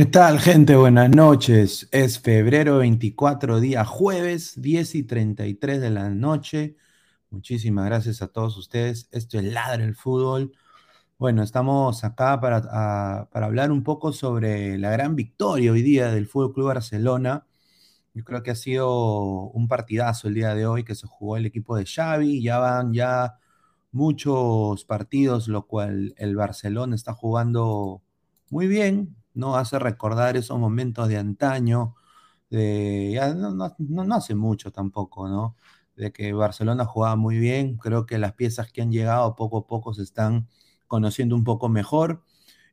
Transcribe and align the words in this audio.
¿Qué 0.00 0.06
tal, 0.06 0.40
gente? 0.40 0.76
Buenas 0.76 1.10
noches. 1.10 1.86
Es 1.90 2.18
febrero 2.18 2.78
24, 2.78 3.60
día 3.60 3.84
jueves, 3.84 4.54
10 4.58 4.94
y 4.94 5.02
33 5.02 5.78
de 5.78 5.90
la 5.90 6.08
noche. 6.08 6.74
Muchísimas 7.28 7.84
gracias 7.84 8.22
a 8.22 8.28
todos 8.28 8.56
ustedes. 8.56 9.10
Esto 9.12 9.38
es 9.38 9.44
Ladre 9.44 9.84
el 9.84 9.94
Fútbol. 9.94 10.52
Bueno, 11.18 11.42
estamos 11.42 12.02
acá 12.02 12.40
para, 12.40 13.28
para 13.30 13.44
hablar 13.44 13.70
un 13.70 13.82
poco 13.84 14.10
sobre 14.14 14.78
la 14.78 14.90
gran 14.90 15.16
victoria 15.16 15.70
hoy 15.70 15.82
día 15.82 16.10
del 16.10 16.26
Fútbol 16.26 16.54
Club 16.54 16.68
Barcelona. 16.68 17.46
Yo 18.14 18.24
creo 18.24 18.42
que 18.42 18.52
ha 18.52 18.54
sido 18.54 19.50
un 19.50 19.68
partidazo 19.68 20.28
el 20.28 20.34
día 20.34 20.54
de 20.54 20.66
hoy 20.66 20.82
que 20.82 20.94
se 20.94 21.06
jugó 21.06 21.36
el 21.36 21.44
equipo 21.44 21.76
de 21.76 21.84
Xavi. 21.84 22.40
Ya 22.42 22.58
van 22.58 22.94
ya 22.94 23.38
muchos 23.92 24.82
partidos, 24.86 25.46
lo 25.46 25.66
cual 25.66 26.14
el 26.16 26.36
Barcelona 26.36 26.96
está 26.96 27.12
jugando 27.12 28.02
muy 28.48 28.66
bien, 28.66 29.19
¿no? 29.34 29.56
Hace 29.56 29.78
recordar 29.78 30.36
esos 30.36 30.58
momentos 30.58 31.08
de 31.08 31.18
antaño, 31.18 31.94
de, 32.50 33.12
ya 33.14 33.34
no, 33.34 34.14
hace 34.14 34.34
mucho 34.34 34.72
tampoco, 34.72 35.28
¿no? 35.28 35.56
De 35.96 36.12
que 36.12 36.32
Barcelona 36.32 36.84
jugaba 36.84 37.16
muy 37.16 37.38
bien, 37.38 37.76
creo 37.76 38.06
que 38.06 38.18
las 38.18 38.34
piezas 38.34 38.72
que 38.72 38.82
han 38.82 38.92
llegado 38.92 39.36
poco 39.36 39.58
a 39.58 39.66
poco 39.66 39.94
se 39.94 40.02
están 40.02 40.48
conociendo 40.88 41.36
un 41.36 41.44
poco 41.44 41.68
mejor 41.68 42.22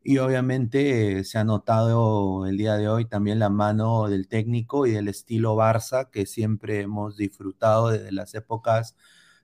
y 0.04 0.20
obviamente 0.20 1.24
se 1.26 1.38
ha 1.38 1.44
notado 1.44 2.46
el 2.48 2.58
día 2.58 2.76
de 2.78 2.88
hoy 2.90 3.06
también 3.06 3.40
la 3.40 3.50
mano 3.50 4.08
del 4.08 4.28
técnico 4.30 4.88
y 4.88 4.92
del 4.92 5.10
estilo 5.10 5.56
Barça 5.58 6.10
que 6.10 6.26
siempre 6.26 6.82
hemos 6.82 7.18
disfrutado 7.18 7.90
desde 7.90 8.12
las 8.14 8.34
épocas 8.36 8.96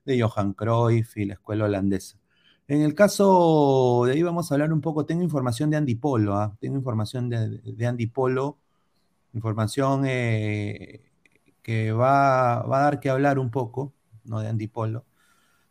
de 0.04 0.20
Johan 0.22 0.54
Cruyff 0.54 1.16
y 1.16 1.26
la 1.26 1.34
escuela 1.34 1.66
holandesa. 1.66 2.23
En 2.66 2.80
el 2.80 2.94
caso 2.94 4.04
de 4.06 4.12
ahí 4.12 4.22
vamos 4.22 4.50
a 4.50 4.54
hablar 4.54 4.72
un 4.72 4.80
poco, 4.80 5.04
tengo 5.04 5.22
información 5.22 5.70
de 5.70 5.76
Andy 5.76 5.96
Polo, 5.96 6.34
¿ah? 6.36 6.56
tengo 6.60 6.76
información 6.76 7.28
de, 7.28 7.86
Andy 7.86 8.06
Polo, 8.06 8.58
información 9.34 10.04
eh, 10.06 11.12
que 11.62 11.92
va, 11.92 12.60
a 12.64 12.66
dar 12.66 13.00
que 13.00 13.10
hablar 13.10 13.38
un 13.38 13.50
poco, 13.50 13.94
¿no? 14.24 14.40
De 14.40 14.48
Andy 14.48 14.68
Polo. 14.68 15.04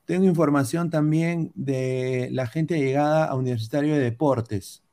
Tengo 0.05 0.25
información 0.25 0.89
también 0.91 1.51
de 1.55 2.29
la 2.31 2.47
gente 2.47 2.79
llegada 2.79 3.25
a 3.25 3.35
Universitario 3.35 3.95
de 3.95 4.01
Deportes, 4.01 4.83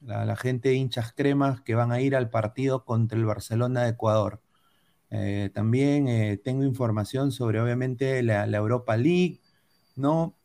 la, 0.00 0.36
gente 0.36 0.70
de 0.70 0.76
hinchas 0.76 1.12
cremas 1.12 1.62
que 1.62 1.74
van 1.74 1.92
a 1.92 2.00
ir 2.00 2.16
al 2.16 2.30
partido 2.30 2.84
contra 2.84 3.18
el 3.18 3.24
Barcelona 3.26 3.84
de 3.84 3.90
Ecuador. 3.90 4.42
Eh, 5.10 5.50
también 5.54 6.08
eh, 6.08 6.38
tengo 6.38 6.64
información 6.64 7.32
sobre, 7.32 7.60
obviamente, 7.60 8.22
la 8.22 8.44
Europa 8.56 8.96
League, 8.96 9.40
¿no? 9.96 10.36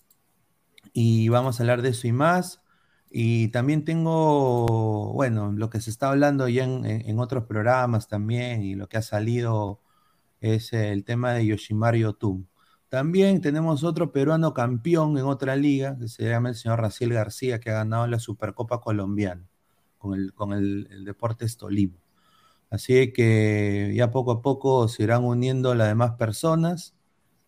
Y 1.00 1.30
vamos 1.30 1.60
a 1.60 1.64
hablar 1.64 1.84
de 1.84 1.90
eso 1.90 2.08
y 2.08 2.12
más. 2.12 2.60
Y 3.12 3.50
también 3.50 3.86
tengo, 3.86 5.14
bueno, 5.14 5.52
lo 5.52 5.70
que 5.70 5.80
se 5.80 5.92
está 5.92 6.10
hablando 6.10 6.48
ya 6.50 6.64
en, 6.64 7.20
otros 7.20 7.44
programas 7.46 8.08
también 8.08 8.64
y 8.64 8.74
lo 8.74 8.90
que 8.90 8.98
ha 8.98 9.04
salido 9.04 9.80
es 10.42 10.74
el 10.74 11.04
tema 11.04 11.34
de 11.34 11.46
Yoshimari 11.46 12.04
Otum. 12.04 12.48
También 12.90 13.42
tenemos 13.42 13.84
otro 13.84 14.12
peruano 14.12 14.56
campeón 14.56 15.20
en 15.20 15.26
otra 15.26 15.56
liga, 15.56 15.96
que 16.00 16.08
se 16.08 16.28
llama 16.28 16.50
el 16.50 16.56
señor 16.56 16.82
Raciel 16.82 17.14
García, 17.14 17.60
que 17.60 17.70
ha 17.70 17.76
ganado 17.76 18.08
la 18.08 18.18
Supercopa 18.18 18.82
Colombiana 18.82 19.48
con 20.00 20.16
el, 20.16 20.34
con 20.34 20.54
el 20.54 21.06
Deportes 21.06 21.58
Tolima. 21.58 22.00
Así 22.72 23.14
que 23.14 23.94
ya 23.96 24.10
poco 24.10 24.32
a 24.32 24.42
poco 24.42 24.88
se 24.88 25.04
irán 25.04 25.24
uniendo 25.26 25.76
las 25.76 25.90
demás 25.90 26.14
personas 26.14 26.97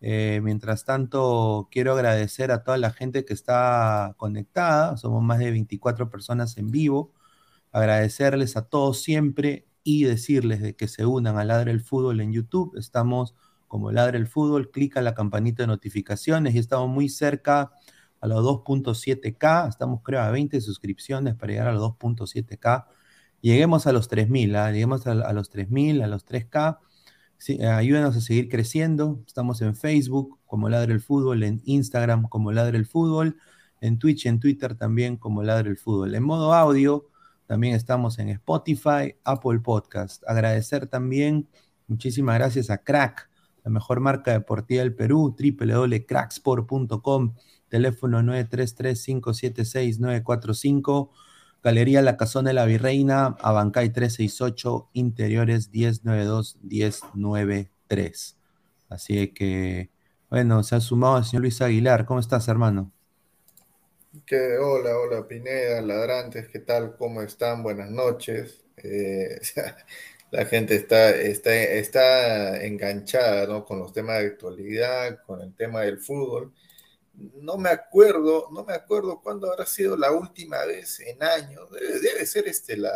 eh, 0.02 0.40
mientras 0.44 0.86
tanto, 0.86 1.68
quiero 1.72 1.94
agradecer 1.94 2.52
a 2.52 2.64
toda 2.64 2.78
la 2.78 2.92
gente 2.92 3.26
que 3.26 3.34
está 3.34 4.16
conectada. 4.18 4.98
Somos 4.98 5.22
más 5.24 5.40
de 5.40 5.52
24 5.52 6.10
personas 6.10 6.58
en 6.58 6.72
vivo. 6.72 7.14
Agradecerles 7.72 8.58
a 8.58 8.64
todos 8.68 9.02
siempre 9.02 9.68
y 9.84 10.04
decirles 10.06 10.62
de 10.62 10.76
que 10.76 10.88
se 10.88 11.06
unan 11.06 11.38
a 11.38 11.44
Ladre 11.46 11.72
el 11.72 11.82
Fútbol 11.82 12.22
en 12.22 12.32
YouTube. 12.32 12.78
Estamos 12.78 13.36
como 13.68 13.92
Ladre 13.92 14.18
el 14.18 14.28
Fútbol, 14.28 14.72
clica 14.72 15.02
la 15.02 15.14
campanita 15.14 15.64
de 15.64 15.68
notificaciones 15.68 16.56
y 16.56 16.60
estamos 16.60 16.90
muy 16.90 17.10
cerca 17.10 17.72
a 18.22 18.28
los 18.28 18.44
2.7K. 18.44 19.70
Estamos, 19.70 20.02
creo, 20.04 20.22
a 20.22 20.32
20 20.32 20.60
suscripciones 20.62 21.36
para 21.36 21.54
llegar 21.54 21.68
a 21.68 21.74
los 21.74 21.84
2.7K. 21.84 22.86
Lleguemos 23.42 23.88
a 23.88 23.94
los 23.94 24.10
3.000, 24.10 24.56
¿ah? 24.56 24.72
lleguemos 24.72 25.08
a, 25.08 25.14
los 25.34 25.52
3.000, 25.52 26.04
a 26.04 26.08
los 26.08 26.26
3K. 26.26 26.80
Sí, 27.40 27.60
ayúdenos 27.64 28.16
a 28.18 28.22
seguir 28.22 28.50
creciendo. 28.50 29.24
Estamos 29.26 29.62
en 29.62 29.74
Facebook 29.74 30.38
como 30.46 30.68
Ladre 30.68 30.92
el 30.94 31.00
Fútbol, 31.00 31.44
en 31.44 31.62
Instagram 31.64 32.28
como 32.28 32.52
Ladre 32.52 32.78
el 32.78 32.86
Fútbol, 32.86 33.38
en 33.80 33.98
Twitch 33.98 34.26
en 34.26 34.42
Twitter 34.42 34.76
también 34.76 35.16
como 35.16 35.42
Ladre 35.42 35.70
el 35.70 35.78
Fútbol. 35.78 36.14
En 36.16 36.24
modo 36.24 36.54
audio 36.54 37.08
también 37.48 37.76
estamos 37.76 38.20
en 38.20 38.28
Spotify, 38.28 39.16
Apple 39.24 39.62
Podcast. 39.62 40.22
Agradecer 40.28 40.88
también, 40.88 41.48
muchísimas 41.88 42.38
gracias 42.38 42.70
a 42.70 42.80
Crack, 42.80 43.30
la 43.64 43.72
mejor 43.72 44.02
marca 44.02 44.34
deportiva 44.34 44.84
del 44.84 44.94
Perú, 44.94 45.34
www.cracksport.com, 45.40 47.36
teléfono 47.70 48.22
933-576-945, 48.22 51.10
Galería 51.62 52.02
La 52.02 52.16
Casona 52.16 52.50
de 52.50 52.54
la 52.54 52.64
Virreina, 52.66 53.36
Abancay 53.42 53.90
368, 53.90 54.92
Interiores 54.94 55.70
1092-1093. 55.72 58.36
Así 58.88 59.28
que, 59.34 59.90
bueno, 60.30 60.64
se 60.64 60.76
ha 60.76 60.80
sumado 60.80 61.18
el 61.18 61.26
señor 61.26 61.42
Luis 61.42 61.62
Aguilar. 61.62 62.06
¿Cómo 62.06 62.22
estás, 62.22 62.48
hermano? 62.48 62.94
Que, 64.26 64.58
hola, 64.58 64.98
hola 64.98 65.28
Pineda, 65.28 65.82
ladrantes, 65.82 66.48
¿qué 66.48 66.60
tal? 66.60 66.96
¿Cómo 66.98 67.22
están? 67.22 67.62
Buenas 67.62 67.92
noches. 67.92 68.64
Eh, 68.78 69.38
la 70.32 70.46
gente 70.46 70.76
está, 70.76 71.10
está, 71.12 71.54
está 71.54 72.64
enganchada 72.64 73.48
¿no? 73.48 73.66
con 73.66 73.80
los 73.80 73.94
temas 73.94 74.20
de 74.20 74.28
actualidad, 74.28 75.22
con 75.26 75.42
el 75.42 75.54
tema 75.56 75.82
del 75.82 76.00
fútbol. 76.00 76.54
No 77.42 77.58
me 77.58 77.70
acuerdo, 77.70 78.48
no 78.52 78.64
me 78.64 78.74
acuerdo 78.74 79.22
cuándo 79.22 79.52
habrá 79.52 79.66
sido 79.66 79.98
la 79.98 80.12
última 80.12 80.66
vez 80.66 81.00
en 81.00 81.22
años. 81.24 81.70
Debe, 81.72 82.26
ser 82.26 82.48
este 82.48 82.78
la, 82.78 82.92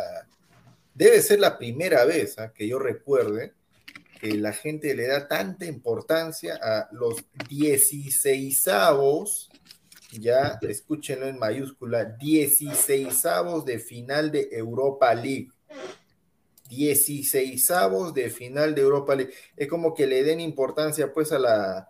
debe 0.94 1.20
ser 1.20 1.40
la 1.40 1.58
primera 1.58 2.04
vez 2.04 2.38
¿ah? 2.38 2.52
que 2.52 2.66
yo 2.66 2.78
recuerde 2.78 3.54
que 4.20 4.34
la 4.34 4.52
gente 4.52 4.94
le 4.94 5.06
da 5.06 5.28
tanta 5.28 5.66
importancia 5.66 6.58
a 6.62 6.88
los 6.92 7.24
16 7.48 8.68
ya 10.20 10.58
escúchenlo 10.62 11.26
en 11.26 11.38
mayúscula, 11.38 12.04
16 12.04 13.22
de 13.64 13.78
final 13.78 14.30
de 14.30 14.48
Europa 14.52 15.14
League. 15.14 15.50
16 16.68 17.68
de 18.14 18.30
final 18.30 18.74
de 18.74 18.80
Europa 18.80 19.14
League. 19.14 19.34
Es 19.56 19.68
como 19.68 19.94
que 19.94 20.06
le 20.06 20.22
den 20.22 20.40
importancia 20.40 21.12
pues 21.12 21.32
a 21.32 21.38
la, 21.38 21.88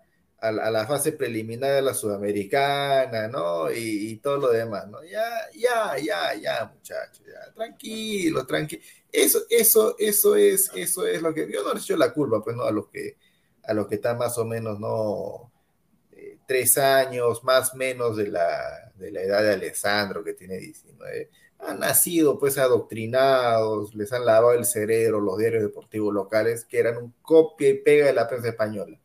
a, 0.49 0.71
la 0.71 0.87
fase 0.87 1.13
preliminar 1.13 1.73
de 1.73 1.83
la 1.83 1.95
Sudamericana, 1.95 3.29
¿no? 3.29 3.71
Y, 3.73 4.17
todo 4.17 4.39
lo 4.39 4.51
demás, 4.51 4.89
¿no? 4.89 5.03
Ya, 5.05 5.23
ya, 5.55 5.97
ya, 5.99 6.35
ya, 6.35 6.73
muchachos, 6.75 7.23
ya, 7.27 7.53
tranquilo, 7.53 8.47
tranquilo. 8.47 8.83
Eso, 9.11 9.41
eso, 9.49 9.97
eso 9.99 10.37
es, 10.37 10.71
eso 10.75 11.07
es 11.07 11.23
lo 11.23 11.33
que, 11.35 11.51
yo 11.51 11.63
no 11.63 11.75
le 11.75 11.81
echo 11.81 11.97
la 11.97 12.13
culpa, 12.13 12.43
pues, 12.43 12.57
¿no? 12.57 12.65
A 12.65 12.73
los 12.73 12.89
que, 12.89 13.17
a 13.63 13.75
los 13.75 13.87
que 13.87 13.97
están 13.97 14.19
más 14.19 14.37
o 14.39 14.45
menos, 14.45 14.79
¿no? 14.79 15.53
Eh, 16.13 16.39
tres 16.47 16.79
años, 16.79 17.43
más 17.45 17.75
menos 17.75 18.17
de 18.17 18.29
la, 18.29 18.93
de 18.97 19.11
la 19.11 19.23
edad 19.23 19.43
de 19.43 19.53
Alessandro, 19.55 20.23
que 20.25 20.35
tiene 20.35 20.59
19 20.59 21.31
han 21.67 21.81
nacido 21.81 22.39
pues 22.39 22.59
adoctrinados, 22.59 23.95
les 23.95 24.13
han 24.13 24.25
lavado 24.25 24.53
el 24.53 24.65
cerebro 24.65 25.21
los 25.21 25.39
diarios 25.39 25.63
deportivos 25.63 26.13
locales, 26.13 26.65
que 26.65 26.79
eran 26.79 26.99
un 26.99 27.15
copia 27.23 27.69
y 27.71 27.75
pega 27.75 28.07
de 28.07 28.13
la 28.13 28.29
prensa 28.29 28.49
española. 28.49 28.99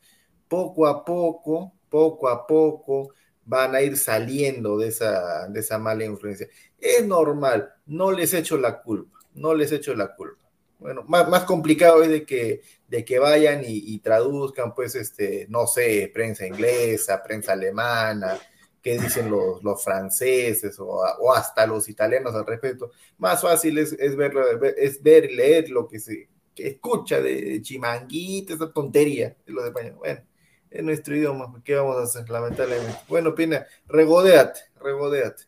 Poco 0.50 0.88
a 0.88 1.06
poco, 1.06 1.74
poco 1.90 2.28
a 2.28 2.46
poco, 2.46 3.14
van 3.46 3.74
a 3.74 3.82
ir 3.82 3.98
saliendo 3.98 4.78
de 4.78 4.90
esa, 4.90 5.48
de 5.48 5.60
esa 5.62 5.80
mala 5.80 6.06
influencia. 6.06 6.48
Es 6.78 7.06
normal, 7.06 7.74
no 7.88 8.12
les 8.12 8.34
echo 8.34 8.58
la 8.58 8.82
culpa, 8.82 9.20
no 9.34 9.54
les 9.54 9.72
echo 9.72 9.96
la 9.96 10.16
culpa. 10.16 10.44
Bueno, 10.78 11.04
más, 11.08 11.28
más 11.28 11.44
complicado 11.44 12.04
es 12.04 12.10
de 12.10 12.26
que, 12.26 12.62
de 12.88 13.04
que 13.04 13.20
vayan 13.20 13.62
y, 13.66 14.00
traduzcan, 14.00 14.74
pues, 14.74 14.96
este, 14.96 15.46
no 15.50 15.68
sé, 15.68 16.10
prensa 16.14 16.46
inglesa, 16.48 17.22
prensa 17.24 17.54
alemana, 17.54 18.40
qué 18.82 18.98
dicen 18.98 19.30
los, 19.30 19.64
los 19.64 19.84
franceses 19.84 20.80
o, 20.80 21.04
hasta 21.34 21.68
los 21.68 21.90
italianos 21.90 22.34
al 22.36 22.46
respecto. 22.46 22.92
Más 23.18 23.42
fácil 23.42 23.78
es, 23.78 23.94
es, 23.94 24.16
ver, 24.16 24.34
es 24.78 25.02
ver, 25.04 25.32
leer 25.32 25.70
lo 25.70 25.88
que 25.88 26.00
se 26.00 26.30
escucha 26.56 27.20
de 27.22 27.62
chimanguita, 27.62 28.54
esa 28.54 28.72
tontería 28.72 29.36
de 29.46 29.52
los 29.52 29.66
españoles. 29.66 29.98
Bueno, 29.98 30.22
en 30.72 30.86
nuestro 30.86 31.16
idioma, 31.16 31.54
¿qué 31.64 31.76
vamos 31.76 31.98
a 31.98 32.04
hacer? 32.04 32.30
Lamentablemente. 32.30 32.98
Bueno, 33.08 33.34
Pina, 33.36 33.66
regodeate, 33.88 34.60
regodeate. 34.82 35.44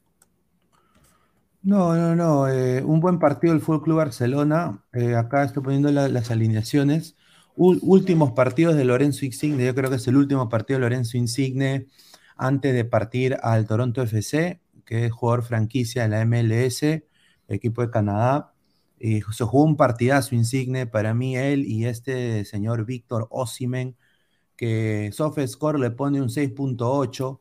No, 1.64 1.96
no, 1.96 2.16
no. 2.16 2.50
Eh, 2.50 2.84
un 2.84 3.00
buen 3.00 3.20
partido 3.20 3.54
del 3.54 3.62
Fútbol 3.62 3.84
Club 3.84 3.98
Barcelona. 3.98 4.84
Eh, 4.94 5.16
acá 5.16 5.44
estoy 5.44 5.62
poniendo 5.62 5.92
las 5.92 6.32
alineaciones. 6.32 7.16
últimos 7.56 8.32
partidos 8.32 8.76
de 8.76 8.86
Lorenzo 8.86 9.26
Insigne. 9.26 9.66
Yo 9.66 9.76
creo 9.76 9.90
que 9.90 9.98
es 9.98 10.08
el 10.08 10.18
último 10.18 10.50
partido 10.50 10.80
de 10.80 10.82
Lorenzo 10.82 11.18
Insigne 11.18 11.88
antes 12.36 12.74
de 12.74 12.86
partir 12.86 13.38
al 13.44 13.68
Toronto 13.68 14.02
FC, 14.02 14.62
que 14.86 15.06
es 15.06 15.12
jugador 15.12 15.44
franquicia 15.44 16.04
de 16.04 16.10
la 16.10 16.26
MLS, 16.26 17.04
equipo 17.48 17.84
de 17.84 17.92
Canadá. 17.92 18.54
Y 19.00 19.22
se 19.22 19.44
jugó 19.44 19.64
un 19.64 19.78
partidazo 19.78 20.36
insigne 20.36 20.88
para 20.88 21.14
mí, 21.14 21.36
él 21.36 21.66
y 21.66 21.86
este 21.86 22.46
señor 22.46 22.86
Víctor 22.86 23.28
Osimen, 23.32 23.96
que 24.62 25.10
SoftScore 25.12 25.80
le 25.80 25.90
pone 25.90 26.22
un 26.22 26.30
6.8, 26.30 27.40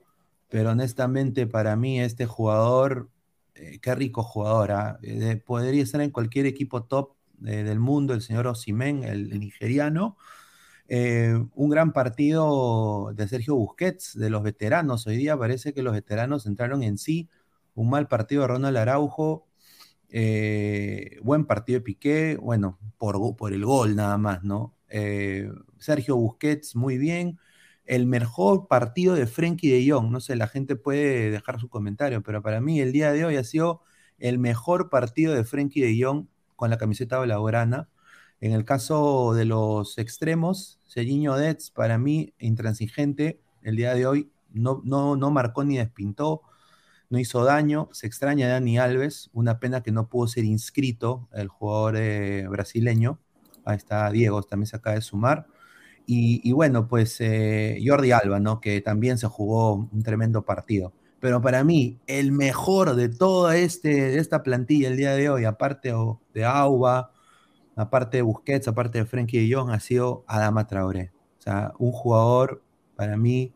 pero 0.49 0.70
honestamente 0.70 1.46
para 1.46 1.76
mí 1.76 2.00
este 2.00 2.25
jugador, 2.25 3.11
eh, 3.55 3.78
qué 3.82 3.94
rico 3.94 4.22
jugador, 4.22 4.72
¿ah? 4.72 4.99
eh, 5.02 5.37
podría 5.44 5.82
estar 5.82 6.00
en 6.00 6.12
cualquier 6.12 6.46
equipo 6.46 6.84
top 6.84 7.17
eh, 7.44 7.62
del 7.62 7.78
mundo, 7.78 8.14
el 8.14 8.22
señor 8.22 8.46
Osimen, 8.46 9.05
el 9.05 9.38
nigeriano, 9.38 10.17
un 10.88 11.69
gran 11.69 11.93
partido 11.93 13.12
de 13.14 13.28
Sergio 13.28 13.55
Busquets, 13.55 14.19
de 14.19 14.31
los 14.31 14.43
veteranos. 14.43 15.06
Hoy 15.06 15.19
día 15.19 15.37
parece 15.37 15.75
que 15.75 15.82
los 15.82 15.93
veteranos 15.93 16.46
entraron 16.46 16.82
en 16.82 16.96
sí. 16.96 17.28
Un 17.75 17.90
mal 17.90 18.08
partido 18.08 18.43
de 18.43 18.49
Ronald 18.49 18.76
Araujo. 18.78 19.46
Buen 21.23 21.44
partido 21.46 21.78
de 21.78 21.84
Piqué. 21.84 22.38
Bueno, 22.40 22.78
por, 22.99 23.37
por 23.37 23.52
el 23.52 23.64
gol 23.64 23.94
nada 23.94 24.19
más, 24.19 24.43
¿no? 24.43 24.75
Sergio 25.80 26.16
Busquets, 26.16 26.76
muy 26.76 26.98
bien. 26.98 27.38
El 27.84 28.06
mejor 28.06 28.68
partido 28.68 29.14
de 29.14 29.26
Frenkie 29.26 29.70
de 29.70 29.90
Jong. 29.90 30.10
No 30.10 30.20
sé, 30.20 30.37
la 30.37 30.46
gente 30.46 30.76
puede 30.76 31.30
dejar 31.30 31.58
su 31.58 31.68
comentario, 31.68 32.22
pero 32.22 32.42
para 32.42 32.60
mí 32.60 32.80
el 32.80 32.92
día 32.92 33.12
de 33.12 33.25
hoy 33.25 33.37
ha 33.37 33.44
sido 33.44 33.82
el 34.18 34.38
mejor 34.38 34.90
partido 34.90 35.34
de 35.34 35.44
Frenkie 35.44 35.80
de 35.80 36.00
Jong 36.00 36.26
con 36.54 36.70
la 36.70 36.78
camiseta 36.78 37.18
blaugrana. 37.18 37.88
En 38.40 38.52
el 38.52 38.64
caso 38.64 39.34
de 39.34 39.44
los 39.44 39.99
extremos, 39.99 40.80
Serginho 40.87 41.37
Dets, 41.37 41.70
para 41.70 41.99
mí, 41.99 42.34
intransigente, 42.38 43.40
el 43.62 43.76
día 43.76 43.94
de 43.94 44.06
hoy 44.06 44.30
no, 44.52 44.80
no, 44.84 45.16
no 45.16 45.30
marcó 45.30 45.64
ni 45.64 45.78
despintó, 45.78 46.42
no 47.10 47.18
hizo 47.18 47.44
daño. 47.44 47.88
Se 47.92 48.06
extraña 48.06 48.46
a 48.46 48.50
Dani 48.50 48.78
Alves, 48.78 49.30
una 49.32 49.58
pena 49.58 49.82
que 49.82 49.92
no 49.92 50.08
pudo 50.08 50.28
ser 50.28 50.44
inscrito 50.44 51.28
el 51.32 51.49
jugador 51.49 51.96
eh, 51.96 52.46
brasileño. 52.49 53.18
Ahí 53.64 53.76
está 53.76 54.10
Diego, 54.10 54.42
también 54.42 54.68
se 54.68 54.76
acaba 54.76 54.94
de 54.94 55.02
sumar. 55.02 55.46
Y, 56.07 56.50
bueno, 56.52 56.88
pues 56.88 57.21
eh, 57.21 57.80
Jordi 57.87 58.11
Alba, 58.11 58.40
¿no? 58.40 58.61
Que 58.61 58.80
también 58.80 59.16
se 59.16 59.28
jugó 59.28 59.75
un 59.75 60.02
tremendo 60.02 60.45
partido. 60.45 60.92
Pero 61.21 61.40
para 61.40 61.62
mí, 61.62 61.99
el 62.09 62.33
mejor 62.33 62.97
de 62.97 63.09
toda 63.09 63.57
este, 63.57 64.19
esta 64.19 64.42
plantilla 64.42 64.88
el 64.88 64.97
día 64.97 65.12
de 65.12 65.30
hoy, 65.30 65.45
aparte 65.45 65.92
de 66.35 66.45
Auba, 66.45 67.12
aparte 67.76 68.16
de 68.19 68.23
Busquets, 68.23 68.66
aparte 68.66 68.99
de 68.99 69.04
Frenkie 69.04 69.47
de 69.47 69.54
Jong, 69.54 69.71
ha 69.71 69.78
sido 69.78 70.25
Adama 70.26 70.66
Traoré. 70.66 71.12
O 71.38 71.42
sea, 71.42 71.73
un 71.78 71.92
jugador 71.92 72.62
para 72.97 73.16
mí 73.16 73.52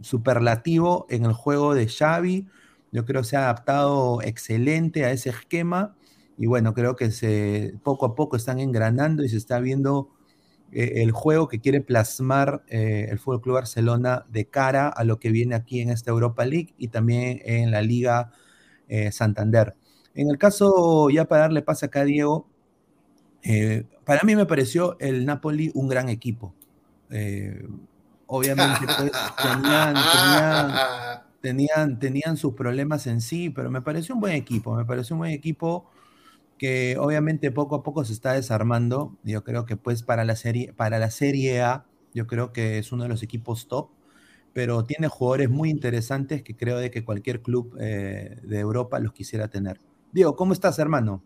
superlativo 0.00 1.06
en 1.08 1.24
el 1.24 1.32
juego 1.32 1.74
de 1.74 1.88
Xavi. 1.88 2.46
Yo 2.92 3.04
creo 3.04 3.22
que 3.22 3.28
se 3.28 3.36
ha 3.36 3.44
adaptado 3.44 4.20
excelente 4.22 5.04
a 5.04 5.12
ese 5.12 5.30
esquema 5.30 5.94
y 6.38 6.46
bueno, 6.46 6.72
creo 6.72 6.94
que 6.94 7.10
se, 7.10 7.74
poco 7.82 8.06
a 8.06 8.14
poco 8.14 8.36
están 8.36 8.60
engranando 8.60 9.24
y 9.24 9.28
se 9.28 9.36
está 9.36 9.58
viendo 9.58 10.10
eh, 10.70 11.02
el 11.02 11.12
juego 11.12 11.48
que 11.48 11.60
quiere 11.60 11.80
plasmar 11.80 12.62
eh, 12.68 13.08
el 13.10 13.18
Fútbol 13.18 13.40
Club 13.40 13.54
Barcelona 13.54 14.26
de 14.28 14.46
cara 14.46 14.88
a 14.88 15.04
lo 15.04 15.18
que 15.18 15.30
viene 15.30 15.54
aquí 15.54 15.80
en 15.80 15.90
esta 15.90 16.10
Europa 16.10 16.44
League 16.44 16.74
y 16.76 16.88
también 16.88 17.40
en 17.44 17.70
la 17.70 17.80
Liga 17.80 18.32
eh, 18.88 19.10
Santander. 19.10 19.74
En 20.14 20.28
el 20.28 20.36
caso, 20.36 21.08
ya 21.10 21.24
para 21.24 21.42
darle 21.42 21.62
pase 21.62 21.86
acá 21.86 22.00
a 22.00 22.04
Diego, 22.04 22.48
para 24.04 24.22
mí 24.24 24.36
me 24.36 24.44
pareció 24.44 24.98
el 24.98 25.24
Napoli 25.24 25.70
un 25.74 25.88
gran 25.88 26.08
equipo. 26.08 26.54
Obviamente 28.26 28.84
pues, 28.84 29.10
tenían, 31.40 31.98
tenían, 31.98 32.36
sus 32.36 32.54
problemas 32.54 33.06
en 33.06 33.22
sí, 33.22 33.48
pero 33.48 33.70
me 33.70 33.80
pareció 33.80 34.14
un 34.14 34.20
buen 34.20 34.34
equipo, 34.34 34.74
me 34.74 34.84
pareció 34.84 35.14
un 35.14 35.20
buen 35.20 35.32
equipo 35.32 35.88
que 36.58 36.96
obviamente 36.98 37.50
poco 37.50 37.76
a 37.76 37.82
poco 37.82 38.04
se 38.04 38.12
está 38.12 38.32
desarmando. 38.32 39.16
Yo 39.24 39.44
creo 39.44 39.64
que 39.64 39.76
pues 39.76 40.02
para 40.02 40.24
la 40.24 40.36
serie, 40.36 40.72
para 40.74 40.98
la 40.98 41.10
serie 41.10 41.62
A, 41.62 41.86
yo 42.14 42.26
creo 42.26 42.52
que 42.52 42.78
es 42.78 42.92
uno 42.92 43.04
de 43.04 43.08
los 43.08 43.22
equipos 43.22 43.68
top. 43.68 43.90
pero 44.52 44.84
tiene 44.84 45.08
jugadores 45.08 45.50
muy 45.50 45.70
interesantes 45.70 46.42
que 46.42 46.56
creo 46.56 46.78
de 46.78 46.90
que 46.90 47.04
cualquier 47.04 47.42
club 47.42 47.76
eh, 47.78 48.40
de 48.42 48.58
Europa 48.58 48.98
los 48.98 49.12
quisiera 49.12 49.48
tener. 49.48 49.78
Diego, 50.12 50.34
¿cómo 50.34 50.52
estás, 50.52 50.78
hermano? 50.78 51.22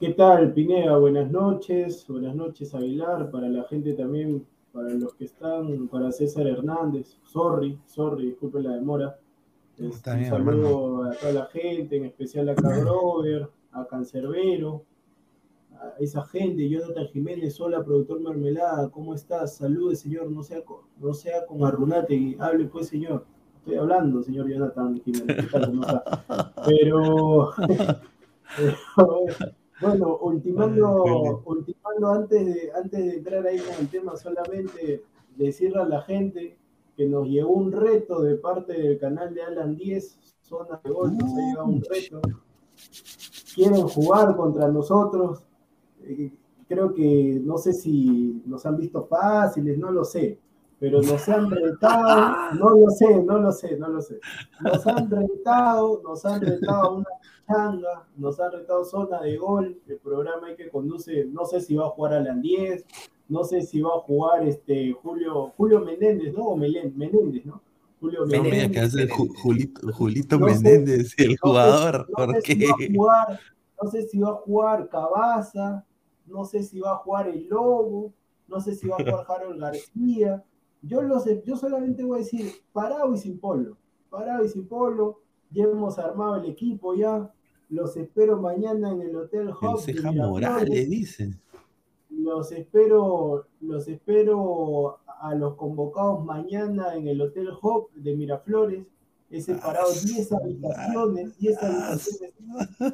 ¿Qué 0.00 0.10
tal, 0.10 0.52
Pineda? 0.52 0.98
Buenas 0.98 1.30
noches, 1.30 2.04
buenas 2.08 2.34
noches, 2.34 2.74
Aguilar, 2.74 3.30
para 3.30 3.48
la 3.48 3.64
gente 3.64 3.92
también, 3.94 4.44
para 4.72 4.90
los 4.90 5.14
que 5.14 5.26
están, 5.26 5.86
para 5.88 6.10
César 6.10 6.46
Hernández, 6.48 7.18
sorry, 7.22 7.78
sorry, 7.86 8.26
disculpe 8.26 8.60
la 8.60 8.72
demora. 8.72 9.16
Este, 9.78 10.10
un 10.10 10.24
saludo 10.24 11.04
a 11.04 11.12
toda 11.12 11.32
la 11.32 11.46
gente, 11.46 11.96
en 11.96 12.04
especial 12.06 12.48
a 12.48 12.54
Cabrover, 12.54 13.48
a 13.74 13.86
Cancerbero, 13.86 14.84
a 15.72 15.94
esa 15.98 16.24
gente, 16.24 16.68
Jonathan 16.68 17.06
Jiménez, 17.08 17.60
hola, 17.60 17.84
productor 17.84 18.20
Mermelada, 18.20 18.88
¿cómo 18.88 19.14
estás? 19.14 19.56
Salude, 19.56 19.96
señor, 19.96 20.30
no 20.30 20.42
sea, 20.42 20.62
no 20.98 21.12
sea 21.12 21.44
con 21.46 21.64
Arrunate, 21.64 22.36
hable 22.38 22.66
pues, 22.66 22.88
señor. 22.88 23.26
Estoy 23.58 23.76
hablando, 23.76 24.22
señor 24.22 24.48
Jonathan 24.48 25.00
Jiménez, 25.00 25.46
Pero, 26.66 27.50
bueno, 29.80 30.18
ultimando, 30.18 31.42
ultimando 31.44 32.12
antes, 32.12 32.46
de, 32.46 32.70
antes 32.74 33.04
de 33.04 33.16
entrar 33.16 33.46
ahí 33.46 33.58
con 33.58 33.74
el 33.80 33.88
tema, 33.88 34.16
solamente 34.16 35.02
decirle 35.36 35.80
a 35.80 35.86
la 35.86 36.02
gente 36.02 36.56
que 36.96 37.08
nos 37.08 37.26
llegó 37.26 37.50
un 37.50 37.72
reto 37.72 38.22
de 38.22 38.36
parte 38.36 38.74
del 38.74 38.98
canal 38.98 39.34
de 39.34 39.42
Alan 39.42 39.74
10, 39.74 40.18
zona 40.42 40.80
de 40.84 40.90
gol, 40.90 41.16
nos 41.16 41.32
ha 41.32 41.36
llegado 41.36 41.66
un 41.66 41.82
reto. 41.82 42.20
Quieren 43.54 43.86
jugar 43.88 44.36
contra 44.36 44.68
nosotros. 44.68 45.44
Eh, 46.02 46.32
creo 46.68 46.92
que 46.92 47.40
no 47.42 47.58
sé 47.58 47.72
si 47.72 48.42
nos 48.46 48.64
han 48.66 48.76
visto 48.76 49.04
fáciles, 49.04 49.78
no 49.78 49.90
lo 49.90 50.04
sé, 50.04 50.38
pero 50.78 51.00
nos 51.02 51.28
han 51.28 51.50
retado, 51.50 52.52
no 52.58 52.70
lo 52.70 52.90
sé, 52.90 53.22
no 53.22 53.38
lo 53.38 53.52
sé, 53.52 53.76
no 53.76 53.88
lo 53.88 54.00
sé. 54.00 54.18
Nos 54.60 54.86
han 54.86 55.10
retado, 55.10 56.00
nos 56.02 56.24
han 56.24 56.40
retado 56.40 56.96
una 56.96 57.08
changa, 57.46 58.06
nos 58.16 58.40
han 58.40 58.52
retado 58.52 58.84
zona 58.84 59.20
de 59.20 59.36
gol, 59.36 59.78
el 59.86 59.98
programa 59.98 60.54
que 60.56 60.68
conduce, 60.68 61.24
no 61.26 61.44
sé 61.44 61.60
si 61.60 61.74
va 61.76 61.86
a 61.86 61.90
jugar 61.90 62.14
Alan 62.14 62.40
10, 62.40 62.84
no 63.28 63.44
sé 63.44 63.62
si 63.62 63.80
va 63.80 63.90
a 63.94 64.00
jugar 64.00 64.46
este 64.46 64.92
Julio, 64.92 65.52
Julio 65.56 65.80
Menéndez, 65.80 66.34
¿no? 66.34 66.44
O 66.44 66.56
Menéndez, 66.56 67.46
¿no? 67.46 67.62
Julio 68.04 68.26
Menéndez. 68.26 68.70
que 68.70 68.80
hace 68.80 69.08
Julito, 69.08 69.92
Julito 69.94 70.38
Menéndez, 70.38 71.14
el 71.16 71.38
jugador. 71.38 72.06
no, 72.18 72.34
sé 72.34 72.42
si 72.42 72.66
va 72.66 72.68
a 72.68 72.92
jugar, 72.94 73.40
no 73.82 73.90
sé 73.90 74.02
si 74.02 74.18
va 74.18 74.28
a 74.28 74.34
jugar 74.34 74.88
Cabaza, 74.90 75.86
no 76.26 76.44
sé 76.44 76.62
si 76.62 76.80
va 76.80 76.92
a 76.92 76.96
jugar 76.96 77.28
el 77.28 77.48
Lobo, 77.48 78.12
no 78.46 78.60
sé 78.60 78.74
si 78.74 78.88
va 78.88 78.96
a 78.96 79.02
jugar 79.02 79.24
Harold 79.28 79.58
García. 79.58 80.44
Yo, 80.82 81.00
lo 81.00 81.18
sé, 81.18 81.42
yo 81.46 81.56
solamente 81.56 82.04
voy 82.04 82.16
a 82.16 82.22
decir 82.24 82.52
parado 82.74 83.14
y 83.14 83.16
sin 83.16 83.38
polo. 83.38 83.78
Parado 84.10 84.44
y 84.44 84.50
sin 84.50 84.68
polo. 84.68 85.22
Ya 85.50 85.64
hemos 85.64 85.98
armado 85.98 86.36
el 86.36 86.44
equipo 86.50 86.94
ya. 86.94 87.32
Los 87.70 87.96
espero 87.96 88.38
mañana 88.38 88.90
en 88.90 89.00
el 89.00 89.16
Hotel 89.16 89.48
Hub. 89.48 89.80
Morales, 90.14 90.90
dicen 90.90 91.40
los 92.24 92.52
espero, 92.52 93.46
los 93.60 93.88
espero 93.88 94.98
a 95.24 95.34
los 95.34 95.54
convocados 95.54 96.22
mañana 96.22 96.94
en 96.94 97.08
el 97.08 97.20
Hotel 97.22 97.48
Hop 97.62 97.90
de 97.94 98.14
Miraflores. 98.14 98.86
He 99.30 99.40
separado 99.40 99.90
10 99.90 100.32
habitaciones, 100.32 101.38
10 101.38 101.62
habitaciones 101.62 102.34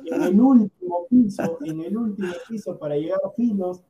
en 0.05 0.23
el 0.23 0.41
último 0.41 1.07
piso, 1.11 1.59
en 1.65 1.81
el 1.81 1.97
último 1.97 2.33
piso 2.49 2.79
para 2.79 2.95
llegar 2.97 3.19
finos. 3.37 3.83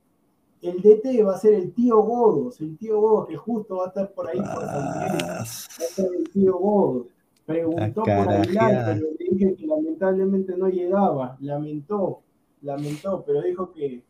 El 0.62 0.80
DT 0.80 1.22
va 1.26 1.34
a 1.34 1.38
ser 1.38 1.52
el 1.52 1.72
tío 1.72 2.00
Godos, 2.00 2.62
el 2.62 2.78
tío 2.78 2.98
Godos 2.98 3.28
que 3.28 3.36
justo 3.36 3.76
va 3.76 3.84
a 3.84 3.88
estar 3.88 4.10
por 4.12 4.28
ahí 4.28 4.38
por 4.38 4.64
Va 4.64 5.40
a 5.40 5.44
ser 5.44 6.08
el 6.18 6.30
tío 6.30 6.56
Godos. 6.56 7.08
Preguntó 7.44 8.02
por 8.04 8.10
Aguilar, 8.10 8.94
pero 8.94 9.06
le 9.18 9.34
dije 9.34 9.54
que 9.54 9.66
lamentablemente 9.66 10.56
no 10.56 10.68
llegaba. 10.68 11.36
Lamentó, 11.40 12.20
lamentó, 12.62 13.22
pero 13.26 13.42
dijo 13.42 13.70
que, 13.70 14.02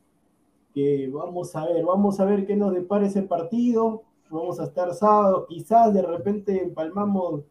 que 0.72 1.10
vamos 1.12 1.56
a 1.56 1.66
ver, 1.66 1.84
vamos 1.84 2.20
a 2.20 2.24
ver 2.24 2.46
qué 2.46 2.54
nos 2.54 2.72
depara 2.72 3.08
ese 3.08 3.22
partido. 3.22 4.04
Vamos 4.30 4.60
a 4.60 4.64
estar 4.64 4.94
sábado, 4.94 5.44
quizás 5.48 5.92
de 5.92 6.02
repente 6.02 6.62
empalmamos 6.62 7.42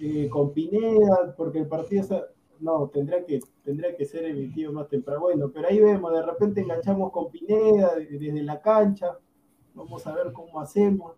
eh, 0.00 0.28
con 0.28 0.52
Pineda, 0.52 1.34
porque 1.36 1.60
el 1.60 1.68
partido 1.68 2.26
no, 2.60 2.88
tendría 2.88 3.24
que, 3.24 3.40
tendría 3.64 3.96
que 3.96 4.04
ser 4.04 4.24
emitido 4.24 4.72
más 4.72 4.88
temprano. 4.88 5.20
Bueno, 5.20 5.50
pero 5.52 5.68
ahí 5.68 5.78
vemos, 5.78 6.12
de 6.12 6.22
repente 6.22 6.60
enganchamos 6.60 7.12
con 7.12 7.30
Pineda 7.30 7.92
desde 7.96 8.42
la 8.42 8.60
cancha. 8.60 9.16
Vamos 9.74 10.06
a 10.06 10.14
ver 10.14 10.32
cómo 10.32 10.60
hacemos. 10.60 11.12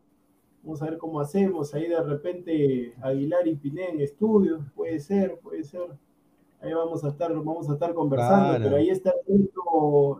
Vamos 0.63 0.83
a 0.83 0.85
ver 0.85 0.99
cómo 0.99 1.19
hacemos. 1.19 1.75
Ahí 1.75 1.89
de 1.89 2.03
repente 2.03 2.95
Aguilar 3.01 3.49
y 3.49 3.57
Pineda 3.57 3.89
en 3.89 4.01
estudio. 4.03 4.67
Puede 4.75 5.01
ser, 5.01 5.39
puede 5.41 5.65
ser 5.65 5.89
ahí 6.61 6.73
vamos 6.73 7.05
a 7.05 7.09
estar, 7.09 7.33
vamos 7.35 7.69
a 7.71 7.73
estar 7.73 7.95
conversando, 7.95 8.63
pero 8.63 8.77
ahí 8.77 8.91
está 8.91 9.15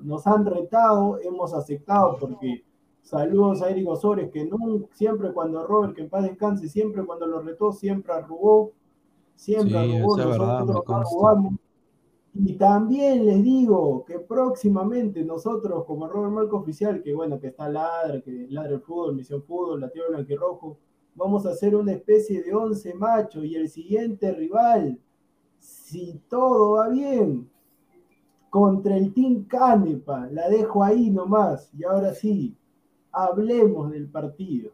nos 0.03 0.27
han 0.27 0.47
retado, 0.47 1.19
hemos 1.23 1.53
aceptado, 1.53 2.17
porque 2.19 2.65
saludos 3.03 3.63
a 3.63 3.71
Eric 3.71 3.89
Osores, 3.89 4.31
que 4.31 4.45
nunca, 4.45 4.89
siempre 4.95 5.33
cuando 5.33 5.67
Robert, 5.67 5.95
que 5.95 6.03
en 6.03 6.11
paz 6.11 6.25
descanse, 6.25 6.69
siempre 6.69 7.05
cuando 7.05 7.27
lo 7.27 7.41
retó, 7.41 7.73
siempre 7.73 8.13
arrugó, 8.13 8.73
siempre 9.35 9.79
arrugó, 9.79 10.17
nosotros 10.17 10.85
arrugamos. 10.89 11.55
Y 12.33 12.55
también 12.55 13.27
les 13.27 13.43
digo 13.43 14.05
que 14.05 14.21
próximamente 14.21 15.25
nosotros, 15.25 15.85
como 15.85 16.07
Robert 16.07 16.33
Marco 16.33 16.59
Oficial, 16.59 17.03
que 17.03 17.13
bueno, 17.13 17.41
que 17.41 17.49
está 17.49 17.69
Ladra, 17.69 18.21
que 18.21 18.47
Ladra 18.49 18.75
el 18.75 18.81
Fútbol, 18.81 19.17
Misión 19.17 19.43
Fútbol, 19.43 19.81
la 19.81 19.91
Tierra 19.91 20.11
Blanquirrojo, 20.11 20.77
vamos 21.17 21.45
a 21.45 21.51
hacer 21.51 21.75
una 21.75 21.93
especie 21.93 22.43
de 22.43 22.55
once 22.55 22.95
macho 22.95 23.43
y 23.43 23.57
el 23.57 23.69
siguiente 23.69 24.31
rival 24.33 24.99
si 25.61 26.21
todo 26.29 26.73
va 26.73 26.89
bien, 26.89 27.49
contra 28.49 28.97
el 28.97 29.13
Team 29.15 29.45
Canepa, 29.45 30.27
la 30.33 30.49
dejo 30.49 30.83
ahí 30.83 31.11
nomás. 31.11 31.71
Y 31.75 31.85
ahora 31.85 32.15
sí, 32.15 32.57
hablemos 33.13 33.91
del 33.91 34.09
partido. 34.09 34.73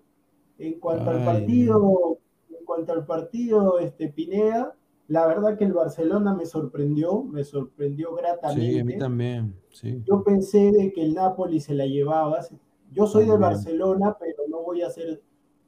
En 0.59 0.81
cuanto 0.81 1.11
al 1.11 1.25
partido, 1.25 2.19
en 2.50 2.64
cuanto 2.64 2.93
al 2.93 3.05
partido, 3.05 3.78
este 3.78 4.09
Pineda, 4.09 4.75
la 5.09 5.26
verdad 5.26 5.57
que 5.57 5.64
el 5.64 5.73
Barcelona 5.73 6.35
me 6.35 6.47
sorprendió, 6.47 7.23
me 7.23 7.45
sorprendió 7.45 8.14
gratamente. 8.14 8.73
Sí, 8.73 8.78
a 8.78 8.85
mí 8.85 8.99
también. 8.99 9.55
Yo 10.05 10.25
pensé 10.25 10.73
de 10.73 10.93
que 10.93 11.02
el 11.02 11.14
Napoli 11.14 11.61
se 11.61 11.75
la 11.75 11.87
llevaba. 11.87 12.40
Yo 12.93 13.07
soy 13.07 13.26
de 13.26 13.37
Barcelona, 13.37 14.16
pero 14.19 14.49
no 14.49 14.62
voy 14.62 14.83
a 14.83 14.90
ser, 14.90 15.23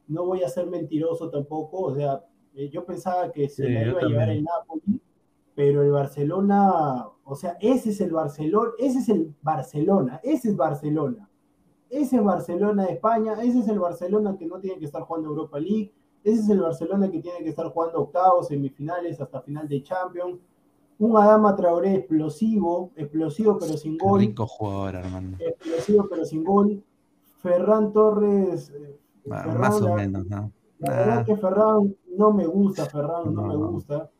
no 0.06 0.24
voy 0.24 0.42
a 0.42 0.48
ser 0.48 0.66
mentiroso 0.66 1.30
tampoco. 1.30 1.82
O 1.82 1.94
sea, 1.94 2.24
eh, 2.54 2.68
yo 2.70 2.84
pensaba 2.84 3.30
que 3.30 3.48
se 3.48 3.68
la 3.68 3.86
iba 3.86 4.00
a 4.00 4.04
llevar 4.04 4.30
el 4.30 4.42
Napoli 4.42 5.00
pero 5.58 5.82
el 5.82 5.90
Barcelona, 5.90 7.04
o 7.24 7.34
sea, 7.34 7.56
ese 7.60 7.90
es 7.90 8.00
el 8.00 8.12
Barcelona, 8.12 8.70
ese 8.78 9.00
es 9.00 9.08
el 9.08 9.34
Barcelona, 9.42 10.20
ese 10.22 10.50
es 10.50 10.56
Barcelona. 10.56 11.27
Ese 11.90 12.16
es 12.16 12.24
Barcelona 12.24 12.84
de 12.86 12.92
España, 12.94 13.34
ese 13.42 13.60
es 13.60 13.68
el 13.68 13.78
Barcelona 13.78 14.36
que 14.38 14.46
no 14.46 14.60
tiene 14.60 14.78
que 14.78 14.84
estar 14.84 15.02
jugando 15.02 15.30
Europa 15.30 15.58
League, 15.58 15.92
ese 16.22 16.40
es 16.40 16.48
el 16.50 16.60
Barcelona 16.60 17.10
que 17.10 17.20
tiene 17.20 17.38
que 17.38 17.48
estar 17.48 17.68
jugando 17.70 18.00
octavos, 18.00 18.48
semifinales, 18.48 19.20
hasta 19.20 19.40
final 19.40 19.68
de 19.68 19.82
Champions. 19.82 20.38
Un 20.98 21.16
Adama 21.16 21.54
Traoré 21.54 21.94
explosivo, 21.94 22.90
explosivo 22.96 23.56
pero 23.58 23.76
sin 23.76 23.96
gol. 23.96 24.20
rico 24.20 24.46
jugador, 24.46 24.96
hermano. 24.96 25.36
Explosivo 25.38 26.06
pero 26.10 26.24
sin 26.24 26.44
gol. 26.44 26.82
Ferran 27.38 27.92
Torres. 27.92 28.70
Eh, 28.70 28.98
más 29.24 29.80
o 29.80 29.94
menos, 29.94 30.26
¿no? 30.26 30.52
La 30.78 30.90
verdad 30.90 31.26
que 31.26 31.36
Ferran 31.36 31.96
no 32.16 32.32
me 32.32 32.46
gusta, 32.46 32.86
Ferran 32.86 33.32
no 33.32 33.42
me 33.44 33.56
gusta. 33.56 34.10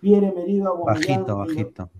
Pierre 0.00 0.32
Merido. 0.32 0.84
Bajito, 0.84 1.38
bajito. 1.38 1.90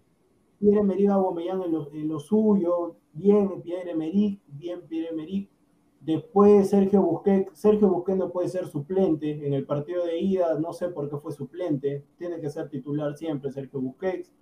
Pierre 0.61 0.83
Merido 0.83 1.15
Aguamellán 1.15 1.63
en 1.63 1.73
lo, 1.73 1.91
en 1.93 2.09
lo 2.09 2.21
suyo, 2.21 2.97
bien 3.19 3.61
Pierre 3.63 3.91
Emerick, 3.91 4.41
bien 4.47 4.81
Pierre 4.89 5.11
Emerick. 5.11 5.49
Después 6.01 6.71
Sergio 6.71 7.03
Busquets, 7.03 7.51
Sergio 7.59 7.89
Busquets 7.89 8.19
no 8.19 8.31
puede 8.31 8.49
ser 8.49 8.69
suplente 8.69 9.45
en 9.45 9.53
el 9.53 9.67
partido 9.67 10.05
de 10.07 10.21
ida, 10.21 10.59
no 10.59 10.73
sé 10.73 10.89
por 10.89 11.11
qué 11.11 11.17
fue 11.17 11.33
suplente, 11.33 12.05
tiene 12.17 12.41
que 12.41 12.49
ser 12.49 12.69
titular 12.69 13.17
siempre 13.17 13.51
Sergio 13.51 13.81
Busquets. 13.81 14.33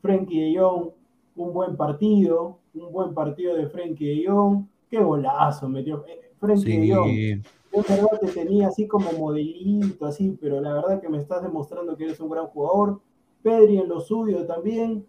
Frenkie 0.00 0.40
de 0.40 0.58
Jong, 0.58 0.90
un 1.36 1.52
buen 1.52 1.76
partido, 1.76 2.58
un 2.74 2.90
buen 2.92 3.14
partido 3.14 3.54
de 3.54 3.68
Frenkie 3.68 4.22
de 4.22 4.26
Jong, 4.26 4.66
qué 4.90 4.98
golazo 4.98 5.68
metió 5.68 6.04
eh, 6.06 6.32
Frenkie 6.40 6.78
de 6.78 6.94
Jong. 6.94 7.44
Yo 7.74 7.82
verdad 7.88 8.20
te 8.20 8.28
tenía 8.28 8.68
así 8.68 8.86
como 8.86 9.12
modelito, 9.12 10.04
así, 10.04 10.36
pero 10.40 10.60
la 10.60 10.74
verdad 10.74 11.00
que 11.00 11.08
me 11.08 11.18
estás 11.18 11.42
demostrando 11.42 11.96
que 11.96 12.04
eres 12.04 12.20
un 12.20 12.28
gran 12.28 12.46
jugador. 12.48 13.00
Pedri 13.42 13.78
en 13.78 13.88
lo 13.88 14.00
suyo 14.00 14.44
también. 14.44 15.06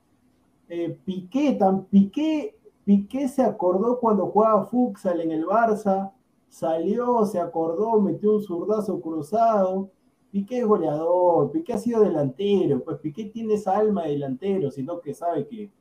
Eh, 0.70 0.98
Piqué, 1.03 1.53
tan, 1.53 1.86
Piqué, 1.86 2.56
Piqué 2.85 3.27
se 3.27 3.41
acordó 3.41 3.99
cuando 3.99 4.27
jugaba 4.27 4.65
Futsal 4.65 5.21
en 5.21 5.31
el 5.31 5.45
Barça, 5.45 6.11
salió, 6.49 7.25
se 7.25 7.39
acordó, 7.39 7.99
metió 8.01 8.35
un 8.35 8.41
zurdazo 8.41 8.99
cruzado. 8.99 9.89
Piqué 10.31 10.59
es 10.59 10.65
goleador, 10.65 11.51
Piqué 11.51 11.73
ha 11.73 11.77
sido 11.77 12.01
delantero, 12.01 12.83
pues 12.83 12.97
Piqué 12.99 13.25
tiene 13.25 13.53
esa 13.53 13.77
alma 13.77 14.03
de 14.03 14.11
delantero, 14.11 14.71
sino 14.71 14.99
que 14.99 15.13
sabe 15.13 15.47
que, 15.47 15.71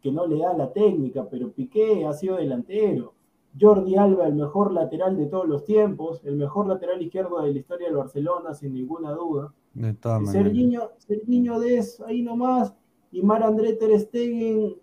que 0.00 0.12
no 0.12 0.26
le 0.26 0.38
da 0.38 0.52
la 0.52 0.72
técnica, 0.72 1.26
pero 1.28 1.50
Piqué 1.50 2.04
ha 2.06 2.12
sido 2.12 2.36
delantero. 2.36 3.14
Jordi 3.58 3.96
Alba, 3.96 4.26
el 4.26 4.34
mejor 4.34 4.72
lateral 4.72 5.16
de 5.16 5.26
todos 5.26 5.48
los 5.48 5.64
tiempos, 5.64 6.20
el 6.24 6.36
mejor 6.36 6.66
lateral 6.66 7.00
izquierdo 7.00 7.40
de 7.40 7.52
la 7.52 7.58
historia 7.58 7.86
del 7.86 7.96
Barcelona, 7.96 8.52
sin 8.52 8.74
ninguna 8.74 9.12
duda. 9.12 9.52
De 9.74 9.94
todas 9.94 10.30
Serginho, 10.30 10.90
Serginho 10.98 11.60
Des, 11.60 12.00
ahí 12.00 12.22
nomás, 12.22 12.74
y 13.12 13.22
Mar 13.22 13.42
André 13.42 13.74
Ter 13.74 13.98
Stegen, 13.98 14.74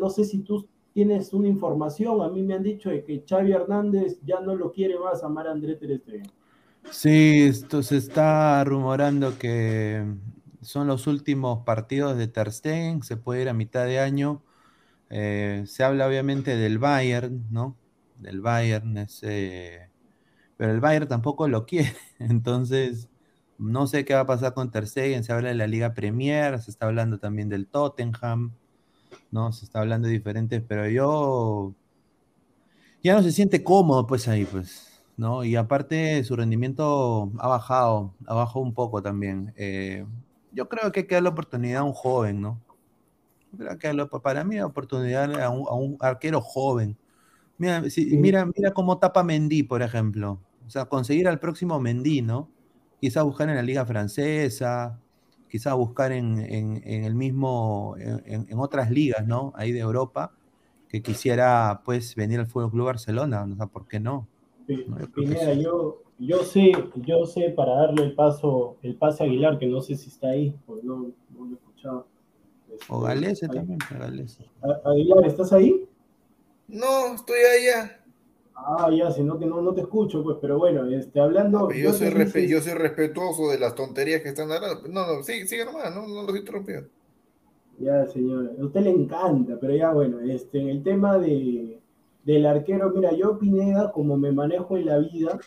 no 0.00 0.10
sé 0.10 0.24
si 0.24 0.40
tú 0.40 0.68
tienes 0.92 1.32
una 1.32 1.48
información, 1.48 2.22
a 2.22 2.28
mí 2.28 2.42
me 2.42 2.54
han 2.54 2.62
dicho 2.62 2.88
de 2.88 3.04
que 3.04 3.24
Xavi 3.28 3.52
Hernández 3.52 4.18
ya 4.24 4.40
no 4.40 4.54
lo 4.54 4.72
quiere 4.72 4.98
más 4.98 5.22
a 5.22 5.28
Mar 5.28 5.46
André 5.48 5.76
Ter 5.76 5.98
Stegen. 6.00 6.30
Sí, 6.90 7.42
esto 7.42 7.82
se 7.82 7.96
está 7.96 8.62
rumorando 8.64 9.36
que 9.38 10.04
son 10.62 10.86
los 10.86 11.06
últimos 11.06 11.64
partidos 11.64 12.16
de 12.16 12.28
Ter 12.28 12.52
Stegen, 12.52 13.02
se 13.02 13.16
puede 13.16 13.42
ir 13.42 13.48
a 13.48 13.54
mitad 13.54 13.84
de 13.84 13.98
año. 13.98 14.42
Eh, 15.10 15.64
se 15.66 15.84
habla 15.84 16.08
obviamente 16.08 16.56
del 16.56 16.78
Bayern, 16.78 17.46
¿no? 17.50 17.76
Del 18.18 18.40
Bayern, 18.40 19.06
pero 20.56 20.72
el 20.72 20.80
Bayern 20.80 21.06
tampoco 21.08 21.48
lo 21.48 21.66
quiere, 21.66 21.92
entonces 22.18 23.08
no 23.58 23.86
sé 23.86 24.04
qué 24.04 24.14
va 24.14 24.20
a 24.20 24.26
pasar 24.26 24.54
con 24.54 24.70
Ter 24.70 24.86
Stegen, 24.86 25.24
se 25.24 25.32
habla 25.32 25.48
de 25.48 25.54
la 25.54 25.66
Liga 25.66 25.94
Premier, 25.94 26.58
se 26.60 26.70
está 26.70 26.86
hablando 26.86 27.18
también 27.18 27.48
del 27.48 27.66
Tottenham, 27.66 28.52
¿no? 29.30 29.52
Se 29.52 29.64
está 29.64 29.80
hablando 29.80 30.08
de 30.08 30.14
diferentes, 30.14 30.62
pero 30.66 30.88
yo 30.88 31.74
ya 33.02 33.14
no 33.14 33.22
se 33.22 33.32
siente 33.32 33.62
cómodo 33.62 34.06
pues 34.06 34.28
ahí, 34.28 34.44
pues. 34.44 35.02
¿no? 35.16 35.44
Y 35.44 35.56
aparte 35.56 36.22
su 36.24 36.36
rendimiento 36.36 37.32
ha 37.38 37.48
bajado, 37.48 38.14
ha 38.26 38.34
bajado 38.34 38.60
un 38.60 38.74
poco 38.74 39.02
también. 39.02 39.52
Eh, 39.56 40.04
yo 40.52 40.68
creo 40.68 40.92
que 40.92 41.00
hay 41.00 41.06
que 41.06 41.14
dar 41.14 41.22
la 41.24 41.30
oportunidad 41.30 41.80
a 41.80 41.84
un 41.84 41.92
joven, 41.92 42.40
¿no? 42.40 42.60
creo 43.78 44.08
que 44.10 44.20
para 44.20 44.44
mí 44.44 44.56
la 44.56 44.66
oportunidad 44.66 45.40
a 45.40 45.50
un, 45.50 45.96
arquero 46.00 46.40
joven. 46.40 46.96
Mira, 47.58 47.82
mira, 47.96 48.44
mira 48.44 48.72
cómo 48.72 48.98
tapa 48.98 49.22
Mendy, 49.22 49.62
por 49.62 49.82
ejemplo. 49.82 50.40
O 50.66 50.70
sea, 50.70 50.84
conseguir 50.86 51.26
al 51.28 51.38
próximo 51.38 51.80
Mendy, 51.80 52.20
¿no? 52.20 52.50
Quizá 53.00 53.22
buscar 53.22 53.48
en 53.48 53.56
la 53.56 53.62
liga 53.62 53.86
francesa, 53.86 55.00
quizá 55.56 55.72
buscar 55.72 56.12
en, 56.12 56.82
el 56.84 57.14
mismo, 57.14 57.96
en, 57.98 58.58
otras 58.58 58.90
ligas, 58.90 59.26
¿no? 59.26 59.54
Ahí 59.56 59.72
de 59.72 59.78
Europa, 59.78 60.34
que 60.86 61.00
quisiera, 61.00 61.80
pues, 61.82 62.14
venir 62.14 62.40
al 62.40 62.46
Fútbol 62.46 62.70
Club 62.70 62.84
Barcelona, 62.84 63.48
o 63.50 63.56
sea, 63.56 63.64
¿por 63.64 63.88
qué 63.88 63.98
no? 63.98 64.28
yo, 64.68 66.02
yo, 66.18 66.38
sé, 66.40 66.72
yo 66.96 67.24
sé 67.24 67.48
para 67.56 67.72
darle 67.72 68.04
el 68.04 68.14
paso, 68.14 68.76
el 68.82 68.96
pase 68.96 69.22
a 69.22 69.26
Aguilar, 69.26 69.58
que 69.58 69.66
no 69.66 69.80
sé 69.80 69.96
si 69.96 70.10
está 70.10 70.28
ahí, 70.28 70.54
porque 70.66 70.86
no, 70.86 71.10
lo 71.34 71.46
he 71.46 71.54
escuchado. 71.54 72.06
o 72.90 73.08
este, 73.08 73.14
Galese 73.14 73.48
también, 73.48 73.78
Aguilar, 74.84 75.24
¿estás 75.24 75.54
ahí? 75.54 75.88
No, 76.68 77.14
estoy 77.14 77.38
allá. 77.38 78.04
Ah, 78.58 78.90
ya, 78.90 79.10
sino 79.10 79.38
que 79.38 79.44
no, 79.44 79.60
no 79.60 79.74
te 79.74 79.82
escucho, 79.82 80.24
pues, 80.24 80.38
pero 80.40 80.58
bueno, 80.58 80.86
este, 80.86 81.20
hablando. 81.20 81.70
yo, 81.70 81.92
soy 81.92 82.48
yo 82.48 82.60
soy 82.60 82.72
respetuoso 82.72 83.50
de 83.50 83.58
las 83.58 83.74
tonterías 83.74 84.22
que 84.22 84.30
están 84.30 84.50
hablando. 84.50 84.88
No, 84.88 85.06
no, 85.06 85.22
sigue, 85.22 85.46
sigue 85.46 85.66
nomás, 85.66 85.94
no, 85.94 86.08
no 86.08 86.14
lo 86.14 86.20
estoy 86.22 86.38
interrumpiendo. 86.40 86.88
Ya, 87.78 88.06
señor, 88.06 88.56
a 88.58 88.64
usted 88.64 88.80
le 88.80 88.90
encanta, 88.90 89.58
pero 89.60 89.76
ya, 89.76 89.92
bueno, 89.92 90.20
este, 90.20 90.58
en 90.58 90.70
el 90.70 90.82
tema 90.82 91.18
de, 91.18 91.78
del 92.24 92.46
arquero, 92.46 92.90
mira, 92.90 93.12
yo 93.12 93.38
Pineda, 93.38 93.92
como 93.92 94.16
me 94.16 94.32
manejo 94.32 94.78
en 94.78 94.86
la 94.86 94.98
vida, 94.98 95.38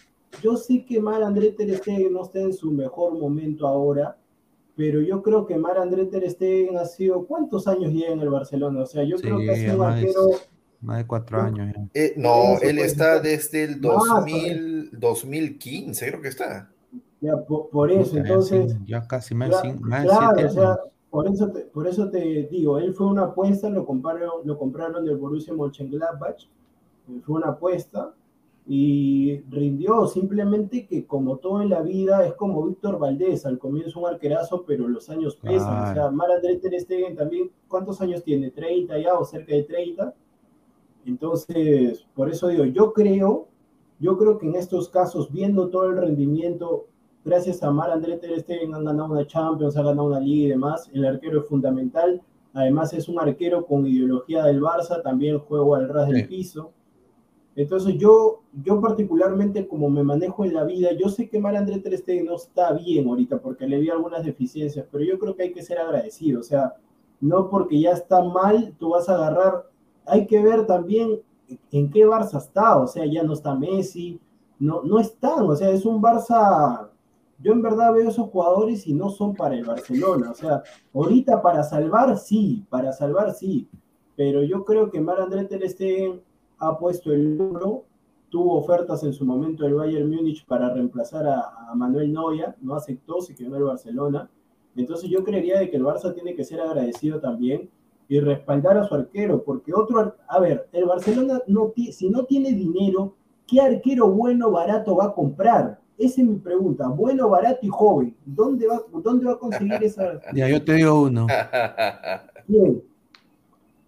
yo 0.44 0.56
sé 0.56 0.86
que 0.86 1.02
Mar 1.02 1.24
André 1.24 1.52
Ter 1.52 1.76
Stegen 1.78 2.14
no 2.14 2.22
está 2.22 2.40
en 2.40 2.54
su 2.54 2.72
mejor 2.72 3.18
momento 3.18 3.68
ahora, 3.68 4.18
pero 4.76 5.02
yo 5.02 5.24
creo 5.24 5.48
que 5.48 5.58
Mar 5.58 5.80
André 5.80 6.06
Ter 6.06 6.30
Stegen 6.30 6.78
ha 6.78 6.86
sido, 6.86 7.26
¿cuántos 7.26 7.68
años 7.68 7.92
lleva 7.92 8.14
en 8.14 8.22
el 8.22 8.30
Barcelona? 8.30 8.84
O 8.84 8.86
sea, 8.86 9.04
yo 9.04 9.18
creo 9.18 9.40
que 9.40 9.50
ha 9.50 9.56
sido 9.56 9.78
un 9.78 9.84
arquero... 9.84 10.22
Más 10.82 11.00
de 11.00 11.08
cuatro 11.08 11.42
años. 11.42 11.76
Eh, 11.94 12.14
no, 12.16 12.58
él 12.62 12.80
está 12.80 13.20
desde 13.20 13.64
el 13.64 13.82
2000, 13.82 14.92
2015, 14.98 16.08
creo 16.08 16.22
que 16.22 16.30
está. 16.30 16.72
Ya, 17.22 17.38
por, 17.38 17.92
eso, 17.92 18.18
entonces... 18.18 18.78
Ya 18.86 19.06
casi 19.06 19.36
más, 19.36 19.50
más 19.82 20.06
claro, 20.06 20.48
o 20.48 20.50
sea, 20.50 20.78
por 21.10 21.28
eso, 21.28 21.52
te, 21.52 21.62
por 21.62 21.88
eso 21.88 22.10
te 22.10 22.48
digo, 22.50 22.78
él 22.80 22.94
fue 22.94 23.08
una 23.08 23.24
apuesta, 23.24 23.70
lo 23.70 23.86
compraron, 23.86 24.46
lo 24.46 24.58
compraron 24.58 25.04
del 25.04 25.18
Borussia 25.18 25.54
Mönchengladbach, 25.54 26.48
fue 27.24 27.36
una 27.36 27.50
apuesta 27.50 28.14
y 28.68 29.42
rindió 29.50 30.06
simplemente 30.06 30.86
que 30.86 31.08
como 31.08 31.38
todo 31.38 31.64
en 31.64 31.70
la 31.70 31.82
vida 31.82 32.26
es 32.26 32.36
como 32.36 32.64
Víctor 32.64 33.00
Valdés, 33.00 33.46
al 33.46 33.58
comienzo 33.58 34.00
un 34.00 34.08
arquerazo, 34.08 34.64
pero 34.66 34.88
los 34.88 35.10
años 35.10 35.36
pesan, 35.36 35.90
o 35.90 35.94
sea, 35.94 36.12
Mar 36.12 36.32
André 36.32 36.58
Ter 36.58 36.80
Stegen 36.80 37.16
también, 37.16 37.50
¿cuántos 37.68 38.00
años 38.00 38.24
tiene? 38.24 38.54
¿30 38.54 39.04
ya 39.04 39.16
o 39.16 39.26
cerca 39.26 39.56
de 39.56 39.64
30? 39.64 40.14
Entonces, 41.06 42.06
por 42.14 42.30
eso 42.30 42.48
digo, 42.48 42.66
yo 42.66 42.94
creo, 42.94 43.48
yo 44.00 44.18
creo 44.18 44.38
que 44.38 44.48
en 44.48 44.56
estos 44.56 44.90
casos, 44.90 45.32
viendo 45.32 45.70
todo 45.70 45.86
el 45.86 45.98
rendimiento, 45.98 46.88
gracias 47.26 47.64
a 47.64 47.72
Mar 47.72 47.92
André 47.92 48.18
Ter 48.18 48.40
Stegen 48.40 48.74
han 48.74 48.86
ganado 48.86 49.12
una 49.12 49.26
Champions, 49.26 49.78
han 49.78 49.86
ganado 49.86 50.08
una 50.08 50.20
Liga 50.20 50.48
y 50.48 50.50
demás, 50.50 50.90
el 50.94 51.06
arquero 51.06 51.42
es 51.42 51.48
fundamental, 51.48 52.22
además 52.54 52.94
es 52.94 53.08
un 53.08 53.20
arquero 53.20 53.66
con 53.66 53.86
ideología 53.86 54.44
del 54.44 54.62
Barça, 54.62 55.02
también 55.02 55.40
juego 55.40 55.76
al 55.76 55.90
ras 55.90 56.10
del 56.10 56.28
piso, 56.28 56.72
entonces 57.56 57.98
yo, 57.98 58.44
yo 58.64 58.80
particularmente 58.80 59.68
como 59.68 59.90
me 59.90 60.02
manejo 60.02 60.46
en 60.46 60.54
la 60.54 60.64
vida, 60.64 60.92
yo 60.94 61.10
sé 61.10 61.28
que 61.28 61.40
Mar 61.40 61.58
André 61.58 61.80
Ter 61.80 61.98
Stegen 61.98 62.26
no 62.26 62.36
está 62.36 62.72
bien 62.72 63.08
ahorita 63.08 63.42
porque 63.42 63.68
le 63.68 63.80
vi 63.80 63.90
algunas 63.90 64.24
deficiencias, 64.24 64.86
pero 64.90 65.04
yo 65.04 65.20
creo 65.20 65.36
que 65.36 65.44
hay 65.44 65.52
que 65.52 65.62
ser 65.62 65.78
agradecido, 65.78 66.40
o 66.40 66.44
sea, 66.44 66.76
no 67.20 67.50
porque 67.50 67.82
ya 67.82 67.92
está 67.92 68.24
mal, 68.24 68.74
tú 68.80 68.92
vas 68.92 69.10
a 69.10 69.16
agarrar, 69.16 69.66
hay 70.10 70.28
que 70.28 70.42
ver 70.42 70.66
también 70.66 71.22
en 71.72 71.90
qué 71.90 72.06
Barça 72.06 72.38
está, 72.38 72.78
o 72.78 72.88
sea, 72.88 73.06
ya 73.06 73.24
no 73.24 73.34
está 73.34 73.56
Messi, 73.56 74.20
no, 74.60 74.84
no 74.84 75.00
están, 75.00 75.44
o 75.44 75.56
sea, 75.56 75.70
es 75.70 75.86
un 75.86 76.02
Barça, 76.02 76.90
yo 77.40 77.54
en 77.54 77.62
verdad 77.62 77.94
veo 77.94 78.10
esos 78.10 78.30
jugadores 78.30 78.86
y 78.88 78.94
no 78.94 79.10
son 79.10 79.34
para 79.34 79.56
el 79.56 79.66
Barcelona, 79.66 80.32
o 80.32 80.36
sea, 80.36 80.64
ahorita 80.94 81.42
para 81.42 81.64
salvar 81.64 82.18
sí, 82.18 82.66
para 82.70 82.92
salvar 82.92 83.34
sí, 83.34 83.68
pero 84.16 84.44
yo 84.44 84.66
creo 84.66 84.92
que 84.92 85.00
Mar 85.00 85.22
André 85.22 85.46
Ter 85.46 85.68
Stegen 85.70 86.22
ha 86.60 86.78
puesto 86.78 87.12
el 87.14 87.40
hombro, 87.40 87.86
tuvo 88.30 88.58
ofertas 88.58 89.04
en 89.04 89.14
su 89.14 89.26
momento 89.26 89.64
del 89.64 89.76
Bayern 89.76 90.10
Múnich 90.10 90.46
para 90.46 90.74
reemplazar 90.74 91.26
a, 91.26 91.74
Manuel 91.76 92.12
Neuer, 92.12 92.56
no 92.62 92.76
aceptó, 92.76 93.22
se 93.22 93.34
quedó 93.34 93.50
en 93.50 93.56
el 93.56 93.64
Barcelona. 93.64 94.30
Entonces 94.76 95.10
yo 95.10 95.24
creería 95.24 95.60
de 95.60 95.70
que 95.70 95.78
el 95.78 95.84
Barça 95.84 96.14
tiene 96.14 96.36
que 96.36 96.44
ser 96.44 96.62
agradecido 96.62 97.20
también 97.20 97.70
y 98.10 98.20
respaldar 98.20 98.78
a 98.78 98.88
su 98.88 98.96
arquero, 98.96 99.44
porque 99.44 99.72
otro, 99.74 100.16
a 100.28 100.40
ver, 100.40 100.68
el 100.74 100.86
Barcelona 100.86 101.42
no 101.48 101.72
si 101.92 102.10
no 102.10 102.26
tiene 102.26 102.54
dinero, 102.54 103.16
¿qué 103.48 103.62
arquero 103.62 104.10
bueno, 104.10 104.52
barato 104.52 104.96
va 104.96 105.06
a 105.06 105.14
comprar? 105.14 105.80
Esa 105.98 106.22
es 106.22 106.28
mi 106.28 106.38
pregunta, 106.38 106.88
bueno, 106.88 107.30
barato 107.30 107.60
y 107.62 107.70
joven. 107.70 108.16
¿Dónde 108.26 108.66
va, 108.68 108.82
dónde 108.92 109.26
va 109.26 109.34
a 109.34 109.38
conseguir 109.38 109.84
esa? 109.84 110.20
Ya, 110.34 110.50
yo 110.50 110.64
te 110.64 110.74
digo 110.74 111.04
uno. 111.04 111.28
¿Quién? 112.48 112.82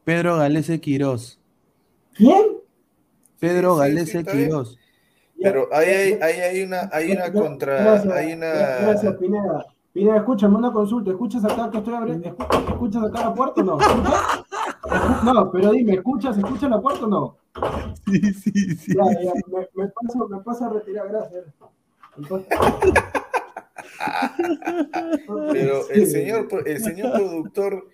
Pedro 0.04 0.38
Galese 0.38 0.80
Quirós. 0.80 1.40
¿Quién? 2.14 2.58
Pedro 3.40 3.76
Galese 3.78 4.24
Quiroz. 4.24 4.78
Pero 5.42 5.68
ahí 5.72 5.90
hay, 5.90 6.14
ahí 6.22 6.40
hay 6.40 6.64
una, 6.64 6.90
hay 6.94 7.12
una 7.12 7.34
contra, 7.34 7.82
gracias, 7.82 8.14
hay 8.14 8.34
una. 8.34 8.52
Gracias, 8.52 9.16
Pineda. 9.16 9.66
Pineda, 9.94 10.18
escúchame 10.18 10.56
una 10.58 10.72
consulta. 10.72 11.12
¿Escuchas 11.12 11.44
acá 11.46 11.70
que 11.70 11.78
estoy 11.80 11.94
abriendo? 11.94 12.28
¿Escuchas 12.28 13.04
acá 13.04 13.22
la 13.22 13.34
puerta 13.34 13.62
o 13.62 13.64
no? 13.64 13.78
No, 15.24 15.52
pero 15.52 15.72
dime, 15.72 15.94
¿escuchas, 15.94 16.38
escuchas 16.38 16.70
la 16.70 16.82
puerta 16.82 17.06
o 17.06 17.08
no? 17.08 17.38
Sí, 18.06 18.34
sí, 18.34 18.76
sí. 18.76 18.94
Ya, 18.96 19.04
ya, 19.22 19.34
me, 19.48 19.68
me, 19.76 19.90
paso, 19.90 20.28
me 20.30 20.40
paso 20.40 20.66
a 20.66 20.70
retirar, 20.70 21.10
gracias. 21.10 21.46
Pero 25.52 25.90
el 25.90 26.08
señor, 26.08 26.48
el 26.66 26.80
señor 26.80 27.14
productor, 27.14 27.88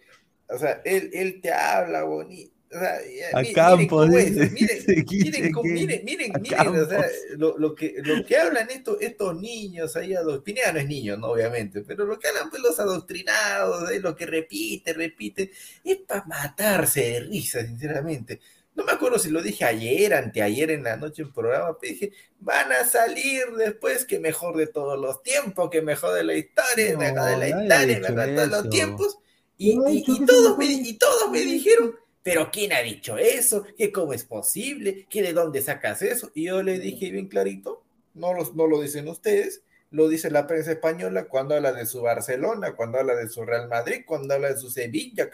o 0.50 0.58
sea, 0.58 0.82
él, 0.86 1.10
él 1.14 1.42
te 1.42 1.52
habla 1.52 2.04
bonito 2.04 2.57
a 2.72 3.44
campo, 3.54 4.06
miren, 4.06 4.54
miren, 4.54 6.04
miren, 6.04 6.32
miren, 6.42 6.68
o 6.68 6.88
sea, 6.88 7.06
lo, 7.38 7.74
que, 7.74 7.96
lo 8.04 8.26
que 8.26 8.38
hablan 8.38 8.70
estos, 8.70 8.98
estos 9.00 9.40
niños 9.40 9.96
ahí 9.96 10.14
adoctrinados, 10.14 10.74
no 10.74 10.80
es 10.82 10.88
niños, 10.88 11.18
¿no? 11.18 11.28
obviamente, 11.28 11.82
pero 11.82 12.06
lo 12.06 12.20
que 12.20 12.28
hablan 12.28 12.50
pues 12.50 12.62
los 12.62 12.80
adoctrinados, 12.80 13.90
lo 14.02 14.16
que 14.16 14.26
repite, 14.26 14.94
repite, 14.94 15.52
es 15.84 15.98
para 15.98 16.26
matarse 16.26 17.02
de 17.02 17.20
risa, 17.22 17.66
sinceramente. 17.66 18.40
No 18.76 18.84
me 18.84 18.92
acuerdo 18.92 19.18
si 19.18 19.32
lo 19.32 19.42
dije 19.42 19.66
ayer, 19.66 20.14
anteayer 20.14 20.70
en 20.70 20.84
la 20.84 20.98
noche 20.98 21.24
en 21.24 21.34
programa, 21.34 21.78
pero 21.80 21.94
dije, 21.94 22.12
van 22.40 22.72
a 22.72 22.86
salir 22.86 23.46
después 23.58 24.06
que 24.06 24.20
mejor 24.20 24.56
de 24.56 24.68
todos 24.68 25.00
los 25.00 25.24
tiempos, 25.24 25.70
que 25.72 25.82
mejor 25.82 26.14
de 26.14 26.24
la 26.24 26.36
historia, 26.36 26.96
mejor 26.96 27.30
de 27.30 27.38
la 27.38 27.48
historia, 27.48 28.00
mejor 28.02 28.28
de 28.28 28.36
todos 28.36 28.50
los 28.50 28.70
tiempos. 28.70 29.18
Y, 29.58 29.72
y, 29.72 30.04
todos 30.26 30.56
y 30.60 30.94
todos 31.00 31.32
me 31.32 31.40
dijeron, 31.40 31.96
pero 32.28 32.50
¿quién 32.52 32.74
ha 32.74 32.82
dicho 32.82 33.18
eso? 33.18 33.64
¿Que 33.78 33.90
cómo 33.90 34.12
es 34.12 34.26
posible? 34.26 35.08
¿Que 35.10 35.22
de 35.22 35.32
dónde 35.32 35.62
sacas 35.62 36.02
eso? 36.02 36.30
Y 36.34 36.48
yo 36.48 36.62
le 36.62 36.78
dije 36.78 37.10
bien 37.10 37.30
clarito, 37.30 37.84
no, 38.16 38.34
los, 38.34 38.54
no 38.54 38.68
lo 38.68 38.82
dicen 38.82 39.08
ustedes, 39.08 39.64
lo 39.92 40.10
dice 40.10 40.30
la 40.30 40.46
prensa 40.46 40.74
española 40.74 41.30
cuando 41.30 41.56
habla 41.56 41.72
de 41.72 41.86
su 41.86 42.02
Barcelona, 42.02 42.76
cuando 42.76 43.00
habla 43.00 43.16
de 43.16 43.30
su 43.30 43.46
Real 43.46 43.70
Madrid, 43.70 44.02
cuando 44.06 44.34
habla 44.34 44.50
de 44.50 44.58
su 44.58 44.70
Sevilla. 44.70 45.30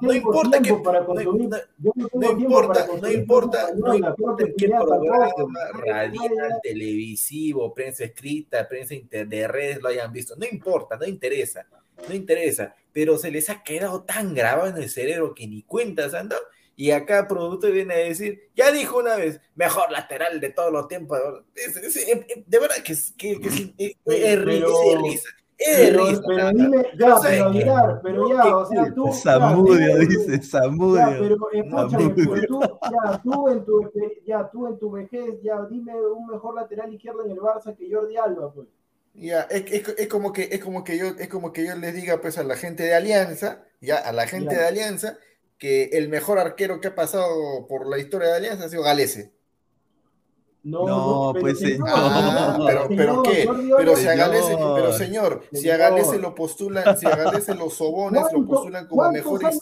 No 0.00 0.14
importa 0.14 0.62
que 0.62 0.70
no 0.70 0.80
importa, 2.32 2.88
no 2.98 3.10
importa, 3.12 3.68
no 3.76 3.94
importa 3.96 4.46
qué 4.56 4.68
programa 4.70 5.28
radial, 5.74 6.58
televisivo, 6.62 7.74
prensa 7.74 8.04
escrita, 8.04 8.66
prensa 8.66 8.94
de 9.10 9.46
redes 9.46 9.82
lo 9.82 9.90
hayan 9.90 10.10
visto, 10.10 10.34
no 10.36 10.46
importa, 10.50 10.96
no 10.96 11.04
interesa, 11.04 11.66
no 12.08 12.14
interesa, 12.14 12.74
pero 12.92 13.18
se 13.18 13.30
les 13.30 13.50
ha 13.50 13.62
quedado 13.62 14.04
tan 14.04 14.34
grabado 14.34 14.68
en 14.68 14.76
el 14.82 14.88
cerebro 14.88 15.34
que 15.34 15.46
ni 15.46 15.62
cuentas 15.62 16.14
han 16.14 16.28
dado 16.28 16.42
y 16.76 16.90
acá 16.90 17.26
producto 17.26 17.70
viene 17.70 17.94
a 17.94 17.98
decir, 17.98 18.50
ya 18.54 18.70
dijo 18.70 18.98
una 18.98 19.16
vez, 19.16 19.40
mejor 19.54 19.90
lateral 19.90 20.40
de 20.40 20.50
todos 20.50 20.70
los 20.70 20.86
tiempos. 20.88 21.18
de 21.54 22.58
verdad 22.58 22.76
que, 22.84 22.94
que, 23.16 23.40
que 23.40 23.48
es, 23.48 23.96
es, 24.04 24.44
risa. 24.44 24.66
Es 25.56 25.96
risa. 25.96 26.20
Pero 26.26 26.50
dime, 26.52 26.84
ya, 26.98 27.16
pero 27.22 27.50
mirar, 27.50 28.00
pero 28.02 28.28
ya, 28.28 28.56
o 28.58 28.66
sea, 28.66 28.92
tú. 28.94 29.10
Samudio, 29.10 29.98
dice, 30.00 30.42
Samudio. 30.42 30.96
Ya, 30.96 31.18
pero 31.18 31.50
escúchame, 31.50 32.10
pero 32.14 32.46
tú, 32.46 32.60
ya, 32.60 33.22
tú 33.22 33.48
en 33.48 33.64
tu, 33.64 33.92
ya, 34.26 34.50
tú 34.50 34.66
en 34.66 34.78
tu 34.78 34.90
vejez, 34.90 35.40
ya, 35.42 35.62
dime 35.62 35.94
un 35.94 36.26
mejor 36.26 36.54
lateral 36.56 36.92
izquierdo 36.92 37.24
en 37.24 37.30
el 37.30 37.38
Barça 37.38 37.74
que 37.74 37.90
Jordi 37.90 38.18
Alba, 38.18 38.52
pues. 38.52 38.68
Ya, 39.18 39.42
es, 39.42 39.64
es, 39.72 39.88
es, 39.96 40.08
como 40.08 40.32
que, 40.32 40.48
es 40.52 40.62
como 40.62 40.84
que 40.84 40.98
yo, 40.98 41.06
es 41.18 41.28
como 41.28 41.52
que 41.52 41.66
yo 41.66 41.74
les 41.74 41.94
diga 41.94 42.20
pues 42.20 42.36
a 42.36 42.44
la 42.44 42.54
gente 42.54 42.82
de 42.82 42.94
Alianza, 42.94 43.64
ya, 43.80 43.96
a 43.96 44.12
la 44.12 44.26
gente 44.26 44.54
de 44.54 44.64
Alianza, 44.64 45.16
que 45.58 45.84
el 45.92 46.10
mejor 46.10 46.38
arquero 46.38 46.80
que 46.80 46.88
ha 46.88 46.94
pasado 46.94 47.66
por 47.66 47.86
la 47.86 47.98
historia 47.98 48.28
de 48.28 48.36
Alianza 48.36 48.66
ha 48.66 48.68
sido 48.68 48.82
Galese. 48.82 49.32
No, 50.62 51.32
pues 51.40 51.60
señor. 51.60 51.88
Ah, 51.88 52.58
pero, 52.66 52.88
pero 52.88 53.22
qué, 53.22 53.48
pero 53.76 53.96
si 53.96 54.08
a 54.08 54.16
Galese, 54.16 54.56
pero 54.58 54.92
señor, 54.92 55.44
si 55.52 55.70
a 55.70 55.76
Galese 55.76 56.18
lo 56.18 56.34
postulan, 56.34 56.98
si 56.98 57.06
a 57.06 57.14
Galese 57.14 57.54
los 57.54 57.74
sobones 57.74 58.24
lo 58.32 58.44
postulan 58.44 58.86
como 58.86 59.10
mejores. 59.12 59.60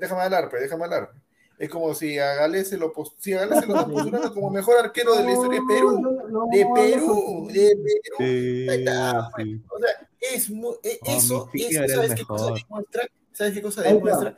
déjame 0.00 0.22
hablar, 0.22 0.48
pues, 0.48 0.62
déjame 0.62 0.84
hablar. 0.84 1.10
Es 1.58 1.70
como 1.70 1.94
si 1.94 2.18
a 2.18 2.34
Galese 2.34 2.76
lo, 2.76 2.92
si 3.18 3.32
a 3.32 3.46
Galese 3.46 3.66
lo 3.66 3.74
postulan 3.88 4.32
como 4.32 4.50
mejor 4.50 4.76
arquero 4.78 5.14
de 5.16 5.24
la 5.24 5.32
historia 5.32 5.60
de 5.60 5.66
Perú. 5.66 6.48
De 6.50 6.66
Perú, 6.74 7.48
de 7.52 7.76
Perú. 7.76 8.70
Ahí 8.70 8.78
está, 8.78 9.30
pues. 9.34 9.48
O 9.68 9.78
sea, 9.78 10.08
es 10.34 10.50
muy, 10.50 10.74
eso, 10.82 11.48
eso, 11.52 11.88
¿sabes 11.88 12.14
qué 12.14 12.24
cosa 12.24 12.52
demuestra? 12.54 13.08
¿Sabes 13.32 13.54
qué 13.54 13.62
cosa 13.62 13.82
demuestra? 13.82 14.36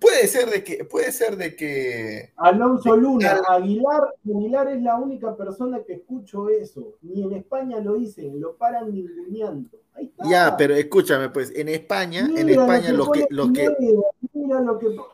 Puede 0.00 0.26
ser 0.28 0.50
de 0.50 0.64
que, 0.64 0.84
puede 0.84 1.12
ser 1.12 1.36
de 1.36 1.56
que. 1.56 2.32
Alonso 2.36 2.96
Luna, 2.96 3.42
Aguilar, 3.48 4.14
Aguilar 4.24 4.68
es 4.68 4.82
la 4.82 4.96
única 4.96 5.36
persona 5.36 5.82
que 5.86 5.94
escucho 5.94 6.48
eso. 6.48 6.94
Ni 7.02 7.22
en 7.22 7.32
España 7.32 7.80
lo 7.80 7.94
dicen, 7.94 8.40
lo 8.40 8.56
paran 8.56 8.92
ninguneando. 8.92 9.70
Ya, 10.28 10.56
pero 10.56 10.74
escúchame, 10.74 11.28
pues, 11.28 11.52
en 11.54 11.68
España, 11.68 12.28
en 12.36 12.48
España 12.48 12.92
los 12.92 13.10
que, 13.10 13.26
los 13.30 13.52
que, 13.52 13.64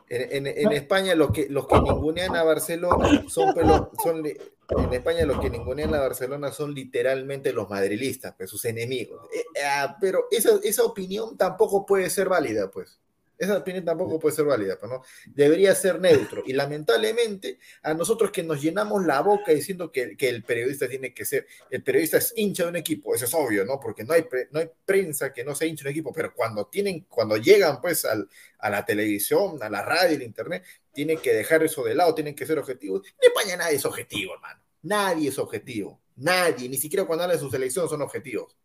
En, 0.09 0.47
en, 0.47 0.71
España 0.71 1.13
los 1.13 1.31
que 1.31 1.47
los 1.49 1.67
que 1.67 1.79
ningunean 1.81 2.35
a 2.35 2.43
Barcelona 2.43 3.23
son, 3.27 3.53
son 4.01 4.25
en 4.25 4.93
España 4.93 5.25
los 5.25 5.39
que 5.39 5.49
ningunean 5.49 5.93
a 5.93 5.99
Barcelona 5.99 6.51
son 6.51 6.73
literalmente 6.73 7.53
los 7.53 7.69
madrilistas, 7.69 8.33
pues 8.37 8.49
sus 8.49 8.65
enemigos. 8.65 9.27
Eh, 9.33 9.43
ah, 9.65 9.97
pero 9.99 10.25
esa, 10.31 10.51
esa 10.63 10.83
opinión 10.83 11.37
tampoco 11.37 11.85
puede 11.85 12.09
ser 12.09 12.29
válida, 12.29 12.71
pues. 12.71 12.99
Esa 13.41 13.57
opinión 13.57 13.83
tampoco 13.83 14.19
puede 14.19 14.35
ser 14.35 14.45
válida, 14.45 14.77
pues, 14.77 14.91
¿no? 14.91 15.01
Debería 15.25 15.73
ser 15.73 15.99
neutro. 15.99 16.43
Y 16.45 16.53
lamentablemente, 16.53 17.57
a 17.81 17.91
nosotros 17.95 18.29
que 18.29 18.43
nos 18.43 18.61
llenamos 18.61 19.03
la 19.03 19.19
boca 19.21 19.51
diciendo 19.51 19.91
que, 19.91 20.15
que, 20.15 20.29
el 20.29 20.43
periodista 20.43 20.87
tiene 20.87 21.11
que 21.11 21.25
ser, 21.25 21.47
el 21.71 21.81
periodista 21.81 22.19
es 22.19 22.33
hincha 22.35 22.65
de 22.65 22.69
un 22.69 22.75
equipo, 22.75 23.15
eso 23.15 23.25
es 23.25 23.33
obvio, 23.33 23.65
¿no? 23.65 23.79
Porque 23.79 24.03
no 24.03 24.13
hay, 24.13 24.27
no 24.51 24.59
hay 24.59 24.69
prensa 24.85 25.33
que 25.33 25.43
no 25.43 25.55
sea 25.55 25.67
hincha 25.67 25.85
de 25.85 25.89
un 25.89 25.93
equipo, 25.93 26.13
pero 26.13 26.35
cuando 26.35 26.67
tienen, 26.67 27.07
cuando 27.09 27.35
llegan 27.35 27.81
pues 27.81 28.05
al, 28.05 28.29
a 28.59 28.69
la 28.69 28.85
televisión, 28.85 29.57
a 29.63 29.71
la 29.71 29.81
radio, 29.81 30.17
al 30.17 30.21
internet, 30.21 30.63
tienen 30.93 31.17
que 31.17 31.33
dejar 31.33 31.63
eso 31.63 31.83
de 31.83 31.95
lado, 31.95 32.13
tienen 32.13 32.35
que 32.35 32.45
ser 32.45 32.59
objetivos. 32.59 33.07
En 33.19 33.31
España 33.31 33.57
nadie 33.57 33.77
es 33.77 33.85
objetivo, 33.85 34.35
hermano. 34.35 34.61
Nadie 34.83 35.29
es 35.29 35.39
objetivo. 35.39 35.99
Nadie, 36.17 36.69
ni 36.69 36.77
siquiera 36.77 37.05
cuando 37.05 37.23
hablan 37.23 37.37
de 37.37 37.43
su 37.43 37.49
selección 37.49 37.89
son 37.89 38.03
objetivos 38.03 38.55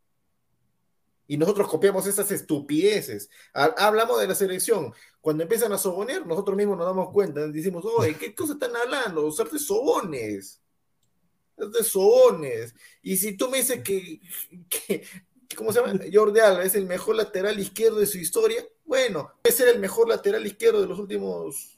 y 1.26 1.36
nosotros 1.36 1.68
copiamos 1.68 2.06
esas 2.06 2.30
estupideces. 2.30 3.28
Hablamos 3.52 4.20
de 4.20 4.28
la 4.28 4.34
selección. 4.34 4.92
Cuando 5.20 5.42
empiezan 5.42 5.72
a 5.72 5.78
sobonear, 5.78 6.26
nosotros 6.26 6.56
mismos 6.56 6.78
nos 6.78 6.86
damos 6.86 7.10
cuenta. 7.10 7.46
Decimos, 7.48 7.84
oye, 7.84 8.14
¿qué 8.14 8.34
cosa 8.34 8.52
están 8.52 8.76
hablando? 8.76 9.26
Usar 9.26 9.50
de 9.50 9.58
sobones. 9.58 10.60
de 11.56 11.84
sobones. 11.84 12.74
Y 13.02 13.16
si 13.16 13.36
tú 13.36 13.48
me 13.48 13.58
dices 13.58 13.82
que, 13.82 14.20
que, 14.68 15.04
¿cómo 15.56 15.72
se 15.72 15.80
llama? 15.80 15.98
Jordi 16.12 16.40
Alba 16.40 16.62
es 16.62 16.74
el 16.74 16.86
mejor 16.86 17.16
lateral 17.16 17.58
izquierdo 17.58 17.98
de 17.98 18.06
su 18.06 18.18
historia, 18.18 18.64
bueno, 18.84 19.32
puede 19.42 19.56
ser 19.56 19.68
el 19.68 19.80
mejor 19.80 20.08
lateral 20.08 20.46
izquierdo 20.46 20.80
de 20.80 20.86
los 20.86 20.98
últimos 20.98 21.75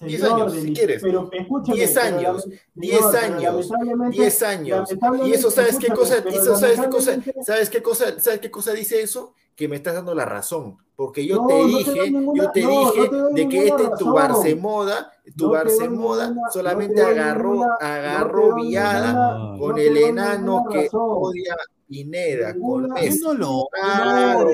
10 0.00 0.24
años, 0.24 0.52
si 0.52 0.72
quieres. 0.72 1.02
10 1.02 1.96
años, 1.96 2.48
10 2.74 3.14
años, 3.14 3.70
10 4.10 4.42
años. 4.42 4.90
Y 5.24 5.32
eso, 5.32 5.50
¿sabes 5.50 5.76
qué 5.78 5.88
cosa? 5.88 6.18
Eso, 6.18 6.56
¿sabes 6.56 6.80
qué 6.80 6.88
cosa? 6.88 7.18
¿Sabes 7.42 7.70
qué 7.70 7.82
cosa? 7.82 8.20
¿Sabes 8.20 8.40
qué 8.40 8.50
cosa 8.50 8.72
dice 8.72 9.02
eso? 9.02 9.34
Que 9.56 9.68
me 9.68 9.76
estás 9.76 9.94
dando 9.94 10.14
la 10.14 10.24
razón. 10.24 10.78
Porque 10.94 11.24
yo 11.24 11.46
te 11.46 11.64
dije, 11.64 12.12
yo 12.34 12.50
te 12.50 12.60
dije 12.60 13.10
de 13.32 13.48
que 13.48 13.68
este 13.68 13.84
tu 13.98 14.12
Barcemoda, 14.12 15.12
tu 15.36 15.50
Barcemoda 15.50 16.34
solamente 16.52 17.02
agarró, 17.02 17.62
agarró 17.80 18.56
viada 18.56 19.56
con 19.58 19.78
el 19.78 19.96
enano 19.96 20.64
que 20.68 20.88
odia 20.92 21.56
Pineda, 21.88 22.54
con 22.54 22.96
eso. 22.98 23.32
No 23.32 23.38
lo 23.38 23.68
claro, 23.72 24.50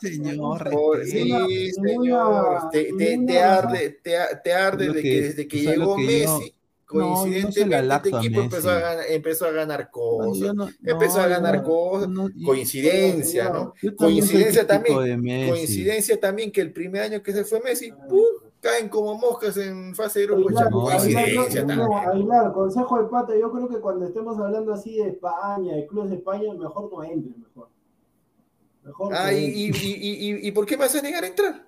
señor. 0.00 1.04
sí, 1.04 1.72
señor. 1.72 2.70
Te, 2.70 2.92
te, 2.92 3.18
te, 3.26 3.40
arde, 3.40 3.98
te, 4.02 4.16
te 4.44 4.52
arde 4.52 4.92
de 4.92 5.02
que, 5.02 5.22
desde 5.22 5.48
que 5.48 5.60
llegó 5.60 5.96
Messi. 5.96 6.52
Coincidentemente, 6.84 7.82
no, 7.82 7.94
este 7.96 8.08
equipo 8.10 8.40
empezó 8.42 8.70
a, 8.70 8.78
ganar, 8.78 9.04
empezó 9.08 9.46
a 9.46 9.50
ganar 9.50 9.90
cosas. 9.90 10.54
No, 10.54 10.68
empezó 10.84 11.20
a 11.20 11.26
ganar 11.26 11.62
cosas. 11.64 12.08
coincidencia, 12.44 13.50
¿no? 13.50 13.74
Coincidencia 13.96 14.64
también. 14.66 15.48
Coincidencia 15.48 16.20
también 16.20 16.52
que 16.52 16.60
el 16.60 16.72
primer 16.72 17.02
año 17.02 17.22
que 17.22 17.32
se 17.32 17.44
fue 17.44 17.60
Messi, 17.60 17.90
¡pum! 18.08 18.45
Caen 18.60 18.88
como 18.88 19.16
moscas 19.16 19.56
en 19.56 19.94
fase 19.94 20.20
de 20.20 20.26
grupo. 20.26 20.48
Aguilar, 20.88 22.52
consejo 22.52 23.02
de 23.02 23.08
pata, 23.08 23.36
yo 23.36 23.50
creo 23.52 23.68
que 23.68 23.80
cuando 23.80 24.06
estemos 24.06 24.38
hablando 24.38 24.72
así 24.72 24.96
de 24.96 25.10
España, 25.10 25.74
de 25.74 25.86
clubes 25.86 26.10
de 26.10 26.16
España, 26.16 26.52
mejor 26.54 26.90
no 26.92 27.04
entre, 27.04 27.32
mejor. 27.38 27.68
mejor 28.82 29.14
ah, 29.14 29.32
y, 29.32 29.44
y, 29.44 29.70
y, 29.70 30.48
y, 30.48 30.52
por 30.52 30.66
qué 30.66 30.76
me 30.76 30.84
vas 30.84 30.94
a 30.94 31.02
negar 31.02 31.24
a 31.24 31.28
entrar? 31.28 31.66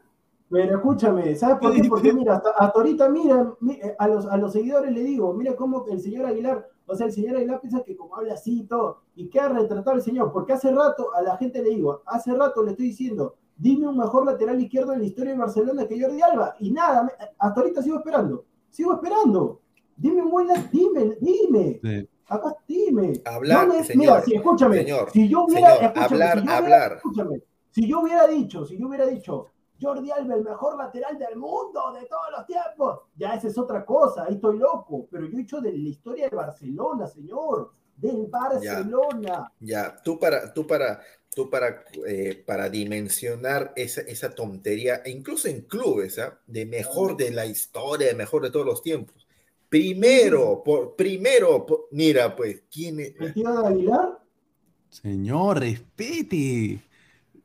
Pero 0.50 0.76
escúchame, 0.76 1.36
¿sabes 1.36 1.58
por 1.58 1.74
qué? 1.74 1.82
Porque 1.88 2.12
mira, 2.12 2.36
hasta, 2.36 2.50
ahorita 2.50 3.08
mira, 3.10 3.52
eh, 3.70 3.94
a 3.98 4.08
los, 4.08 4.26
a 4.26 4.36
los 4.36 4.52
seguidores 4.52 4.92
le 4.92 5.02
digo, 5.02 5.32
mira 5.34 5.54
cómo 5.54 5.84
el 5.90 6.00
señor 6.00 6.26
Aguilar, 6.26 6.68
o 6.86 6.94
sea, 6.94 7.06
el 7.06 7.12
señor 7.12 7.36
Aguilar 7.36 7.60
piensa 7.60 7.82
que 7.84 7.96
como 7.96 8.16
habla 8.16 8.34
así 8.34 8.60
y 8.60 8.64
todo, 8.64 9.02
y 9.14 9.28
queda 9.28 9.50
retratado 9.50 9.96
el 9.96 10.02
señor, 10.02 10.32
porque 10.32 10.54
hace 10.54 10.70
rato 10.72 11.14
a 11.14 11.22
la 11.22 11.36
gente 11.36 11.62
le 11.62 11.70
digo, 11.70 12.02
hace 12.06 12.34
rato 12.34 12.62
le 12.62 12.70
estoy 12.70 12.86
diciendo, 12.86 13.36
dime 13.58 13.88
un 13.88 13.98
mejor 13.98 14.24
lateral 14.24 14.60
izquierdo 14.60 14.92
en 14.92 15.00
la 15.00 15.06
historia 15.06 15.32
de 15.32 15.38
Barcelona 15.38 15.86
que 15.86 16.00
Jordi 16.00 16.22
Alba. 16.22 16.54
Y 16.60 16.70
nada, 16.70 17.12
hasta 17.38 17.60
ahorita 17.60 17.82
sigo 17.82 17.98
esperando. 17.98 18.44
Sigo 18.70 18.94
esperando. 18.94 19.60
Dime 19.96 20.22
un 20.22 20.30
buen 20.30 20.48
dime, 20.70 21.18
dime. 21.20 22.08
Acá 22.28 22.56
dime. 22.66 23.14
Hablar, 23.24 23.68
mira, 23.94 24.22
si, 24.22 24.34
escúchame, 24.34 24.86
si 25.12 25.28
yo 25.28 25.44
hubiera, 25.44 25.88
hablar, 25.88 26.44
hablar. 26.48 26.92
Escúchame, 26.96 27.42
si 27.70 27.88
yo 27.88 28.00
hubiera 28.00 28.26
dicho, 28.26 28.64
si 28.64 28.78
yo 28.78 28.86
hubiera 28.86 29.06
dicho, 29.06 29.46
Jordi 29.80 30.10
Alba, 30.10 30.34
el 30.34 30.44
mejor 30.44 30.76
lateral 30.76 31.18
del 31.18 31.36
mundo 31.36 31.92
de 31.92 32.06
todos 32.06 32.30
los 32.36 32.46
tiempos, 32.46 33.00
ya 33.16 33.34
esa 33.34 33.48
es 33.48 33.56
otra 33.56 33.84
cosa, 33.84 34.24
ahí 34.24 34.34
estoy 34.34 34.58
loco, 34.58 35.06
pero 35.10 35.26
yo 35.26 35.32
he 35.32 35.40
dicho 35.40 35.60
de 35.60 35.72
la 35.72 35.88
historia 35.88 36.28
de 36.28 36.36
Barcelona, 36.36 37.06
señor, 37.06 37.72
del 37.96 38.26
Barcelona. 38.26 39.52
Ya, 39.60 39.94
ya. 39.94 39.96
tú 40.02 40.18
para, 40.18 40.52
tú 40.52 40.66
para, 40.66 41.00
tú 41.34 41.50
para, 41.50 41.84
eh, 42.06 42.42
para 42.46 42.68
dimensionar 42.68 43.72
esa, 43.76 44.00
esa, 44.02 44.34
tontería, 44.34 45.02
e 45.04 45.10
incluso 45.10 45.48
en 45.48 45.62
clubes, 45.62 46.18
¿ah? 46.18 46.38
de 46.46 46.66
mejor 46.66 47.16
de 47.16 47.30
la 47.30 47.46
historia, 47.46 48.08
de 48.08 48.14
mejor 48.14 48.42
de 48.42 48.50
todos 48.50 48.66
los 48.66 48.82
tiempos. 48.82 49.26
Primero, 49.68 50.62
por, 50.64 50.96
primero, 50.96 51.66
mira, 51.90 52.34
pues, 52.34 52.62
¿quién 52.70 53.00
es? 53.00 53.14
¿El 53.20 53.34
tío 53.34 53.62
de 53.62 53.68
Aguilar? 53.68 54.18
Señor, 54.88 55.60
respete. 55.60 56.80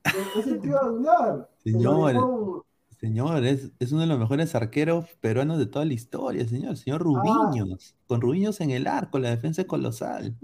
Es 0.03 0.47
el 0.47 0.61
tío 0.61 0.73
de 0.73 0.79
Aguilar. 0.79 1.49
Señor, 1.63 2.63
Señor, 3.03 3.43
es, 3.45 3.69
es, 3.79 3.91
uno 3.91 3.99
de 3.99 4.07
los 4.07 4.17
mejores 4.17 4.55
arqueros 4.55 5.09
peruanos 5.19 5.57
de 5.57 5.65
toda 5.65 5.83
la 5.83 5.91
historia, 5.91 6.47
señor. 6.47 6.77
Señor 6.77 7.01
ah. 7.01 7.03
Rubiños, 7.03 7.97
con 8.07 8.21
Rubiños 8.21 8.61
en 8.61 8.71
el 8.71 8.87
arco, 8.87 9.19
la 9.19 9.29
defensa 9.29 9.63
es 9.63 9.67
colosal. 9.67 10.37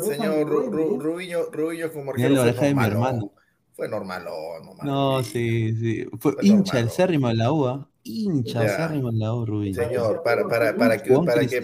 Señor 0.00 0.48
Ru, 0.48 0.98
Rubiño, 0.98 1.44
Rubiño 1.50 1.92
como 1.92 2.10
arquero 2.12 2.36
fue 2.36 2.52
normal, 2.52 2.74
mi 2.74 2.84
hermano. 2.84 3.32
Fue 3.74 3.88
normal, 3.88 4.24
No, 4.84 5.22
sí, 5.24 5.74
sí. 5.74 6.06
Fue, 6.20 6.36
hincha 6.42 6.78
el 6.78 6.90
cérrimo 6.90 7.28
de 7.28 7.34
la 7.34 7.50
UA. 7.50 7.88
hincha 8.04 8.64
Ya. 8.64 8.74
acérrimo 8.74 9.10
de 9.10 9.18
la 9.18 9.34
U, 9.34 9.44
Rubín. 9.44 9.74
Señor, 9.74 10.22
para, 10.22 10.46
para, 10.46 10.76
para, 10.76 11.02
que, 11.02 11.12
para, 11.12 11.46
que, 11.46 11.60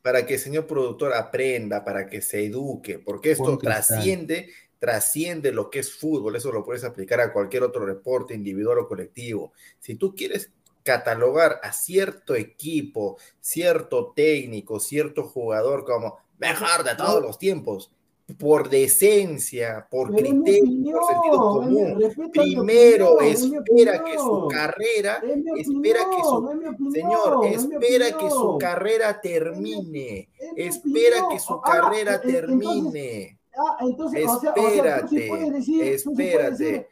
para, 0.00 0.26
que 0.26 0.34
el 0.34 0.40
señor 0.40 0.66
productor 0.66 1.14
aprenda, 1.14 1.84
para 1.84 2.06
que 2.06 2.22
se 2.22 2.46
eduque, 2.46 3.00
porque 3.00 3.32
esto 3.32 3.58
trasciende, 3.58 4.50
trasciende 4.78 5.50
lo 5.50 5.68
que 5.68 5.80
es 5.80 5.92
fútbol, 5.92 6.36
eso 6.36 6.52
lo 6.52 6.64
puedes 6.64 6.84
aplicar 6.84 7.20
a 7.20 7.32
cualquier 7.32 7.64
otro 7.64 7.86
deporte 7.86 8.34
individual 8.34 8.78
o 8.78 8.86
colectivo. 8.86 9.52
Si 9.80 9.96
tú 9.96 10.14
quieres 10.14 10.52
catalogar 10.84 11.58
a 11.64 11.72
cierto 11.72 12.36
equipo, 12.36 13.18
cierto 13.40 14.12
técnico, 14.14 14.78
cierto 14.78 15.24
jugador 15.24 15.84
como 15.84 16.18
mejor 16.38 16.84
de 16.84 16.94
todos 16.94 17.22
los 17.22 17.38
tiempos, 17.38 17.92
por 18.36 18.68
decencia, 18.68 19.86
por 19.90 20.14
criterio, 20.14 20.98
por 20.98 21.06
sentido 21.06 21.38
común, 21.38 22.30
primero 22.30 23.20
espera 23.22 24.04
que 24.04 24.18
su 24.18 24.48
carrera, 24.48 25.22
espera 25.56 26.00
que 26.10 26.22
su 26.22 26.90
Señor, 26.92 27.46
espera 27.46 28.18
que 28.18 28.30
su 28.30 28.58
carrera 28.58 29.18
termine. 29.20 30.28
Es 30.56 30.84
mi 30.84 31.00
Espera 31.00 31.28
que 31.30 31.38
su 31.38 31.60
carrera 31.60 32.20
termine. 32.20 33.38
Espérate, 34.12 35.30
espérate. 35.94 36.88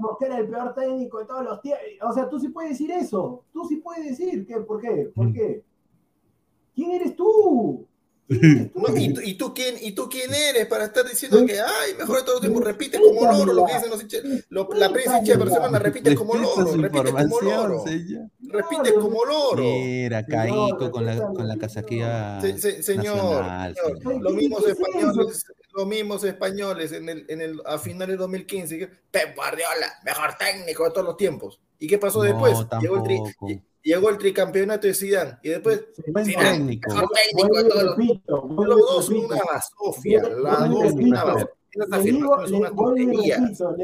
Mosquera, 0.00 0.34
es 0.34 0.40
el 0.40 0.48
peor 0.48 0.74
técnico 0.74 1.18
de 1.18 1.24
todos 1.24 1.44
los 1.44 1.60
tiempos. 1.60 1.84
O 2.02 2.12
sea, 2.12 2.28
tú 2.28 2.38
sí 2.38 2.48
puedes 2.48 2.70
decir 2.70 2.90
eso. 2.90 3.44
Tú 3.52 3.64
sí 3.64 3.76
puedes 3.76 4.04
decir 4.04 4.46
que, 4.46 4.60
¿por 4.60 4.80
qué? 4.80 5.10
¿Por 5.14 5.32
qué? 5.32 5.64
¿Quién 6.74 6.92
eres 6.92 7.16
tú? 7.16 7.86
¿Y, 8.28 9.12
tú, 9.14 9.20
y 9.22 9.34
tú 9.34 9.54
quién, 9.54 9.76
¿Y 9.80 9.92
tú 9.92 10.08
quién 10.08 10.32
eres 10.34 10.66
para 10.66 10.84
estar 10.84 11.04
diciendo 11.08 11.44
que, 11.46 11.58
ay, 11.60 11.94
mejor 11.98 12.18
de 12.18 12.22
todo 12.24 12.40
tiempo, 12.40 12.60
repite 12.60 13.00
como 13.00 13.30
loro 13.32 13.52
lo 13.52 13.64
que 13.66 13.74
dicen 13.74 13.90
los 13.90 14.02
hinchas, 14.02 14.22
la 14.50 14.90
prensa 14.92 15.18
hincha 15.18 15.32
de 15.32 15.38
Barcelona 15.38 15.78
repite 15.78 16.14
como 16.14 16.34
loro, 16.34 16.72
repite 16.76 17.12
como 17.12 17.40
loro, 17.40 17.84
repite 18.40 18.94
como 18.94 19.24
loro. 19.24 19.62
Mira, 19.62 20.26
Caico 20.26 20.90
con 20.90 21.06
la, 21.06 21.16
con 21.18 21.48
la 21.48 21.56
casaquilla 21.56 22.40
Se- 22.40 22.58
se- 22.58 22.82
señor, 22.82 23.16
nacional, 23.16 23.74
señor, 23.74 23.98
señor. 23.98 24.22
los 24.22 24.32
¿Qué- 24.32 24.38
mismos 24.38 24.64
qué 24.64 24.70
es 24.72 24.78
eso? 24.78 24.86
españoles, 24.88 25.44
los 25.72 25.86
mismos 25.86 26.24
españoles 26.24 26.92
en 26.92 27.08
el, 27.08 27.24
en 27.28 27.40
el, 27.40 27.62
a 27.64 27.78
finales 27.78 28.14
de 28.14 28.16
2015, 28.18 28.78
que, 28.78 28.86
Pep 29.10 29.36
Guardiola, 29.36 29.92
mejor 30.04 30.34
técnico 30.38 30.84
de 30.84 30.90
todos 30.90 31.06
los 31.06 31.16
tiempos. 31.16 31.60
¿Y 31.78 31.86
qué 31.86 31.96
pasó 31.98 32.18
No, 32.18 32.24
después? 32.24 32.58
Llegó 32.80 32.96
el, 32.96 33.02
tri-. 33.02 33.62
Llegó 33.82 34.10
el 34.10 34.18
tricampeonato 34.18 34.86
de 34.86 34.94
Zidane 34.94 35.38
y 35.42 35.48
después 35.50 35.84
Buen 36.12 36.24
Zidane, 36.26 36.50
técnico. 36.50 36.94
mejor 36.94 37.08
técnico 37.10 37.48
de 37.48 37.62
Vuelvo 37.62 37.66
y 37.66 37.68
todos 37.70 37.82
los 37.84 37.96
repito, 37.96 38.42
vuelvo 38.42 38.64
Los 38.74 38.78
y 38.78 38.82
dos 38.82 39.04
son 39.06 39.14
repito. 39.14 39.34
una 39.34 39.44
basofia, 39.52 40.22
las 40.22 40.70
dos 40.70 40.92
una 40.92 41.24
basofia. 41.24 41.54
Esas 41.70 41.92
afirmaciones 41.92 42.50
son 42.50 42.76
son 43.56 43.76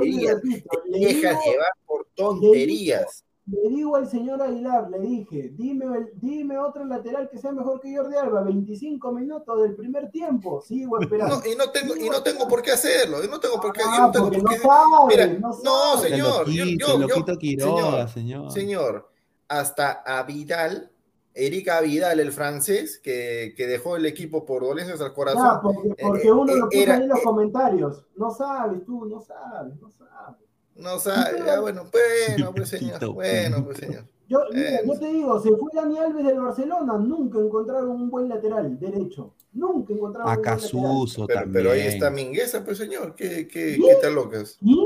Te 0.00 0.98
dejas 0.98 1.44
llevar 1.44 1.68
por 1.86 2.06
tonterías. 2.14 3.24
le 3.46 3.68
digo 3.68 3.96
al 3.96 4.08
señor 4.08 4.40
Aguilar, 4.40 4.88
le 4.90 4.98
dije, 5.00 5.52
dime, 5.56 6.58
otro 6.58 6.84
lateral 6.86 7.28
que 7.30 7.38
sea 7.38 7.52
mejor 7.52 7.80
que 7.80 7.94
Jordi 7.96 8.16
Alba, 8.16 8.42
25 8.44 9.12
minutos 9.12 9.62
del 9.62 9.74
primer 9.76 10.10
tiempo, 10.10 10.62
sigo 10.62 11.00
esperando. 11.00 11.36
No, 11.36 11.46
y 11.46 11.54
no 11.56 11.70
tengo, 11.70 11.96
y 11.96 12.08
no 12.08 12.22
tengo 12.22 12.48
por 12.48 12.62
qué 12.62 12.70
hacerlo, 12.72 13.22
y 13.22 13.28
no 13.28 13.38
tengo 13.40 13.60
por 13.60 13.72
qué, 13.72 13.80
yo 13.82 13.88
Ah, 13.90 13.98
no 14.06 14.10
tengo 14.12 14.24
porque 14.26 14.40
por 14.40 14.50
no 14.50 14.56
qué. 14.56 14.62
sabe, 14.62 14.86
Mira, 15.08 15.26
no 15.40 15.48
no, 15.62 15.96
sabe. 15.96 16.08
señor, 16.10 16.46
yo- 16.48 16.64
yo- 16.64 17.06
yo- 17.08 17.38
Quiroga, 17.38 18.08
señor. 18.08 18.50
Señor, 18.52 19.11
hasta 19.60 19.90
a 20.06 20.22
Vidal, 20.24 20.90
Erika 21.34 21.80
Vidal, 21.80 22.20
el 22.20 22.32
francés, 22.32 22.98
que, 22.98 23.54
que 23.56 23.66
dejó 23.66 23.96
el 23.96 24.06
equipo 24.06 24.44
por 24.44 24.62
dolencias 24.62 25.00
al 25.00 25.08
Ya, 25.08 25.14
corazón. 25.14 25.58
porque, 25.62 25.88
eh, 25.90 25.94
porque 26.02 26.32
uno 26.32 26.52
eh, 26.52 26.56
lo 26.58 26.66
puso 26.68 26.82
era- 26.82 26.94
ahí 26.96 27.02
en 27.02 27.08
los 27.08 27.20
comentarios. 27.22 28.04
No 28.16 28.30
sabes 28.30 28.84
tú, 28.84 29.06
no 29.06 29.20
sabes, 29.20 29.80
no 29.80 29.90
sabes. 29.90 30.36
No 30.74 30.98
sabe, 30.98 31.38
ya, 31.44 31.60
bueno, 31.60 31.86
bueno, 31.90 32.52
pues 32.54 32.68
señor, 32.70 33.12
bueno, 33.14 33.64
pues 33.64 33.78
señor. 33.78 34.04
Yo, 34.28 34.40
mira, 34.52 34.68
Eh, 34.70 34.80
yo 34.86 34.98
te 34.98 35.06
digo, 35.08 35.40
se 35.42 35.50
fue 35.56 35.70
Dani 35.74 35.98
Alves 35.98 36.24
del 36.26 36.40
Barcelona, 36.40 36.96
nunca 36.96 37.38
encontraron 37.38 37.90
un 37.90 38.10
buen 38.10 38.28
lateral 38.28 38.78
derecho. 38.78 39.34
Nunca 39.52 39.92
encontraron 39.92 40.30
A 40.30 40.36
un 40.36 40.42
buen 40.42 40.54
lateral. 40.54 41.26
Pero, 41.26 41.26
también. 41.26 41.52
pero 41.52 41.70
ahí 41.72 41.80
está 41.86 42.10
Mingueza, 42.10 42.64
pues 42.64 42.78
señor, 42.78 43.14
¿qué, 43.14 43.46
qué, 43.46 43.78
qué 43.78 43.96
tal 44.00 44.14
locas? 44.14 44.56
¿Quién? 44.60 44.78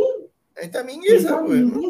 Ahí 0.56 0.64
está 0.64 0.82
Mingueza, 0.82 1.14
¿Pensaba 1.28 1.46
pues. 1.46 1.58
en 1.60 1.68
¿no? 1.70 1.80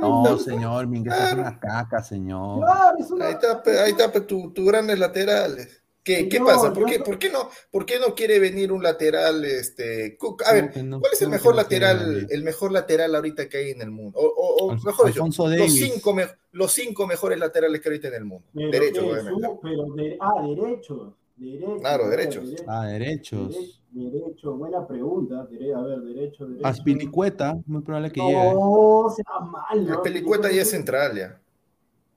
No, 0.00 0.38
señor, 0.38 0.86
Mingueza 0.86 1.28
es 1.28 1.32
una 1.34 1.58
caca, 1.58 2.02
señor. 2.02 2.64
Claro, 2.64 2.98
es 2.98 3.10
una- 3.10 3.26
Ahí 3.26 3.32
está, 3.32 3.62
ahí 3.84 3.90
está 3.92 4.26
tu, 4.26 4.52
tu 4.52 4.64
grandes 4.66 4.98
laterales. 4.98 5.80
¿Qué, 6.02 6.28
qué 6.28 6.36
Señor, 6.36 6.46
pasa? 6.52 6.70
¿Por 6.70 6.82
yo 6.82 6.86
qué, 6.86 6.96
so- 6.98 7.04
por, 7.04 7.18
qué 7.18 7.30
no, 7.30 7.48
¿Por 7.70 7.86
qué 7.86 7.98
no 7.98 8.14
quiere 8.14 8.38
venir 8.38 8.70
un 8.72 8.82
lateral? 8.82 9.42
Este, 9.46 10.18
a 10.46 10.52
ver, 10.52 10.62
¿Cómo 10.64 10.72
que 10.74 10.82
no? 10.82 11.00
¿cuál 11.00 11.12
es 11.14 11.22
el 11.22 11.26
¿Cómo 11.28 11.30
que 11.32 11.38
mejor 11.38 11.54
no 11.54 11.62
lateral, 11.62 12.26
el 12.28 12.42
mejor 12.44 12.72
lateral 12.72 13.14
ahorita 13.14 13.48
que 13.48 13.56
hay 13.56 13.70
en 13.70 13.80
el 13.80 13.90
mundo? 13.90 14.18
O, 14.18 14.26
o- 14.26 14.66
o 14.66 14.70
Alf- 14.72 14.84
mejor 14.84 15.06
dicho, 15.06 15.24
los 15.56 15.72
cinco, 15.72 16.12
me- 16.12 16.28
los 16.52 16.72
cinco 16.72 17.06
mejores 17.06 17.38
laterales 17.38 17.80
que 17.80 17.88
hay 17.88 17.92
ahorita 17.94 18.08
en 18.08 18.14
el 18.14 18.24
mundo. 18.26 18.46
Pero, 18.52 18.70
Derecho, 18.70 19.00
¿qué? 19.00 19.10
obviamente. 19.12 19.48
Pero 19.62 19.84
de, 19.94 20.18
ah, 20.20 20.42
derechos. 20.46 21.12
Derechos 21.36 21.80
Claro, 21.80 22.08
derechos. 22.08 22.50
dere- 22.50 22.64
Ah, 22.66 22.86
derechos. 22.86 23.54
dere- 23.92 24.10
derecho, 24.10 24.54
buena 24.56 24.86
pregunta. 24.86 25.46
dere- 25.50 25.74
a 25.74 25.82
ver, 25.82 26.00
derecho, 26.00 26.46
derecho. 26.46 26.66
Aspilicueta, 26.66 27.56
muy 27.66 27.82
probable 27.82 28.10
que 28.12 28.20
llegue. 28.20 28.54
No, 28.54 29.08
sea 29.14 29.40
mal. 29.40 29.86
La 29.86 29.94
¿no? 29.94 30.02
pelicueta 30.02 30.50
ya 30.50 30.62
es 30.62 30.70
central, 30.70 31.16
ya. 31.16 31.40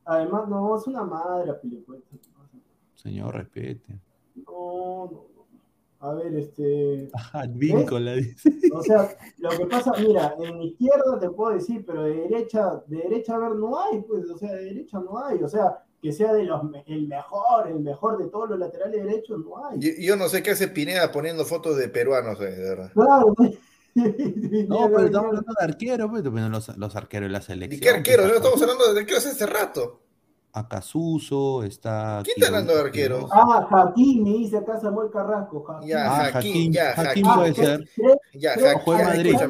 Además, 0.06 0.47
no, 0.47 0.77
es 0.77 0.88
una 0.88 1.03
madre 1.03 1.53
Pilicueta. 1.56 2.06
Señor, 2.95 3.36
respete. 3.36 3.99
No, 4.36 5.06
no, 5.12 5.12
no. 5.12 5.27
A 5.99 6.13
ver, 6.13 6.34
este. 6.36 7.10
Ajá, 7.13 7.45
víncola, 7.49 8.13
dice. 8.13 8.49
O 8.73 8.82
sea, 8.84 9.10
lo 9.38 9.49
que 9.49 9.65
pasa, 9.65 9.91
mira, 9.99 10.36
en 10.39 10.62
izquierda 10.62 11.19
te 11.19 11.30
puedo 11.30 11.53
decir, 11.56 11.84
pero 11.86 12.03
de 12.03 12.13
derecha, 12.15 12.84
de 12.88 12.97
derecha, 12.97 13.36
a 13.36 13.39
ver, 13.39 13.51
no 13.56 13.80
hay, 13.80 14.01
pues, 14.01 14.30
o 14.30 14.38
sea, 14.38 14.53
de 14.53 14.63
derecha 14.65 14.99
no 14.99 15.17
hay, 15.23 15.41
o 15.43 15.47
sea, 15.47 15.84
que 16.01 16.12
sea 16.13 16.33
de 16.33 16.43
los 16.43 16.62
el 16.86 17.07
mejor, 17.07 17.67
el 17.67 17.79
mejor 17.79 18.17
de 18.17 18.27
todos 18.27 18.49
los 18.49 18.60
laterales 18.60 19.03
derechos, 19.03 19.39
no 19.43 19.65
hay. 19.67 19.79
Yo, 19.79 19.89
yo 19.99 20.15
no 20.15 20.29
sé 20.29 20.43
qué 20.43 20.51
hace 20.51 20.67
Pineda 20.67 21.12
poniendo 21.12 21.43
fotos 21.45 21.75
de 21.77 21.89
peruanos, 21.89 22.39
eh, 22.41 22.51
de 22.51 22.69
verdad. 22.69 22.91
Claro. 22.93 23.36
No, 23.97 24.88
pero 24.91 25.05
estamos 25.05 25.27
hablando 25.29 25.53
de 25.60 25.65
arquero, 25.65 26.07
pues, 26.10 26.21
pero 26.21 26.49
los, 26.49 26.77
los 26.77 26.95
arqueros 26.95 27.29
de 27.29 27.31
la 27.31 27.39
¿Y 27.39 27.41
selección. 27.41 27.81
qué 27.81 27.89
arquero? 27.89 28.23
pues, 28.23 28.31
No 28.33 28.38
estamos 28.38 28.62
hablando 28.62 28.93
de 28.93 28.99
arqueros 28.99 29.25
hace 29.25 29.45
rato. 29.47 30.01
A 30.58 30.67
Casuso, 30.67 31.62
está. 31.63 32.22
¿Quién 32.24 32.34
está 32.38 32.48
hablando 32.48 32.74
de 32.74 32.82
arqueros? 32.82 33.30
Ah, 33.32 33.67
Jaquín, 33.70 34.24
me 34.24 34.32
dice 34.32 34.58
acá 34.58 34.80
Samuel 34.80 35.12
Carrasco. 35.12 35.63
Jaquín. 35.63 35.88
Ya, 35.88 36.06
Ah, 36.06 36.15
Jaquín, 36.32 36.34
Jaquín, 36.34 36.74
ya, 36.74 36.93
Jaquín 36.96 37.26
Jaquín. 37.26 37.36
puede 37.36 37.54
ser. 37.54 37.89
Ya, 38.34 38.54
tres- 38.56 38.74
Ja- 38.74 38.80
juega 38.80 39.02
ya, 39.02 39.08
Madrid, 39.10 39.36
tres 39.38 39.41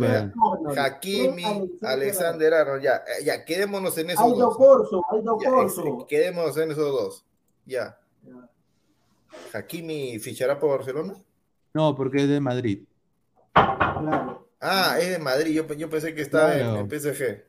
Alexander 1.82 2.54
Arnold, 2.54 2.84
ya, 2.84 2.96
eh, 2.98 3.24
ya, 3.24 3.46
quedémonos 3.46 3.98
en 3.98 4.10
esos 4.10 4.24
Aldo 4.26 4.36
dos. 4.38 4.58
Corso, 4.58 5.02
Aldo 5.10 5.38
Ya, 5.41 5.50
Corso. 5.50 5.84
ex- 5.86 6.06
quedémonos 6.10 6.58
en 6.58 6.72
esos 6.72 6.91
dos. 6.91 7.26
Ya. 7.65 7.98
¿Hakimi 9.54 10.20
fichará 10.20 10.60
por 10.60 10.72
Barcelona? 10.72 11.13
No, 11.74 11.96
porque 11.96 12.24
es 12.24 12.28
de 12.30 12.39
Madrid. 12.41 12.84
Claro. 13.54 14.48
Ah, 14.60 14.98
es 15.00 15.10
de 15.12 15.20
Madrid. 15.20 15.54
Yo, 15.54 15.67
yo 15.76 15.89
pensé 15.89 16.13
que 16.13 16.22
estaba 16.22 16.54
en- 16.54 16.60
Claro. 16.60 16.80
en, 16.82 16.89
PSG. 16.89 17.43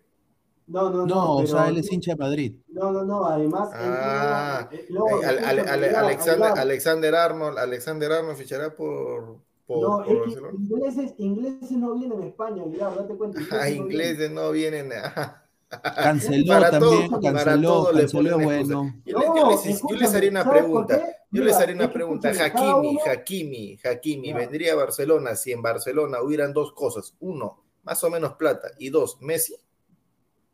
No, 0.66 0.90
no, 0.90 0.98
no. 0.98 1.06
No, 1.06 1.32
o 1.36 1.46
sea, 1.46 1.68
él 1.68 1.78
es 1.78 1.90
hincha 1.90 2.12
de 2.12 2.16
Madrid. 2.18 2.56
No, 2.78 2.92
no, 2.92 3.04
no, 3.04 3.26
además. 3.26 3.70
Ah, 3.72 4.68
eh, 4.70 4.86
no, 4.90 5.06
Eh, 5.08 5.12
Ale- 5.12 5.26
Ale- 5.26 5.38
escúchame, 5.38 5.60
Ale- 5.70 5.70
Aguilar, 5.86 6.04
Alexander. 6.04 6.52
Alexander 6.58 7.14
Arnold, 7.14 7.58
Alexander 7.58 8.12
Arnold 8.12 8.36
fichará 8.36 8.74
por, 8.76 9.38
por, 9.66 9.82
No, 9.82 9.96
por 9.98 10.06
es 10.06 10.12
que 10.12 10.18
Barcelona. 10.20 10.54
ingleses, 10.58 11.14
ingleses 11.18 11.70
no 11.72 11.94
vienen 11.94 12.22
a 12.22 12.26
España, 12.26 12.62
Aguilar, 12.62 12.94
date 12.96 13.14
cuenta. 13.16 13.38
Ah, 13.50 13.64
no 13.64 13.68
ingleses 13.68 14.30
no 14.30 14.50
vienen. 14.50 14.92
a- 14.92 15.44
Canceló 15.96 16.54
Para 16.54 16.70
también, 16.70 17.10
todo- 17.10 17.20
para 17.20 17.34
canceló, 17.44 17.68
todo 17.68 17.92
le 17.92 18.00
canceló, 18.00 18.38
bueno. 18.38 18.94
Yo, 19.04 19.18
No, 19.18 19.20
les- 19.20 19.34
yo 19.42 19.50
les, 19.50 19.64
yo 19.64 19.70
escúchame, 19.70 20.00
les 20.00 20.14
haré 20.14 20.28
una 20.30 20.42
¿sabes 20.44 20.62
por 20.62 20.86
pregunta. 20.86 21.16
Yo 21.30 21.44
les 21.44 21.56
haré 21.56 21.74
una 21.74 21.92
pregunta. 21.92 22.28
Hakimi, 22.30 22.98
Hakimi, 23.06 23.78
Hakimi. 23.84 24.32
¿vendría 24.32 24.72
a 24.72 24.76
Barcelona 24.76 25.36
si 25.36 25.52
en 25.52 25.60
Barcelona 25.60 26.22
hubieran 26.22 26.54
dos 26.54 26.72
cosas? 26.72 27.14
Uno, 27.20 27.62
más 27.82 28.02
o 28.02 28.08
menos 28.08 28.32
plata. 28.36 28.68
Y 28.78 28.88
dos, 28.88 29.18
Messi. 29.20 29.54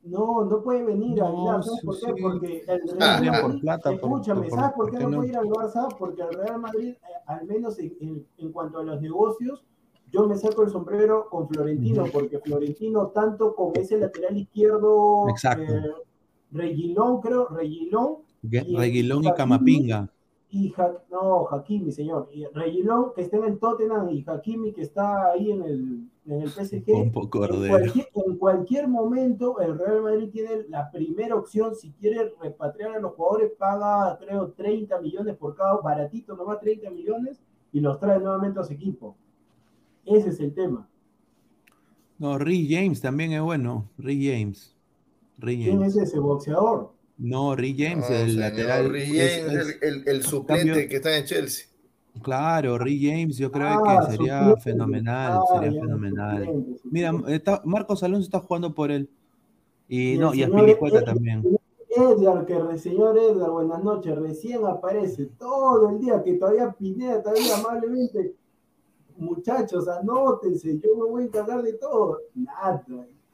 No, 0.05 0.45
no 0.45 0.63
puede 0.63 0.85
venir 0.85 1.17
No, 1.19 1.27
Aguilar, 1.27 1.63
¿sabes 1.65 1.81
sí, 1.81 1.87
por 1.87 1.99
qué? 1.99 2.07
sí. 2.15 2.23
Porque 2.23 2.65
el 2.67 2.89
Real 2.99 3.23
por 3.41 3.43
Madrid, 3.49 3.61
plata, 3.61 3.93
escúchame, 3.93 4.49
por- 4.49 4.59
¿sabes 4.59 4.73
por 4.77 4.87
qué 4.87 4.91
¿por 4.91 4.99
qué 4.99 5.05
no 5.05 5.11
no? 5.11 5.17
puede 5.17 5.29
ir 5.31 5.37
al 5.37 5.49
Barça? 5.49 5.97
Porque 5.99 6.23
el 6.23 6.29
Real 6.35 6.61
Madrid, 6.61 6.89
eh, 6.91 6.99
al 7.27 7.47
menos 7.47 7.79
en, 7.79 7.97
en- 8.01 8.27
en 8.37 8.53
cuanto 8.53 8.79
a 8.81 8.83
los 8.85 9.01
negocios, 9.01 9.65
yo 10.13 10.29
me 10.29 10.37
saco 10.37 10.63
el 10.63 10.71
sombrero 10.71 11.29
con 11.31 11.49
Florentino, 11.49 12.05
porque 12.13 12.39
Florentino, 12.39 13.09
tanto 13.09 13.55
con 13.55 13.73
ese 13.75 13.99
lateral 13.99 14.37
izquierdo, 14.37 15.29
Exacto. 15.29 15.73
eh, 15.75 15.93
Reguilón, 16.53 17.21
creo, 17.21 17.49
Reguilón, 17.49 18.19
Y- 18.43 18.77
Reguilón 18.77 19.25
y 19.25 19.29
Hakimi, 19.29 19.37
Camapinga. 19.37 20.11
Y 20.57 20.71
Ja- 20.71 21.03
no, 21.11 21.49
Hakimi, 21.51 21.91
señor, 21.91 22.29
y 22.33 22.45
Reguilón 22.47 23.13
que 23.15 23.23
está 23.23 23.39
en 23.39 23.45
el 23.45 23.59
Tottenham 23.59 24.09
y 24.11 24.25
Hakimi 24.27 24.73
que 24.73 24.83
está 24.83 25.33
ahí 25.33 25.51
en 25.51 25.63
el, 25.65 26.09
en 26.27 26.41
el 26.43 26.49
PSG. 26.49 26.85
Pompo 26.87 27.23
En 27.23 27.29
Cordero. 27.29 27.69
cualquier, 27.77 28.07
en 28.15 28.37
cualquier 28.37 28.89
momento 28.89 29.59
el 29.61 29.77
Real 29.77 30.03
Madrid 30.03 30.29
tiene 30.31 30.63
la 30.69 30.91
primera 30.93 31.35
opción, 31.35 31.75
si 31.75 31.91
quiere 31.93 32.33
repatriar 32.41 32.93
a 32.95 33.01
los 33.01 33.15
jugadores, 33.15 33.51
paga 33.59 34.17
creo 34.19 34.53
30 34.53 35.01
millones 35.01 35.37
por 35.37 35.57
cada, 35.57 35.77
baratito 35.81 36.37
nomás 36.37 36.61
30 36.61 36.89
millones 36.91 37.43
y 37.73 37.81
los 37.81 37.99
trae 37.99 38.21
nuevamente 38.21 38.61
a 38.61 38.65
su 38.65 38.73
equipo. 38.75 39.17
Ese 40.07 40.29
es 40.29 40.39
el 40.39 40.55
tema. 40.55 40.89
No, 42.19 42.39
Rick 42.39 42.69
James 42.71 43.01
también 43.01 43.33
es 43.33 43.43
bueno. 43.43 43.89
Rick 43.99 44.21
James. 44.23 44.77
Rick 45.39 45.63
¿Quién 45.65 45.79
James. 45.81 45.97
es 45.97 46.03
ese 46.11 46.21
boxeador? 46.21 46.94
No, 47.17 47.55
Rick 47.55 47.77
James, 47.79 48.09
No, 48.11 48.17
el 48.17 48.27
señor, 48.31 48.41
lateral. 48.41 48.91
Rick 48.91 49.15
es- 49.15 49.43
James, 49.45 49.55
es- 49.69 49.79
el, 49.83 49.89
el- 50.03 50.09
el 50.09 50.23
suplente 50.25 50.67
cambio- 50.73 50.89
que 50.89 50.97
está 50.97 51.17
en 51.17 51.25
Chelsea. 51.25 51.67
Claro, 52.23 52.79
Rick 52.79 53.03
James, 53.11 53.37
yo 53.37 53.51
creo 53.51 53.67
Ah, 53.69 54.07
que 54.07 54.13
sería 54.17 54.39
suplente. 54.41 54.61
fenomenal, 54.63 55.33
Ah, 55.33 55.45
sería 55.55 55.71
ya, 55.73 55.81
fenomenal. 55.81 56.45
suplente, 56.45 56.81
Mira, 56.91 57.13
está, 57.29 57.63
Marcos 57.65 58.03
Alonso 58.03 58.25
está 58.27 58.41
jugando 58.41 58.73
por 58.75 58.91
él. 58.91 59.09
Y, 59.89 60.15
Y 60.15 60.19
no, 60.19 60.35
y 60.35 60.43
Aspilicueta 60.43 61.05
también. 61.05 61.45
Edgar, 61.97 62.45
que 62.47 62.55
el 62.57 62.79
señor 62.81 63.17
Edgar, 63.19 63.51
buenas 63.51 63.83
noches, 63.85 64.17
recién 64.17 64.65
aparece 64.67 65.27
todo 65.39 65.91
el 65.91 66.01
día, 66.01 66.23
que 66.25 66.35
todavía 66.35 66.73
Pineda, 66.73 67.23
todavía 67.23 67.57
amablemente, 67.57 68.35
muchachos, 69.17 69.87
anótense, 69.89 70.81
yo 70.83 70.97
me 70.97 71.05
voy 71.11 71.23
a 71.23 71.27
encargar 71.27 71.63
de 71.63 71.75
todo. 71.75 72.19
Nada. 72.35 72.85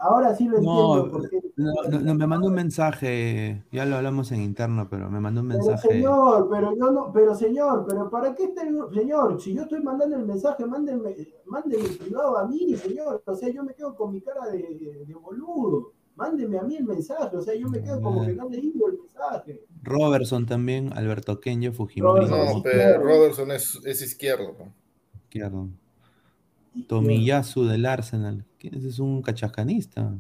Ahora 0.03 0.35
sí 0.35 0.47
lo 0.49 0.59
No, 0.63 0.97
entiendo 0.97 1.11
por 1.13 1.29
qué. 1.31 1.41
No, 1.57 1.73
no, 1.91 2.01
no, 2.01 2.15
me 2.15 2.27
mandó 2.27 2.49
un 2.49 2.55
mensaje, 2.55 3.65
ya 3.71 3.85
lo 3.85 3.97
hablamos 3.97 4.33
en 4.33 4.41
interno, 4.41 4.89
pero 4.89 5.11
me 5.11 5.21
mandó 5.21 5.43
un 5.43 5.49
Pero 5.49 5.59
mensaje. 5.61 5.89
señor, 5.89 6.49
pero 6.51 6.75
yo 6.75 6.91
no, 6.91 7.13
pero 7.13 7.35
señor, 7.35 7.85
pero 7.87 8.09
¿para 8.09 8.35
qué 8.35 8.45
está 8.45 8.63
el 8.63 8.79
señor? 8.95 9.39
Si 9.41 9.53
yo 9.55 9.63
estoy 9.63 9.83
mandando 9.83 10.17
el 10.17 10.25
mensaje, 10.25 10.65
mándenme, 10.65 11.15
mándenme 11.45 11.89
privado 11.91 12.39
a 12.39 12.49
mí, 12.49 12.75
señor. 12.77 13.23
O 13.27 13.35
sea, 13.35 13.51
yo 13.51 13.63
me 13.63 13.75
quedo 13.75 13.95
con 13.95 14.13
mi 14.13 14.23
cara 14.23 14.47
de, 14.47 14.59
de- 14.59 15.05
de 15.07 15.15
boludo. 15.15 15.93
Mándenme 16.17 16.59
a 16.59 16.63
mí 16.63 16.77
el 16.77 16.85
mensaje, 16.85 17.37
o 17.37 17.41
sea, 17.41 17.55
yo 17.55 17.69
me 17.69 17.83
quedo 17.83 18.01
como 18.03 18.25
que 18.27 18.35
no 18.35 18.49
leído 18.49 18.89
el 18.89 18.99
mensaje. 18.99 19.65
Robertson 19.83 20.45
también, 20.47 20.93
Alberto 20.95 21.41
Kenyo, 21.41 21.73
Fujimori, 21.73 22.27
Robertson. 22.27 22.57
No, 22.57 22.63
pero 22.63 23.03
Robertson 23.03 23.51
es, 23.53 23.79
es 23.85 24.03
izquierdo. 24.03 24.55
¿no? 24.59 24.75
izquierdo. 25.25 25.69
Tomiyasu 26.87 27.65
del 27.67 27.87
Arsenal. 27.87 28.45
¿Quién 28.59 28.75
es? 28.75 28.85
Es 28.85 28.99
un 28.99 29.23
cachascanista. 29.23 30.13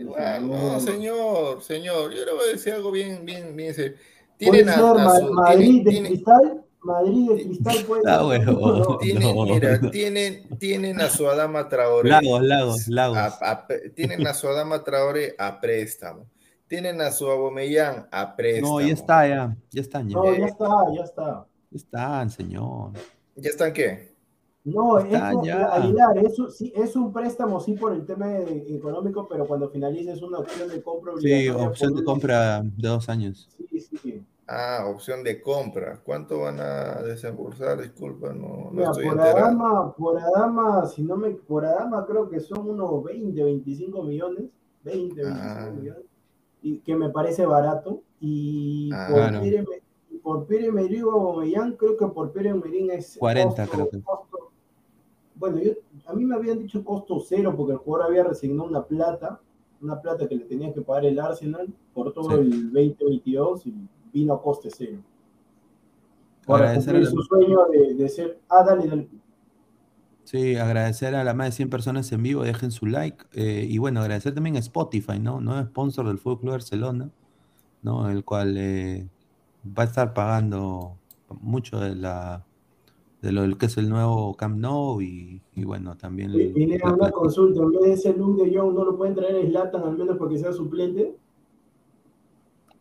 Igual, 0.00 0.48
no, 0.48 0.78
señor, 0.80 1.60
señor, 1.62 2.12
yo 2.14 2.24
le 2.24 2.32
voy 2.32 2.44
a 2.48 2.52
decir 2.52 2.72
algo 2.72 2.90
bien, 2.92 3.24
bien, 3.26 3.56
bien 3.56 3.74
serio. 3.74 3.96
Puede 4.38 4.62
Tienen 4.64 4.74
ser 4.74 4.84
a, 4.84 4.90
a 4.90 4.94
Ma- 4.94 5.16
su- 5.18 5.32
Madrid 5.32 5.84
de 5.84 5.90
tienen- 5.90 6.12
cristal, 6.12 6.64
Madrid 6.82 7.28
de 7.30 7.42
cristal 7.44 7.84
puede 7.84 8.02
Ah, 8.06 8.28
ser. 8.30 8.44
No, 8.46 8.98
tienen, 8.98 9.22
No, 9.36 9.44
mira, 9.44 9.78
no. 9.78 9.90
tienen, 9.90 10.48
tienen 10.58 11.00
a 11.00 11.08
su 11.10 11.28
Adama 11.28 11.68
Traoré. 11.68 12.08
Lagos, 12.10 12.42
Lagos, 12.42 12.88
Lagos. 12.88 13.16
a- 13.18 13.50
a- 13.50 13.66
tienen 13.96 14.24
a 14.26 14.34
su 14.34 14.46
Adama 14.46 14.84
Traoré 14.84 15.34
a 15.36 15.60
préstamo. 15.60 16.26
Tienen 16.68 17.00
a 17.00 17.10
su 17.10 17.28
Abomellán 17.28 18.06
a 18.12 18.36
préstamo. 18.36 18.78
No, 18.80 18.86
ya 18.86 18.92
está, 18.94 19.26
ya. 19.26 19.56
Ya 19.72 19.80
están, 19.80 20.08
ya. 20.08 20.14
No, 20.16 20.32
ya 20.36 20.46
está, 20.46 20.68
ya 20.96 21.02
está. 21.02 21.46
Ya 21.70 21.76
están, 21.76 22.30
señor. 22.30 22.92
¿Ya 23.34 23.50
están 23.50 23.72
qué? 23.72 24.12
No, 24.74 24.98
Está 24.98 25.32
es, 25.32 25.38
ya. 25.44 25.66
Aguilar, 25.74 26.18
es, 26.18 26.38
un- 26.38 26.50
sí, 26.50 26.72
es 26.74 26.94
un 26.96 27.12
préstamo, 27.12 27.60
sí, 27.60 27.74
por 27.74 27.92
el 27.92 28.04
tema 28.06 28.26
de- 28.28 28.74
económico, 28.76 29.26
pero 29.28 29.46
cuando 29.46 29.68
finalice 29.70 30.12
es 30.12 30.22
una 30.22 30.38
opción 30.38 30.68
de 30.68 30.82
compra 30.82 31.12
Sí, 31.20 31.48
opción 31.48 31.94
de 31.94 32.04
compra 32.04 32.60
de 32.62 32.88
dos 32.88 33.08
años. 33.08 33.48
Sí, 33.56 33.80
sí. 33.80 34.22
Ah, 34.46 34.86
opción 34.88 35.22
de 35.24 35.42
compra. 35.42 36.00
¿Cuánto 36.04 36.40
van 36.40 36.58
a 36.60 37.02
desembolsar? 37.02 37.80
Disculpa, 37.82 38.32
no, 38.32 38.48
no 38.48 38.70
Mira, 38.72 38.90
estoy 38.90 39.04
por 39.04 39.12
enterado. 39.18 39.38
Adama, 39.38 39.92
por 39.94 40.18
Adama, 40.18 40.86
si 40.86 41.02
no 41.02 41.16
me, 41.16 41.30
por 41.30 41.66
Adama 41.66 42.06
creo 42.06 42.28
que 42.30 42.40
son 42.40 42.68
unos 42.68 43.04
20, 43.04 43.42
25 43.44 44.02
millones, 44.04 44.44
20, 44.84 45.22
25 45.22 45.44
Ah. 45.44 45.70
millones, 45.70 46.04
y 46.62 46.78
que 46.78 46.96
me 46.96 47.10
parece 47.10 47.44
barato. 47.44 48.00
Y 48.20 48.90
Ah. 48.94 49.08
por. 49.10 49.40
Pierre, 49.42 49.62
Me- 49.62 49.88
por 50.22 50.46
Aubameyang, 51.12 51.76
creo 51.76 51.96
que 51.96 52.06
por 52.06 52.32
Pierre 52.32 52.50
Emerick 52.50 52.90
es 52.92 53.16
40 53.18 53.62
costo- 53.66 53.70
creo 53.76 53.90
que. 53.90 54.02
costo- 54.02 54.47
bueno, 55.38 55.58
yo, 55.58 55.72
a 56.06 56.12
mí 56.14 56.24
me 56.24 56.34
habían 56.34 56.58
dicho 56.58 56.84
costo 56.84 57.20
cero 57.20 57.54
porque 57.56 57.72
el 57.72 57.78
jugador 57.78 58.08
había 58.08 58.24
resignado 58.24 58.68
una 58.68 58.84
plata, 58.84 59.40
una 59.80 60.00
plata 60.00 60.28
que 60.28 60.36
le 60.36 60.44
tenía 60.44 60.72
que 60.72 60.80
pagar 60.82 61.04
el 61.06 61.18
Arsenal 61.20 61.68
por 61.94 62.12
todo 62.12 62.30
Sí. 62.30 62.34
el 62.40 62.72
2022 62.72 63.66
y 63.66 63.74
vino 64.12 64.34
a 64.34 64.42
coste 64.42 64.68
cero. 64.70 64.98
Para 66.46 66.70
Agradecer 66.70 66.94
cumplir 66.94 67.10
su 67.10 67.22
sueño 67.22 67.58
de, 67.70 67.94
de 67.94 68.08
ser, 68.08 68.40
ah, 68.48 68.64
dale, 68.64 68.86
dale. 68.88 69.08
Sí, 70.24 70.56
agradecer 70.56 71.14
a 71.14 71.24
las 71.24 71.34
más 71.34 71.48
de 71.48 71.52
100 71.52 71.70
personas 71.70 72.10
en 72.12 72.22
vivo, 72.22 72.42
dejen 72.42 72.70
su 72.70 72.86
like. 72.86 73.24
eh, 73.32 73.66
y 73.68 73.78
bueno, 73.78 74.00
agradecer 74.00 74.34
también 74.34 74.56
a 74.56 74.58
Spotify, 74.58 75.18
¿no? 75.18 75.40
Nuevo 75.40 75.62
sponsor 75.68 76.06
del 76.06 76.18
Fútbol 76.18 76.40
Club 76.40 76.52
Barcelona, 76.52 77.10
¿no? 77.82 78.10
El 78.10 78.24
cual 78.24 78.56
eh, 78.58 79.08
va 79.66 79.84
a 79.84 79.86
estar 79.86 80.12
pagando 80.14 80.96
mucho 81.40 81.78
de 81.80 81.94
la 81.94 82.44
de 83.22 83.32
lo 83.32 83.58
que 83.58 83.66
es 83.66 83.76
el 83.78 83.88
nuevo 83.88 84.34
Camp 84.36 84.58
Nou 84.58 85.00
y, 85.02 85.40
y 85.54 85.64
bueno, 85.64 85.96
también 85.96 86.32
Y- 86.34 86.52
y 86.62 86.78
la 86.78 86.92
una 86.92 87.10
consulta, 87.10 87.62
en 87.62 87.72
vez 87.72 87.80
de 87.82 87.92
ese 87.94 88.12
look 88.14 88.36
de 88.42 88.52
John, 88.56 88.74
¿no 88.74 88.84
lo 88.84 88.96
pueden 88.96 89.14
traer 89.14 89.36
a 89.44 89.48
Zlatan 89.48 89.82
al 89.82 89.98
menos 89.98 90.16
porque 90.16 90.38
sea 90.38 90.52
suplente? 90.52 91.16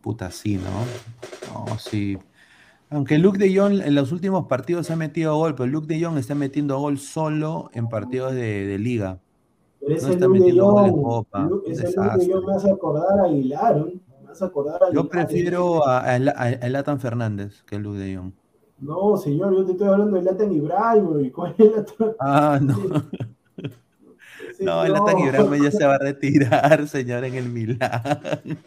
puta 0.01 0.31
sí, 0.31 0.57
¿no? 0.57 1.65
No, 1.65 1.77
sí. 1.79 2.17
Aunque 2.89 3.17
Luke 3.17 3.37
de 3.37 3.53
Jong 3.53 3.81
en 3.81 3.95
los 3.95 4.11
últimos 4.13 4.45
partidos 4.47 4.89
ha 4.91 4.95
metido 4.95 5.35
gol, 5.35 5.55
pero 5.55 5.67
Luke 5.67 5.87
de 5.93 6.01
Jong 6.01 6.17
está 6.17 6.35
metiendo 6.35 6.79
gol 6.79 6.97
solo 6.99 7.69
en 7.73 7.89
partidos 7.89 8.33
de, 8.33 8.65
de 8.65 8.79
liga. 8.79 9.19
Pero 9.81 9.95
ese 9.95 10.11
está 10.11 10.25
de 10.25 10.29
metiendo 10.29 10.71
gol 10.71 10.85
en 10.85 11.03
Copa, 11.03 11.39
Lu- 11.41 11.63
un 11.65 11.71
ese 11.71 11.83
look 11.95 12.13
de. 12.13 12.31
John 12.31 12.45
me 12.45 12.53
hace 12.53 12.71
acordar 12.71 13.19
a 13.19 13.23
Aguilar, 13.25 13.77
¿no? 13.77 13.85
me 14.23 14.31
hace 14.31 14.45
acordar 14.45 14.75
a 14.83 14.91
Yo 14.93 15.01
Aguilar. 15.01 15.09
prefiero 15.09 15.85
a, 15.85 15.99
a, 15.99 16.15
a- 16.15 16.59
a 16.61 16.69
Latan 16.69 16.99
Fernández 17.01 17.63
que 17.63 17.77
Luke 17.79 17.97
de 17.99 18.15
Jong. 18.15 18.31
No, 18.79 19.17
señor, 19.17 19.55
yo 19.55 19.65
te 19.65 19.71
estoy 19.71 19.87
hablando 19.87 20.17
de 20.17 20.23
Latan 20.23 20.51
Ibrahimovic. 20.51 21.33
¿Cuál 21.33 21.55
es 21.57 21.59
el 21.59 21.79
otro? 21.79 22.15
Ah, 22.19 22.59
no. 22.61 22.75
No, 24.59 24.83
el 24.83 24.93
Latan 24.93 25.19
Ibrahimovic 25.19 25.63
ya 25.63 25.71
se 25.71 25.85
va 25.85 25.95
a 25.95 25.99
retirar, 25.99 26.87
señor, 26.87 27.23
en 27.25 27.35
el 27.35 27.49
Milán. 27.49 27.79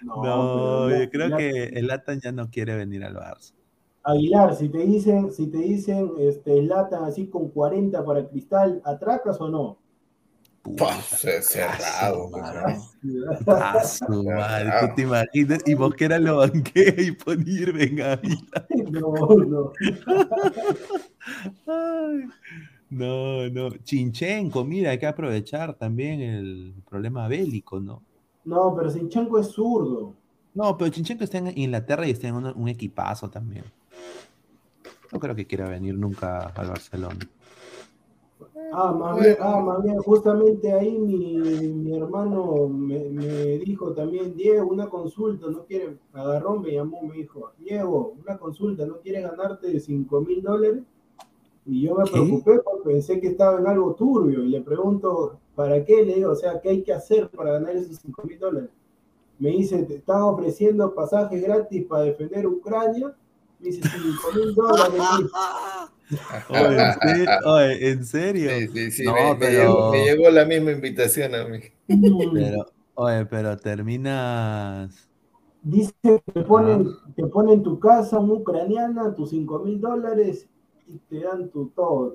No, 0.00 0.88
yo 0.90 1.10
creo 1.10 1.36
que 1.36 1.64
el 1.64 1.88
Latan 1.88 2.20
ya 2.20 2.30
no 2.30 2.48
quiere 2.50 2.76
venir 2.76 3.02
al 3.02 3.16
Barça. 3.16 3.52
Aguilar, 4.04 4.54
si 4.54 4.68
te 4.68 4.78
dicen, 4.78 5.32
si 5.32 5.48
te 5.48 5.58
dicen, 5.58 6.12
este, 6.20 6.62
Latan 6.62 7.02
así 7.04 7.26
con 7.26 7.48
40 7.48 8.04
para 8.04 8.28
Cristal, 8.28 8.80
¿atracas 8.84 9.40
o 9.40 9.48
no? 9.48 9.78
Ce- 11.16 11.42
cerrado. 11.42 12.30
¿no? 12.30 12.42
Ah, 13.46 13.82
su 13.84 14.24
madre, 14.24 14.70
¿tú 14.80 14.94
te 14.96 15.02
imaginas? 15.02 15.60
Y 15.66 15.74
Mosquera 15.74 16.18
lo 16.18 16.38
banquea 16.38 16.94
y 16.98 17.12
pone 17.12 17.44
Irving 17.46 18.00
Ávila. 18.00 18.66
No, 18.90 19.26
no. 19.46 19.72
Ay, 21.66 22.28
No, 22.90 23.48
no. 23.50 23.70
Chinchenko, 23.84 24.64
mira, 24.64 24.90
hay 24.90 24.98
que 24.98 25.06
aprovechar 25.06 25.74
también 25.74 26.20
el 26.20 26.74
problema 26.88 27.28
bélico, 27.28 27.80
¿no? 27.80 28.02
No, 28.44 28.74
pero 28.76 28.90
Sinchenko 28.90 29.38
es 29.38 29.48
zurdo. 29.48 30.14
No, 30.54 30.76
pero 30.76 30.90
Chinchenko 30.90 31.24
está 31.24 31.38
en 31.38 31.56
Inglaterra 31.58 32.06
y 32.06 32.10
está 32.12 32.28
en 32.28 32.34
un, 32.36 32.46
un 32.46 32.68
equipazo 32.68 33.28
también. 33.28 33.64
No 35.12 35.20
creo 35.20 35.34
que 35.34 35.46
quiera 35.46 35.68
venir 35.68 35.94
nunca 35.96 36.38
al 36.54 36.68
Barcelona. 36.68 37.18
Ah, 38.72 38.92
más 38.92 39.18
bien, 39.20 39.36
ah, 39.40 39.60
más 39.60 39.82
bien, 39.82 39.96
justamente 39.98 40.72
ahí 40.72 40.98
mi, 40.98 41.36
mi 41.68 41.96
hermano 41.96 42.68
me, 42.68 43.08
me 43.08 43.58
dijo 43.58 43.92
también, 43.94 44.34
Diego, 44.36 44.68
una 44.68 44.88
consulta, 44.88 45.48
no 45.48 45.64
quiere, 45.64 45.98
agarró, 46.12 46.58
me 46.58 46.72
llamó, 46.72 47.02
me 47.02 47.16
dijo, 47.16 47.52
Diego, 47.58 48.14
una 48.20 48.36
consulta, 48.38 48.84
¿no 48.86 48.98
quieres 49.00 49.22
ganarte 49.22 49.78
5 49.80 50.20
mil 50.20 50.42
dólares? 50.42 50.82
Y 51.66 51.82
yo 51.82 51.94
me 51.94 52.04
¿Qué? 52.04 52.12
preocupé 52.12 52.60
porque 52.60 52.90
pensé 52.90 53.20
que 53.20 53.28
estaba 53.28 53.58
en 53.58 53.66
algo 53.66 53.94
turbio 53.94 54.42
y 54.44 54.48
le 54.48 54.60
pregunto, 54.62 55.38
¿para 55.54 55.84
qué? 55.84 56.04
Le 56.04 56.14
digo, 56.14 56.32
o 56.32 56.36
sea, 56.36 56.60
¿qué 56.60 56.70
hay 56.70 56.82
que 56.82 56.92
hacer 56.92 57.28
para 57.30 57.52
ganar 57.52 57.76
esos 57.76 57.96
5 57.98 58.22
mil 58.24 58.38
dólares? 58.38 58.70
Me 59.38 59.50
dice, 59.50 59.82
te 59.84 59.96
están 59.96 60.22
ofreciendo 60.22 60.94
pasajes 60.94 61.42
gratis 61.42 61.84
para 61.86 62.04
defender 62.04 62.46
Ucrania. 62.46 63.14
Me 63.60 63.66
dice, 63.70 63.80
5 63.88 64.32
mil 64.34 64.54
dólares. 64.54 65.00
Oye, 66.48 66.78
¿en 66.80 66.94
serio? 66.94 67.30
Oye, 67.44 67.90
¿en 67.90 68.04
serio? 68.04 68.50
Sí, 68.50 68.68
sí, 68.68 68.90
sí, 68.90 69.04
No, 69.04 69.12
me, 69.14 69.22
me 69.30 69.36
pero- 69.36 69.60
llegó, 69.62 69.90
me 69.92 70.04
llegó 70.04 70.30
la 70.30 70.44
misma 70.44 70.72
invitación 70.72 71.34
a 71.34 71.44
mí. 71.44 71.60
Pero, 71.86 72.66
oye, 72.94 73.26
pero 73.26 73.56
terminas. 73.56 75.08
Dice 75.62 75.92
que 76.02 76.22
te 76.32 76.42
ponen, 76.42 76.88
Ah. 76.88 77.12
te 77.16 77.26
ponen 77.26 77.62
tu 77.62 77.78
casa 77.78 78.18
una 78.20 78.34
ucraniana, 78.34 79.14
tus 79.14 79.30
5 79.30 79.58
mil 79.60 79.80
dólares 79.80 80.48
y 80.86 80.98
te 80.98 81.20
dan 81.20 81.50
tu 81.50 81.68
todo. 81.70 82.14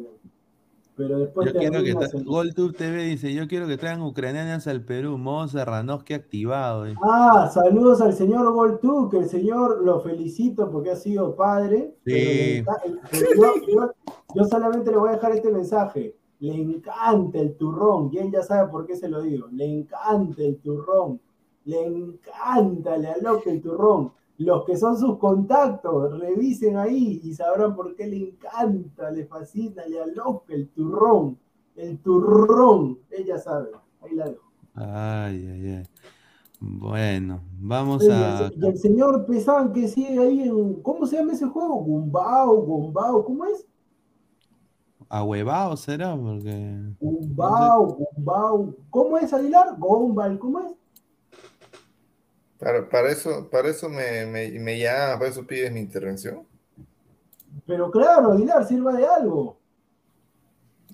Pero 0.96 1.18
después 1.18 1.52
Yo 1.52 1.60
quiero 1.60 1.84
que 1.84 1.94
GolTube 2.24 2.76
TV 2.76 3.04
dice, 3.06 3.34
yo 3.34 3.48
quiero 3.48 3.68
que 3.68 3.78
traigan 3.78 4.04
ucranianas 4.04 4.68
al 4.68 4.82
Perú, 4.82 5.18
modo 5.18 5.48
Serranoski 5.48 6.14
activado. 6.14 6.86
eh. 6.86 6.94
Ah, 7.04 7.50
saludos 7.52 8.00
al 8.02 8.14
señor 8.14 8.52
Goltú, 8.54 9.10
que 9.10 9.18
el 9.18 9.28
señor 9.28 9.84
lo 9.84 10.02
felicito 10.02 10.70
porque 10.70 10.92
ha 10.92 10.96
sido 10.96 11.36
padre. 11.36 11.96
Sí. 12.06 12.64
yo- 13.38 13.92
yo 14.36 14.44
solamente 14.46 14.92
le 14.92 14.98
voy 14.98 15.10
a 15.10 15.14
dejar 15.14 15.32
este 15.32 15.52
mensaje. 15.52 16.16
Le 16.40 16.54
encanta 16.62 17.40
el 17.40 17.56
turrón, 17.56 18.10
y 18.12 18.18
él 18.18 18.30
ya 18.32 18.44
sabe 18.44 18.70
por 18.70 18.86
qué 18.86 18.96
se 18.96 19.08
lo 19.10 19.22
digo. 19.22 19.48
Le 19.52 19.66
encanta 19.66 20.42
el 20.44 20.58
turrón. 20.58 21.20
Le 21.66 21.86
encanta, 21.86 22.98
le 22.98 23.08
aloca 23.08 23.50
el 23.50 23.62
turrón. 23.62 24.12
Los 24.38 24.66
que 24.66 24.76
son 24.78 24.98
sus 24.98 25.18
contactos, 25.20 26.20
revisen 26.20 26.78
ahí 26.78 27.22
y 27.24 27.34
sabrán 27.34 27.76
por 27.76 27.96
qué 27.96 28.08
le 28.08 28.30
encanta, 28.30 29.12
le 29.12 29.26
fascina, 29.26 29.86
le 29.86 30.02
aloca 30.02 30.54
el 30.54 30.70
turrón. 30.70 31.38
El 31.76 32.00
turrón, 32.00 33.00
ella 33.12 33.38
sabe. 33.38 33.70
Ahí 34.02 34.16
la 34.16 34.30
dejo. 34.30 34.52
Ay, 34.76 35.48
ay, 35.48 35.68
ay. 35.78 35.84
Bueno, 36.60 37.42
vamos 37.60 38.08
a. 38.10 38.50
y 38.56 38.66
el 38.66 38.78
señor 38.78 39.26
Pesán 39.26 39.74
que 39.74 39.88
sigue 39.88 40.18
ahí 40.18 40.44
en. 40.44 40.82
¿Cómo 40.82 41.06
se 41.06 41.18
llama 41.18 41.34
ese 41.34 41.46
juego? 41.46 41.76
Gumbao, 41.76 42.62
Gumbao, 42.62 43.26
¿cómo 43.26 43.46
es? 43.46 43.68
Ahuevado 45.10 45.76
será, 45.76 46.16
porque. 46.16 46.96
Gumbao, 47.00 47.98
Gumbao. 47.98 48.76
¿Cómo 48.90 49.18
es 49.18 49.34
Aguilar? 49.34 49.76
Gombal, 49.78 50.40
¿cómo 50.40 50.60
es? 50.60 50.74
Para, 52.64 52.88
para 52.88 53.10
eso, 53.10 53.50
para 53.50 53.68
eso 53.68 53.90
me, 53.90 54.26
me, 54.26 54.50
me 54.60 54.80
llama, 54.80 55.20
para 55.20 55.30
eso 55.30 55.46
pides 55.46 55.72
mi 55.72 55.82
intervención. 55.82 56.48
Pero 57.68 57.92
claro, 57.92 58.32
Aguilar, 58.32 58.66
sirva 58.66 58.94
de 58.94 59.06
algo. 59.06 59.58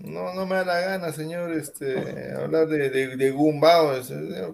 No, 0.03 0.33
no 0.33 0.47
me 0.47 0.55
da 0.55 0.65
la 0.65 0.79
gana, 0.79 1.11
señor, 1.11 1.51
este, 1.51 2.33
hablar 2.33 2.67
de, 2.67 2.89
de, 2.89 3.17
de 3.17 3.31
Gumbao, 3.31 3.91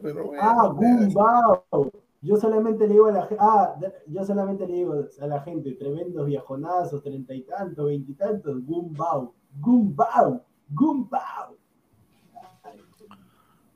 pero 0.01 0.28
bueno. 0.28 0.43
Ah, 0.43 0.74
pues, 0.76 1.13
Gumbao. 1.13 1.91
Yo 2.22 2.36
solamente 2.38 2.88
le 2.88 2.93
digo 2.93 3.05
a 3.05 3.11
la 3.11 3.28
gente, 3.28 3.38
ah, 3.39 3.76
yo 4.07 4.26
solamente 4.26 4.68
le 4.68 4.74
digo 4.74 5.05
a 5.22 5.28
la 5.28 5.41
gente, 5.41 5.72
tremendos 5.74 6.26
viajonazos, 6.26 7.03
treinta 7.03 7.34
y 7.34 7.43
tantos, 7.43 7.86
veintitantos, 7.86 8.66
Gumbao, 8.66 9.34
Gumbao, 9.61 10.43
Gumbao. 10.70 11.55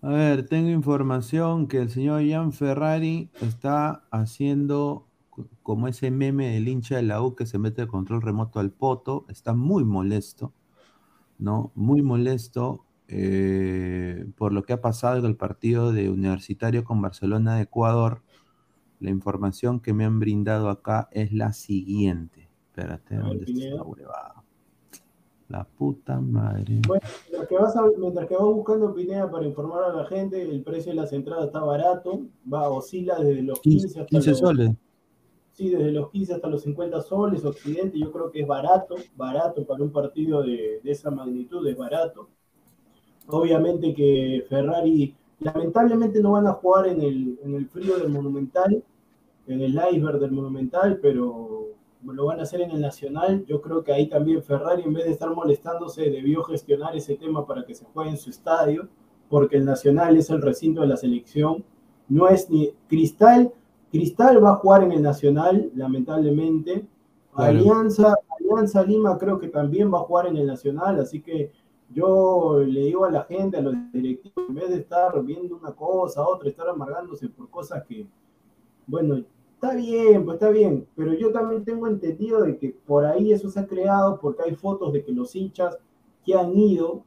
A 0.02 0.10
ver, 0.10 0.48
tengo 0.48 0.70
información 0.70 1.68
que 1.68 1.78
el 1.80 1.90
señor 1.90 2.22
Ian 2.22 2.54
Ferrari 2.54 3.30
está 3.42 4.08
haciendo 4.12 5.08
co- 5.30 5.50
como 5.62 5.88
ese 5.90 6.10
meme 6.12 6.52
del 6.54 6.68
hincha 6.70 6.96
de 6.98 7.04
la 7.04 7.22
U 7.22 7.36
que 7.36 7.46
se 7.46 7.60
mete 7.60 7.82
el 7.82 7.88
control 7.90 8.22
remoto 8.22 8.60
al 8.60 8.72
poto. 8.72 9.26
Está 9.30 9.54
muy 9.54 9.84
molesto, 9.84 10.54
¿no? 11.40 11.72
Muy 11.76 12.02
molesto 12.04 12.86
eh, 13.08 14.28
por 14.38 14.54
lo 14.54 14.64
que 14.64 14.74
ha 14.74 14.82
pasado 14.82 15.20
en 15.20 15.26
el 15.26 15.38
partido 15.38 15.94
de 15.94 16.10
Universitario 16.10 16.84
con 16.86 17.02
Barcelona 17.02 17.58
de 17.58 17.64
Ecuador. 17.64 18.24
La 19.00 19.12
información 19.12 19.80
que 19.82 19.94
me 19.94 20.06
han 20.06 20.20
brindado 20.20 20.70
acá 20.70 21.10
es 21.12 21.34
la 21.34 21.54
siguiente. 21.54 22.50
Espérate, 22.70 23.18
¿dónde 23.18 23.46
está 23.46 23.62
esta 23.66 23.84
huevada? 23.84 24.39
La 25.50 25.64
puta 25.64 26.20
madre. 26.22 26.80
Bueno, 26.88 27.02
mientras 27.24 27.48
que, 27.48 27.56
vas 27.58 27.76
a- 27.76 27.90
mientras 27.98 28.28
que 28.28 28.36
vas 28.36 28.44
buscando 28.46 28.94
Pineda 28.94 29.30
para 29.32 29.46
informar 29.48 29.84
a 29.84 29.94
la 29.94 30.06
gente, 30.06 30.42
el 30.42 30.62
precio 30.64 30.92
de 30.92 30.96
las 30.98 31.12
entradas 31.12 31.48
está 31.48 31.60
barato, 31.62 32.22
va, 32.52 32.70
oscila 32.70 33.18
desde 33.20 33.42
los 33.42 33.60
15 33.60 33.88
15, 33.88 34.00
hasta 34.00 34.10
15 34.10 34.30
los, 34.30 34.40
soles. 34.40 34.72
sí, 35.54 35.70
desde 35.70 35.92
los 35.92 36.12
15 36.12 36.34
hasta 36.36 36.48
los 36.50 36.62
50 36.62 37.02
soles, 37.02 37.44
Occidente, 37.46 37.98
yo 37.98 38.12
creo 38.12 38.30
que 38.30 38.42
es 38.42 38.48
barato, 38.48 38.96
barato 39.16 39.66
para 39.66 39.84
un 39.84 39.92
partido 39.92 40.44
de, 40.44 40.82
de 40.84 40.92
esa 40.92 41.10
magnitud, 41.10 41.66
es 41.68 41.76
barato. 41.76 42.30
Obviamente 43.28 43.94
que 43.94 44.46
Ferrari, 44.48 45.16
lamentablemente 45.40 46.22
no 46.22 46.34
van 46.34 46.46
a 46.48 46.54
jugar 46.54 46.88
en 46.88 47.02
el, 47.02 47.40
en 47.44 47.56
el 47.56 47.68
frío 47.68 47.98
del 47.98 48.10
Monumental, 48.10 48.84
en 49.48 49.62
el 49.62 49.80
iceberg 49.92 50.20
del 50.20 50.32
Monumental, 50.32 51.00
pero 51.02 51.70
lo 52.04 52.26
van 52.26 52.40
a 52.40 52.44
hacer 52.44 52.62
en 52.62 52.72
el 52.72 52.82
Nacional. 52.82 53.46
Yo 53.46 53.62
creo 53.62 53.84
que 53.84 53.92
ahí 53.92 54.08
también 54.08 54.42
Ferrari, 54.44 54.84
en 54.84 54.94
vez 54.94 55.06
de 55.06 55.12
estar 55.12 55.34
molestándose, 55.34 56.10
debió 56.10 56.44
gestionar 56.44 56.96
ese 56.96 57.16
tema 57.16 57.46
para 57.46 57.66
que 57.66 57.76
se 57.76 57.86
juegue 57.86 58.12
en 58.12 58.18
su 58.18 58.30
estadio, 58.30 58.88
porque 59.30 59.58
el 59.58 59.66
Nacional 59.66 60.18
es 60.18 60.30
el 60.30 60.42
recinto 60.42 60.82
de 60.82 60.88
la 60.88 60.98
selección. 60.98 61.64
No 62.08 62.28
es 62.28 62.50
ni 62.50 62.72
Cristal, 62.88 63.54
Cristal 63.92 64.44
va 64.44 64.52
a 64.52 64.56
jugar 64.56 64.84
en 64.84 64.92
el 64.92 65.02
Nacional, 65.02 65.72
lamentablemente. 65.76 66.86
Claro. 67.34 67.50
Alianza, 67.52 68.16
Alianza 68.40 68.84
Lima 68.84 69.18
creo 69.18 69.40
que 69.40 69.48
también 69.48 69.94
va 69.94 70.00
a 70.00 70.04
jugar 70.04 70.28
en 70.28 70.38
el 70.38 70.48
Nacional, 70.48 71.00
así 71.00 71.22
que 71.22 71.52
yo 71.92 72.60
le 72.60 72.82
digo 72.82 73.06
a 73.06 73.12
la 73.12 73.24
gente, 73.24 73.58
a 73.58 73.62
los 73.62 73.74
directivos, 73.92 74.48
en 74.48 74.56
vez 74.56 74.70
de 74.70 74.78
estar 74.78 75.24
viendo 75.24 75.56
una 75.56 75.72
cosa, 75.72 76.28
otra, 76.28 76.50
estar 76.50 76.68
amargándose 76.70 77.30
por 77.30 77.50
cosas 77.50 77.84
que, 77.88 78.08
bueno, 78.86 79.24
está 79.62 79.76
bien, 79.76 80.24
pues 80.24 80.36
está 80.36 80.50
bien, 80.52 80.88
pero 80.96 81.14
yo 81.14 81.34
también 81.34 81.66
tengo 81.66 81.86
entendido 81.86 82.42
de 82.42 82.58
que 82.58 82.70
por 82.70 83.06
ahí 83.06 83.34
eso 83.34 83.50
se 83.50 83.60
ha 83.60 83.68
creado 83.68 84.18
porque 84.18 84.44
hay 84.44 84.56
fotos 84.56 84.94
de 84.94 85.04
que 85.04 85.12
los 85.12 85.36
hinchas 85.36 85.78
que 86.26 86.34
han 86.34 86.58
ido, 86.58 87.04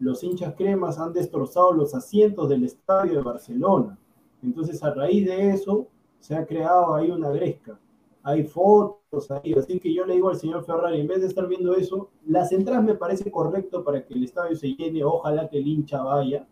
los 0.00 0.24
hinchas 0.24 0.54
cremas 0.56 0.98
han 0.98 1.12
destrozado 1.12 1.70
los 1.70 1.94
asientos 1.94 2.48
del 2.48 2.64
estadio 2.64 3.14
de 3.14 3.22
Barcelona. 3.22 3.96
Entonces, 4.42 4.82
a 4.82 4.92
raíz 4.92 5.26
de 5.26 5.50
eso, 5.50 5.86
se 6.18 6.34
ha 6.34 6.44
creado 6.44 6.92
ahí 6.92 7.08
una 7.08 7.30
gresca. 7.30 7.78
Hay 8.24 8.42
fotos 8.42 9.30
ahí, 9.30 9.52
así 9.52 9.78
que 9.78 9.94
yo 9.94 10.04
le 10.04 10.14
digo 10.14 10.28
al 10.28 10.36
señor 10.36 10.64
Ferrari, 10.64 11.00
en 11.00 11.06
vez 11.06 11.20
de 11.20 11.28
estar 11.28 11.46
viendo 11.46 11.76
eso, 11.76 12.10
las 12.26 12.50
entradas 12.50 12.82
me 12.82 12.96
parece 12.96 13.30
correcto 13.30 13.84
para 13.84 14.04
que 14.04 14.14
el 14.14 14.24
estadio 14.24 14.56
se 14.56 14.74
llene, 14.74 15.04
ojalá 15.04 15.48
que 15.48 15.58
el 15.58 15.68
hincha 15.68 16.02
vaya. 16.02 16.48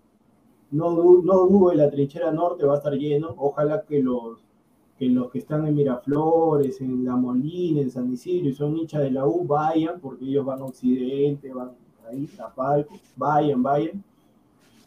No, 0.71 0.93
no 0.93 1.47
dudo, 1.47 1.75
la 1.75 1.91
trinchera 1.91 2.31
norte 2.31 2.65
va 2.65 2.75
a 2.75 2.77
estar 2.77 2.93
lleno, 2.93 3.35
ojalá 3.37 3.85
que 3.85 4.01
los, 4.01 4.50
que 5.01 5.07
los 5.07 5.31
que 5.31 5.39
están 5.39 5.67
en 5.67 5.75
Miraflores, 5.75 6.79
en 6.83 7.07
La 7.07 7.17
Molina, 7.17 7.81
en 7.81 7.91
San 7.91 8.13
Isidro 8.13 8.51
y 8.51 8.53
son 8.53 8.77
hinchas 8.77 9.01
de 9.01 9.11
la 9.11 9.27
U, 9.27 9.47
vayan, 9.47 9.99
porque 9.99 10.27
ellos 10.27 10.45
van 10.45 10.61
a 10.61 10.67
Occidente, 10.67 11.55
van 11.55 11.71
ahí 12.07 12.29
a 12.39 12.55
Palco, 12.55 12.93
vayan, 13.17 13.63
vayan. 13.63 14.05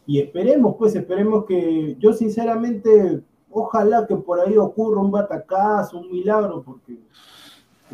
Y 0.06 0.20
esperemos, 0.20 0.76
pues 0.78 0.94
esperemos 0.94 1.44
que, 1.46 1.96
yo 1.98 2.12
sinceramente, 2.12 3.24
ojalá 3.50 4.06
que 4.06 4.14
por 4.14 4.38
ahí 4.38 4.56
ocurra 4.56 5.00
un 5.00 5.10
batacazo, 5.10 5.98
un 5.98 6.12
milagro, 6.12 6.62
porque 6.62 6.96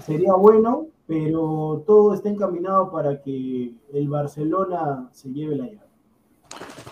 sería 0.05 0.35
bueno, 0.35 0.89
pero 1.07 1.83
todo 1.87 2.13
está 2.13 2.29
encaminado 2.29 2.91
para 2.91 3.23
que 3.23 3.75
el 3.95 4.09
Barcelona 4.11 5.09
se 5.11 5.33
lleve 5.33 5.57
la 5.57 5.69
llave. 5.69 5.90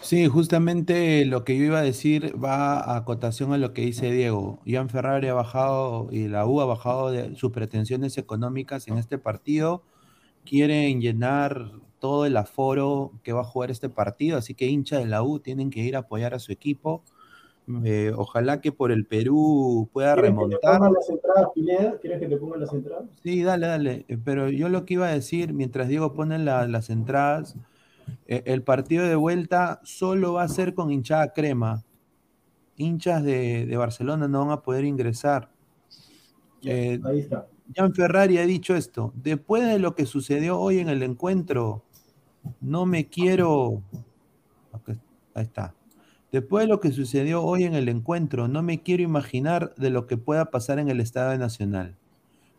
Sí, 0.00 0.26
justamente 0.26 1.24
lo 1.26 1.44
que 1.44 1.56
yo 1.58 1.64
iba 1.64 1.80
a 1.80 1.82
decir 1.82 2.32
va 2.42 2.80
a 2.80 2.96
acotación 2.96 3.52
a 3.52 3.58
lo 3.58 3.72
que 3.74 3.82
dice 3.82 4.10
Diego. 4.10 4.58
Ian 4.64 4.88
Ferrari 4.88 5.28
ha 5.28 5.34
bajado 5.34 6.08
y 6.10 6.28
la 6.28 6.46
U 6.46 6.60
ha 6.60 6.64
bajado 6.64 7.10
de 7.10 7.34
sus 7.36 7.50
pretensiones 7.52 8.16
económicas 8.16 8.88
en 8.88 8.96
este 8.96 9.18
partido. 9.18 9.82
Quieren 10.44 11.00
llenar 11.00 11.72
todo 11.98 12.24
el 12.24 12.36
aforo 12.36 13.12
que 13.22 13.32
va 13.32 13.40
a 13.40 13.44
jugar 13.44 13.70
este 13.70 13.88
partido, 13.90 14.38
así 14.38 14.54
que 14.54 14.66
hincha 14.66 14.98
de 14.98 15.06
la 15.06 15.22
U 15.22 15.40
tienen 15.40 15.68
que 15.70 15.80
ir 15.80 15.96
a 15.96 16.00
apoyar 16.00 16.32
a 16.32 16.38
su 16.38 16.52
equipo. 16.52 17.02
Eh, 17.84 18.12
ojalá 18.16 18.62
que 18.62 18.72
por 18.72 18.90
el 18.92 19.04
Perú 19.04 19.90
pueda 19.92 20.14
¿Quieres 20.14 20.30
que 20.30 20.36
te 20.36 20.42
remontar. 20.42 20.78
pongan 20.78 20.92
las 20.94 21.10
entradas, 21.10 21.48
Pineda? 21.54 21.98
¿Quieres 22.00 22.20
que 22.20 22.26
te 22.28 22.36
pongan 22.38 22.60
las 22.60 22.72
entradas? 22.72 23.04
Sí, 23.22 23.42
dale, 23.42 23.66
dale. 23.66 24.04
Eh, 24.08 24.16
Pero 24.24 24.48
yo 24.48 24.70
lo 24.70 24.86
que 24.86 24.94
iba 24.94 25.06
a 25.08 25.12
decir, 25.12 25.52
mientras 25.52 25.88
Diego 25.88 26.14
pone 26.14 26.38
la- 26.38 26.66
las 26.66 26.88
entradas, 26.88 27.56
el 28.26 28.62
partido 28.62 29.06
de 29.06 29.16
vuelta 29.16 29.80
solo 29.84 30.34
va 30.34 30.42
a 30.42 30.48
ser 30.48 30.74
con 30.74 30.90
hinchada 30.90 31.32
crema. 31.32 31.84
Hinchas 32.76 33.22
de, 33.24 33.66
de 33.66 33.76
Barcelona 33.76 34.28
no 34.28 34.40
van 34.40 34.50
a 34.50 34.62
poder 34.62 34.84
ingresar. 34.84 35.50
Eh, 36.62 37.00
Ahí 37.04 37.20
está. 37.20 37.46
Gian 37.74 37.94
Ferrari 37.94 38.38
ha 38.38 38.46
dicho 38.46 38.74
esto. 38.74 39.12
Después 39.14 39.66
de 39.66 39.78
lo 39.78 39.94
que 39.94 40.06
sucedió 40.06 40.58
hoy 40.58 40.78
en 40.78 40.88
el 40.88 41.02
encuentro, 41.02 41.84
no 42.60 42.86
me 42.86 43.08
quiero. 43.08 43.82
Ahí 45.34 45.44
está. 45.44 45.74
Después 46.32 46.64
de 46.64 46.68
lo 46.68 46.80
que 46.80 46.92
sucedió 46.92 47.42
hoy 47.42 47.64
en 47.64 47.74
el 47.74 47.88
encuentro, 47.88 48.48
no 48.48 48.62
me 48.62 48.82
quiero 48.82 49.02
imaginar 49.02 49.74
de 49.76 49.90
lo 49.90 50.06
que 50.06 50.18
pueda 50.18 50.50
pasar 50.50 50.78
en 50.78 50.88
el 50.88 51.00
Estadio 51.00 51.38
Nacional. 51.38 51.96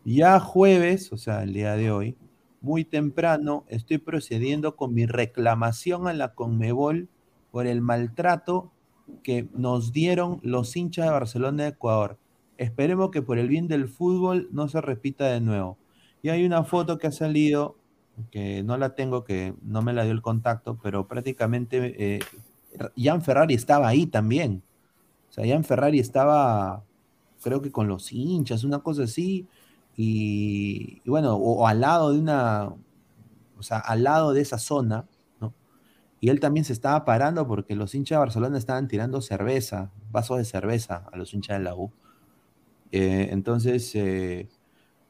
Ya 0.05 0.39
jueves, 0.39 1.11
o 1.11 1.17
sea, 1.17 1.43
el 1.43 1.53
día 1.53 1.75
de 1.75 1.91
hoy, 1.91 2.17
muy 2.61 2.85
temprano, 2.85 3.65
estoy 3.67 3.97
procediendo 3.97 4.75
con 4.75 4.93
mi 4.93 5.05
reclamación 5.05 6.07
a 6.07 6.13
la 6.13 6.33
Conmebol 6.33 7.07
por 7.51 7.67
el 7.67 7.81
maltrato 7.81 8.71
que 9.23 9.47
nos 9.53 9.91
dieron 9.91 10.39
los 10.43 10.75
hinchas 10.75 11.05
de 11.05 11.11
Barcelona 11.11 11.63
de 11.63 11.69
Ecuador. 11.69 12.17
Esperemos 12.57 13.11
que 13.11 13.21
por 13.21 13.39
el 13.39 13.47
bien 13.47 13.67
del 13.67 13.87
fútbol 13.87 14.49
no 14.51 14.67
se 14.67 14.81
repita 14.81 15.27
de 15.27 15.41
nuevo. 15.41 15.77
Y 16.21 16.29
hay 16.29 16.45
una 16.45 16.63
foto 16.63 16.97
que 16.97 17.07
ha 17.07 17.11
salido, 17.11 17.77
que 18.31 18.63
no 18.63 18.77
la 18.77 18.95
tengo, 18.95 19.23
que 19.23 19.53
no 19.61 19.81
me 19.81 19.93
la 19.93 20.03
dio 20.03 20.11
el 20.11 20.21
contacto, 20.21 20.77
pero 20.81 21.07
prácticamente 21.07 22.15
eh, 22.15 22.19
Jan 22.97 23.21
Ferrari 23.21 23.53
estaba 23.53 23.87
ahí 23.87 24.05
también. 24.05 24.61
O 25.29 25.31
sea, 25.31 25.47
Jan 25.47 25.63
Ferrari 25.63 25.99
estaba, 25.99 26.83
creo 27.41 27.61
que 27.61 27.71
con 27.71 27.87
los 27.87 28.11
hinchas, 28.11 28.63
una 28.63 28.79
cosa 28.79 29.03
así. 29.03 29.47
Y, 30.01 31.01
bueno, 31.05 31.35
o, 31.35 31.63
o 31.63 31.67
al 31.67 31.81
lado 31.81 32.13
de 32.13 32.19
una, 32.19 32.69
o 33.57 33.63
sea, 33.63 33.79
al 33.79 34.03
lado 34.03 34.31
de 34.31 34.39
esa 34.39 34.57
zona, 34.57 35.05
¿no? 35.41 35.53
Y 36.21 36.29
él 36.29 36.39
también 36.39 36.65
se 36.65 36.73
estaba 36.73 37.03
parando 37.05 37.47
porque 37.47 37.75
los 37.75 37.93
hinchas 37.95 38.17
de 38.17 38.19
Barcelona 38.19 38.57
estaban 38.57 38.87
tirando 38.87 39.21
cerveza, 39.21 39.91
vasos 40.11 40.37
de 40.37 40.45
cerveza 40.45 41.05
a 41.11 41.17
los 41.17 41.33
hinchas 41.33 41.57
de 41.59 41.65
la 41.65 41.75
U. 41.75 41.91
Eh, 42.93 43.29
entonces, 43.31 43.93
eh, 43.95 44.49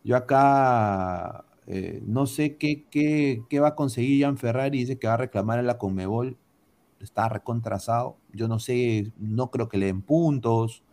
yo 0.04 0.18
acá 0.18 1.46
eh, 1.68 2.02
no 2.08 2.26
sé 2.26 2.58
qué, 2.58 2.86
qué, 2.90 3.44
qué, 3.50 3.60
va 3.60 3.70
a 3.70 3.76
conseguir 3.76 4.24
Jan 4.24 4.38
Ferrari, 4.38 4.80
dice 4.80 4.98
que 5.00 5.08
va 5.08 5.14
a 5.16 5.18
reclamar 5.18 5.60
a 5.60 5.64
la 5.64 5.78
Conmebol, 5.78 6.38
está 7.00 7.30
recontrasado, 7.30 8.18
yo 8.34 8.48
no 8.48 8.60
sé, 8.60 9.14
no 9.20 9.52
creo 9.52 9.70
que 9.70 9.78
le 9.78 9.88
den 9.88 10.02
puntos. 10.02 10.84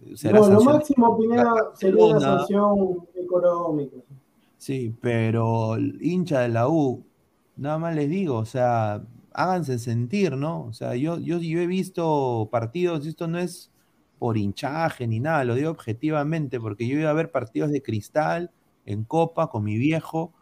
No, 0.00 0.48
lo 0.48 0.60
máximo, 0.62 1.18
Pineda, 1.18 1.52
sería 1.74 2.04
una 2.04 2.20
sanción 2.20 3.06
económica. 3.14 3.96
Sí, 4.56 4.94
pero 5.00 5.76
el 5.76 5.98
hincha 6.02 6.40
de 6.40 6.48
la 6.48 6.68
U, 6.68 7.04
nada 7.56 7.78
más 7.78 7.94
les 7.94 8.08
digo, 8.08 8.36
o 8.36 8.44
sea, 8.44 9.02
háganse 9.32 9.78
sentir, 9.78 10.36
¿no? 10.36 10.64
O 10.64 10.72
sea, 10.72 10.96
yo, 10.96 11.18
yo, 11.18 11.38
yo 11.38 11.60
he 11.60 11.66
visto 11.66 12.48
partidos, 12.50 13.06
esto 13.06 13.26
no 13.26 13.38
es 13.38 13.70
por 14.18 14.36
hinchaje 14.36 15.06
ni 15.06 15.18
nada, 15.18 15.44
lo 15.44 15.54
digo 15.54 15.70
objetivamente, 15.70 16.60
porque 16.60 16.86
yo 16.86 16.98
iba 16.98 17.08
a 17.08 17.14
ver 17.14 17.30
partidos 17.30 17.70
de 17.70 17.82
cristal 17.82 18.50
en 18.84 19.04
Copa 19.04 19.48
con 19.48 19.64
mi 19.64 19.78
viejo, 19.78 20.32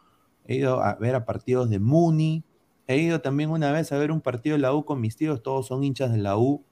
he 0.47 0.57
ido 0.57 0.83
a 0.83 0.95
ver 0.95 1.15
a 1.15 1.25
partidos 1.25 1.71
de 1.71 1.79
Muni, 1.79 2.43
he 2.89 2.99
ido 2.99 3.21
también 3.21 3.51
una 3.51 3.71
vez 3.71 3.93
a 3.93 3.99
ver 3.99 4.11
un 4.11 4.21
partido 4.21 4.57
de 4.57 4.63
la 4.63 4.75
U 4.75 4.85
con 4.85 5.01
mis 5.01 5.17
tíos, 5.17 5.43
todos 5.43 5.67
son 5.67 5.85
hinchas 5.85 6.11
de 6.11 6.19
la 6.19 6.37
U, 6.37 6.65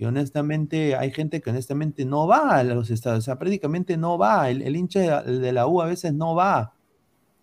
y 0.00 0.06
honestamente 0.06 0.96
hay 0.96 1.10
gente 1.10 1.42
que 1.42 1.50
honestamente 1.50 2.06
no 2.06 2.26
va 2.26 2.56
a 2.56 2.64
los 2.64 2.88
estados, 2.90 3.18
o 3.18 3.20
sea, 3.20 3.38
prácticamente 3.38 3.98
no 3.98 4.16
va, 4.16 4.48
el, 4.48 4.74
hincha 4.74 5.22
de, 5.22 5.52
la 5.52 5.66
U 5.66 5.82
a 5.82 5.86
veces 5.86 6.14
no 6.14 6.34
va, 6.34 6.72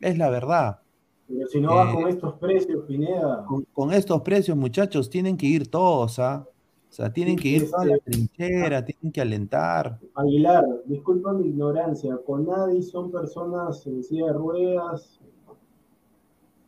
es 0.01 0.18
la 0.18 0.32
verdad. 0.32 0.80
Pero 1.28 1.47
si 1.49 1.62
no 1.62 1.76
va 1.76 1.93
con 1.93 2.08
eh, 2.08 2.10
estos 2.10 2.34
precios, 2.39 2.84
Pineda. 2.88 3.45
Con, 3.74 3.93
estos 3.93 4.24
precios, 4.24 4.58
muchachos, 4.58 5.08
tienen 5.08 5.38
que 5.38 5.45
ir 5.45 5.70
todos, 5.70 6.18
¿ah? 6.18 6.47
O 6.89 6.91
sea, 6.91 7.14
tienen 7.14 7.36
que 7.36 7.47
ir 7.47 7.68
a 7.78 7.86
la 7.86 7.99
trinchera, 7.99 8.84
tienen 8.84 9.12
que 9.12 9.22
alentar. 9.22 9.99
Aguilar, 10.16 10.66
disculpa 10.86 11.34
mi 11.34 11.49
ignorancia, 11.49 12.18
con 12.26 12.47
nadie 12.47 12.82
son 12.82 13.12
personas 13.12 13.86
en 13.86 14.03
silla 14.03 14.26
de 14.28 14.34
ruedas, 14.34 15.20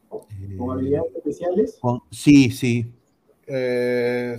con 0.07 0.21
eh, 0.39 0.71
habilidades 0.71 1.15
especiales. 1.15 1.79
sí, 2.11 2.51
sí. 2.51 2.93
Eh, 3.47 4.37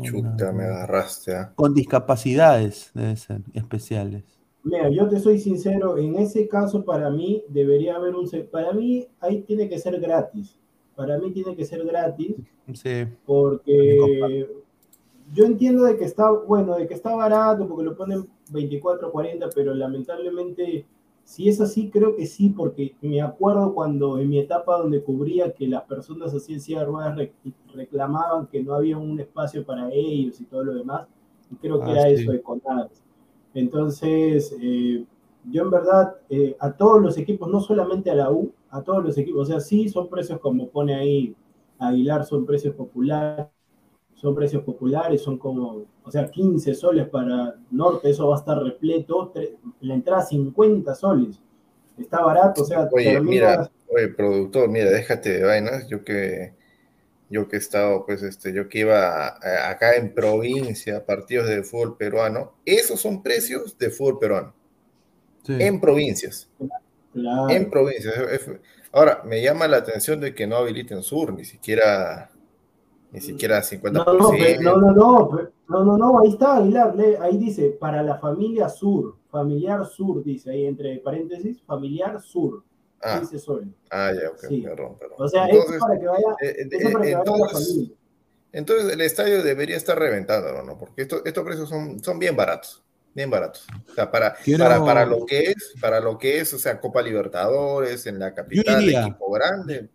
chuta, 0.00 0.52
me 0.52 0.64
agarraste. 0.64 1.34
¿ah? 1.34 1.52
Con 1.54 1.74
discapacidades, 1.74 2.90
deben 2.94 3.16
ser 3.16 3.40
especiales. 3.52 4.24
Mira, 4.64 4.88
yo 4.90 5.08
te 5.08 5.18
soy 5.18 5.40
sincero, 5.40 5.98
en 5.98 6.16
ese 6.16 6.46
caso 6.46 6.84
para 6.84 7.10
mí 7.10 7.42
debería 7.48 7.96
haber 7.96 8.14
un... 8.14 8.30
Para 8.50 8.72
mí 8.72 9.08
ahí 9.20 9.42
tiene 9.42 9.68
que 9.68 9.78
ser 9.78 10.00
gratis 10.00 10.56
para 10.94 11.18
mí 11.18 11.32
tiene 11.32 11.56
que 11.56 11.64
ser 11.64 11.84
gratis. 11.84 12.36
Sí. 12.74 13.06
Porque 13.26 14.48
yo 15.32 15.44
entiendo 15.44 15.84
de 15.84 15.96
que 15.96 16.04
está, 16.04 16.30
bueno, 16.30 16.76
de 16.76 16.86
que 16.86 16.94
está 16.94 17.14
barato, 17.14 17.66
porque 17.66 17.84
lo 17.84 17.96
ponen 17.96 18.28
24, 18.50 19.10
40, 19.10 19.48
pero 19.54 19.74
lamentablemente, 19.74 20.86
si 21.24 21.48
es 21.48 21.60
así, 21.60 21.90
creo 21.90 22.16
que 22.16 22.26
sí, 22.26 22.50
porque 22.50 22.94
me 23.00 23.20
acuerdo 23.22 23.74
cuando 23.74 24.18
en 24.18 24.28
mi 24.28 24.38
etapa 24.38 24.78
donde 24.78 25.02
cubría 25.02 25.52
que 25.52 25.66
las 25.66 25.82
personas 25.82 26.34
así 26.34 26.54
en 26.54 26.60
silla 26.60 26.84
ruedas 26.84 27.16
reclamaban 27.74 28.46
que 28.46 28.62
no 28.62 28.74
había 28.74 28.98
un 28.98 29.18
espacio 29.20 29.64
para 29.64 29.90
ellos 29.92 30.40
y 30.40 30.44
todo 30.44 30.64
lo 30.64 30.74
demás, 30.74 31.06
y 31.50 31.56
creo 31.56 31.80
que 31.80 31.90
ah, 31.90 31.92
era 31.92 32.08
eso 32.08 32.32
de 32.32 32.42
Conades. 32.42 33.02
Entonces, 33.54 34.54
eh, 34.60 35.04
yo 35.50 35.62
en 35.62 35.70
verdad, 35.70 36.16
eh, 36.28 36.56
a 36.58 36.72
todos 36.72 37.00
los 37.00 37.18
equipos, 37.18 37.48
no 37.48 37.60
solamente 37.60 38.10
a 38.10 38.14
la 38.14 38.30
U, 38.30 38.52
a 38.70 38.82
todos 38.82 39.04
los 39.04 39.16
equipos, 39.18 39.42
o 39.42 39.44
sea, 39.52 39.60
sí 39.60 39.88
son 39.88 40.08
precios 40.08 40.38
como 40.40 40.68
pone 40.68 40.94
ahí 40.94 41.34
Aguilar, 41.78 42.24
son 42.24 42.46
precios 42.46 42.74
populares, 42.74 43.46
son 44.22 44.36
precios 44.36 44.62
populares, 44.62 45.20
son 45.20 45.36
como, 45.36 45.84
o 46.04 46.10
sea, 46.10 46.30
15 46.30 46.74
soles 46.74 47.08
para 47.08 47.56
Norte, 47.72 48.10
eso 48.10 48.28
va 48.28 48.36
a 48.36 48.38
estar 48.38 48.62
repleto, 48.62 49.32
la 49.80 49.94
entrada 49.94 50.22
50 50.22 50.94
soles, 50.94 51.40
está 51.98 52.22
barato, 52.22 52.62
o 52.62 52.64
sea, 52.64 52.88
oye, 52.92 53.20
mira, 53.20 53.68
oye, 53.92 54.06
productor, 54.08 54.68
mira, 54.68 54.90
déjate 54.90 55.38
de 55.38 55.44
vainas, 55.44 55.88
yo 55.88 56.04
que 56.04 56.54
yo 57.30 57.48
que 57.48 57.56
he 57.56 57.58
estado, 57.58 58.04
pues, 58.06 58.22
este, 58.22 58.52
yo 58.52 58.68
que 58.68 58.80
iba 58.80 59.38
acá 59.68 59.96
en 59.96 60.14
provincia, 60.14 61.04
partidos 61.04 61.48
de 61.48 61.64
fútbol 61.64 61.96
peruano, 61.96 62.52
esos 62.64 63.00
son 63.00 63.22
precios 63.22 63.76
de 63.78 63.90
fútbol 63.90 64.18
peruano 64.20 64.54
en 65.48 65.80
provincias. 65.80 66.48
En 67.48 67.70
provincias. 67.70 68.14
Ahora, 68.92 69.22
me 69.24 69.42
llama 69.42 69.66
la 69.66 69.78
atención 69.78 70.20
de 70.20 70.34
que 70.34 70.46
no 70.46 70.56
habiliten 70.56 71.02
sur, 71.02 71.32
ni 71.32 71.44
siquiera 71.44 72.30
ni 73.12 73.20
siquiera 73.20 73.62
50%. 73.62 74.60
No, 74.60 74.76
no, 74.80 74.92
no, 74.92 75.50
no, 75.68 75.84
no, 75.84 75.96
no, 75.98 76.20
ahí 76.20 76.30
está 76.30 76.56
Aguilar, 76.56 76.94
ahí 77.20 77.38
dice, 77.38 77.76
para 77.78 78.02
la 78.02 78.18
familia 78.18 78.68
sur, 78.68 79.16
familiar 79.30 79.86
sur, 79.86 80.24
dice 80.24 80.50
ahí 80.50 80.66
entre 80.66 80.98
paréntesis, 80.98 81.62
familiar 81.62 82.20
sur. 82.20 82.62
Ah, 83.04 83.18
dice 83.18 83.38
Sol. 83.40 83.66
Ah, 83.90 84.12
ya, 84.14 84.30
ok, 84.30 84.62
perdón, 84.62 84.96
perdón. 84.96 85.16
O 85.18 85.28
sea, 85.28 85.46
entonces, 85.46 85.74
es 85.74 85.80
para 85.80 85.98
que 85.98 86.06
vaya, 86.06 86.36
eh, 86.40 86.68
para 86.92 87.04
que 87.04 87.14
vaya 87.16 87.36
la 87.36 87.48
familia. 87.48 87.96
Entonces 88.52 88.92
el 88.92 89.00
estadio 89.00 89.42
debería 89.42 89.76
estar 89.76 89.98
reventado, 89.98 90.62
¿no? 90.62 90.78
Porque 90.78 91.02
estos 91.02 91.44
precios 91.44 91.68
son, 91.68 92.02
son 92.02 92.18
bien 92.18 92.36
baratos 92.36 92.82
bien 93.14 93.30
barato. 93.30 93.60
O 93.90 93.94
sea, 93.94 94.10
para, 94.10 94.34
para, 94.58 94.84
para, 94.84 95.06
lo 95.06 95.26
que 95.26 95.50
es, 95.50 95.74
para 95.80 96.00
lo 96.00 96.18
que 96.18 96.40
es, 96.40 96.52
o 96.54 96.58
sea, 96.58 96.80
Copa 96.80 97.02
Libertadores, 97.02 98.06
en 98.06 98.18
la 98.18 98.34
capital, 98.34 98.88
equipo 98.88 99.30
grande. 99.30 99.88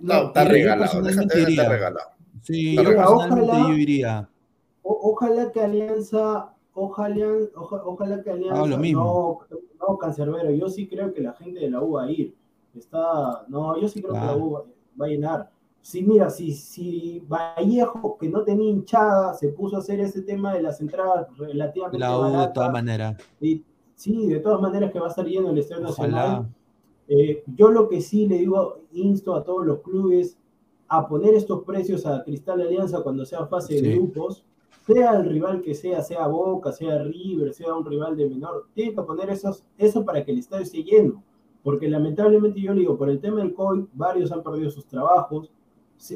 No, 0.00 0.26
está 0.26 0.44
regalado, 0.44 1.02
déjate 1.02 1.42
está 1.42 1.68
regalado. 1.68 2.10
Sí, 2.42 2.76
yo 2.76 2.82
ojalá, 2.82 3.68
yo 3.68 3.74
iría. 3.74 4.28
ojalá 4.82 5.50
que 5.50 5.60
Alianza, 5.60 6.54
ojalá, 6.74 7.26
ojalá 7.54 8.22
que 8.22 8.30
Alianza, 8.30 8.62
ah, 8.62 8.66
lo 8.66 8.78
mismo. 8.78 9.46
no, 9.50 9.58
no, 9.80 9.98
Cancerbero, 9.98 10.50
yo 10.50 10.68
sí 10.68 10.86
creo 10.86 11.12
que 11.12 11.20
la 11.20 11.32
gente 11.32 11.60
de 11.60 11.70
la 11.70 11.82
U 11.82 11.92
va 11.92 12.04
a 12.04 12.10
ir. 12.10 12.34
Está, 12.76 13.44
no, 13.48 13.80
yo 13.80 13.88
sí 13.88 14.02
creo 14.02 14.14
que 14.14 14.20
la 14.20 14.36
U 14.36 14.64
va 15.00 15.06
a 15.06 15.08
llenar. 15.08 15.50
Sí, 15.86 16.02
mira, 16.02 16.30
si, 16.30 16.52
si 16.52 17.20
Vallejo, 17.28 18.18
que 18.18 18.28
no 18.28 18.42
tenía 18.42 18.70
hinchada, 18.70 19.34
se 19.34 19.50
puso 19.50 19.76
a 19.76 19.78
hacer 19.78 20.00
ese 20.00 20.22
tema 20.22 20.52
de 20.52 20.62
las 20.62 20.80
entradas 20.80 21.28
relativamente 21.38 21.98
La 21.98 22.18
U, 22.18 22.40
de 22.40 22.48
todas 22.48 22.72
maneras. 22.72 23.16
Y, 23.40 23.64
sí, 23.94 24.26
de 24.26 24.40
todas 24.40 24.60
maneras 24.60 24.90
que 24.90 24.98
va 24.98 25.06
a 25.06 25.10
estar 25.10 25.24
yendo 25.24 25.50
el 25.50 25.58
Estadio 25.58 25.84
Nacional. 25.84 26.48
Eh, 27.08 27.44
yo 27.54 27.70
lo 27.70 27.88
que 27.88 28.00
sí 28.00 28.26
le 28.26 28.38
digo, 28.38 28.80
insto 28.92 29.34
a 29.34 29.44
todos 29.44 29.64
los 29.64 29.80
clubes 29.80 30.36
a 30.88 31.06
poner 31.06 31.34
estos 31.34 31.64
precios 31.64 32.06
a 32.06 32.22
Cristal 32.24 32.60
Alianza 32.60 33.02
cuando 33.02 33.24
sea 33.24 33.46
fase 33.46 33.80
de 33.80 33.94
grupos, 33.94 34.44
sea 34.86 35.16
el 35.16 35.28
rival 35.28 35.62
que 35.62 35.74
sea, 35.74 36.02
sea 36.02 36.26
Boca, 36.28 36.72
sea 36.72 37.02
River, 37.02 37.52
sea 37.52 37.74
un 37.74 37.84
rival 37.84 38.16
de 38.16 38.28
menor, 38.28 38.66
tienen 38.72 38.94
que 38.94 39.02
poner 39.02 39.30
esos, 39.30 39.64
eso 39.78 40.04
para 40.04 40.24
que 40.24 40.32
el 40.32 40.38
estadio 40.38 40.62
esté 40.62 40.82
lleno. 40.82 41.22
Porque 41.64 41.88
lamentablemente 41.88 42.60
yo 42.60 42.72
le 42.72 42.80
digo, 42.80 42.96
por 42.96 43.10
el 43.10 43.20
tema 43.20 43.40
del 43.40 43.52
COVID, 43.52 43.86
varios 43.92 44.30
han 44.30 44.44
perdido 44.44 44.70
sus 44.70 44.86
trabajos, 44.86 45.50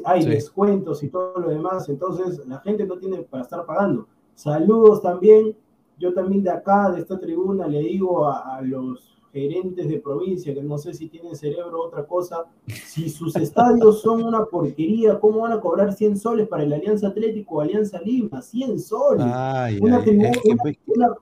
hay 0.05 0.25
descuentos 0.25 1.03
y 1.03 1.09
todo 1.09 1.39
lo 1.39 1.49
demás, 1.49 1.89
entonces 1.89 2.45
la 2.47 2.59
gente 2.59 2.85
no 2.85 2.97
tiene 2.97 3.17
para 3.23 3.43
estar 3.43 3.65
pagando. 3.65 4.07
Saludos 4.35 5.01
también, 5.01 5.55
yo 5.97 6.13
también 6.13 6.43
de 6.43 6.51
acá, 6.51 6.91
de 6.91 7.01
esta 7.01 7.19
tribuna, 7.19 7.67
le 7.67 7.79
digo 7.79 8.27
a, 8.27 8.61
los 8.61 9.20
gerentes 9.31 9.87
de 9.87 9.99
provincia, 9.99 10.53
que 10.53 10.61
no 10.61 10.77
sé 10.77 10.93
si 10.93 11.07
tienen 11.07 11.35
cerebro 11.35 11.81
o 11.81 11.87
otra 11.87 12.05
cosa, 12.05 12.45
si 12.67 13.09
sus 13.09 13.35
estadios 13.35 14.01
son 14.01 14.23
una 14.23 14.45
porquería, 14.45 15.19
¿cómo 15.19 15.41
van 15.41 15.53
a 15.53 15.61
cobrar 15.61 15.93
100 15.93 16.17
soles 16.17 16.47
para 16.47 16.63
el 16.63 16.73
Alianza 16.73 17.07
Atlético 17.07 17.55
o 17.55 17.61
Alianza 17.61 18.01
Lima? 18.01 18.41
100 18.41 18.79
soles. 18.79 19.25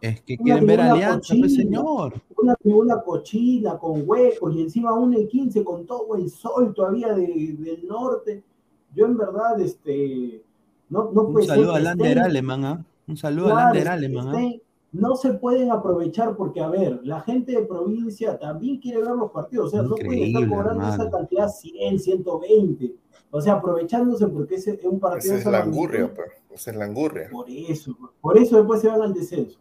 es, 0.01 0.22
que, 0.22 0.38
quieren 0.38 0.66
ver 0.66 0.82
Alianza, 0.82 1.36
pues, 1.39 1.55
señor. 1.55 2.14
Una 2.38 2.55
tribuna 2.55 3.01
cochina 3.01 3.78
con 3.78 4.03
huecos 4.05 4.55
y 4.55 4.62
encima 4.62 4.93
una 4.93 5.20
y 5.20 5.28
15 5.28 5.64
con 5.64 5.86
todo 5.86 6.16
el 6.16 6.30
sol 6.30 6.74
todavía 6.74 7.14
del 7.14 7.86
norte 7.88 8.43
yo 8.95 9.05
en 9.05 9.18
verdad, 9.18 9.60
este, 9.62 10.43
no, 10.89 11.12
no 11.12 11.22
Un 11.24 11.43
saludo 11.43 11.76
a 11.76 11.80
Lander 11.80 12.20
Aleman, 12.20 12.66
¿ah? 12.66 12.86
Un 13.07 13.18
saludo 13.18 13.55
a 13.55 13.66
Lander 13.66 13.88
Aleman, 13.88 14.28
¿ah? 14.30 14.51
No 14.92 15.16
se 15.16 15.34
pueden 15.34 15.72
aprovechar 15.72 16.36
porque, 16.36 16.62
a 16.62 16.68
ver, 16.68 17.00
la 17.04 17.22
gente 17.22 17.52
de 17.52 17.62
provincia 17.62 18.40
también 18.40 18.80
quiere 18.80 19.02
ver 19.02 19.12
los 19.12 19.32
partidos, 19.32 19.68
o 19.68 19.70
sea, 19.70 19.82
no 19.84 19.96
pueden 19.96 20.24
estar 20.24 20.50
cobrando 20.50 20.88
esa 20.88 21.10
cantidad 21.12 21.48
100, 21.48 22.00
120. 22.00 22.96
O 23.32 23.42
sea, 23.42 23.54
aprovechándose 23.54 24.28
porque 24.28 24.56
es 24.56 24.68
un 24.84 25.00
partido. 25.00 25.36
Esa 25.36 25.50
es 25.50 25.52
la 25.52 25.64
angurria. 25.64 26.12
Esa 26.52 26.72
es 26.72 26.78
la 26.78 26.86
angurria. 26.86 27.30
Por 27.32 27.50
eso, 27.50 27.96
por 28.20 28.38
eso 28.38 28.58
después 28.58 28.82
se 28.82 28.88
van 28.88 29.02
al 29.02 29.14
descenso. 29.14 29.60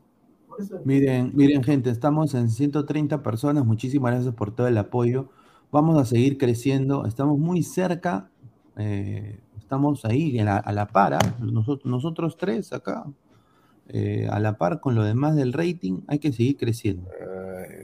Miren, 0.84 1.32
miren, 1.34 1.62
gente, 1.62 1.90
estamos 1.90 2.34
en 2.34 2.48
130 2.48 3.22
personas. 3.22 3.64
Muchísimas 3.64 4.12
gracias 4.12 4.34
por 4.34 4.50
todo 4.50 4.66
el 4.66 4.78
apoyo. 4.78 5.28
Vamos 5.70 6.00
a 6.00 6.06
seguir 6.06 6.38
creciendo. 6.38 7.04
Estamos 7.04 7.38
muy 7.38 7.62
cerca 7.62 8.30
eh, 8.78 9.40
estamos 9.58 10.04
ahí 10.04 10.38
a 10.38 10.72
la, 10.72 10.86
par, 10.86 11.14
¿ah? 11.14 11.36
nosotros, 11.40 11.84
nosotros 11.84 12.36
tres 12.36 12.72
acá, 12.72 13.04
eh, 13.88 14.28
a 14.30 14.38
la 14.40 14.58
par 14.58 14.80
con 14.80 14.94
lo 14.94 15.04
demás 15.04 15.36
del 15.36 15.52
rating, 15.52 16.02
hay 16.06 16.18
que 16.18 16.32
seguir 16.32 16.56
creciendo. 16.56 17.08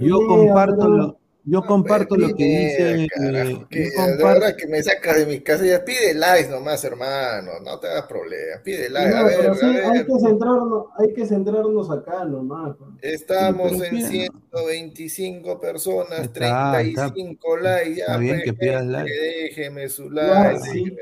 Yo 0.01 0.27
comparto 0.27 0.89
lo, 0.89 1.19
yo 1.47 1.63
comparto 1.63 2.17
lo 2.17 2.35
que 2.35 2.45
dice. 2.45 3.07
Carajo, 3.15 3.69
que, 3.69 3.91
verdad 4.19 4.57
que 4.57 4.67
me 4.67 4.83
sacas 4.83 5.19
de 5.19 5.27
mi 5.27 5.41
casa. 5.41 5.67
Ya 5.67 5.85
pide 5.85 6.15
likes 6.15 6.49
nomás, 6.49 6.83
hermano. 6.85 7.53
No 7.63 7.79
te 7.79 7.89
hagas 7.89 8.07
problemas. 8.07 8.61
Pide 8.65 8.89
likes. 8.89 9.15
a 9.15 9.23
ver, 9.25 9.51
Hay, 9.51 10.07
que 10.07 10.19
centrarnos, 10.21 10.87
hay 10.97 11.13
que 11.13 11.27
centrarnos 11.27 11.91
acá 11.91 12.25
nomás. 12.25 12.77
Pues. 12.79 12.91
Estamos 13.03 13.73
en 13.73 14.07
125 14.07 15.61
personas, 15.61 16.33
35 16.33 17.57
likes. 17.59 17.95
Ya, 17.97 18.05
está 18.05 18.17
bien 18.17 18.37
pues, 18.37 18.45
que 18.45 18.53
pidas 18.55 18.87
like. 18.87 19.11
Déjeme 19.11 19.89
su 19.91 20.11
like. 20.11 20.61
si, 20.61 20.97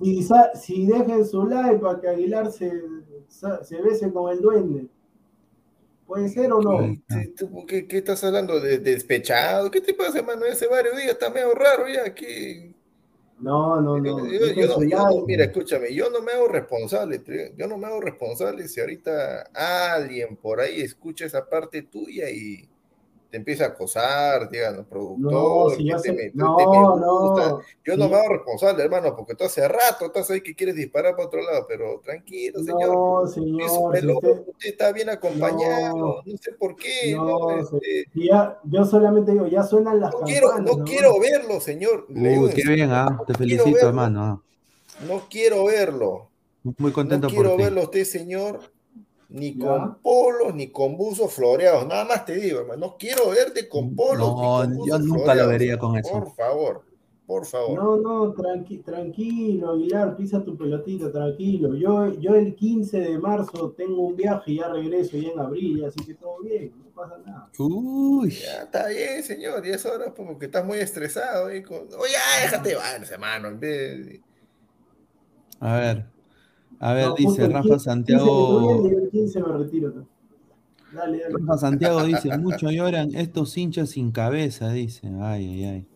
si, 0.00 0.28
si, 0.54 0.86
dejen 0.86 1.24
su 1.24 1.46
like 1.46 1.78
para 1.78 2.00
que 2.00 2.08
Aguilar 2.08 2.50
se, 2.50 2.72
se 3.28 3.82
bese 3.82 4.12
con 4.12 4.32
el 4.32 4.40
duende. 4.40 4.86
¿Puede 6.06 6.28
ser 6.28 6.52
o 6.52 6.60
no? 6.60 6.96
¿Qué, 7.66 7.88
qué, 7.88 7.98
estás 7.98 8.22
hablando? 8.22 8.60
¿De, 8.60 8.78
despechado? 8.78 9.70
¿Qué 9.70 9.80
te 9.80 9.92
pasa, 9.92 10.20
hermano? 10.20 10.44
Ese 10.46 10.68
varios 10.68 10.96
días 10.96 11.10
está 11.10 11.30
medio 11.30 11.52
raro 11.52 11.88
ya. 11.88 12.14
¿Qué, 12.14 12.74
No, 13.40 13.80
no, 13.82 13.98
no. 13.98 14.26
Yo- 14.26 14.28
yo- 14.28 14.46
yo 14.54 14.66
no- 14.66 14.82
yo 14.84 14.96
no- 14.98 15.26
mira, 15.26 15.44
escúchame, 15.44 15.92
yo 15.92 16.08
no 16.08 16.22
me 16.22 16.32
hago 16.32 16.48
responsable, 16.48 17.20
yo 17.56 17.66
no 17.66 17.76
me 17.76 17.86
hago 17.86 18.00
responsable 18.00 18.66
si 18.68 18.80
ahorita 18.80 19.50
alguien 19.52 20.36
por 20.36 20.60
ahí 20.60 20.80
escucha 20.80 21.26
esa 21.26 21.46
parte 21.46 21.82
tuya 21.82 22.30
y 22.30 22.66
te 23.30 23.36
empieza 23.38 23.64
a 23.64 23.68
acosar, 23.68 24.48
digan, 24.50 24.76
No, 24.76 24.84
productor, 24.86 25.76
si 25.76 25.84
yo 25.88 25.98
sé- 25.98 26.12
méteme- 26.12 26.30
no, 26.34 26.56
méteme 26.56 26.86
gusta. 26.86 27.48
no. 27.50 27.60
Yo 27.84 27.96
no 27.96 28.08
me 28.08 28.16
hago 28.16 28.28
responsable, 28.34 28.82
hermano, 28.84 29.14
porque 29.16 29.34
tú 29.34 29.44
hace 29.44 29.66
rato 29.66 30.06
estás 30.06 30.30
ahí 30.30 30.40
que 30.40 30.54
quieres 30.54 30.76
disparar 30.76 31.14
para 31.16 31.26
otro 31.26 31.42
lado, 31.42 31.66
pero 31.68 32.00
tranquilo, 32.04 32.60
señor. 32.60 32.88
No, 32.94 33.24
Es 33.26 33.36
un 33.36 33.44
señor. 33.44 33.70
si 33.70 34.06
usted- 34.06 34.40
usted 34.48 34.68
está 34.70 34.92
bien 34.92 35.08
acompañado, 35.10 35.96
No. 35.96 36.06
no, 36.24 36.36
sé 36.40 36.52
por 36.52 36.76
qué, 36.76 37.14
No, 37.16 37.24
no, 37.56 37.64
se- 37.66 37.76
este, 37.76 38.10
si 38.12 38.28
ya- 38.28 38.58
yo 38.64 38.84
solamente 38.84 39.32
digo, 39.32 39.46
ya 39.46 39.62
suenan 39.62 40.00
las 40.00 40.12
no 40.12 40.20
quiero, 40.20 40.58
no 40.58 40.84
quiero 40.84 41.18
verlo, 41.20 41.60
señor. 41.60 42.06
Uy, 42.08 42.50
qué 42.54 42.62
bien, 42.68 42.90
ah, 42.92 43.20
te 43.26 43.34
felicito, 43.34 43.86
hermano. 43.88 44.22
ah. 44.22 44.42
No 45.06 45.22
quiero 45.28 45.64
verlo. 45.66 46.28
Muy 46.78 46.90
contento 46.90 47.28
no 47.28 47.32
quiero 47.32 47.50
por 47.50 47.58
ti. 47.58 47.62
verlo 47.64 47.80
a 47.82 47.84
usted, 47.84 48.04
señor, 48.04 48.60
ni 49.36 49.54
Ya. 49.54 49.66
con 49.66 49.98
polos, 50.02 50.54
ni 50.54 50.68
con 50.68 50.96
buzos 50.96 51.32
floreados. 51.32 51.86
Nada 51.86 52.04
más 52.04 52.24
te 52.24 52.34
digo, 52.36 52.60
hermano. 52.60 52.86
No 52.86 52.96
quiero 52.98 53.30
verte 53.30 53.68
con 53.68 53.94
polos. 53.94 54.18
No, 54.34 54.64
ni 54.66 54.76
con 54.78 54.88
yo 54.88 54.98
nunca 54.98 55.34
lo 55.34 55.48
vería 55.48 55.78
con 55.78 55.96
eso. 55.96 56.10
Por 56.12 56.34
favor, 56.34 56.82
por 57.26 57.44
favor. 57.46 57.74
No, 57.78 57.96
no, 57.96 58.34
tranqui- 58.34 58.84
tranquilo, 58.84 59.72
Aguilar, 59.72 60.16
pisa 60.16 60.42
tu 60.44 60.56
pelotita, 60.56 61.10
tranquilo. 61.12 61.74
Yo, 61.76 62.12
yo 62.20 62.34
el 62.34 62.54
15 62.54 62.98
de 63.00 63.18
marzo 63.18 63.72
tengo 63.76 64.02
un 64.06 64.16
viaje 64.16 64.52
y 64.52 64.56
ya 64.58 64.68
regreso 64.68 65.16
ya 65.16 65.28
en 65.30 65.38
abril, 65.40 65.84
así 65.84 66.04
que 66.04 66.14
todo 66.14 66.40
bien, 66.42 66.72
no 66.78 66.90
pasa 66.94 67.18
nada. 67.26 67.50
Uy. 67.58 68.30
Ya 68.30 68.62
está 68.62 68.88
bien, 68.88 69.22
señor. 69.22 69.66
Y 69.66 69.70
es 69.70 69.84
hora 69.86 70.14
pues, 70.14 70.28
porque 70.28 70.46
estás 70.46 70.64
muy 70.64 70.78
estresado. 70.78 71.46
ahí 71.48 71.62
con- 71.62 71.88
Oye, 71.98 72.12
ya, 72.12 72.42
déjate, 72.44 72.74
vayas, 72.74 73.10
hermano. 73.10 73.48
A 75.60 75.76
ver. 75.80 76.06
A 76.80 76.92
ver, 76.92 77.08
No, 77.08 77.14
dice 77.14 77.46
Rafa 77.48 77.62
15 77.62 77.78
Santiago. 77.84 78.70
estoy 78.70 78.90
bien, 78.90 79.00
y 79.00 79.04
el 79.04 79.10
15 79.10 79.40
me 79.40 79.52
retiro. 79.58 79.92
Dale, 80.92 81.18
dale. 81.20 81.34
Rafa 81.40 81.58
Santiago 81.58 82.02
dice, 82.04 82.36
mucho 82.38 82.70
lloran 82.70 83.14
estos 83.14 83.56
hinchas 83.56 83.90
sin 83.90 84.12
cabeza, 84.12 84.70
dice. 84.72 85.08
Ay, 85.20 85.46
ay, 85.46 85.64
ay. 85.64 85.86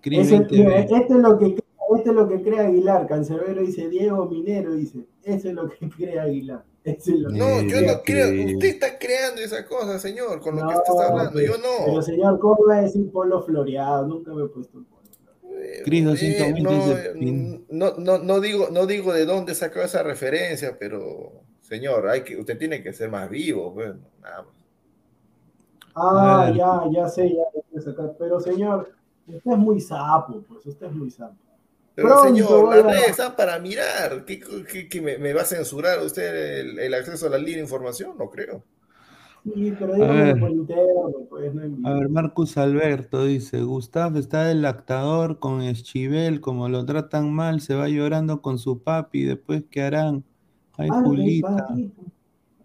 Cris 0.00 0.20
Eso- 0.20 0.38
20 0.38 0.56
mira, 0.56 0.78
esto, 0.78 0.96
es 0.96 1.10
lo 1.10 1.38
que, 1.38 1.44
crea- 1.54 1.64
esto 1.98 2.10
es 2.10 2.16
lo 2.16 2.28
que 2.28 2.42
cree 2.42 2.60
Aguilar. 2.60 3.06
Cancerbero 3.06 3.62
dice, 3.62 3.88
Diego 3.88 4.26
Minero 4.26 4.74
dice, 4.74 5.06
eso 5.24 5.48
es 5.48 5.54
lo 5.54 5.68
que 5.68 5.88
cree 5.90 6.18
Aguilar. 6.20 6.64
Eso 6.84 7.12
es 7.12 7.20
lo 7.20 7.28
que 7.28 7.36
No, 7.36 7.60
yo 7.62 7.80
no 7.82 8.02
que- 8.02 8.12
creo. 8.12 8.46
Usted 8.54 8.68
está 8.68 8.98
creando 8.98 9.42
esa 9.42 9.66
cosa, 9.66 9.98
señor, 9.98 10.40
con 10.40 10.56
lo 10.56 10.66
que 10.68 10.74
estás 10.74 10.96
hablando. 10.98 11.38
Yo 11.40 11.58
no. 11.58 11.84
Pero 11.84 12.00
señor, 12.02 12.38
¿cómo 12.38 12.56
va 12.66 12.76
a 12.76 12.82
decir 12.82 13.10
polo 13.10 13.42
floreado? 13.42 14.06
Nunca 14.06 14.32
me 14.32 14.44
he 14.44 14.48
puesto 14.48 14.78
un 15.58 15.64
polo. 15.64 15.80
Eh, 15.80 15.82
Cris 15.84 16.02
eh, 16.02 16.04
220 16.04 16.60
no, 16.62 16.70
dice, 16.70 17.12
eh, 17.14 17.60
no, 17.70 17.94
no, 17.98 18.18
no 18.18 18.40
digo, 18.40 18.68
no 18.70 18.86
digo 18.86 19.12
de 19.12 19.24
dónde 19.26 19.54
sacó 19.54 19.80
esa 19.80 20.02
referencia, 20.02 20.76
pero 20.78 21.42
señor, 21.60 22.08
hay 22.08 22.22
que, 22.22 22.36
usted 22.36 22.58
tiene 22.58 22.82
que 22.82 22.92
ser 22.92 23.10
más 23.10 23.28
vivo, 23.28 23.74
pues, 23.74 23.94
nada 24.20 24.42
más. 24.42 24.54
Ah, 25.94 26.52
ya, 26.54 26.82
ya 26.92 27.08
sé, 27.08 27.28
ya 27.30 27.42
lo 27.54 27.64
voy 27.70 27.78
a 27.78 27.80
sacar. 27.80 28.14
Pero 28.18 28.40
señor, 28.40 28.92
usted 29.26 29.50
es 29.52 29.58
muy 29.58 29.80
sapo, 29.80 30.42
pues 30.48 30.64
usted 30.66 30.86
es 30.86 30.92
muy 30.92 31.10
sapo. 31.10 31.34
Pero 31.94 32.08
Pronto 32.08 32.24
señor, 32.28 32.76
las 32.76 32.84
redes 32.84 33.08
están 33.10 33.34
para 33.34 33.58
mirar. 33.58 34.24
¿Qué, 34.24 34.38
qué- 34.38 34.88
qué 34.88 35.00
me, 35.00 35.18
me 35.18 35.32
va 35.32 35.42
a 35.42 35.44
censurar 35.44 35.98
usted 36.00 36.60
el, 36.60 36.78
el 36.78 36.94
acceso 36.94 37.26
a 37.26 37.30
la 37.30 37.38
libre 37.38 37.60
información? 37.60 38.16
No 38.16 38.30
creo. 38.30 38.62
Sí, 39.54 39.72
pero 39.78 39.92
ver. 39.92 40.34
dígamelo 40.36 40.40
por 40.40 40.50
interno, 40.50 41.12
pues 41.28 41.54
no. 41.54 41.88
A 41.88 41.94
ver, 41.94 42.08
Marcus 42.08 42.56
Alberto 42.58 43.24
dice, 43.24 43.62
Gustav 43.62 44.16
está 44.16 44.44
del 44.44 44.62
lactador 44.62 45.38
con 45.38 45.62
Eschivel, 45.62 46.40
como 46.40 46.68
lo 46.68 46.84
tratan 46.84 47.32
mal, 47.32 47.60
se 47.60 47.74
va 47.74 47.88
llorando 47.88 48.42
con 48.42 48.58
su 48.58 48.82
papi, 48.82 49.24
después 49.24 49.64
¿qué 49.70 49.82
harán? 49.82 50.24
Ay, 50.76 50.88
Julita, 50.90 51.66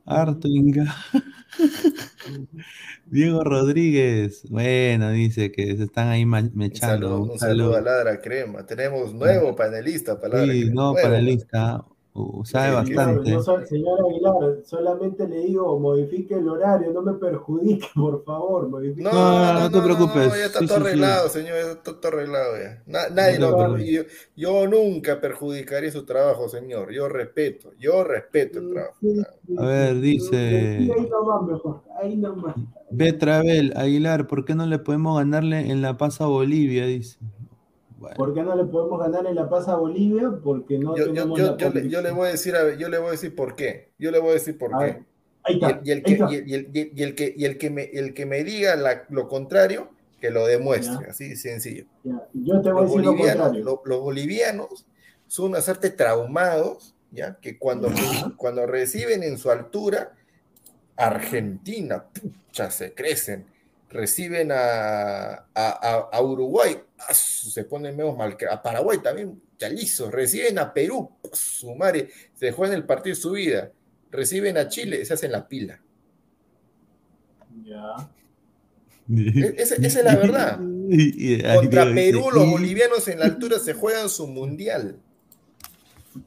harto 0.05 0.47
inga. 0.47 0.93
Diego 3.05 3.43
Rodríguez, 3.43 4.45
bueno, 4.49 5.11
dice 5.11 5.51
que 5.51 5.75
se 5.77 5.83
están 5.83 6.07
ahí 6.09 6.25
ma- 6.25 6.39
Un 6.39 6.51
mechando. 6.55 7.09
saludo, 7.09 7.31
Un 7.33 7.39
saludo 7.39 7.75
a. 7.77 7.81
Ladra 7.81 8.21
Crema. 8.21 8.65
Tenemos 8.65 9.13
nuevo 9.13 9.55
panelista 9.55 10.19
para 10.19 10.39
Ladra 10.39 10.53
Sí, 10.53 10.59
Crema. 10.61 10.73
no, 10.75 10.91
nuevo. 10.93 11.07
panelista, 11.09 11.85
uh, 12.13 12.45
sabe 12.45 12.73
bastante. 12.75 13.39
soy- 13.41 13.65
señor 13.67 13.99
Aguilar, 14.07 14.59
solamente 14.65 15.27
le 15.27 15.39
digo, 15.39 15.79
modifique 15.79 16.35
el 16.35 16.47
horario, 16.47 16.91
no 16.91 17.01
me 17.01 17.13
perjudique, 17.13 17.87
por 17.95 18.23
favor. 18.23 18.69
modifique 18.69 19.01
No, 19.03 19.11
no, 19.11 19.19
No, 19.39 19.53
no, 19.53 19.59
no 19.61 19.71
te 19.71 19.81
preocupes. 19.81 20.27
ya 20.37 20.45
está 20.45 20.59
Sí, 20.59 20.67
todo 20.67 20.77
sí, 20.77 20.83
sí. 20.83 20.87
arreglado, 20.89 21.29
señor. 21.29 21.53
Ya 21.53 21.71
está 21.71 21.99
todo 21.99 22.07
arreglado 22.13 22.53
ya. 22.57 22.83
Na- 22.85 23.09
nadie 23.09 23.39
No 23.39 23.51
lo 23.51 23.77
yo, 23.79 24.03
yo 24.35 24.67
nunca 24.67 25.19
perjudicaré 25.19 25.91
su 25.91 26.05
trabajo, 26.05 26.47
señor. 26.49 26.91
Yo 26.91 27.09
respeto, 27.09 27.71
yo 27.79 28.03
respeto 28.03 28.59
el 28.59 28.71
trabajo. 28.71 28.95
Sí, 29.01 29.15
sí, 29.47 29.55
A 29.57 29.65
ver, 29.65 29.99
dice- 29.99 30.91
ahí 30.95 31.07
nomás 31.09 31.41
mejor, 31.47 31.81
ahí 32.01 32.15
nomás. 32.15 32.55
Betravel, 32.91 33.73
Aguilar, 33.75 34.27
¿por 34.27 34.45
qué 34.45 34.53
no 34.53 34.67
le 34.67 34.77
podemos 34.77 35.17
ganarle 35.17 35.71
en 35.71 35.81
La 35.81 35.97
Paz 35.97 36.21
a 36.21 36.27
Bolivia? 36.27 36.85
Dice. 36.85 37.17
Bueno, 38.03 38.17
¿Por 38.17 38.33
qué 38.33 38.43
no 38.43 38.53
le 38.53 38.65
podemos 38.65 38.99
ganar 38.99 39.25
en 39.27 39.35
La 39.35 39.49
Paz 39.49 39.69
a 39.69 39.77
Bolivia? 39.77 40.29
Porque 40.43 40.77
no 40.77 40.93
Yo, 40.97 41.05
tenemos 41.05 41.39
yo, 41.39 41.51
la 41.51 41.57
yo 41.57 41.69
le, 41.69 41.89
yo 41.89 42.01
le 42.01 42.11
voy 42.11 42.27
a 42.27 42.31
decir, 42.31 42.53
a 42.53 42.75
yo 42.75 42.89
le 42.89 42.97
voy 42.97 43.07
a 43.07 43.11
decir 43.11 43.33
por 43.33 43.55
qué. 43.55 43.91
Yo 43.97 44.11
le 44.11 44.19
voy 44.19 44.31
a 44.31 44.33
decir 44.33 44.57
por 44.57 44.75
A 44.75 44.79
qué. 44.79 45.03
ahí 45.43 45.53
Y 45.53 45.63
está, 45.63 45.69
el, 45.69 45.87
y 45.87 45.91
el 45.91 45.97
ahí 45.99 46.03
que, 46.03 46.11
está. 46.11 46.31
y 46.31 46.35
el, 46.35 46.47
y 46.49 46.53
el- 46.53 46.91
y 46.93 47.03
el- 47.03 47.15
que, 47.15 47.33
y 47.37 47.45
el 47.45 47.57
que 47.57 47.69
me, 47.69 47.83
el 47.85 48.13
que 48.13 48.25
me 48.25 48.43
diga 48.43 48.75
la- 48.75 49.05
lo 49.09 49.29
contrario, 49.29 49.87
que 50.19 50.31
lo 50.31 50.45
demuestre, 50.45 51.05
Ya. 51.05 51.11
así 51.11 51.29
de 51.29 51.35
sencillo. 51.37 51.85
Ya, 52.03 52.27
Yo 52.33 52.61
te 52.61 52.71
voy 52.73 52.79
a 52.79 52.81
Los 52.81 52.91
decir 52.91 53.05
lo 53.05 53.11
bolivianos, 53.11 53.43
contrario. 53.43 53.63
lo- 53.63 53.81
los 53.85 54.01
bolivianos 54.01 54.85
son 55.27 55.45
unas 55.51 55.69
artes 55.69 55.95
traumados, 55.95 56.93
¿ya? 57.09 57.37
Que 57.39 57.57
cuando, 57.57 57.87
cuando 58.35 58.65
reciben 58.67 59.23
en 59.23 59.37
su 59.37 59.49
altura, 59.49 60.11
Argentina, 60.97 62.03
pucha, 62.03 62.69
se 62.69 62.93
crecen. 62.93 63.45
Reciben 63.93 64.51
a, 64.51 65.33
a, 65.33 65.45
a- 65.53 66.09
a 66.11 66.21
Uruguay, 66.21 66.75
¡ah, 66.97 67.13
se 67.13 67.63
ponen 67.63 67.95
medio 67.95 68.13
mal. 68.15 68.35
A 68.51 68.61
Paraguay 68.61 68.97
también, 69.03 69.39
chalizos. 69.57 70.11
Reciben 70.11 70.57
a 70.59 70.73
Perú, 70.73 71.09
¡ah, 71.23 71.29
su 71.31 71.73
madre, 71.75 72.09
se 72.33 72.51
juegan 72.51 72.75
el 72.75 72.85
partido 72.85 73.15
de 73.15 73.21
su 73.21 73.31
vida. 73.31 73.71
Reciben 74.11 74.57
a 74.57 74.67
Chile, 74.67 75.05
se 75.05 75.13
hacen 75.13 75.31
la 75.31 75.47
pila. 75.47 75.79
Ya. 77.63 78.09
E- 79.09 79.55
esa- 79.57 79.75
esa 79.75 79.99
es 79.99 80.05
la 80.05 80.15
verdad. 80.15 80.59
Contra 81.55 81.83
Perú, 81.93 82.25
los 82.33 82.49
bolivianos 82.49 83.07
en 83.09 83.19
la 83.19 83.25
altura 83.25 83.59
se 83.59 83.73
juegan 83.73 84.09
su 84.09 84.27
mundial. 84.27 84.97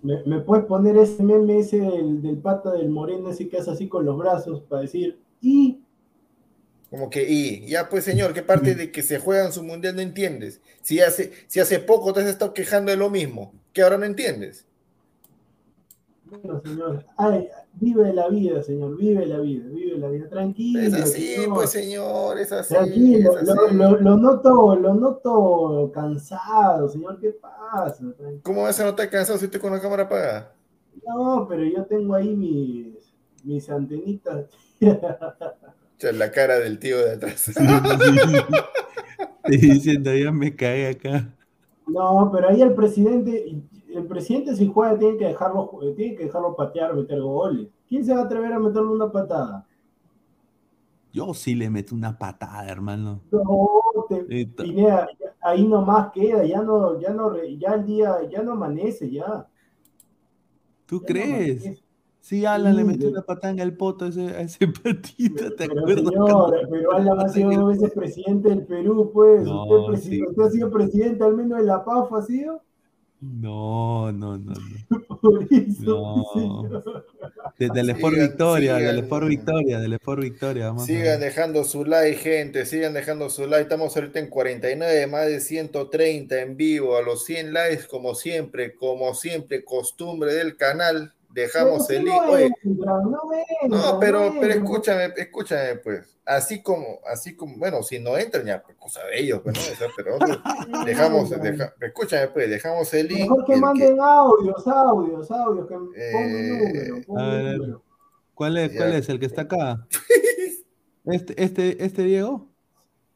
¿Me, 0.02 0.22
me 0.24 0.40
puedes 0.40 0.66
poner 0.66 0.96
ese 0.98 1.22
meme 1.22 1.58
ese 1.60 1.80
del, 1.80 2.20
del 2.22 2.36
pata 2.38 2.72
del 2.72 2.90
moreno, 2.90 3.30
ese 3.30 3.48
que 3.48 3.56
hace 3.58 3.70
así 3.70 3.88
con 3.88 4.04
los 4.04 4.18
brazos 4.18 4.62
para 4.68 4.82
decir, 4.82 5.18
y 5.40 5.78
Como 6.90 7.10
que, 7.10 7.28
y 7.28 7.66
ya 7.66 7.88
pues 7.88 8.04
señor, 8.04 8.32
¿qué 8.32 8.42
parte 8.42 8.74
de 8.74 8.92
que 8.92 9.02
se 9.02 9.18
juegan 9.18 9.52
su 9.52 9.62
mundial 9.62 9.96
no 9.96 10.02
entiendes? 10.02 10.60
Si 10.82 11.00
hace, 11.00 11.32
si 11.48 11.60
hace 11.60 11.80
poco 11.80 12.12
te 12.12 12.20
has 12.20 12.26
estado 12.26 12.54
quejando 12.54 12.90
de 12.92 12.96
lo 12.96 13.10
mismo, 13.10 13.52
que 13.72 13.82
ahora 13.82 13.98
no 13.98 14.04
entiendes. 14.06 14.64
bueno, 16.24 16.60
señor, 16.64 17.04
ay, 17.16 17.48
vive 17.74 18.12
la 18.12 18.28
vida, 18.28 18.62
señor, 18.62 18.96
vive 18.96 19.26
la 19.26 19.38
vida, 19.38 19.68
vive 19.68 19.98
la 19.98 20.08
vida, 20.08 20.28
tranquilo. 20.28 20.80
Es 20.80 20.92
así, 20.94 21.34
señor. 21.34 21.54
pues 21.54 21.70
señor, 21.70 22.38
es 22.38 22.52
así. 22.52 22.74
Tranquilo, 22.74 23.38
es 23.38 23.46
lo, 23.46 23.52
así. 23.66 23.74
lo- 23.74 23.96
lo 24.00 24.16
noto, 24.16 24.76
lo 24.76 24.94
noto 24.94 25.90
cansado, 25.94 26.88
señor, 26.88 27.20
¿qué 27.20 27.30
pasa? 27.30 27.96
Tranquilo. 28.16 28.40
¿Cómo 28.42 28.62
vas 28.62 28.78
a 28.80 28.84
no 28.84 28.90
estar 28.90 29.08
cansado 29.10 29.38
si 29.38 29.44
estoy 29.44 29.60
con 29.60 29.72
la 29.72 29.80
cámara 29.80 30.04
apagada? 30.04 30.52
No, 31.06 31.46
pero 31.48 31.64
yo 31.64 31.84
tengo 31.86 32.14
ahí 32.14 32.34
mis, 32.34 33.12
mis 33.44 33.70
antenitas. 33.70 34.46
O 35.96 36.00
sea, 36.00 36.12
la 36.12 36.30
cara 36.30 36.58
del 36.58 36.78
tío 36.78 36.98
de 36.98 37.12
atrás. 37.12 37.40
Sí, 37.40 38.18
sí. 38.18 38.46
Estoy 39.44 39.70
diciendo, 39.70 40.14
ya 40.14 40.32
me 40.32 40.54
caí 40.54 40.84
acá. 40.86 41.34
No, 41.86 42.30
pero 42.32 42.48
ahí 42.48 42.60
el 42.62 42.74
presidente, 42.74 43.62
el 43.88 44.06
presidente 44.06 44.54
si 44.56 44.66
juega 44.68 44.98
tiene 44.98 45.16
que 45.16 45.26
dejarlo, 45.26 45.70
tiene 45.96 46.16
que 46.16 46.24
dejarlo 46.24 46.56
patear, 46.56 46.94
meter 46.94 47.20
goles. 47.20 47.68
¿Quién 47.88 48.04
se 48.04 48.12
va 48.14 48.22
a 48.22 48.24
atrever 48.24 48.52
a 48.52 48.58
meterle 48.58 48.88
una 48.90 49.10
patada? 49.10 49.66
Yo 51.12 51.32
sí 51.32 51.54
le 51.54 51.70
meto 51.70 51.94
una 51.94 52.18
patada, 52.18 52.68
hermano. 52.70 53.22
No, 53.30 53.70
te-. 54.08 54.46
Pineda, 54.46 55.08
ahí 55.40 55.66
nomás 55.66 56.12
queda, 56.12 56.44
ya 56.44 56.60
no, 56.62 57.00
ya 57.00 57.10
no, 57.10 57.34
ya 57.44 57.74
el 57.74 57.86
día, 57.86 58.16
ya 58.28 58.42
no 58.42 58.52
amanece, 58.52 59.10
ya. 59.10 59.48
¿Tú 60.84 61.00
Ya 61.00 61.00
no 61.02 61.06
crees? 61.06 61.62
amanece. 61.62 61.85
Sí, 62.26 62.44
Alan 62.44 62.74
le 62.74 62.82
metió 62.82 63.12
patada 63.24 63.52
en 63.52 63.60
el 63.60 63.76
poto 63.76 64.06
a 64.06 64.08
ese, 64.08 64.22
a 64.30 64.40
ese 64.40 64.66
patito, 64.82 65.52
¿te 65.54 65.68
Pero 65.68 65.78
acuerdas? 65.80 66.06
señor, 66.12 66.68
pero 66.68 66.92
Alan 66.92 67.20
ha 67.24 67.28
sido 67.28 67.52
dos 67.52 67.68
veces 67.78 67.92
presidente 67.94 68.48
del 68.48 68.62
Perú, 68.66 69.12
pues. 69.14 69.44
No, 69.44 69.64
usted, 69.66 69.92
presi- 69.92 70.10
sí. 70.10 70.26
usted 70.26 70.42
ha 70.42 70.50
sido 70.50 70.70
presidente 70.72 71.22
al 71.22 71.36
menos 71.36 71.60
de 71.60 71.66
la 71.66 71.84
PAF, 71.84 72.12
¿ha 72.14 72.22
sido? 72.22 72.60
No, 73.20 74.10
no, 74.10 74.36
no, 74.38 74.54
no. 74.54 75.16
Por 75.22 75.44
eso, 75.52 75.84
No. 75.84 76.24
señor. 76.34 77.04
De, 77.58 77.68
del 77.68 77.90
Sport 77.90 78.14
Sigan, 78.14 78.28
Victoria, 78.28 78.74
del. 78.74 78.98
Sport 78.98 79.28
Victoria, 79.28 79.78
del 79.78 79.92
Sport 79.92 80.20
Victoria. 80.22 80.66
Vamos 80.66 80.82
a 80.82 80.86
Sigan 80.86 81.20
dejando 81.20 81.62
su 81.62 81.84
like, 81.84 82.16
gente. 82.18 82.66
Sigan 82.66 82.92
dejando 82.92 83.30
su 83.30 83.46
like. 83.46 83.62
Estamos 83.62 83.96
ahorita 83.96 84.18
en 84.18 84.28
49, 84.30 85.06
más 85.06 85.26
de 85.26 85.38
130 85.38 86.40
en 86.42 86.56
vivo. 86.56 86.96
A 86.96 87.02
los 87.02 87.24
100 87.24 87.52
likes, 87.52 87.84
como 87.88 88.16
siempre, 88.16 88.74
como 88.74 89.14
siempre, 89.14 89.64
costumbre 89.64 90.34
del 90.34 90.56
canal. 90.56 91.12
Dejamos 91.36 91.86
Pero 91.86 92.00
el 92.00 92.04
link. 92.06 92.16
no 92.22 92.30
Oye, 92.32 92.50
no 93.68 94.00
pero, 94.00 94.32
no 94.32 94.40
pero 94.40 94.54
escúchame, 94.54 95.12
escúchame, 95.16 95.76
pues. 95.76 96.16
Así 96.24 96.62
como, 96.62 96.98
así 97.06 97.36
como, 97.36 97.56
bueno, 97.58 97.82
si 97.82 97.98
no 98.00 98.16
entran 98.16 98.46
ya, 98.46 98.62
pues 98.62 98.76
cosa 98.78 99.04
de 99.04 99.20
ellos, 99.20 99.40
pues, 99.44 99.54
¿no? 99.54 99.60
O 99.60 99.76
sea, 99.76 99.88
pero 99.96 100.16
dejamos, 100.86 101.30
deja- 101.30 101.74
escúchame, 101.80 102.28
pues, 102.28 102.48
dejamos 102.50 102.92
el 102.94 103.06
link. 103.08 103.20
Mejor 103.20 103.44
que 103.44 103.52
el 103.52 103.60
manden 103.60 104.00
audios, 104.00 104.66
audios, 104.66 105.30
audios, 105.30 105.68
que 105.68 105.74
pongan 105.74 105.90
Eh, 105.94 106.58
número, 106.58 107.06
pongan 107.06 107.24
a 107.24 107.28
ver. 107.34 107.58
número. 107.58 107.82
¿Cuál 108.34 108.56
es, 108.56 108.72
Ya. 108.72 108.78
¿Cuál 108.78 108.92
es 108.94 109.08
el 109.10 109.20
que 109.20 109.26
está 109.26 109.42
acá? 109.42 109.86
Este, 111.08 111.40
este, 111.44 111.84
este 111.84 112.02
Diego. 112.02 112.48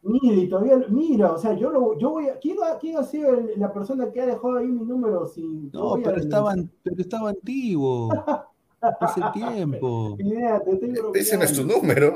Mira, 0.02 0.34
y 0.34 0.48
todavía, 0.48 0.78
mira, 0.88 1.32
o 1.32 1.38
sea, 1.38 1.52
yo 1.54 1.70
lo, 1.70 1.98
yo 1.98 2.10
voy 2.10 2.28
a, 2.28 2.38
¿quién 2.38 2.56
ha, 2.64 2.78
quién 2.78 2.96
ha 2.96 3.02
sido 3.04 3.34
el- 3.34 3.52
la 3.60 3.70
persona 3.72 4.10
que 4.10 4.20
ha 4.22 4.26
dejado 4.26 4.56
ahí 4.56 4.66
mi 4.66 4.82
número 4.84 5.26
sin? 5.26 5.70
No, 5.72 5.94
a 5.94 5.98
pero 6.02 6.16
estaba, 6.16 6.54
pero 6.82 6.96
estaba 6.98 7.28
antiguo. 7.30 8.08
Hace 8.80 9.20
tiempo. 9.34 10.16
Pineda, 10.16 10.60
te 10.64 10.70
estoy 10.72 10.94
Ese 11.14 11.36
no 11.36 11.44
es 11.44 11.52
tu 11.52 11.64
número. 11.64 12.14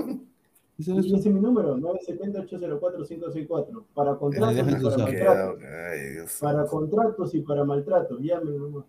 Ese 0.79 0.93
no 0.95 1.01
es 1.01 1.07
su- 1.09 1.17
ese 1.17 1.29
es 1.29 1.35
mi 1.35 1.41
número, 1.41 1.77
970-804-564. 1.77 3.85
Para 3.95 4.15
contratos 4.17 4.59
y 4.59 4.63
para 4.63 4.81
maltratos. 4.97 5.61
Ay, 5.91 6.01
Dios 6.13 6.39
Para 6.41 6.67
contratos 6.67 7.35
y 7.35 7.41
para 7.41 7.65
maltratos, 7.65 8.19
nomás. 8.21 8.85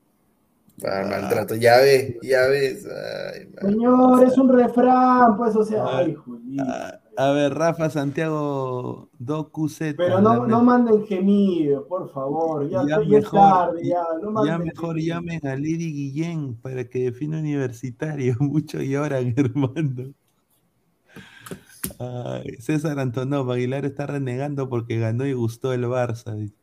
Para 0.81 1.05
maltrato, 1.07 1.55
ya 1.55 1.77
ves, 1.79 2.17
ya 2.21 2.47
ves. 2.47 2.85
Ay. 2.85 3.49
Señor, 3.61 4.23
es 4.23 4.37
un 4.37 4.49
refrán, 4.49 5.37
pues, 5.37 5.55
o 5.55 5.63
sea, 5.63 5.83
Ah, 5.85 5.97
ay, 5.99 6.13
jolín. 6.13 6.59
Ah, 6.61 6.99
A 7.17 7.31
ver, 7.31 7.53
Rafa 7.53 7.89
Santiago 7.89 9.09
Docu 9.19 9.69
Z. 9.69 9.95
Pero 9.97 10.19
no, 10.21 10.45
no 10.47 10.61
manden 10.63 11.05
gemidos, 11.07 11.85
por 11.87 12.11
favor. 12.11 12.67
Ya, 12.69 12.83
Ya 12.87 12.95
estoy- 12.97 13.09
ya 13.09 13.17
es 13.19 13.23
mejor, 13.23 13.39
tarde, 13.39 13.81
ya. 13.87 14.03
No 14.21 14.45
Ya 14.45 14.51
manden 14.57 14.67
mejor 14.67 14.95
gemidos. 14.97 15.07
llamen 15.07 15.47
a 15.47 15.55
Lady 15.55 15.93
Guillén 15.93 16.55
para 16.61 16.83
que 16.89 16.99
define 17.05 17.39
universitario. 17.39 18.35
Mucho 18.39 18.81
lloran, 18.81 19.33
hermano. 19.37 20.13
Ay, 21.99 22.55
César 22.59 22.99
Antonov, 22.99 23.51
Aguilar 23.51 23.85
está 23.85 24.07
renegando 24.07 24.67
porque 24.69 24.97
ganó 24.99 25.25
y 25.25 25.33
gustó 25.33 25.71
el 25.73 25.85
Barça. 25.85 26.35
dice. 26.35 26.53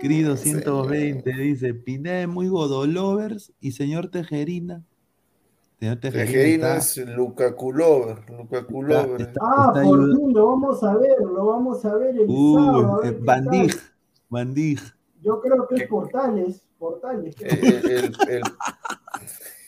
Cri 0.00 0.22
220 0.22 1.32
dice, 1.32 1.74
Pineda 1.74 2.26
muy 2.28 2.46
godolovers 2.48 3.52
y 3.60 3.72
señor 3.72 4.08
Tejerina. 4.10 4.84
Tejerina, 5.78 6.00
Tejerina 6.00 6.76
está- 6.76 7.02
es 7.02 7.08
Lukaku 7.16 7.72
Lover, 7.72 8.18
Lukaku 8.30 8.82
Lover. 8.82 9.20
está- 9.20 9.40
Ah, 9.42 9.72
está 9.74 9.82
por 9.84 10.16
fin 10.16 10.32
lo 10.32 10.46
vamos 10.48 10.82
a 10.82 10.96
ver, 10.96 11.20
lo 11.20 11.46
vamos 11.46 11.84
a 11.84 11.94
ver 11.94 12.16
el 12.16 12.26
Uh, 12.28 12.54
sábado. 12.58 12.94
a 12.94 13.00
ver 13.02 13.12
eh, 13.14 13.20
tal. 13.24 13.70
Bandig. 14.28 14.80
Yo 15.22 15.40
creo 15.40 15.66
que 15.68 15.74
es 15.76 15.88
Portales, 15.88 16.66
Portales. 16.78 17.34
¿qué? 17.36 17.46
El, 17.46 17.90
el, 17.90 18.16
el-. 18.28 18.42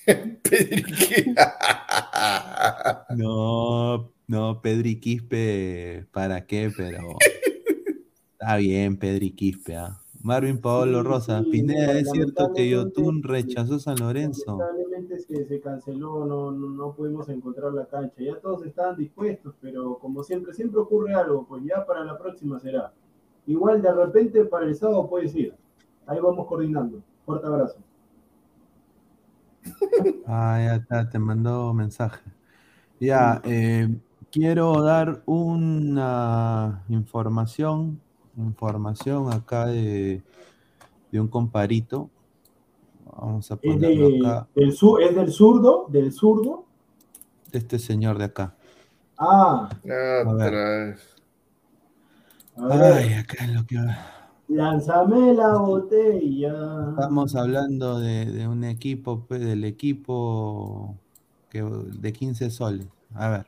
No, 3.16 4.12
no, 4.26 4.60
Pedri 4.62 4.98
Quispe, 5.00 6.06
¿para 6.12 6.46
qué? 6.46 6.70
Pero 6.76 7.16
está 8.32 8.56
bien, 8.56 8.96
Pedri 8.96 9.30
Quispe. 9.32 9.76
¿ah? 9.76 9.99
Marvin 10.22 10.60
Paolo 10.60 11.02
Rosa, 11.02 11.42
Pineda, 11.50 11.92
¿es 11.92 12.10
cierto 12.10 12.52
que 12.52 12.68
Yotun 12.68 13.22
rechazó 13.22 13.78
San 13.78 13.98
Lorenzo? 13.98 14.58
Lamentablemente 14.58 15.18
se, 15.18 15.46
se 15.46 15.60
canceló, 15.60 16.26
no, 16.26 16.52
no, 16.52 16.68
no 16.68 16.92
pudimos 16.92 17.28
encontrar 17.30 17.72
la 17.72 17.86
cancha. 17.86 18.16
Ya 18.18 18.38
todos 18.38 18.66
estaban 18.66 18.96
dispuestos, 18.96 19.54
pero 19.60 19.98
como 19.98 20.22
siempre, 20.22 20.52
siempre 20.52 20.80
ocurre 20.80 21.14
algo, 21.14 21.46
pues 21.46 21.64
ya 21.64 21.86
para 21.86 22.04
la 22.04 22.18
próxima 22.18 22.58
será. 22.58 22.92
Igual 23.46 23.80
de 23.80 23.92
repente 23.92 24.44
para 24.44 24.66
el 24.66 24.74
sábado 24.74 25.08
puedes 25.08 25.34
ir. 25.34 25.54
Ahí 26.06 26.20
vamos 26.20 26.46
coordinando. 26.46 27.02
Fuerte 27.24 27.46
abrazo. 27.46 27.78
Ah, 30.26 30.58
ya 30.64 30.76
está, 30.76 31.08
te 31.08 31.18
mandó 31.18 31.74
mensaje. 31.74 32.22
Ya, 33.00 33.42
eh, 33.44 33.88
quiero 34.30 34.82
dar 34.82 35.22
una 35.26 36.84
información, 36.88 38.00
información 38.44 39.32
acá 39.32 39.66
de, 39.66 40.22
de 41.12 41.20
un 41.20 41.28
comparito. 41.28 42.10
Vamos 43.20 43.50
a 43.50 43.54
Es, 43.54 43.60
ponerlo 43.60 44.08
de- 44.08 44.18
acá, 44.18 44.48
del 44.54 44.72
sur, 44.72 45.02
es 45.02 45.14
del 45.14 45.30
zurdo, 45.32 45.86
del 45.88 46.12
zurdo. 46.12 46.64
de 47.52 47.58
este 47.58 47.78
señor 47.78 48.18
de 48.18 48.24
acá. 48.24 48.54
Ah, 49.18 49.68
Otra 49.82 50.60
vez. 50.60 51.16
a 52.56 52.66
ver, 52.76 52.92
Ay, 52.94 53.12
acá 53.14 53.44
es 53.44 53.54
lo 53.54 53.66
que... 53.66 53.76
lánzame 54.48 55.34
la 55.34 55.56
botella. 55.58 56.54
Estamos 56.90 57.34
hablando 57.34 57.98
de, 58.00 58.26
de 58.26 58.48
un 58.48 58.64
equipo, 58.64 59.24
pues, 59.26 59.40
del 59.40 59.64
equipo 59.64 60.96
que, 61.50 61.62
de 61.62 62.12
15 62.12 62.50
soles. 62.50 62.86
A 63.14 63.28
ver. 63.28 63.46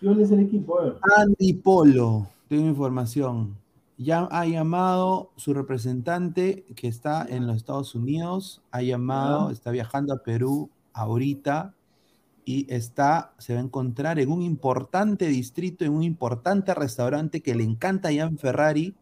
¿Quién 0.00 0.20
es 0.20 0.30
el 0.30 0.40
equipo? 0.40 0.78
A 0.80 0.84
ver. 0.84 0.94
Andy 1.18 1.52
Polo, 1.54 2.26
tengo 2.48 2.66
información. 2.66 3.56
Ya 3.98 4.28
ha 4.30 4.44
llamado 4.44 5.32
su 5.36 5.54
representante 5.54 6.64
que 6.76 6.88
está 6.88 7.26
en 7.28 7.46
los 7.46 7.56
Estados 7.56 7.94
Unidos, 7.94 8.62
ha 8.70 8.82
llamado, 8.82 9.50
está 9.50 9.70
viajando 9.70 10.12
a 10.12 10.22
Perú 10.22 10.70
ahorita 10.92 11.74
y 12.44 12.72
está, 12.72 13.32
se 13.38 13.54
va 13.54 13.60
a 13.60 13.62
encontrar 13.62 14.18
en 14.18 14.30
un 14.30 14.42
importante 14.42 15.26
distrito, 15.28 15.84
en 15.84 15.92
un 15.92 16.02
importante 16.02 16.74
restaurante 16.74 17.40
que 17.40 17.54
le 17.54 17.64
encanta 17.64 18.08
a 18.08 18.12
Ian 18.12 18.38
Ferrari, 18.38 18.94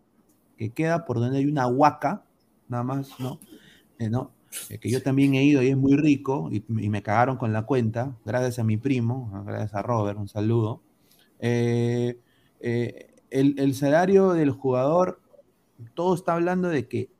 que 0.57 0.70
queda 0.70 1.05
por 1.05 1.18
donde 1.18 1.38
hay 1.38 1.47
una 1.47 1.66
huaca, 1.66 2.24
nada 2.68 2.84
más, 2.84 3.18
¿no? 3.18 3.40
Eh, 3.99 4.09
¿no? 4.09 4.30
Eh, 4.70 4.78
que 4.78 4.90
yo 4.90 5.03
también 5.03 5.34
he 5.34 5.45
ido 5.45 5.62
y 5.62 5.68
es 5.68 5.76
muy 5.76 5.97
rico 5.97 6.49
y, 6.53 6.64
y 6.68 6.88
me 6.88 7.03
cagaron 7.03 7.36
con 7.36 7.53
la 7.53 7.66
cuenta, 7.66 8.16
gracias 8.24 8.61
a 8.61 8.64
mi 8.64 8.76
primo, 8.76 9.45
gracias 9.45 9.74
a 9.74 9.82
Robert, 9.82 10.18
un 10.18 10.28
saludo. 10.28 10.80
Eh, 11.40 12.18
eh, 12.61 13.13
el, 13.35 13.57
el 13.59 13.74
salario 13.74 14.32
del 14.32 14.53
jugador, 14.53 15.20
todo 15.95 16.14
está 16.14 16.35
hablando 16.35 16.68
de 16.68 16.87
que 16.87 17.11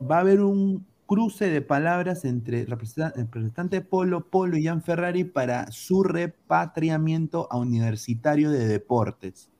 va 0.00 0.18
a 0.18 0.20
haber 0.20 0.40
un 0.40 0.86
cruce 1.06 1.50
de 1.50 1.60
palabras 1.60 2.24
entre 2.24 2.60
el 2.60 2.66
representante, 2.68 3.80
Polo, 3.80 4.28
Polo 4.28 4.56
y 4.56 4.64
Jan 4.64 4.82
Ferrari 4.82 5.24
para 5.24 5.70
su 5.72 6.04
repatriamiento 6.04 7.48
a 7.50 7.58
Universitario 7.58 8.50
de 8.50 8.66
Deportes. 8.68 9.50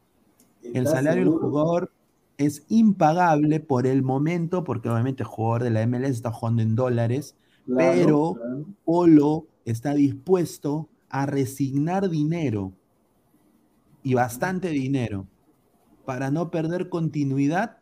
El 0.63 0.85
¿Estás 0.85 0.95
salario 0.95 1.25
del 1.25 1.41
jugador 1.41 1.93
es 2.39 2.65
impagable 2.69 3.59
por 3.59 3.87
el 3.87 4.03
momento, 4.03 4.63
porque 4.63 4.89
obviamente 4.89 5.25
el 5.25 5.29
jugador 5.29 5.65
de 5.65 5.71
la 5.71 5.87
MLS 5.87 6.11
está 6.11 6.31
jugando 6.31 6.63
en 6.63 6.77
dólares, 6.77 7.37
Claro, 7.65 7.93
pero 7.93 8.35
claro. 8.35 8.67
Polo 8.85 9.47
está 9.65 9.95
dispuesto 9.95 10.89
a 11.09 11.27
resignar 11.27 12.09
dinero 12.09 12.73
y 14.05 14.15
bastante 14.15 14.69
dinero 14.69 15.27
para 16.07 16.31
no 16.31 16.51
perder 16.51 16.89
continuidad 16.89 17.79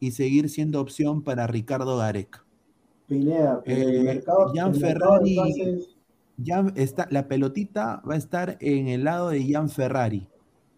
y 0.00 0.10
seguir 0.10 0.50
siendo 0.50 0.80
opción 0.80 1.22
para 1.22 1.46
Ricardo 1.46 1.96
Gareca. 1.96 2.44
Pineda, 3.06 3.62
pero 3.64 3.88
el 3.88 3.96
Eh, 3.96 4.02
mercado, 4.02 4.52
Jan 4.54 4.74
el 4.74 4.80
mercado 4.80 5.12
de 5.14 5.18
Ferrari- 5.20 5.36
pases- 5.36 5.88
Ya 6.38 6.64
está, 6.76 7.06
la 7.10 7.28
pelotita 7.28 8.02
va 8.08 8.14
a 8.14 8.16
estar 8.16 8.56
en 8.60 8.88
el 8.88 9.04
lado 9.04 9.28
de 9.28 9.46
Jan 9.50 9.68
Ferrari, 9.68 10.26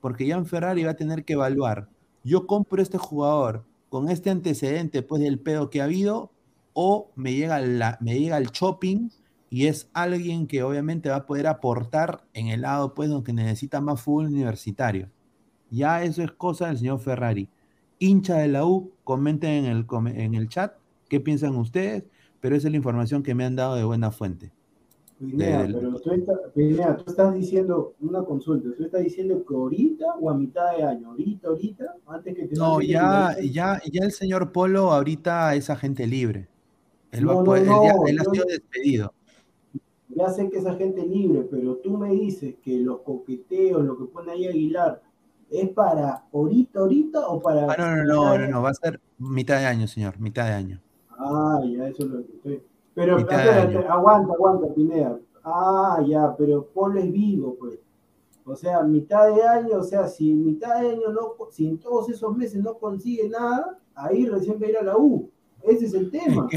porque 0.01 0.29
Jan 0.29 0.45
Ferrari 0.47 0.85
va 0.85 0.91
a 0.91 0.97
tener 0.97 1.25
que 1.25 1.35
evaluar, 1.35 1.89
yo 2.23 2.47
compro 2.47 2.83
este 2.83 2.99
jugador 2.99 3.65
con 3.89 4.11
este 4.11 4.31
antecedente 4.31 5.03
pues 5.03 5.23
del 5.23 5.39
pedo 5.39 5.71
que 5.71 5.81
ha 5.81 5.85
habido, 5.85 6.33
o 6.75 7.11
me 7.15 7.33
llega, 7.35 7.61
la, 7.61 7.97
me 8.01 8.19
llega 8.19 8.37
el 8.37 8.49
shopping 8.49 9.09
y 9.49 9.67
es 9.69 9.89
alguien 9.95 10.49
que 10.49 10.65
obviamente 10.65 11.09
va 11.09 11.17
a 11.17 11.27
poder 11.27 11.47
aportar 11.47 12.25
en 12.35 12.49
el 12.49 12.63
lado 12.63 12.93
pues 12.93 13.09
donde 13.09 13.33
necesita 13.33 13.81
más 13.81 14.03
fútbol 14.03 14.27
universitario. 14.27 15.09
Ya 15.75 16.03
eso 16.05 16.23
es 16.23 16.31
cosa 16.33 16.69
del 16.69 16.79
señor 16.79 17.01
Ferrari. 17.01 17.49
Hincha 17.99 18.37
de 18.39 18.49
la 18.49 18.65
U, 18.67 18.93
comenten 19.05 19.65
en 19.65 19.67
el, 19.67 19.87
en 20.17 20.35
el 20.35 20.49
chat 20.49 20.75
qué 21.09 21.21
piensan 21.21 21.57
ustedes, 21.57 22.05
pero 22.41 22.55
esa 22.57 22.69
es 22.69 22.73
la 22.73 22.77
información 22.77 23.23
que 23.23 23.35
me 23.35 23.45
han 23.45 23.57
dado 23.57 23.77
de 23.77 23.85
buena 23.85 24.11
fuente. 24.11 24.53
Pineda, 25.19 25.63
del- 25.63 25.75
pero 25.75 25.95
tú, 26.01 26.11
está- 26.13 26.39
Pineda, 26.55 26.97
tú 26.97 27.05
estás 27.11 27.35
diciendo 27.35 27.95
una 28.01 28.23
consulta, 28.25 28.69
tú 28.77 28.85
estás 28.85 29.03
diciendo 29.03 29.45
que 29.47 29.55
ahorita 29.55 30.05
o 30.21 30.29
a 30.29 30.35
mitad 30.37 30.77
de 30.77 30.83
año, 30.83 31.11
ahorita, 31.11 31.49
ahorita, 31.49 31.85
antes 32.07 32.35
que 32.37 32.47
te 32.49 32.57
No, 32.57 32.81
ya, 32.81 33.33
el- 33.33 33.51
ya, 33.53 33.81
ya 33.91 34.05
el 34.05 34.13
señor 34.13 34.53
Polo 34.53 34.93
ahorita 34.93 35.55
es 35.55 35.71
agente 35.71 36.07
libre. 36.07 36.49
Él, 37.13 37.29
va 37.29 37.33
a 37.33 37.35
No, 37.37 37.41
no, 37.43 37.47
poder- 37.47 37.63
él 37.63 37.69
no, 37.69 37.85
ya- 37.85 38.11
él 38.11 38.19
ha 38.21 38.25
sido 38.25 38.45
despedido. 38.47 39.15
Ya 40.09 40.29
sé 40.29 40.51
que 40.51 40.59
esa 40.59 40.75
gente 40.75 41.07
libre, 41.07 41.47
pero 41.51 41.77
tú 41.77 41.97
me 41.97 42.11
dices 42.11 42.57
que 42.63 42.79
los 42.79 43.01
coqueteos, 43.01 43.85
lo 43.85 43.97
que 43.97 44.05
pone 44.05 44.33
ahí 44.33 44.47
Aguilar, 44.47 45.01
¿es 45.51 45.69
para 45.71 46.25
ahorita, 46.33 46.81
ahorita 46.81 47.29
o 47.29 47.41
para... 47.41 47.73
Ah, 47.73 47.77
no, 47.79 47.97
no, 47.97 48.05
no, 48.05 48.39
no, 48.39 48.49
no, 48.49 48.63
va 48.63 48.71
a 48.71 48.75
ser 48.75 49.01
mitad 49.19 49.59
de 49.59 49.67
año, 49.67 49.87
señor, 49.87 50.19
mitad 50.19 50.47
de 50.47 50.53
año. 50.53 50.81
Ah, 51.11 51.61
ya, 51.65 51.89
eso 51.89 52.05
es 52.05 52.09
lo 52.11 52.27
que 52.27 52.33
estoy. 52.33 52.63
Pero 52.95 53.17
aguanta, 53.17 54.33
aguanta, 54.35 54.73
Pineda. 54.75 55.19
Ah, 55.45 56.03
ya, 56.07 56.35
pero 56.37 56.67
Polo 56.67 57.01
es 57.01 57.11
vivo, 57.11 57.57
pues. 57.59 57.79
O 58.47 58.55
sea, 58.55 58.83
mitad 58.83 59.35
de 59.35 59.43
año, 59.43 59.79
o 59.79 59.83
sea, 59.83 60.07
si 60.07 60.35
mitad 60.35 60.81
de 60.81 60.91
año 60.91 61.13
no, 61.13 61.35
si 61.51 61.67
en 61.67 61.79
todos 61.79 62.11
esos 62.11 62.37
meses 62.37 62.63
no 62.63 62.75
consigue 62.75 63.29
nada, 63.29 63.79
ahí 63.95 64.27
recién 64.27 64.61
va 64.61 64.67
a 64.67 64.69
ir 64.69 64.77
a 64.77 64.83
la 64.83 64.97
U. 64.97 65.31
Ese 65.63 65.87
es 65.87 65.95
el 65.95 66.11
tema. 66.11 66.49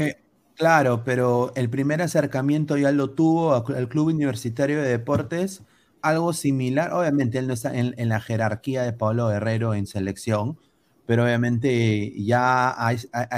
claro, 0.54 1.02
pero 1.04 1.50
el 1.54 1.70
primer 1.70 2.02
acercamiento 2.02 2.76
ya 2.76 2.92
lo 2.92 3.10
tuvo 3.10 3.54
al 3.54 3.88
Club 3.88 4.08
Universitario 4.08 4.82
de 4.82 4.88
Deportes, 4.88 5.62
algo 6.08 6.32
similar. 6.32 6.92
Obviamente 6.92 7.38
él 7.38 7.46
no 7.46 7.54
está 7.54 7.76
en, 7.76 7.94
la 8.08 8.20
jerarquía 8.20 8.82
de 8.82 8.92
Pablo 8.92 9.28
Guerrero 9.28 9.74
en 9.74 9.86
selección, 9.86 10.58
pero 11.06 11.24
obviamente 11.24 12.12
ya 12.22 12.74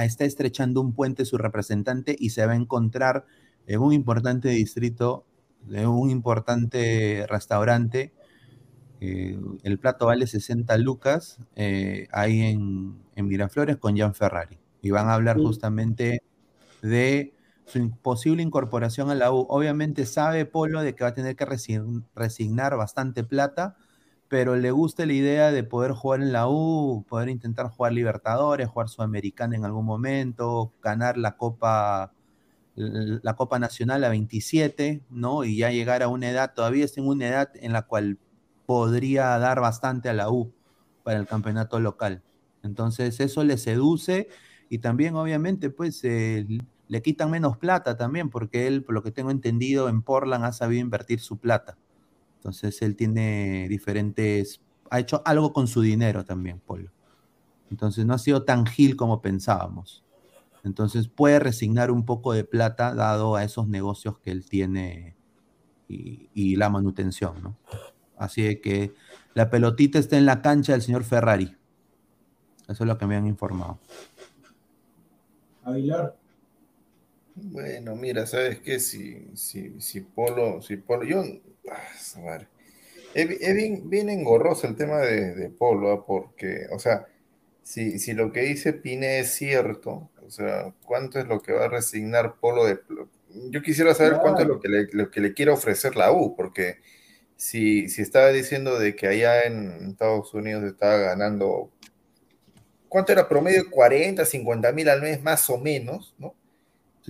está 0.03 0.25
estrechando 0.25 0.81
un 0.81 0.93
puente 0.93 1.25
su 1.25 1.37
representante 1.37 2.15
y 2.17 2.31
se 2.31 2.45
va 2.45 2.53
a 2.53 2.55
encontrar 2.55 3.25
en 3.67 3.81
un 3.81 3.93
importante 3.93 4.49
distrito, 4.49 5.25
en 5.69 5.87
un 5.87 6.09
importante 6.09 7.25
restaurante 7.29 8.11
eh, 9.03 9.35
el 9.63 9.79
plato 9.79 10.05
vale 10.05 10.27
60 10.27 10.77
lucas 10.77 11.39
eh, 11.55 12.07
ahí 12.11 12.41
en, 12.41 13.01
Miraflores 13.15 13.77
con 13.77 13.97
Jan 13.97 14.15
Ferrari. 14.15 14.57
Y 14.81 14.89
van 14.89 15.07
a 15.07 15.13
hablar 15.13 15.37
justamente 15.37 16.23
de 16.81 17.33
su 17.71 17.91
posible 18.01 18.43
incorporación 18.43 19.09
a 19.09 19.15
la 19.15 19.31
U. 19.31 19.45
Obviamente 19.49 20.05
sabe 20.05 20.45
Polo 20.45 20.81
de 20.81 20.95
que 20.95 21.03
va 21.03 21.11
a 21.11 21.13
tener 21.13 21.35
que 21.35 21.45
resignar 22.15 22.75
bastante 22.77 23.23
plata, 23.23 23.77
pero 24.27 24.55
le 24.55 24.71
gusta 24.71 25.05
la 25.05 25.13
idea 25.13 25.51
de 25.51 25.63
poder 25.63 25.91
jugar 25.91 26.21
en 26.21 26.31
la 26.31 26.47
U, 26.47 27.05
poder 27.07 27.29
intentar 27.29 27.69
jugar 27.69 27.93
Libertadores, 27.93 28.67
jugar 28.69 28.89
Sudamericana 28.89 29.55
en 29.55 29.65
algún 29.65 29.85
momento, 29.85 30.73
ganar 30.81 31.17
la 31.17 31.37
Copa 31.37 32.13
la 32.75 33.35
Copa 33.35 33.59
Nacional 33.59 34.03
a 34.03 34.09
27, 34.09 35.01
¿no? 35.09 35.43
Y 35.43 35.57
ya 35.57 35.71
llegar 35.71 36.03
a 36.03 36.07
una 36.07 36.29
edad, 36.29 36.53
todavía 36.53 36.85
está 36.85 37.01
en 37.01 37.07
una 37.07 37.27
edad 37.27 37.51
en 37.55 37.73
la 37.73 37.83
cual 37.83 38.17
podría 38.65 39.37
dar 39.37 39.59
bastante 39.59 40.09
a 40.09 40.13
la 40.13 40.29
U 40.31 40.53
para 41.03 41.19
el 41.19 41.27
campeonato 41.27 41.79
local. 41.79 42.23
Entonces 42.63 43.19
eso 43.19 43.43
le 43.43 43.57
seduce 43.57 44.29
y 44.69 44.79
también 44.79 45.15
obviamente 45.15 45.69
pues 45.69 46.01
le 46.91 47.01
quitan 47.01 47.31
menos 47.31 47.57
plata 47.57 47.95
también 47.95 48.29
porque 48.29 48.67
él, 48.67 48.83
por 48.83 48.93
lo 48.93 49.01
que 49.01 49.13
tengo 49.13 49.31
entendido, 49.31 49.87
en 49.87 50.01
Portland 50.01 50.43
ha 50.43 50.51
sabido 50.51 50.81
invertir 50.81 51.21
su 51.21 51.37
plata. 51.37 51.77
Entonces 52.35 52.81
él 52.81 52.97
tiene 52.97 53.67
diferentes, 53.69 54.59
ha 54.89 54.99
hecho 54.99 55.21
algo 55.23 55.53
con 55.53 55.67
su 55.67 55.79
dinero 55.79 56.25
también, 56.25 56.59
Polo. 56.59 56.91
Entonces 57.69 58.05
no 58.05 58.13
ha 58.13 58.17
sido 58.17 58.43
tan 58.43 58.65
gil 58.65 58.97
como 58.97 59.21
pensábamos. 59.21 60.03
Entonces 60.65 61.07
puede 61.07 61.39
resignar 61.39 61.91
un 61.91 62.03
poco 62.03 62.33
de 62.33 62.43
plata 62.43 62.93
dado 62.93 63.37
a 63.37 63.45
esos 63.45 63.69
negocios 63.69 64.19
que 64.19 64.31
él 64.31 64.45
tiene 64.45 65.15
y, 65.87 66.57
la 66.57 66.69
manutención, 66.69 67.41
¿no? 67.41 67.57
Así 68.17 68.59
que 68.59 68.93
la 69.33 69.49
pelotita 69.49 69.97
está 69.97 70.17
en 70.17 70.25
la 70.25 70.41
cancha 70.41 70.73
del 70.73 70.81
señor 70.81 71.05
Ferrari. 71.05 71.55
Eso 72.67 72.83
es 72.83 72.87
lo 72.87 72.97
que 72.97 73.07
me 73.07 73.15
han 73.15 73.27
informado. 73.27 73.79
Aguilar. 75.63 76.20
Bueno, 77.43 77.95
mira, 77.95 78.27
¿sabes 78.27 78.59
qué? 78.59 78.79
Si, 78.79 79.27
si, 79.35 79.81
si 79.81 80.01
Polo, 80.01 80.61
si 80.61 80.77
Polo, 80.77 81.03
yo, 81.03 81.23
ah, 81.71 82.39
es, 83.13 83.55
bien, 83.89 84.09
engorroso 84.09 84.67
el 84.67 84.75
tema 84.75 84.99
de, 84.99 85.49
Polo, 85.49 85.91
¿ah? 85.91 86.05
porque, 86.05 86.67
o 86.71 86.79
sea, 86.79 87.07
si, 87.63 87.99
si 87.99 88.13
lo 88.13 88.31
que 88.31 88.41
dice 88.41 88.73
Pine 88.73 89.19
es 89.19 89.31
cierto, 89.31 90.11
o 90.25 90.29
sea, 90.29 90.73
¿cuánto 90.85 91.19
es 91.19 91.27
lo 91.27 91.41
que 91.41 91.53
va 91.53 91.65
a 91.65 91.69
resignar 91.69 92.35
Polo 92.39 92.65
de... 92.65 92.79
Yo 93.49 93.61
quisiera 93.61 93.95
saber 93.95 94.19
cuánto 94.21 94.43
es 94.43 94.47
lo 94.47 94.59
que, 94.59 94.69
le, 94.69 94.87
lo 94.91 95.09
que 95.09 95.21
le 95.21 95.33
quiere 95.33 95.51
ofrecer 95.51 95.95
la 95.95 96.11
U, 96.11 96.35
porque 96.35 96.79
si, 97.35 97.89
si 97.89 98.01
estaba 98.01 98.29
diciendo 98.29 98.77
de 98.77 98.95
que 98.95 99.07
allá 99.07 99.43
en 99.43 99.89
Estados 99.89 100.33
Unidos 100.33 100.63
estaba 100.63 100.97
ganando, 100.97 101.71
¿cuánto 102.87 103.13
era 103.13 103.27
promedio? 103.27 103.69
40, 103.71 104.25
50 104.25 104.71
mil 104.73 104.89
al 104.89 105.01
mes, 105.01 105.21
más 105.23 105.49
o 105.49 105.57
menos, 105.57 106.13
¿no? 106.19 106.35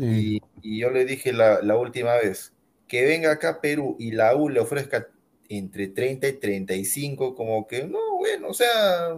Sí. 0.02 0.42
Y, 0.64 0.80
yo 0.80 0.90
le 0.90 1.06
dije 1.06 1.32
la, 1.32 1.62
la, 1.62 1.78
última 1.78 2.16
vez, 2.16 2.54
que 2.88 3.06
venga 3.06 3.32
acá 3.32 3.50
a 3.50 3.62
Perú 3.62 3.96
y 4.00 4.12
la 4.12 4.36
U 4.36 4.50
le 4.50 4.60
ofrezca 4.60 5.08
entre 5.48 5.88
30 5.88 6.28
y 6.28 6.34
35, 6.34 7.36
como 7.36 7.68
que, 7.68 7.86
no, 7.86 8.18
bueno, 8.18 8.48
o 8.50 8.54
sea, 8.54 9.16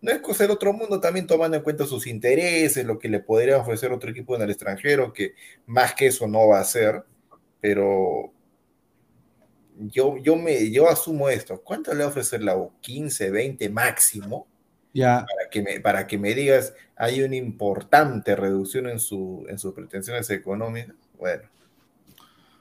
no 0.00 0.10
es 0.10 0.18
cosa 0.20 0.44
del 0.44 0.52
otro 0.52 0.72
mundo, 0.72 1.00
también 1.00 1.26
tomando 1.26 1.56
en 1.56 1.62
cuenta 1.62 1.86
sus 1.86 2.06
intereses, 2.06 2.84
lo 2.84 2.98
que 2.98 3.08
le 3.08 3.20
podría 3.20 3.58
ofrecer 3.58 3.92
otro 3.92 4.10
equipo 4.10 4.34
en 4.34 4.42
el 4.42 4.50
extranjero, 4.50 5.12
que 5.12 5.34
más 5.66 5.94
que 5.94 6.06
eso 6.08 6.26
no 6.26 6.48
va 6.48 6.60
a 6.60 6.64
ser, 6.64 7.04
pero 7.60 8.32
yo, 9.78 10.16
yo, 10.18 10.36
me, 10.36 10.70
yo 10.70 10.88
asumo 10.88 11.28
esto. 11.28 11.60
¿Cuánto 11.62 11.92
le 11.92 12.00
va 12.00 12.06
a 12.06 12.08
ofrecer 12.08 12.42
la 12.42 12.56
U? 12.56 12.72
15, 12.80 13.30
20 13.30 13.68
máximo. 13.70 14.46
Ya. 14.92 15.26
Me, 15.62 15.80
para 15.80 16.06
que 16.06 16.18
me 16.18 16.34
digas, 16.34 16.74
hay 16.96 17.22
una 17.22 17.36
importante 17.36 18.36
reducción 18.36 18.88
en, 18.88 18.98
su, 19.00 19.44
en 19.48 19.58
sus 19.58 19.74
pretensiones 19.74 20.28
económicas. 20.30 20.94
Bueno. 21.18 21.42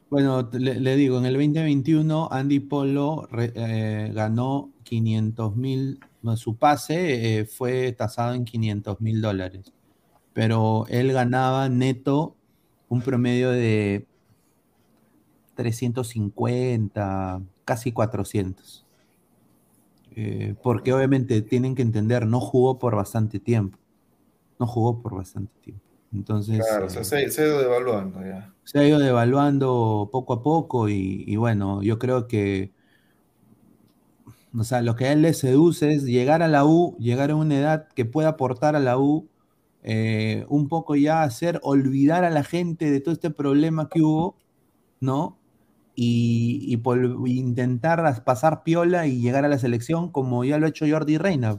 Bueno, 0.10 0.48
le, 0.54 0.96
digo, 0.96 1.18
en 1.18 1.26
el 1.26 1.34
2021 1.34 2.30
Andy 2.32 2.60
Polo 2.60 3.28
eh, 3.38 4.12
ganó 4.14 4.72
500 4.84 5.56
mil, 5.56 6.00
su 6.36 6.56
pase 6.58 7.40
eh, 7.40 7.46
fue 7.46 7.92
tasado 7.92 8.34
en 8.36 8.46
500 8.46 9.02
mil 9.02 9.20
dólares, 9.22 9.74
pero 10.32 10.86
él 10.90 11.12
ganaba 11.12 11.70
neto 11.70 12.36
un 12.88 13.02
promedio 13.02 13.50
de 13.50 14.06
350, 15.56 17.42
casi 17.66 17.92
400. 17.92 18.85
Eh, 20.18 20.56
porque 20.64 20.94
obviamente 20.94 21.42
tienen 21.42 21.76
que 21.76 21.82
entender, 21.82 22.26
no 22.26 22.40
jugó 22.40 22.80
por 22.80 22.96
bastante 22.96 23.40
tiempo. 23.40 23.78
No 24.58 24.66
jugó 24.66 25.02
por 25.02 25.16
bastante 25.16 25.52
tiempo. 25.62 25.84
Entonces. 26.14 26.62
Claro, 26.66 26.90
se, 26.90 27.16
ha 27.16 27.22
ido 27.22 27.60
devaluando 27.60 28.22
ya. 28.22 28.54
Se 28.64 28.80
ha 28.80 28.88
ido 28.88 29.00
devaluando 29.00 30.10
poco 30.12 30.34
a 30.34 30.42
poco 30.42 30.88
y, 30.88 31.36
bueno, 31.36 31.84
yo 31.84 32.00
creo 32.00 32.28
que. 32.28 32.72
O 34.58 34.64
sea, 34.64 34.82
lo 34.82 34.96
que 34.96 35.06
a 35.06 35.12
él 35.12 35.22
le 35.22 35.34
seduce 35.34 35.92
es 35.92 36.04
llegar 36.04 36.42
a 36.42 36.48
la 36.48 36.64
U, 36.64 36.96
llegar 36.98 37.30
a 37.30 37.36
una 37.36 37.58
edad 37.58 37.90
que 37.90 38.06
pueda 38.06 38.30
aportar 38.30 38.78
a 38.78 38.80
la 38.80 38.98
U, 38.98 39.28
eh, 39.84 40.46
un 40.48 40.70
poco 40.70 40.96
ya 40.96 41.24
hacer 41.24 41.60
olvidar 41.62 42.24
a 42.24 42.30
la 42.30 42.46
gente 42.46 42.90
de 42.90 43.02
todo 43.02 43.14
este 43.14 43.32
problema 43.32 43.90
que 43.90 44.02
hubo, 44.02 44.38
¿no? 45.02 45.38
Y, 45.96 46.78
por 46.78 47.00
intentar 47.26 48.24
pasar 48.24 48.64
piola 48.64 49.08
y 49.08 49.22
llegar 49.22 49.46
a 49.46 49.48
la 49.48 49.58
selección 49.58 50.12
como 50.12 50.44
ya 50.44 50.58
lo 50.58 50.66
ha 50.66 50.70
hecho 50.70 50.86
Jordi 50.88 51.18
Reina. 51.18 51.58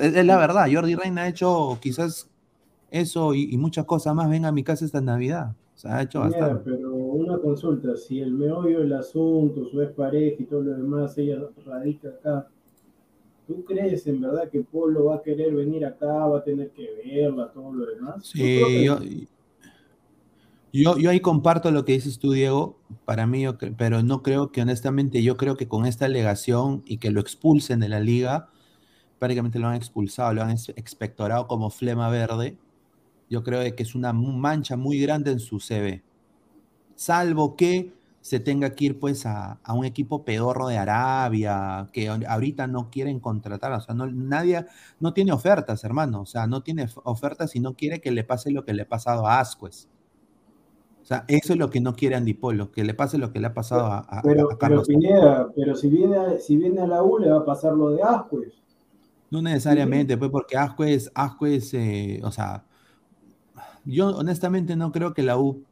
Es, 0.00 0.24
la 0.24 0.38
verdad, 0.38 0.68
Jordi 0.72 0.94
Reina 0.94 1.22
ha 1.22 1.28
hecho 1.28 1.78
quizás 1.80 2.30
eso 2.90 3.34
y, 3.34 3.56
muchas 3.56 3.84
cosas 3.84 4.14
más. 4.14 4.30
Venga 4.30 4.48
a 4.48 4.52
mi 4.52 4.62
casa 4.62 4.84
esta 4.84 5.00
Navidad. 5.00 5.54
O 5.74 5.78
sea, 5.78 5.96
ha 5.96 6.02
hecho 6.02 6.20
bastante. 6.20 6.62
Pero 6.64 6.94
una 6.94 7.38
consulta, 7.38 7.96
si 7.96 8.20
el 8.20 8.32
meollo 8.32 8.80
del 8.80 8.92
asunto, 8.92 9.64
su 9.66 9.92
pareja 9.94 10.42
y 10.42 10.46
todo 10.46 10.62
lo 10.62 10.76
demás, 10.76 11.18
ella 11.18 11.40
radica 11.66 12.08
acá, 12.10 12.48
¿tú 13.48 13.64
crees 13.64 14.06
en 14.06 14.20
verdad 14.20 14.48
que 14.48 14.60
Polo 14.60 15.06
va 15.06 15.16
a 15.16 15.22
querer 15.22 15.52
venir 15.52 15.84
acá, 15.84 16.06
va 16.06 16.38
a 16.38 16.44
tener 16.44 16.70
que 16.70 16.88
verla, 17.04 17.50
todo 17.52 17.72
lo 17.72 17.86
demás? 17.86 18.24
Sí, 18.24 18.84
yo, 18.84 18.98
yo, 20.82 20.98
yo 20.98 21.10
ahí 21.10 21.20
comparto 21.20 21.70
lo 21.70 21.84
que 21.84 21.92
dices 21.92 22.18
tú, 22.18 22.32
Diego, 22.32 22.78
para 23.04 23.26
mí, 23.26 23.44
pero 23.76 24.02
no 24.02 24.22
creo 24.22 24.50
que 24.50 24.62
honestamente, 24.62 25.22
yo 25.22 25.36
creo 25.36 25.56
que 25.56 25.68
con 25.68 25.86
esta 25.86 26.06
alegación 26.06 26.82
y 26.86 26.98
que 26.98 27.10
lo 27.10 27.20
expulsen 27.20 27.80
de 27.80 27.88
la 27.88 28.00
liga, 28.00 28.48
prácticamente 29.18 29.58
lo 29.58 29.68
han 29.68 29.76
expulsado, 29.76 30.34
lo 30.34 30.42
han 30.42 30.50
expectorado 30.50 31.46
como 31.46 31.70
flema 31.70 32.08
verde, 32.08 32.58
yo 33.30 33.42
creo 33.44 33.60
que 33.74 33.82
es 33.82 33.94
una 33.94 34.12
mancha 34.12 34.76
muy 34.76 34.98
grande 35.00 35.32
en 35.32 35.40
su 35.40 35.60
CV. 35.60 36.02
Salvo 36.96 37.56
que 37.56 37.92
se 38.20 38.40
tenga 38.40 38.70
que 38.70 38.86
ir 38.86 38.98
pues 38.98 39.26
a, 39.26 39.60
un 39.68 39.84
equipo 39.84 40.24
pedorro 40.24 40.68
de 40.68 40.78
Arabia, 40.78 41.88
que 41.92 42.08
ahorita 42.08 42.66
no 42.66 42.90
quieren 42.90 43.20
contratar, 43.20 43.72
o 43.72 43.80
sea, 43.80 43.94
no, 43.94 44.06
nadie, 44.06 44.66
no 44.98 45.12
tiene 45.12 45.32
ofertas, 45.32 45.84
hermano, 45.84 46.22
o 46.22 46.26
sea, 46.26 46.46
no 46.46 46.62
tiene 46.62 46.88
ofertas 47.04 47.54
y 47.54 47.60
no 47.60 47.74
quiere 47.74 48.00
que 48.00 48.10
le 48.10 48.24
pase 48.24 48.50
lo 48.50 48.64
que 48.64 48.74
le 48.74 48.82
ha 48.82 48.88
pasado 48.88 49.26
a 49.26 49.40
Ascuez. 49.40 49.88
O 51.04 51.06
sea, 51.06 51.26
eso 51.28 51.52
es 51.52 51.58
lo 51.58 51.68
que 51.68 51.82
no 51.82 51.94
quiere 51.94 52.14
Andy 52.16 52.32
Polo, 52.32 52.72
que 52.72 52.82
le 52.82 52.94
pase 52.94 53.18
lo 53.18 53.30
que 53.30 53.38
le 53.38 53.48
ha 53.48 53.52
pasado 53.52 53.84
a, 53.84 54.22
pero, 54.22 54.48
Carlos. 54.56 54.86
Pero, 54.86 54.98
Pineda, 54.98 55.52
pero 55.54 55.76
si 55.76 55.90
viene, 55.90 56.38
si 56.38 56.56
viene 56.56 56.80
a 56.80 56.86
la 56.86 57.02
U 57.02 57.18
le 57.18 57.28
va 57.30 57.40
a 57.40 57.44
pasar 57.44 57.74
lo 57.74 57.90
de 57.90 58.02
Ascuez. 58.02 58.54
No 59.30 59.42
necesariamente, 59.42 60.16
pues 60.16 60.30
porque 60.30 60.56
Ascuez, 60.56 61.10
Ascuez 61.14 61.74
eh, 61.74 62.22
o 62.24 62.30
sea, 62.30 62.64
yo 63.84 64.16
honestamente 64.16 64.76
no 64.76 64.92
creo 64.92 65.12
que 65.12 65.22
la 65.22 65.36
U 65.36 65.62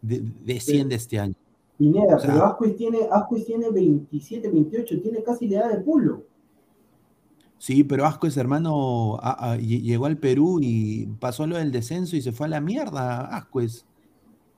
desciende 0.00 0.94
este 0.94 1.18
año. 1.20 1.34
Pineda, 1.76 2.16
pero 2.18 2.74
tiene, 2.74 3.00
Ascuez 3.12 3.44
tiene 3.44 3.70
27, 3.70 4.48
28, 4.48 5.02
tiene 5.02 5.22
casi 5.22 5.46
la 5.46 5.60
edad 5.60 5.72
de 5.72 5.80
Polo. 5.80 6.22
Sí, 7.58 7.84
pero 7.84 8.06
Ascuez, 8.06 8.34
hermano, 8.38 9.18
a- 9.20 9.52
a- 9.52 9.56
lle- 9.58 9.82
llegó 9.82 10.06
al 10.06 10.16
Perú 10.16 10.58
y 10.62 11.04
pasó 11.20 11.46
lo 11.46 11.58
del 11.58 11.70
descenso 11.70 12.16
y 12.16 12.22
se 12.22 12.32
fue 12.32 12.46
a 12.46 12.50
la 12.50 12.62
mierda, 12.62 13.26
Ascuez. 13.26 13.84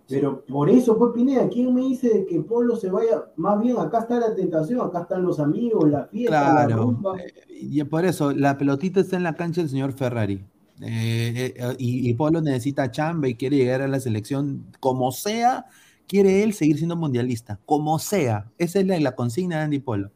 Pero 0.09 0.45
por 0.47 0.69
eso, 0.71 0.99
pues 0.99 1.13
Pineda, 1.15 1.49
¿quién 1.49 1.73
me 1.75 1.83
dice 1.83 2.27
que 2.29 2.41
Polo 2.43 2.77
se 2.77 2.91
vaya? 2.91 3.25
Más 3.37 3.61
bien, 3.61 3.79
acá 3.79 4.01
está 4.01 4.21
la 4.21 4.35
tentación, 4.35 4.81
acá 4.81 5.03
están 5.03 5.23
los 5.25 5.41
amigos, 5.41 5.91
la 5.91 6.07
fiesta, 6.07 6.51
la 6.51 6.67
Claro, 6.67 6.77
rumba. 6.77 7.17
eh, 7.19 7.33
y 7.49 7.83
por 7.85 8.05
eso, 8.05 8.33
la 8.33 8.57
pelotita 8.59 9.01
está 9.01 9.17
en 9.17 9.23
la 9.25 9.35
cancha 9.35 9.61
del 9.61 9.71
señor 9.71 9.93
Ferrari. 9.93 10.45
Eh, 10.81 11.55
eh, 11.57 11.77
y, 11.79 12.09
y 12.09 12.15
Polo 12.15 12.41
necesita 12.41 12.91
chamba 12.91 13.29
y 13.29 13.35
quiere 13.37 13.57
llegar 13.57 13.83
a 13.83 13.89
la 13.89 14.01
selección 14.01 14.65
como 14.81 15.13
sea, 15.13 15.67
quiere 16.07 16.43
él 16.43 16.55
seguir 16.55 16.77
siendo 16.79 16.97
mundialista, 16.97 17.61
como 17.67 17.99
sea. 17.99 18.51
Esa 18.59 18.81
es 18.81 18.87
la, 18.87 18.99
la 19.01 19.15
consigna 19.15 19.59
de 19.59 19.63
Andy 19.65 19.79
Polo. 19.81 20.11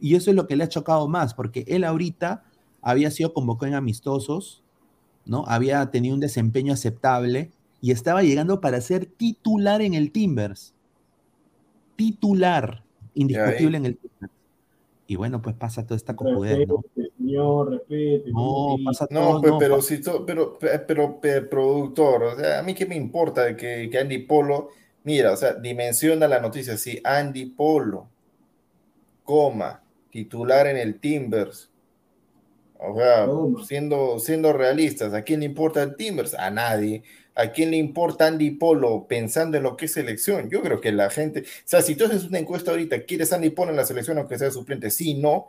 Y 0.00 0.14
eso 0.16 0.30
es 0.30 0.36
lo 0.36 0.46
que 0.46 0.56
le 0.56 0.64
ha 0.64 0.68
chocado 0.68 1.08
más, 1.08 1.34
porque 1.34 1.64
él 1.68 1.84
ahorita 1.84 2.44
había 2.80 3.10
sido 3.10 3.32
convocado 3.34 3.68
en 3.68 3.74
amistosos, 3.76 4.62
¿no? 5.24 5.44
Había 5.46 5.90
tenido 5.90 6.14
un 6.14 6.20
desempeño 6.20 6.72
aceptable 6.72 7.52
y 7.82 7.90
estaba 7.90 8.22
llegando 8.22 8.60
para 8.62 8.80
ser 8.80 9.04
titular 9.04 9.82
en 9.82 9.92
el 9.92 10.10
Timbers. 10.12 10.72
Titular, 11.96 12.82
indiscutible 13.14 13.76
en 13.76 13.86
el 13.86 13.96
Timbers. 13.98 14.32
Y 15.06 15.16
bueno, 15.16 15.42
pues 15.42 15.54
pasa 15.56 15.82
toda 15.84 15.96
esta 15.96 16.16
cojudez, 16.16 16.66
¿no? 16.66 16.82
Señor, 17.18 17.70
respete. 17.72 18.30
No, 18.30 18.34
¿cómo 18.38 18.76
que- 18.78 18.84
pasa 18.84 19.06
No, 19.10 19.20
todo, 19.20 19.40
pues, 19.40 19.52
no, 19.52 19.58
pero 19.58 19.82
si 19.82 20.00
to- 20.00 20.24
pero, 20.24 20.58
pe- 20.58 20.78
pero, 20.78 21.20
pe- 21.20 21.42
productor, 21.42 22.22
o 22.22 22.36
sea, 22.36 22.60
a 22.60 22.62
mí 22.62 22.72
qué 22.72 22.86
me 22.86 22.96
importa 22.96 23.54
que, 23.56 23.88
que 23.90 23.98
Andy 23.98 24.18
Polo, 24.18 24.68
mira, 25.04 25.32
o 25.32 25.36
sea, 25.36 25.54
dimensiona 25.54 26.26
la 26.28 26.40
noticia, 26.40 26.76
sí, 26.78 27.00
Andy 27.04 27.46
Polo, 27.46 28.08
coma, 29.24 29.82
titular 30.10 30.66
en 30.66 30.76
el 30.76 30.98
Timbers. 30.98 31.68
O 32.78 32.96
sea, 32.96 33.28
siendo, 33.64 34.18
siendo 34.18 34.52
realistas, 34.52 35.12
¿a 35.14 35.22
quién 35.22 35.40
le 35.40 35.46
importa 35.46 35.82
el 35.82 35.94
Timbers? 35.94 36.34
A 36.34 36.50
nadie. 36.50 37.02
¿A 37.34 37.48
quién 37.52 37.70
le 37.70 37.78
importa 37.78 38.26
Andy 38.26 38.50
Polo 38.52 39.06
pensando 39.08 39.56
en 39.56 39.62
lo 39.62 39.76
que 39.76 39.86
es 39.86 39.92
selección? 39.92 40.50
Yo 40.50 40.60
creo 40.60 40.80
que 40.80 40.92
la 40.92 41.08
gente, 41.10 41.40
o 41.40 41.44
sea, 41.64 41.80
si 41.80 41.94
tú 41.96 42.04
haces 42.04 42.24
una 42.24 42.38
encuesta 42.38 42.70
ahorita, 42.70 43.02
¿quieres 43.04 43.32
Andy 43.32 43.50
Polo 43.50 43.70
en 43.70 43.76
la 43.78 43.86
selección 43.86 44.18
aunque 44.18 44.38
sea 44.38 44.50
suplente? 44.50 44.90
Sí, 44.90 45.14
no, 45.14 45.46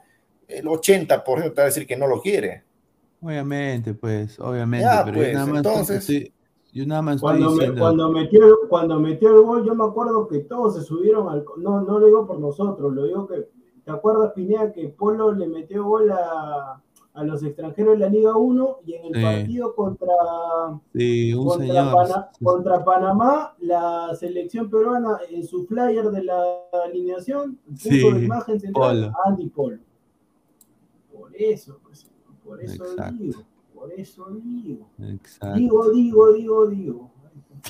el 0.48 0.66
80% 0.66 1.54
te 1.54 1.62
va 1.62 1.64
a 1.64 1.66
decir 1.66 1.86
que 1.86 1.98
no 1.98 2.08
lo 2.08 2.22
quiere. 2.22 2.64
Obviamente, 3.22 3.94
pues, 3.94 4.40
obviamente, 4.40 4.86
Ya, 4.86 5.04
pero 5.04 5.16
pues, 5.18 5.28
yo 5.30 5.34
nada 5.34 5.46
más 5.48 5.58
entonces- 5.58 6.00
estoy, 6.10 6.34
yo 6.74 6.86
nada 6.86 7.02
más 7.02 7.16
estoy 7.16 7.30
Cuando, 7.40 7.52
me- 7.52 7.80
cuando, 7.80 8.10
metió, 8.12 8.60
cuando 8.70 9.00
metió 9.00 9.30
el 9.36 9.42
gol, 9.44 9.66
yo 9.66 9.76
me 9.76 9.86
acuerdo 9.86 10.28
que 10.28 10.40
todos 10.40 10.76
se 10.76 10.82
subieron 10.84 11.30
al. 11.30 11.46
No, 11.58 11.82
no 11.82 12.00
lo 12.00 12.06
digo 12.08 12.26
por 12.28 12.40
nosotros, 12.40 12.94
lo 12.94 13.06
digo 13.06 13.28
que. 13.28 13.48
¿Te 13.86 13.92
acuerdas, 13.92 14.32
Pineda, 14.34 14.72
que 14.72 14.88
Polo 14.90 15.34
le 15.34 15.46
metió 15.48 15.84
gol 15.86 16.10
a, 16.12 16.82
a 17.16 17.24
los 17.24 17.44
extranjeros 17.44 17.94
de 17.94 18.00
la 18.06 18.10
Liga 18.10 18.36
1 18.36 18.78
y 18.86 18.94
en 18.96 19.06
el 19.06 19.14
Sí. 19.16 19.22
partido 19.22 19.76
contra, 19.76 20.14
sí, 20.96 21.34
un 21.34 21.46
contra, 21.48 21.68
señor, 21.68 21.94
Pana- 21.94 22.30
sí, 22.38 22.44
contra 22.46 22.84
Panamá, 22.84 23.56
la 23.60 24.16
selección 24.20 24.70
peruana 24.70 25.20
en 25.30 25.46
su 25.46 25.66
flyer 25.68 26.10
de 26.10 26.24
la 26.24 26.44
alineación 26.86 27.60
puso 27.70 27.90
Sí, 27.90 28.12
de 28.14 28.26
imagen 28.26 28.60
central 28.60 29.12
Polo. 29.12 29.14
Andy 29.26 29.50
Polo. 29.50 29.78
Por 31.16 31.36
eso, 31.36 31.80
pues, 31.84 32.08
por 32.44 32.62
eso 32.64 32.84
Exacto. 32.84 33.16
digo, 33.20 33.44
por 33.76 33.92
eso 33.94 34.28
digo. 34.44 34.88
exacto. 35.00 35.56
Digo, 35.60 35.92
digo, 35.92 36.34
digo, 36.34 36.68
digo. 36.68 37.12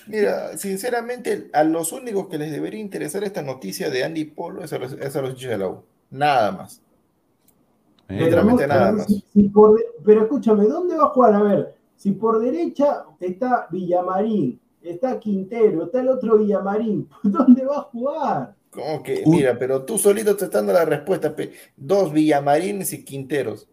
Mira, 0.08 0.58
sinceramente, 0.58 1.50
a 1.54 1.64
los 1.64 1.92
únicos 1.92 2.28
que 2.28 2.38
les 2.38 2.52
debería 2.52 2.80
interesar 2.80 3.24
esta 3.24 3.42
noticia 3.42 3.90
de 3.90 4.04
Andy 4.04 4.26
Polo 4.26 4.64
es 4.64 4.74
a 4.74 4.80
los, 4.80 4.94
es 4.94 5.16
a 5.16 5.22
los 5.22 5.32
hinchas 5.32 5.52
de 5.52 5.58
la 5.58 5.68
U. 5.68 5.84
Nada 6.10 6.52
más. 6.52 6.82
Eh, 8.04 8.16
Pero, 8.20 8.26
Literalmente 8.26 8.68
nada 8.68 8.92
más. 8.92 9.06
si- 9.08 9.24
si 9.34 9.44
por 9.50 9.76
de- 9.76 9.86
pero 10.04 10.22
escúchame, 10.24 10.66
¿dónde 10.66 10.96
va 10.98 11.06
a 11.06 11.10
jugar? 11.10 11.34
A 11.36 11.42
ver, 11.44 11.76
si 11.96 12.12
por 12.12 12.40
derecha 12.40 13.06
está 13.20 13.68
Villamarín, 13.72 14.60
está 14.82 15.20
Quintero, 15.20 15.86
está 15.86 16.02
el 16.02 16.10
otro 16.10 16.38
Villamarín, 16.38 17.08
¿dónde 17.24 17.66
va 17.66 17.78
a 17.78 17.82
jugar? 17.84 18.56
Como 18.70 19.02
que, 19.04 19.24
Uy. 19.26 19.38
mira, 19.38 19.58
pero 19.58 19.84
tú 19.86 19.98
solito 19.98 20.36
te 20.36 20.46
estás 20.46 20.62
dando 20.62 20.74
la 20.74 20.84
respuesta. 20.86 21.34
Dos 21.78 22.12
Villamarines 22.12 22.92
y 22.94 23.06
Quinteros. 23.06 23.68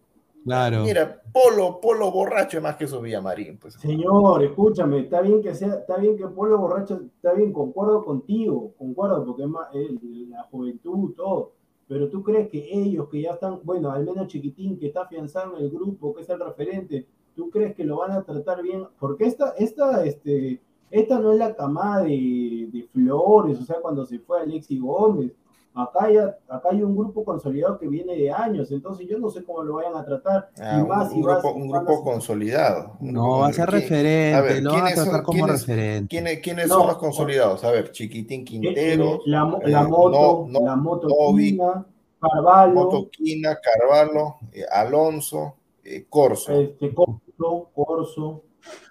claro. 0.45 0.83
Mira, 0.83 1.21
Polo, 1.33 1.79
Polo 1.81 2.11
borracho 2.11 2.57
es 2.57 2.63
más 2.63 2.75
que 2.75 2.85
esos 2.85 3.01
Villamarín. 3.01 3.57
Pues. 3.57 3.73
Señor, 3.75 4.43
escúchame, 4.43 4.99
está 4.99 5.21
bien 5.21 5.41
que 5.41 5.53
sea, 5.55 5.73
está 5.75 5.97
bien 5.97 6.15
que 6.17 6.27
Polo 6.27 6.57
Borracho, 6.57 7.01
está 7.15 7.33
bien, 7.33 7.51
concuerdo 7.51 8.03
contigo, 8.05 8.73
concuerdo, 8.77 9.25
porque 9.25 9.43
es 9.43 9.49
más, 9.49 9.67
eh, 9.73 9.87
la 10.29 10.43
juventud, 10.43 11.13
todo. 11.15 11.53
Pero 11.91 12.07
tú 12.07 12.23
crees 12.23 12.47
que 12.47 12.69
ellos 12.71 13.09
que 13.09 13.21
ya 13.21 13.31
están, 13.31 13.59
bueno, 13.65 13.91
al 13.91 14.05
menos 14.05 14.27
Chiquitín, 14.27 14.79
que 14.79 14.87
está 14.87 15.01
afianzado 15.01 15.57
en 15.57 15.65
el 15.65 15.69
grupo, 15.69 16.13
que 16.13 16.21
es 16.21 16.29
el 16.29 16.39
referente, 16.39 17.05
¿tú 17.35 17.49
crees 17.49 17.75
que 17.75 17.83
lo 17.83 17.97
van 17.97 18.11
a 18.11 18.23
tratar 18.23 18.63
bien? 18.63 18.87
Porque 18.97 19.25
esta, 19.25 19.49
esta, 19.57 20.05
este, 20.05 20.61
esta 20.89 21.19
no 21.19 21.33
es 21.33 21.39
la 21.39 21.53
camada 21.53 22.03
de, 22.03 22.69
de 22.71 22.87
Flores, 22.93 23.59
o 23.59 23.65
sea, 23.65 23.81
cuando 23.81 24.05
se 24.05 24.19
fue 24.19 24.39
Alexi 24.39 24.79
Gómez. 24.79 25.33
Acá, 25.73 26.11
ya, 26.11 26.37
acá 26.49 26.67
hay 26.71 26.83
un 26.83 26.97
grupo 26.97 27.23
consolidado 27.23 27.79
que 27.79 27.87
viene 27.87 28.13
de 28.17 28.29
años, 28.29 28.69
entonces 28.73 29.07
yo 29.09 29.17
no 29.19 29.29
sé 29.29 29.41
cómo 29.45 29.63
lo 29.63 29.75
vayan 29.75 29.95
a 29.95 30.03
tratar. 30.03 30.49
Ah, 30.59 30.75
y 30.77 30.81
un, 30.81 30.87
más, 30.89 31.11
un 31.11 31.17
y 31.19 31.23
más, 31.23 31.41
grupo, 31.41 31.55
un 31.57 31.69
más- 31.69 31.85
consolidado. 32.03 32.97
No, 32.99 33.37
va 33.39 33.47
a 33.47 33.53
ser 33.53 33.65
consolidado. 33.69 33.71
¿Quién- 33.71 33.81
referente, 33.81 34.35
a 34.35 34.41
ver, 34.41 34.63
lo 34.63 34.71
van 34.71 34.79
a 34.79 34.83
¿quiénes 34.83 34.95
son- 34.99 35.05
tratar 35.05 35.23
como 35.23 35.37
quiénes- 35.45 35.61
referente. 35.67 36.07
¿Quiénes, 36.09 36.39
quiénes 36.39 36.67
No, 36.67 36.75
son 36.75 36.87
los 36.87 36.97
consolidados? 36.97 37.63
A 37.63 37.71
ver, 37.71 37.91
Chiquitín 37.91 38.41
Eh, 38.41 38.43
Quintero, 38.43 39.19
la, 39.25 39.57
eh, 39.63 39.69
la 39.69 39.83
moto, 39.87 40.45
no- 40.49 40.59
no- 40.59 40.65
la 40.65 40.75
moto 40.75 41.07
Novi, 41.07 41.51
Quina, 41.51 41.85
Carvalho, 42.19 42.73
Motoquina, 42.73 43.57
Carvalho, 43.61 44.35
eh, 44.51 44.65
Alonso, 44.69 45.55
eh, 45.85 46.05
Corso. 46.09 46.51
este, 46.51 46.93
Corso, 46.93 47.69
Corso. 47.73 48.43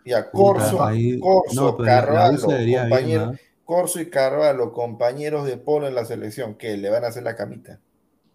Ya, 0.07 0.31
Puta, 0.31 0.33
Corso, 0.61 0.83
ahí- 0.83 1.21
no, 1.55 1.77
Carvalho, 1.77 2.41
compañero-. 2.41 3.33
Corso 3.71 4.01
y 4.01 4.11
Carvalho, 4.11 4.73
compañeros 4.73 5.47
de 5.47 5.57
Polo 5.57 5.87
en 5.87 5.95
la 5.95 6.05
selección, 6.05 6.57
que 6.57 6.77
le 6.77 6.91
van 6.91 7.05
a 7.05 7.07
hacer 7.07 7.23
la 7.23 7.37
camita. 7.37 7.79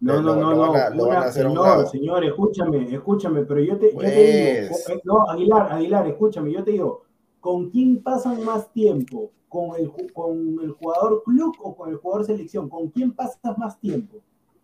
No, 0.00 0.22
no, 0.22 0.34
no, 0.34 0.54
no. 0.54 0.72
van 0.72 0.80
a- 1.12 1.24
a 1.24 1.28
hacer 1.28 1.46
señor, 1.90 2.24
escúchame, 2.24 2.94
escúchame, 2.94 3.42
pero 3.44 3.60
yo 3.60 3.78
te, 3.78 3.92
yo 3.92 3.98
te 4.00 4.06
digo, 4.06 4.50
Pues. 4.70 4.88
eh, 4.88 5.00
no, 5.04 5.28
Aguilar, 5.28 5.72
Aguilar, 5.72 6.06
escúchame, 6.08 6.52
yo 6.52 6.64
te 6.64 6.70
digo, 6.70 7.02
¿con 7.40 7.68
quién 7.68 8.02
pasan 8.02 8.42
más 8.46 8.72
tiempo? 8.72 9.30
¿Con 9.50 9.78
el, 9.78 9.92
¿Con 10.14 10.56
el 10.62 10.70
jugador 10.72 11.22
club 11.22 11.54
o 11.62 11.76
con 11.76 11.90
el 11.90 11.96
jugador 11.96 12.24
selección? 12.24 12.70
¿Con 12.70 12.88
quién 12.88 13.12
pasas 13.12 13.58
más 13.58 13.78
tiempo? 13.78 14.16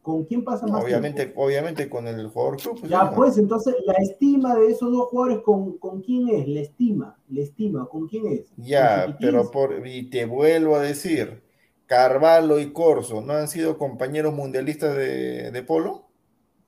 ¿Con 0.02 0.24
quién 0.26 0.44
pasas 0.44 0.68
más 0.68 0.84
Obviamente, 0.84 1.26
tiempo? 1.26 1.36
obviamente 1.36 1.88
con 1.88 2.06
el 2.08 2.28
jugador 2.28 2.60
club. 2.60 2.78
pues, 2.80 2.90
Ya, 2.90 3.04
¿no? 3.04 3.12
pues, 3.14 3.38
entonces, 3.38 3.74
la 3.86 3.94
estima 3.94 4.54
de 4.56 4.68
esos 4.72 4.90
dos 4.92 5.08
jugadores, 5.08 5.40
¿con, 5.42 5.78
con 5.78 6.02
quién 6.02 6.28
es? 6.28 6.48
La 6.48 6.60
estima, 6.60 7.18
la 7.28 7.40
estima, 7.42 7.86
¿con 7.88 8.08
quién 8.08 8.26
es? 8.26 8.52
¿Con 8.52 8.64
Ya, 8.64 9.16
pero 9.20 9.50
por, 9.50 9.86
y 9.86 10.08
te 10.10 10.24
vuelvo 10.26 10.76
a 10.76 10.82
decir, 10.82 11.42
Carvalho 11.86 12.58
y 12.60 12.72
Corso, 12.72 13.20
¿no 13.22 13.32
han 13.34 13.48
sido 13.48 13.78
compañeros 13.78 14.34
mundialistas 14.34 14.96
de, 14.96 15.50
de 15.50 15.62
Polo? 15.62 16.11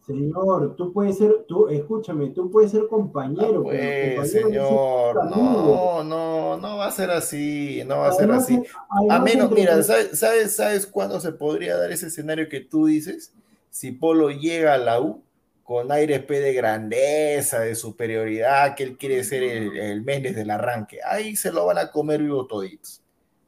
Señor, 0.07 0.76
tú 0.76 0.92
puedes 0.92 1.16
ser, 1.16 1.44
tú, 1.48 1.68
escúchame, 1.68 2.28
tú 2.30 2.50
puedes 2.50 2.72
ser 2.72 2.86
compañero, 2.88 3.64
Ah, 3.66 3.70
pero 3.70 4.16
pues, 4.16 4.32
compañero 4.32 4.46
señor, 4.66 5.14
no 5.30 5.30
no, 5.30 6.05
no, 6.05 6.57
no 6.59 6.76
va 6.76 6.86
a 6.86 6.90
ser 6.90 7.11
así, 7.11 7.82
no 7.86 7.98
va 8.00 8.09
a 8.09 8.12
ser 8.12 8.30
así. 8.30 8.62
A 9.09 9.18
menos, 9.20 9.50
mira, 9.50 9.82
¿sabes, 9.82 10.18
sabes, 10.18 10.57
sabes 10.57 10.86
cuándo 10.86 11.20
se 11.20 11.32
podría 11.32 11.78
dar 11.78 11.90
ese 11.90 12.09
escenario 12.09 12.50
que 12.50 12.61
tú 12.61 12.84
dices? 12.84 13.32
Si 13.70 13.92
Polo 13.92 14.28
llega 14.30 14.74
a 14.74 14.78
la 14.78 15.00
U 15.00 15.22
con 15.62 15.90
aires 15.90 16.22
P 16.22 16.38
de 16.38 16.52
grandeza, 16.52 17.61
de 17.61 17.74
superioridad, 17.74 18.74
que 18.74 18.82
él 18.82 18.98
quiere 18.98 19.24
ser 19.24 19.42
el, 19.42 19.76
el 19.78 20.02
Méndez 20.02 20.36
del 20.36 20.50
arranque. 20.50 20.98
Ahí 21.02 21.34
se 21.34 21.50
lo 21.50 21.64
van 21.64 21.78
a 21.78 21.90
comer 21.90 22.22
vivo 22.22 22.46
toditos. 22.46 23.03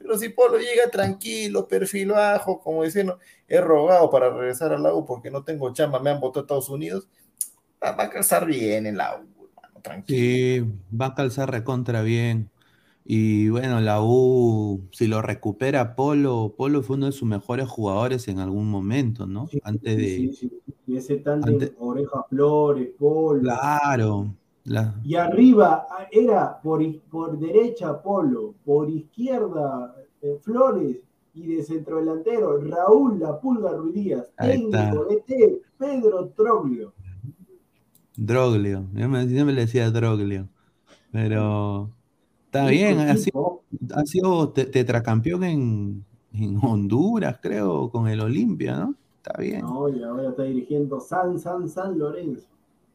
Pero 0.07 0.19
si 0.19 0.29
Polo 0.29 0.59
llega 0.59 0.89
tranquilo, 0.93 1.67
perfil 1.67 2.11
bajo, 2.11 2.61
como 2.61 2.85
diciendo, 2.85 3.19
he 3.49 3.61
rogado 3.61 4.09
para 4.09 4.31
regresar 4.31 4.73
a 4.73 4.79
la 4.79 4.95
U 4.95 5.05
porque 5.05 5.33
no 5.33 5.43
tengo 5.43 5.73
chamba, 5.73 5.99
me 5.99 6.11
han 6.11 6.21
votado 6.21 6.41
a 6.41 6.45
Estados 6.45 6.69
Unidos, 6.69 7.09
va 7.83 8.01
a 8.05 8.09
casar 8.11 8.47
bien 8.47 8.87
en 8.87 8.97
la 8.97 9.17
U, 9.17 9.47
hermano, 9.49 9.81
tranquilo. 9.83 10.19
Sí, 10.19 10.65
va 10.97 11.07
a 11.07 11.15
calzar 11.17 11.51
recontra 11.51 12.03
bien. 12.03 12.51
Y 13.05 13.49
bueno, 13.49 13.81
la 13.81 14.01
U, 14.01 14.89
si 14.93 15.09
lo 15.09 15.23
recupera 15.23 15.97
Polo, 15.97 16.55
Polo 16.57 16.83
fue 16.83 16.97
uno 16.97 17.07
de 17.07 17.13
sus 17.13 17.27
mejores 17.29 17.69
jugadores 17.69 18.29
en 18.29 18.39
algún 18.39 18.71
momento, 18.71 19.27
¿no? 19.27 19.49
Sí, 19.49 19.61
Antes 19.65 19.97
de. 19.97 20.05
sí, 20.05 20.33
sí. 20.33 20.53
Y 20.87 20.97
ese 20.97 21.17
tándem, 21.17 21.55
antes- 21.55 21.73
Oreja 21.79 22.25
Flores, 22.29 22.91
Polo. 22.99 23.41
Claro. 23.43 24.35
La- 24.67 24.95
Y 25.03 25.15
arriba 25.17 25.87
ah, 25.91 26.07
era 26.13 26.61
por, 26.63 26.81
por 27.09 27.39
derecha 27.39 28.01
Polo, 28.03 28.55
por 28.65 28.89
izquierda 28.91 29.95
eh, 30.23 30.39
Flores 30.43 30.99
y 31.35 31.55
de 31.57 31.63
centrodelantero 31.63 32.59
Raúl 32.61 33.19
La 33.21 33.41
Pulga 33.41 33.73
Ruiz 33.73 33.95
Díaz, 33.95 34.31
Ahí 34.37 34.63
está. 34.65 34.91
técnico 34.91 35.05
DT 35.05 35.63
Pedro 35.79 36.29
Troglio. 36.37 36.93
Droglio. 38.17 38.85
Yo 38.95 39.09
me, 39.09 39.27
siempre 39.29 39.55
le 39.55 39.63
decía 39.63 39.91
Droglio. 39.91 40.49
Pero 41.13 41.91
está 42.47 42.67
bien, 42.69 42.99
ha 43.01 43.17
sido, 43.17 43.63
ha 43.95 44.05
sido 44.05 44.49
te- 44.51 44.65
tetracampeón 44.67 45.45
en, 45.45 46.05
en 46.33 46.59
Honduras, 46.63 47.39
creo, 47.43 47.91
con 47.91 48.09
el 48.09 48.21
Olimpia, 48.21 48.77
¿no? 48.79 48.95
Está 49.19 49.41
bien. 49.41 49.61
No, 49.63 49.89
y 49.89 50.03
ahora 50.03 50.31
está 50.31 50.43
dirigiendo 50.45 51.01
San 51.01 51.39
San 51.39 51.69
San 51.69 51.99
Lorenzo. 51.99 52.47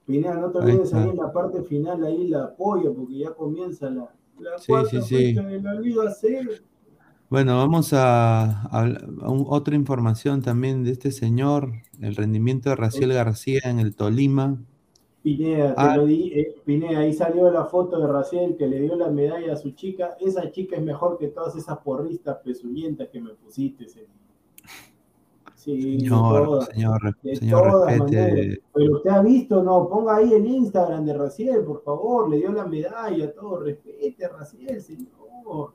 Pineda, 0.06 0.36
no 0.36 0.52
te 0.52 0.58
olvides 0.58 0.94
ahí, 0.94 1.10
en 1.10 1.18
la 1.18 1.32
parte 1.32 1.62
final, 1.64 2.04
ahí 2.04 2.28
la 2.28 2.46
apoyo, 2.46 2.94
porque 2.94 3.20
ya 3.20 3.32
comienza 3.34 3.90
la, 3.90 4.14
la 4.40 4.52
cuarta 4.68 5.02
fecha 5.02 5.44
de 5.44 5.62
la 5.62 5.74
Liga 5.76 6.12
C. 6.12 6.62
Bueno, 7.30 7.56
vamos 7.58 7.94
a, 7.94 8.70
otra 9.48 9.76
información 9.76 10.42
también 10.42 10.84
de 10.84 10.92
este 10.92 11.12
señor, 11.12 11.72
el 12.02 12.16
rendimiento 12.16 12.70
de 12.70 12.76
Raciel 12.76 13.14
García 13.14 13.62
en 13.64 13.80
el 13.80 13.96
Tolima. 13.96 14.62
Pineda, 15.24 15.76
te 15.76 15.82
ah. 15.82 15.98
lo 15.98 16.06
di, 16.08 16.34
eh, 16.34 16.56
Pineda, 16.66 17.00
ahí 17.00 17.14
salió 17.14 17.50
la 17.52 17.66
foto 17.66 18.02
de 18.02 18.12
Raciel 18.12 18.58
que 18.58 18.68
le 18.68 18.82
dio 18.82 18.96
la 18.96 19.10
medalla 19.10 19.54
a 19.54 19.56
su 19.56 19.72
chica. 19.72 20.18
Esa 20.20 20.52
chica 20.52 20.76
es 20.76 20.82
mejor 20.82 21.18
que 21.18 21.28
todas 21.28 21.56
esas 21.56 21.78
porristas 21.78 22.40
pezuñentas 22.44 23.08
que 23.08 23.22
me 23.22 23.30
pusiste, 23.36 23.88
señor. 23.88 24.10
Sí, 25.64 26.00
señor, 26.00 26.66
señor, 26.74 27.16
señor, 27.22 27.86
respete. 27.86 28.64
Pero 28.74 28.96
usted 28.96 29.10
ha 29.12 29.22
visto, 29.22 29.62
no, 29.62 29.88
ponga 29.88 30.16
ahí 30.16 30.34
el 30.34 30.48
Instagram 30.48 31.06
de 31.06 31.14
Raciel, 31.14 31.64
por 31.64 31.84
favor, 31.84 32.32
le 32.32 32.38
dio 32.38 32.52
la 32.52 32.66
medalla, 32.66 33.32
todo, 33.32 33.60
respete 33.60 34.26
a 34.26 34.30
Raciel, 34.30 34.82
señor. 34.82 35.74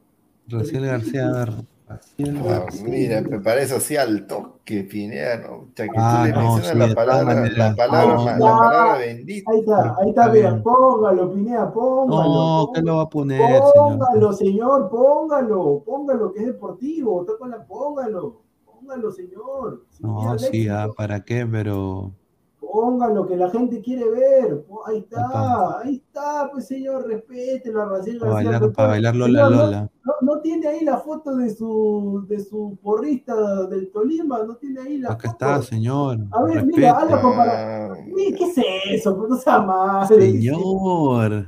Raciel 0.49 0.87
García, 0.87 1.47
Raciel 1.87 2.43
ah, 2.49 2.66
mira, 2.82 3.20
me 3.20 3.39
parece 3.39 3.76
así 3.76 3.97
al 3.97 4.26
toque, 4.26 4.82
Pineda, 4.82 5.37
¿no? 5.37 5.68
que 5.72 5.87
ah, 5.97 6.18
tú 6.18 6.26
le 6.26 6.32
no, 6.32 6.55
mencionas 6.55 6.89
la, 6.89 6.95
palabra, 6.97 7.34
la, 7.49 7.76
palabra, 7.76 8.24
la 8.24 8.39
palabra 8.39 8.99
bendita. 8.99 9.53
Ahí 9.53 9.61
está, 9.61 9.97
ahí 10.01 10.09
está, 10.09 10.28
bien, 10.30 10.62
póngalo, 10.64 11.32
Pineda, 11.32 11.72
póngalo. 11.72 12.24
No, 12.24 12.72
¿qué 12.74 12.82
lo 12.82 12.97
va 12.97 13.03
a 13.03 13.09
poner, 13.09 13.62
Póngalo, 13.72 14.32
señor, 14.32 14.91
póngalo, 14.91 15.84
póngalo, 15.87 16.32
que 16.32 16.41
es 16.41 16.47
deportivo, 16.47 17.24
tócala, 17.24 17.64
póngalo 17.64 18.45
póngalo, 18.87 19.11
señor. 19.11 19.84
no, 20.01 20.39
sí, 20.39 20.68
ah, 20.68 20.89
¿para 20.97 21.24
qué? 21.24 21.47
Pero. 21.51 22.12
Póngalo, 22.61 23.26
que 23.26 23.37
la 23.37 23.49
gente 23.51 23.80
quiere 23.80 24.09
ver. 24.11 24.64
Ahí 24.87 24.99
está, 24.99 25.80
ahí 25.80 25.97
está, 25.97 26.51
pues 26.53 26.66
señor, 26.66 27.07
respételo 27.07 27.82
a 27.82 27.84
Raciel 27.87 28.18
bailar, 28.18 28.72
para 28.72 28.89
bailar 28.89 29.16
Lola 29.16 29.49
Lola. 29.49 29.91
No, 30.20 30.41
tiene 30.41 30.66
ahí 30.68 30.84
la 30.84 30.99
foto 30.99 31.37
de 31.37 31.55
su, 31.55 32.24
de 32.28 32.41
su 32.41 32.78
porrista 32.82 33.66
del 33.66 33.91
Tolima, 33.91 34.43
no 34.43 34.57
tiene 34.57 34.80
ahí 34.80 34.99
la 34.99 35.12
Acá 35.12 35.28
está, 35.28 35.62
señor. 35.62 36.18
A 36.32 36.43
ver, 36.43 36.66
mira, 36.66 36.99
hazlo 36.99 37.22
comparar. 37.22 37.97
¿Qué 38.14 38.45
es 38.45 38.59
eso? 38.91 39.16
Pues 39.16 39.30
no 39.30 39.37
sea 39.37 39.61
más. 39.61 40.09
Señor. 40.09 41.47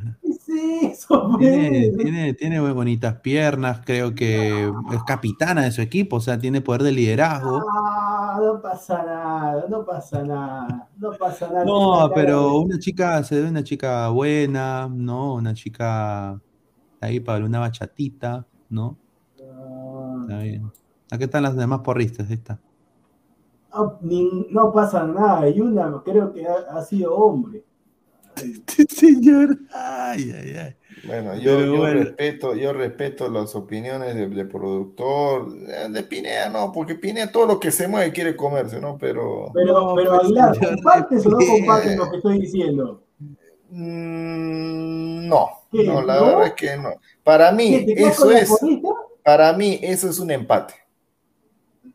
¿Qué 0.49 0.87
es 0.87 1.01
eso? 1.01 1.37
Tiene, 1.39 1.91
tiene, 1.91 2.33
tiene, 2.33 2.61
muy 2.61 2.73
bonitas 2.73 3.17
piernas, 3.21 3.83
creo 3.85 4.15
que 4.15 4.65
es 4.65 5.03
capitana 5.07 5.65
de 5.65 5.71
su 5.71 5.83
equipo, 5.83 6.17
o 6.17 6.21
sea, 6.21 6.39
tiene 6.39 6.63
poder 6.63 6.85
de 6.85 6.93
liderazgo. 6.93 7.63
Ah, 7.71 8.41
no 8.43 8.63
pasa 8.63 9.05
nada, 9.05 9.67
no 9.69 9.85
pasa 9.85 10.23
nada, 10.25 10.89
no 10.97 11.11
pasa 11.13 11.49
nada. 11.49 11.67
No, 11.67 12.11
pero 12.15 12.61
una 12.61 12.79
chica, 12.79 13.23
se 13.25 13.43
ve 13.43 13.49
una 13.51 13.63
chica 13.63 14.09
buena, 14.09 14.89
¿no? 14.91 15.35
Una 15.35 15.53
chica 15.53 16.41
ahí 17.03 17.21
para 17.21 17.45
una 17.45 17.59
bachatita, 17.59 18.47
¿no? 18.71 18.97
Está 20.23 20.39
bien. 20.39 20.73
Aquí 21.11 21.25
están 21.25 21.43
las 21.43 21.57
demás 21.57 21.81
porristas, 21.81 22.31
esta. 22.31 22.59
No, 24.51 24.73
pasa 24.73 25.05
nada, 25.05 25.47
y 25.51 25.61
una 25.61 26.03
creo 26.03 26.33
que 26.33 26.47
ha, 26.47 26.83
sido 26.83 27.15
hombre. 27.15 27.65
Señor, 28.89 29.59
ay, 29.73 30.33
ay, 30.37 30.57
ay. 30.57 30.75
Bueno, 31.05 31.37
yo, 31.37 31.87
respeto, 31.87 32.55
yo 32.55 32.73
respeto 32.73 33.29
las 33.29 33.55
opiniones 33.55 34.15
del 34.15 34.49
productor, 34.49 35.51
de 35.51 36.03
Pinea, 36.03 36.49
no, 36.49 36.73
porque 36.73 36.95
Pinea 36.95 37.31
todo 37.31 37.47
lo 37.47 37.61
que 37.61 37.71
se 37.71 37.87
mueve 37.89 38.13
quiere 38.13 38.37
comerse, 38.37 38.81
¿no? 38.81 38.99
Pero. 38.99 39.51
Pero, 39.55 39.95
pero 39.95 40.11
pues, 40.11 40.25
Aguilar, 40.25 40.59
¿compartes 40.59 41.27
o 41.27 41.31
no 41.31 41.39
compartes 41.39 41.97
lo 41.97 42.11
que 42.11 42.17
estoy 42.17 42.41
diciendo? 42.41 43.03
Mm, 43.71 45.29
no, 45.29 45.49
no, 45.73 46.03
la 46.03 46.21
verdad 46.23 46.47
es 46.47 46.53
que 46.55 46.77
no. 46.77 46.91
Para 47.23 47.53
mí, 47.53 47.87
eso 47.97 48.31
es. 48.31 48.51
Para 49.23 49.53
mí, 49.53 49.79
eso 49.83 50.09
es 50.09 50.19
un 50.19 50.31
empate. 50.31 50.75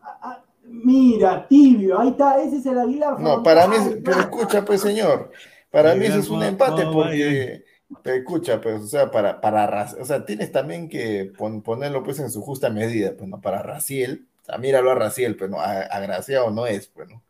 Ah, 0.02 0.20
ah, 0.22 0.44
mira, 0.64 1.48
tibio, 1.48 2.00
ahí 2.00 2.10
está, 2.10 2.42
ese 2.42 2.58
es 2.58 2.66
el 2.66 2.78
Aguilar. 2.78 3.20
No, 3.20 3.42
para 3.42 3.68
mí, 3.68 3.76
pero 4.04 4.20
escucha, 4.20 4.64
pues, 4.64 4.82
señor, 4.82 5.32
para 5.74 5.96
mí 5.96 6.06
eso 6.06 6.20
es 6.20 6.30
un 6.30 6.44
empate 6.44 6.86
porque, 6.86 7.64
pero 8.04 8.16
escucha, 8.18 8.62
pues, 8.62 8.84
o 8.84 8.88
sea, 8.88 9.10
para, 9.10 9.42
para, 9.42 9.90
o 10.00 10.06
sea, 10.06 10.24
tienes 10.24 10.52
también 10.52 10.88
que 10.88 11.34
ponerlo, 11.64 12.04
pues, 12.04 12.20
en 12.20 12.30
su 12.30 12.44
justa 12.44 12.70
medida, 12.70 13.16
pues, 13.18 13.28
¿no? 13.28 13.42
Para 13.42 13.64
Raciel, 13.64 14.28
o 14.44 14.46
sea, 14.46 14.60
míralo 14.60 14.92
a 14.92 14.96
Raciel, 14.96 15.36
pues, 15.36 15.50
¿no? 15.50 15.60
Agraciado 15.60 16.52
no 16.52 16.68
es, 16.68 16.88
pues, 16.90 17.10
¿no? 17.10 17.24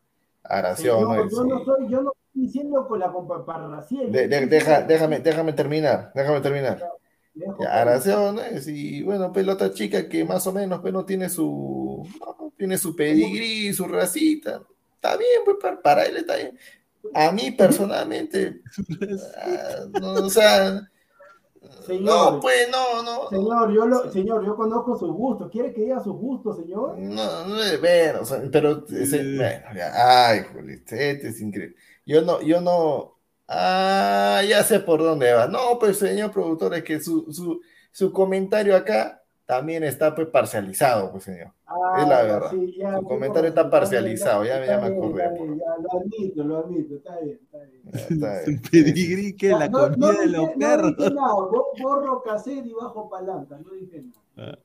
Agraciado 0.44 1.02
no, 1.02 1.24
es. 1.24 1.32
Yo 1.32 1.46
no 1.46 1.64
soy, 1.64 1.90
yo 1.90 2.02
no 2.02 2.12
diciendo 2.34 2.86
con 2.86 3.00
la 3.00 3.14
para 3.46 3.70
Raciel. 3.70 4.12
déjame, 4.12 5.20
déjame 5.20 5.54
terminar, 5.54 6.12
déjame 6.14 6.42
terminar. 6.42 6.84
Aración, 7.68 8.40
y 8.68 9.04
bueno, 9.04 9.32
pues, 9.32 9.74
chica 9.74 10.10
que 10.10 10.26
más 10.26 10.46
o 10.48 10.52
menos 10.52 10.82
pues, 10.82 10.92
no 10.92 11.06
tiene 11.06 11.30
su 11.30 12.06
tiene 12.58 12.78
su 12.78 12.94
pedigrí, 12.94 13.74
su 13.74 13.86
racita. 13.86 14.62
Está 14.96 15.18
bien, 15.18 15.42
pues 15.44 15.58
para, 15.82 16.06
él 16.06 16.18
está 16.18 16.36
bien. 16.36 16.58
A 17.14 17.32
mí 17.32 17.52
personalmente, 17.52 18.62
ah, 19.42 19.86
no, 20.00 20.14
o 20.14 20.30
sea, 20.30 20.90
Señor, 21.86 22.34
no, 22.34 22.40
pues 22.40 22.70
no, 22.72 23.04
no. 23.04 23.30
Señor, 23.30 23.74
yo 23.74 23.86
lo, 23.86 24.12
señor, 24.12 24.46
yo 24.46 24.56
conozco 24.56 24.98
sus 24.98 25.12
gustos. 25.12 25.52
¿Quiere 25.52 25.74
que 25.74 25.82
diga 25.82 26.02
sus 26.02 26.16
gustos, 26.16 26.58
señor? 26.58 26.98
No, 26.98 27.46
no, 27.46 27.56
bueno, 27.80 28.22
o 28.22 28.26
sea, 28.26 28.42
pero, 28.52 28.86
bueno, 28.88 29.66
ya, 29.76 30.30
ay, 30.30 30.46
este 30.68 31.28
es 31.28 31.42
increíble. 31.42 31.76
Yo 32.06 32.22
no, 32.22 32.42
yo 32.42 32.62
no, 32.62 33.18
ah, 33.48 34.42
ya 34.48 34.64
sé 34.64 34.80
por 34.80 35.02
dónde 35.02 35.34
va. 35.34 35.48
No, 35.48 35.78
pues 35.80 35.98
señor 35.98 36.32
productor, 36.32 36.74
es 36.76 36.84
que 36.84 37.02
su, 37.02 37.32
su, 37.32 37.62
su 37.92 38.12
comentario 38.12 38.76
acá 38.76 39.23
también 39.46 39.84
está 39.84 40.16
pues 40.16 40.28
parcializado, 40.28 41.12
pues 41.12 41.26
señor. 41.26 41.52
es 42.00 42.08
la 42.08 42.20
ah, 42.20 42.24
verdad. 42.24 42.52
su 42.52 43.04
comentario 43.06 43.50
está 43.50 43.70
parcializado, 43.70 44.46
ya, 44.46 44.66
ya 44.66 44.80
me 44.80 44.88
acordé. 44.88 45.24
lo 45.38 46.00
admito, 46.00 46.44
lo 46.44 46.58
admito, 46.60 46.96
está 46.96 47.20
bien, 47.20 47.40
está 47.44 47.58
bien. 47.60 47.82
Está 47.92 48.42
bien. 48.46 48.62
pedigrí 48.72 49.36
que 49.36 49.50
la 49.50 49.70
comida 49.70 50.12
de 50.12 50.28
los 50.28 50.50
perros. 50.52 50.96
No 51.14 51.50
borro 51.82 52.24
cassette 52.24 52.66
y 52.66 52.74
bajo 52.74 53.10
palanca, 53.10 53.58
no 53.58 53.72
dije 53.72 54.04
nada. 54.36 54.54
Ah. 54.54 54.60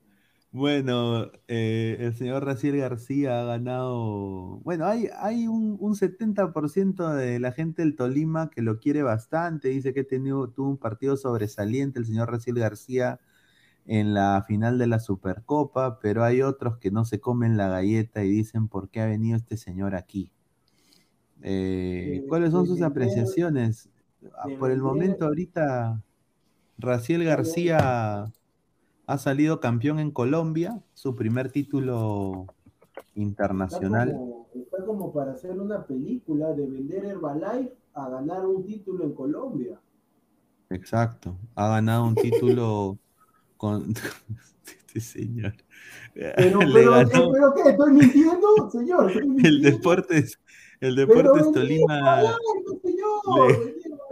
Bueno, 0.50 1.30
eh, 1.46 1.96
el 2.00 2.14
señor 2.14 2.46
Raciel 2.46 2.78
García 2.78 3.40
ha 3.40 3.44
ganado. 3.44 4.60
Bueno, 4.64 4.86
hay, 4.86 5.10
hay 5.18 5.46
un, 5.46 5.76
un 5.78 5.94
70% 5.94 7.14
de 7.14 7.38
la 7.38 7.52
gente 7.52 7.82
del 7.82 7.96
Tolima 7.96 8.48
que 8.48 8.62
lo 8.62 8.78
quiere 8.78 9.02
bastante. 9.02 9.68
Dice 9.68 9.92
que 9.92 10.04
tenido, 10.04 10.48
tuvo 10.48 10.70
un 10.70 10.78
partido 10.78 11.18
sobresaliente 11.18 11.98
el 11.98 12.06
señor 12.06 12.30
Raciel 12.30 12.58
García 12.58 13.20
en 13.88 14.12
la 14.12 14.44
final 14.46 14.78
de 14.78 14.86
la 14.86 15.00
Supercopa, 15.00 15.98
pero 15.98 16.22
hay 16.22 16.42
otros 16.42 16.76
que 16.76 16.90
no 16.90 17.06
se 17.06 17.20
comen 17.20 17.56
la 17.56 17.68
galleta 17.68 18.22
y 18.22 18.28
dicen 18.28 18.68
por 18.68 18.90
qué 18.90 19.00
ha 19.00 19.06
venido 19.06 19.36
este 19.38 19.56
señor 19.56 19.94
aquí. 19.94 20.30
Eh, 21.40 22.26
¿Cuáles 22.28 22.50
son 22.50 22.66
sus 22.66 22.82
apreciaciones? 22.82 23.88
Ah, 24.36 24.46
por 24.58 24.70
el 24.72 24.82
momento, 24.82 25.24
ahorita, 25.24 26.02
Raciel 26.76 27.24
García 27.24 28.30
ha 29.06 29.18
salido 29.18 29.58
campeón 29.58 30.00
en 30.00 30.10
Colombia, 30.10 30.82
su 30.92 31.16
primer 31.16 31.50
título 31.50 32.44
internacional. 33.14 34.20
Está 34.54 34.84
como, 34.84 35.14
para 35.14 35.32
hacer 35.32 35.58
una 35.58 35.86
película 35.86 36.52
de 36.52 36.66
vender 36.66 37.06
Herbalife 37.06 37.72
a 37.94 38.10
ganar 38.10 38.44
un 38.44 38.66
título 38.66 39.04
en 39.04 39.14
Colombia. 39.14 39.80
Exacto, 40.68 41.38
ha 41.54 41.68
ganado 41.68 42.06
un 42.06 42.14
título 42.14 42.98
con 43.58 43.92
este 44.66 45.00
señor. 45.00 45.52
Pero, 46.14 46.58
pero, 46.72 47.54
¿qué? 47.54 47.70
¿Estoy 47.70 47.92
mintiendo, 47.92 48.70
señor? 48.70 49.12
El 49.12 49.62
Deportes, 49.62 50.38
el 50.80 50.96
Deportes 50.96 51.52
Tolima. 51.52 52.22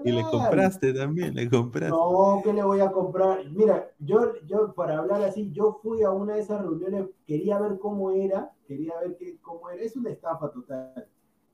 Y 0.05 0.13
le 0.13 0.23
compraste 0.23 0.93
también, 0.93 1.35
le 1.35 1.49
compraste. 1.49 1.97
No, 1.97 2.41
¿qué 2.45 2.53
le 2.53 2.63
voy 2.63 2.81
a 2.81 2.93
comprar? 2.93 3.45
Mira, 3.51 3.91
yo, 3.99 4.35
yo 4.47 4.73
para 4.75 4.99
hablar 4.99 5.23
así, 5.23 5.51
yo 5.53 5.81
fui 5.83 6.03
a 6.03 6.11
una 6.11 6.35
de 6.35 6.41
esas 6.41 6.61
reuniones, 6.61 7.07
quería 7.27 7.59
ver 7.59 7.79
cómo 7.79 8.13
era, 8.13 8.53
quería 8.69 8.93
ver 9.01 9.17
qué, 9.17 9.39
cómo 9.41 9.71
era, 9.71 9.83
es 9.83 9.97
una 9.97 10.11
estafa 10.11 10.51
total. 10.51 11.09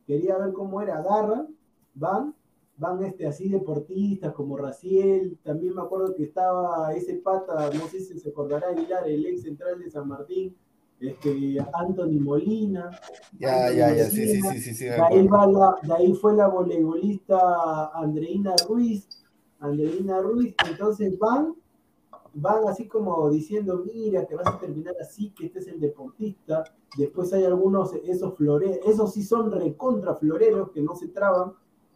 Quería 0.07 0.37
ver 0.37 0.53
cómo 0.53 0.83
era, 0.83 0.99
agarran, 0.99 1.49
van, 1.95 2.35
van 2.83 3.03
este, 3.05 3.27
así 3.29 3.49
deportistas 3.49 4.35
como 4.35 4.57
Raciel, 4.57 5.39
también 5.45 5.75
me 5.75 5.83
acuerdo 5.83 6.15
que 6.17 6.25
estaba 6.25 6.93
ese 6.93 7.15
pata, 7.15 7.71
no 7.73 7.87
sé 7.87 8.01
si 8.01 8.19
se 8.19 8.31
acordará 8.31 8.71
Aguilar, 8.71 9.09
el 9.09 9.25
ex 9.25 9.43
central 9.43 9.79
de 9.79 9.89
San 9.89 10.09
Martín, 10.09 10.57
este, 10.99 11.59
Anthony 11.73 12.21
Molina. 12.21 12.91
Ya, 13.39 13.71
ya, 13.73 13.95
ya, 13.95 14.05
sí, 14.11 14.27
sí, 14.27 14.41
sí, 14.59 14.75
sí. 14.75 14.85
de, 14.85 15.01
ahí 15.01 15.29
de 15.83 15.95
ahí 15.95 16.13
fue 16.15 16.35
la 16.35 16.49
voleibolista 16.49 17.91
Andreina 17.95 18.55
Ruiz. 18.69 19.09
Andreina 19.61 20.21
Ruiz, 20.21 20.57
entonces 20.69 21.17
van, 21.21 21.55
van 22.35 22.67
así 22.67 22.89
como 22.89 23.31
diciendo, 23.31 23.85
mira, 23.87 24.27
que 24.27 24.35
vas 24.35 24.49
a 24.49 24.59
terminar 24.59 24.95
así, 25.01 25.31
que 25.31 25.47
este 25.47 25.61
es 25.61 25.69
el 25.69 25.79
deportista. 25.79 26.65
Después 26.99 27.33
hay 27.33 27.45
algunos, 27.45 27.95
esos 27.95 28.37
floreros, 28.37 28.79
esos 28.87 29.13
sí 29.13 29.23
son 29.23 29.53
recontra 29.53 30.17
floreros 30.17 30.73
que 30.73 30.83
no 30.83 30.97
se 30.97 31.09
traban, 31.09 31.53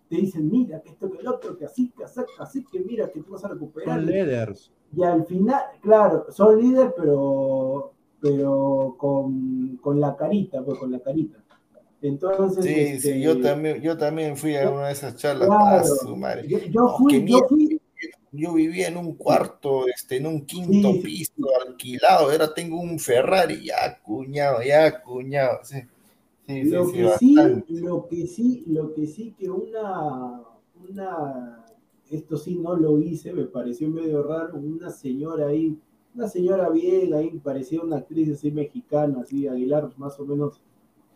te 0.09 0.17
dicen, 0.17 0.49
mira, 0.51 0.81
que 0.83 0.91
esto, 0.91 1.11
que 1.11 1.19
el 1.19 1.27
otro, 1.29 1.57
que 1.59 1.65
así, 1.65 1.91
que 1.97 2.05
así, 2.05 2.21
así, 2.39 2.65
que 2.71 2.81
mira, 2.81 3.11
que 3.11 3.21
tú 3.21 3.33
vas 3.33 3.45
a 3.45 3.49
recuperar. 3.49 3.97
Son 3.97 4.07
líderes. 4.07 4.73
Y 4.97 5.03
al 5.03 5.27
final, 5.27 5.63
claro, 5.83 6.27
son 6.31 6.61
líderes, 6.61 6.93
pero, 6.97 7.93
pero 8.21 8.95
con, 8.99 9.77
con 9.79 10.01
la 10.01 10.17
carita, 10.17 10.63
pues 10.65 10.79
con 10.79 10.91
la 10.93 11.01
carita. 11.01 11.39
Entonces, 12.03 12.65
Sí, 12.65 12.73
este, 12.75 13.15
sí, 13.15 13.21
yo 13.23 13.41
también, 13.41 13.81
yo 13.81 13.97
también 13.97 14.37
fui 14.37 14.55
a 14.57 14.71
una 14.71 14.87
de 14.89 14.93
esas 14.93 15.17
charlas. 15.17 15.49
Claro. 15.49 15.65
Ah, 15.65 15.85
su 15.85 16.15
madre. 16.17 16.47
yo, 16.47 16.59
yo 16.59 16.81
No, 16.83 16.97
fui, 16.99 17.13
qué 17.13 17.19
yo 17.21 17.25
miedo. 17.25 17.49
fui, 17.49 17.81
Yo 18.33 18.53
vivía 18.53 18.89
en 18.89 18.97
un 18.99 19.15
cuarto, 19.17 19.87
este, 19.89 20.19
en 20.19 20.27
un 20.27 20.45
quinto 20.47 20.93
Sí, 20.93 20.99
sí. 20.99 21.01
piso 21.03 21.33
alquilado. 21.67 22.31
Ahora 22.31 22.53
tengo 22.55 22.79
un 22.81 22.99
Ferrari, 22.99 23.65
ya 23.65 23.99
cuñado, 24.03 24.63
ya 24.63 25.03
cuñado. 25.03 25.61
Sí, 25.65 25.79
sí, 26.47 26.65
lo 26.65 26.87
sí, 26.87 26.93
que 26.93 27.11
sí, 27.19 27.35
lo 27.81 28.07
que 28.07 28.27
sí, 28.27 28.65
lo 28.67 28.95
que 28.95 29.07
sí 29.07 29.35
que 29.39 29.51
una, 29.51 30.43
una, 30.89 31.65
esto 32.11 32.37
sí 32.37 32.57
no 32.57 32.77
lo 32.77 32.99
hice, 32.99 33.33
me 33.33 33.45
pareció 33.45 33.89
medio 33.89 34.23
raro, 34.23 34.59
una 34.59 34.91
señora 34.91 35.49
ahí, 35.49 35.79
una 36.15 36.29
señora 36.29 36.71
bien 36.71 37.15
ahí, 37.15 37.39
parecía 37.43 37.83
una 37.83 37.97
actriz 37.97 38.33
así 38.33 38.51
mexicana, 38.51 39.21
así, 39.21 39.47
Aguilar 39.47 39.91
más 39.99 40.19
o 40.21 40.25
menos 40.25 40.61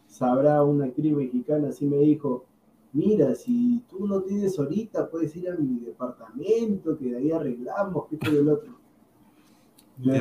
sabrá 0.07 0.63
una 0.65 0.87
actriz 0.87 1.15
mexicana, 1.15 1.69
así 1.69 1.87
me 1.87 1.99
dijo, 1.99 2.45
mira, 2.93 3.35
si 3.35 3.83
tú 3.89 4.07
no 4.07 4.23
tienes 4.23 4.59
ahorita, 4.59 5.09
puedes 5.09 5.35
ir 5.37 5.49
a 5.49 5.57
mi 5.57 5.79
departamento, 5.81 6.99
que 6.99 7.11
de 7.11 7.17
ahí 7.17 7.31
arreglamos, 7.31 8.07
que 8.09 8.17
esto 8.17 8.33
y 8.33 8.37
el 8.37 8.49
otro. 8.49 8.81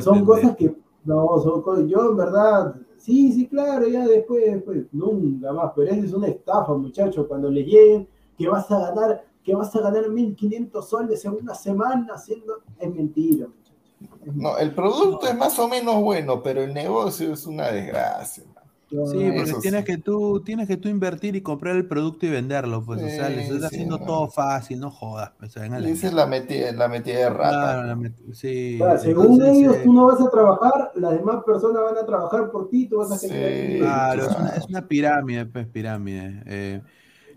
Son 0.02 0.24
cosas 0.24 0.56
que, 0.56 0.76
no, 1.04 1.40
son 1.40 1.62
cosas, 1.62 1.88
yo 1.88 2.12
en 2.12 2.18
verdad, 2.18 2.76
sí, 3.00 3.32
sí, 3.32 3.48
claro, 3.48 3.88
ya 3.88 4.08
después, 4.08 4.44
después, 4.46 4.86
nunca 4.92 5.52
más, 5.52 5.72
pero 5.76 5.92
esa 5.92 6.06
es 6.06 6.14
una 6.14 6.28
estafa, 6.28 6.74
muchachos, 6.76 7.26
cuando 7.28 7.50
le 7.50 7.64
lleguen 7.64 8.08
que 8.38 8.48
vas 8.48 8.70
a 8.72 8.80
ganar, 8.80 9.26
que 9.44 9.56
vas 9.56 9.76
a 9.76 9.82
ganar 9.82 10.10
1500 10.10 10.88
soles 10.88 11.26
en 11.26 11.34
una 11.34 11.56
semana 11.56 12.14
haciendo, 12.14 12.62
es 12.80 12.94
mentira, 12.94 13.48
muchachos. 13.48 13.76
No, 14.36 14.58
el 14.58 14.74
producto 14.74 15.28
es 15.28 15.36
más 15.36 15.58
o 15.60 15.68
menos 15.68 16.02
bueno, 16.02 16.42
pero 16.42 16.62
el 16.62 16.74
negocio 16.74 17.34
es 17.34 17.46
una 17.46 17.68
desgracia. 17.68 18.44
Sí, 18.90 18.98
porque 18.98 19.42
Eso 19.52 19.60
tienes 19.60 19.82
sí. 19.82 19.86
que 19.86 19.98
tú, 20.00 20.42
tienes 20.44 20.68
que 20.68 20.76
tú 20.78 20.90
invertir 20.90 21.36
y 21.36 21.42
comprar 21.42 21.76
el 21.76 21.86
producto 21.88 22.26
y 22.26 22.30
venderlo, 22.30 22.84
pues, 22.84 23.04
o 23.04 23.08
sea, 23.08 23.28
Sí, 23.28 23.36
les 23.36 23.50
estás 23.52 23.70
sí, 23.70 23.76
haciendo 23.76 24.00
no. 24.00 24.06
todo 24.06 24.30
fácil, 24.30 24.80
no 24.80 24.90
jodas, 24.90 25.32
pues, 25.38 25.56
esa 25.56 25.66
es 26.08 26.14
la 26.14 26.26
metida, 26.26 26.72
la 26.72 26.88
metida 26.88 27.18
de 27.20 27.30
rata. 27.30 27.50
Claro, 27.52 27.84
la 27.84 27.96
met- 27.96 28.34
sí, 28.34 28.76
Claro, 28.78 29.00
según 29.00 29.34
entonces, 29.34 29.58
ellos, 29.58 29.76
eh, 29.76 29.82
tú 29.84 29.94
no 29.94 30.06
vas 30.08 30.20
a 30.20 30.30
trabajar, 30.32 30.92
las 30.96 31.12
demás 31.14 31.44
personas 31.46 31.84
van 31.84 31.98
a 31.98 32.06
trabajar 32.06 32.50
por 32.52 32.70
ti, 32.70 32.88
tú 32.88 32.98
vas 32.98 33.12
a 33.12 33.18
Sí. 33.20 33.28
dinero. 33.28 33.86
Claro, 33.86 34.22
es 34.24 34.28
una, 34.30 34.38
claro. 34.38 34.58
es 34.58 34.66
una 34.70 34.88
pirámide, 34.88 35.46
pues 35.46 35.68
pirámide. 35.68 36.44
Eh, 36.48 36.82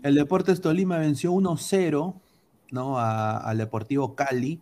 el 0.01 0.15
Deportes 0.15 0.59
Tolima 0.59 0.97
venció 0.97 1.31
1-0 1.31 2.15
¿no? 2.71 2.97
a- 2.97 3.37
al 3.37 3.59
Deportivo 3.59 4.15
Cali, 4.15 4.59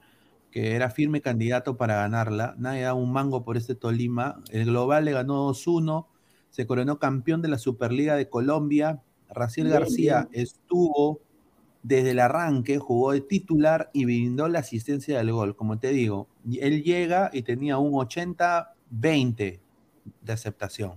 que 0.51 0.75
era 0.75 0.89
firme 0.89 1.21
candidato 1.21 1.77
para 1.77 1.95
ganarla. 1.95 2.55
Nadie 2.57 2.81
da 2.81 2.93
un 2.93 3.13
mango 3.13 3.45
por 3.45 3.55
este 3.55 3.75
Tolima. 3.75 4.41
El 4.51 4.65
Global 4.65 5.05
le 5.05 5.13
ganó 5.13 5.35
2-1, 5.45 6.07
se 6.51 6.67
coronó 6.67 6.99
campeón 6.99 7.41
de 7.41 7.47
la 7.47 7.57
Superliga 7.57 8.15
de 8.15 8.29
Colombia. 8.29 9.01
Raciel 9.29 9.67
Bien, 9.67 9.79
García 9.79 10.29
estuvo 10.33 11.21
desde 11.81 12.11
el 12.11 12.19
arranque, 12.19 12.77
jugó 12.77 13.13
de 13.13 13.21
titular 13.21 13.89
y 13.93 14.05
brindó 14.05 14.47
la 14.47 14.59
asistencia 14.59 15.17
del 15.17 15.31
gol. 15.31 15.55
Como 15.55 15.79
te 15.79 15.89
digo, 15.89 16.27
él 16.59 16.83
llega 16.83 17.31
y 17.33 17.41
tenía 17.41 17.77
un 17.77 17.93
80-20 17.93 19.59
de 20.21 20.33
aceptación. 20.33 20.93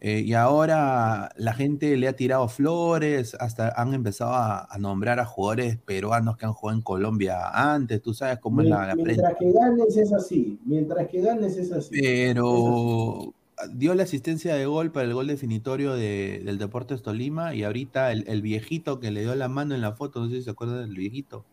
Eh, 0.00 0.20
y 0.20 0.34
ahora 0.34 1.30
la 1.36 1.54
gente 1.54 1.96
le 1.96 2.08
ha 2.08 2.16
tirado 2.16 2.48
flores, 2.48 3.34
hasta 3.38 3.70
han 3.80 3.94
empezado 3.94 4.32
a, 4.32 4.66
a 4.68 4.78
nombrar 4.78 5.20
a 5.20 5.24
jugadores 5.24 5.78
peruanos 5.78 6.36
que 6.36 6.44
han 6.44 6.52
jugado 6.52 6.76
en 6.76 6.82
Colombia 6.82 7.48
antes, 7.48 8.02
tú 8.02 8.12
sabes 8.12 8.38
cómo 8.38 8.60
es 8.60 8.68
la, 8.68 8.86
la 8.86 8.94
prensa. 8.94 9.22
Mientras 9.22 9.38
que 9.38 9.52
ganes 9.52 9.96
es 9.96 10.12
así, 10.12 10.60
mientras 10.66 11.08
que 11.08 11.20
ganes 11.22 11.56
es 11.56 11.72
así. 11.72 11.98
Pero 11.98 13.32
dio 13.72 13.94
la 13.94 14.02
asistencia 14.04 14.54
de 14.54 14.66
gol 14.66 14.90
para 14.90 15.06
el 15.06 15.14
gol 15.14 15.26
definitorio 15.26 15.94
de- 15.94 16.42
del 16.44 16.58
Deportes 16.58 17.02
Tolima 17.02 17.54
y 17.54 17.64
ahorita 17.64 18.12
el, 18.12 18.24
el 18.28 18.42
viejito 18.42 19.00
que 19.00 19.10
le 19.10 19.22
dio 19.22 19.34
la 19.34 19.48
mano 19.48 19.74
en 19.74 19.80
la 19.80 19.92
foto, 19.92 20.20
no 20.20 20.28
sé 20.28 20.36
si 20.36 20.42
se 20.42 20.50
acuerdan 20.50 20.78
del 20.86 20.96
viejito, 20.96 21.44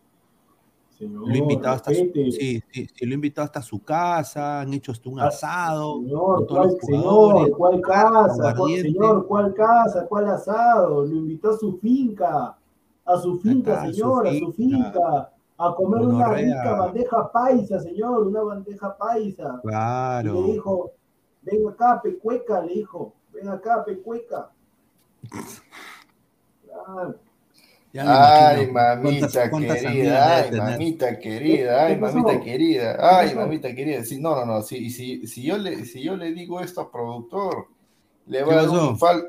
Señor, 0.98 1.28
lo 1.30 1.36
invitado 1.36 1.76
hasta 1.76 1.92
su, 1.94 2.12
sí, 2.14 2.62
sí, 2.72 2.88
sí, 2.94 3.06
lo 3.06 3.14
invitado 3.16 3.46
hasta 3.46 3.62
su 3.62 3.84
casa, 3.84 4.62
han 4.62 4.74
hecho 4.74 4.92
hasta 4.92 5.10
un 5.10 5.20
Ah, 5.20 5.28
asado 5.28 6.00
Señor, 6.00 6.48
¿cuál, 6.48 6.72
señor, 6.82 7.52
¿cuál 7.58 7.82
casa? 7.82 8.56
¿Cuál- 8.56 8.82
señor, 8.82 9.28
¿cuál 9.28 9.54
casa? 9.54 10.06
¿Cuál 10.08 10.28
asado? 10.28 11.06
Lo 11.06 11.16
invitó 11.16 11.52
a 11.52 11.58
su 11.58 11.78
finca, 11.80 12.58
a 13.06 13.18
su 13.18 13.40
finca, 13.40 13.74
Acá, 13.74 13.82
a 13.82 13.88
su 13.88 13.94
señor, 13.94 14.28
a 14.28 14.34
su 14.34 14.52
finca. 14.54 14.92
finca, 14.92 15.32
a 15.58 15.76
comer 15.76 16.02
una 16.02 16.34
rica 16.34 16.74
bandeja 16.76 17.32
paisa, 17.32 17.80
señor, 17.80 18.28
una 18.28 18.42
bandeja 18.42 18.96
paisa. 18.98 19.60
Y 19.64 19.68
Claro. 19.68 20.34
le 20.34 20.42
dijo, 20.54 20.92
ven 21.42 21.68
acá, 21.68 22.02
pecueca, 22.02 22.62
le 22.62 22.74
dijo, 22.74 23.14
ven 23.34 23.50
acá, 23.50 23.84
pecueca. 23.86 24.52
Claro. 26.66 27.16
Ay, 27.94 28.68
mamita 28.72 29.28
cuántas- 29.28 29.50
cuántas 29.50 29.86
amigas 29.86 29.92
querida, 29.92 30.38
ay, 30.38 30.52
mamita 30.52 31.20
querida, 31.20 31.86
ay, 31.86 31.94
¿Qué 31.96 32.00
mamita 32.00 32.40
querida, 32.42 32.96
¿Qué 32.96 33.04
ay, 33.04 33.36
mamita 33.36 33.76
querida. 33.76 34.04
Sí, 34.06 34.22
no, 34.22 34.34
no, 34.34 34.46
no, 34.46 34.62
si, 34.62 34.90
si, 34.90 35.28
si, 35.28 35.44
yo 35.44 35.58
le, 35.58 35.84
si 35.86 36.02
yo 36.02 36.16
le 36.16 36.32
digo 36.32 36.62
esto 36.62 36.82
al 36.82 36.90
productor, 36.90 37.68
le 38.28 38.38
¿Qué 38.38 38.44
va 38.46 38.54
a 38.54 38.66
dar 38.66 38.70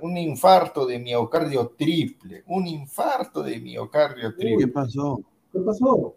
un, 0.02 0.16
infarto 0.16 0.86
de 0.86 1.00
miocardio 1.00 1.72
triple, 1.76 2.44
un 2.46 2.68
infarto 2.68 3.42
de 3.42 3.58
miocardio 3.58 4.30
¿Qué 4.36 4.40
triple. 4.40 4.68
pasó? 4.68 5.20
¿Qué 5.52 5.58
pasó? 5.58 6.14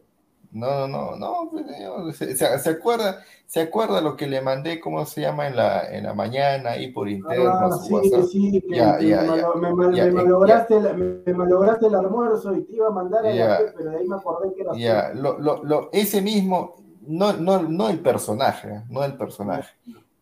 No, 0.56 0.88
no, 0.88 1.16
no, 1.18 1.50
pues, 1.52 1.66
señor, 1.68 2.14
se, 2.14 2.36
se- 2.38 2.70
acuerda, 2.70 3.24
se 3.46 3.60
acuerda 3.62 4.00
lo 4.02 4.16
que 4.16 4.26
le 4.28 4.42
mandé, 4.42 4.80
¿cómo 4.80 5.06
se 5.06 5.22
llama? 5.22 5.48
En 5.48 5.56
la, 5.58 5.90
en 5.94 6.04
la 6.06 6.14
mañana, 6.14 6.72
ahí 6.72 6.92
por 6.94 7.10
interno, 7.10 7.68
Ah, 7.68 7.72
sí, 7.72 7.94
WhatsApp. 7.94 8.32
sí, 8.32 8.64
que, 8.68 8.68
Ya, 8.70 9.00
me, 9.00 9.02
ya. 9.02 9.26
me 9.56 9.74
Ya, 9.92 10.06
me 10.06 10.12
eh, 10.12 10.12
malograste 10.12 10.76
el, 10.78 10.96
me, 10.98 11.22
me 11.26 11.34
malograste 11.34 11.88
el 11.88 11.96
almuerzo 11.96 12.56
y 12.56 12.64
te 12.64 12.74
iba 12.76 12.88
a 12.88 12.92
mandar 12.92 13.26
a 13.26 13.34
Ya. 13.34 13.58
la 13.58 13.74
pero 13.76 13.90
de 13.92 13.98
ahí 13.98 14.08
me 14.08 14.16
acordé 14.16 14.54
que 14.54 14.62
era 14.62 14.74
Ya, 14.74 15.12
lo, 15.14 15.40
lo, 15.40 15.64
lo- 15.64 15.90
ese 15.94 16.22
mismo, 16.22 16.76
no, 17.08 17.34
no, 17.34 17.62
no 17.64 17.90
el 17.90 18.00
personaje, 18.02 18.70
¿eh? 18.70 18.84
no 18.90 19.04
el 19.04 19.16
personaje, 19.18 19.74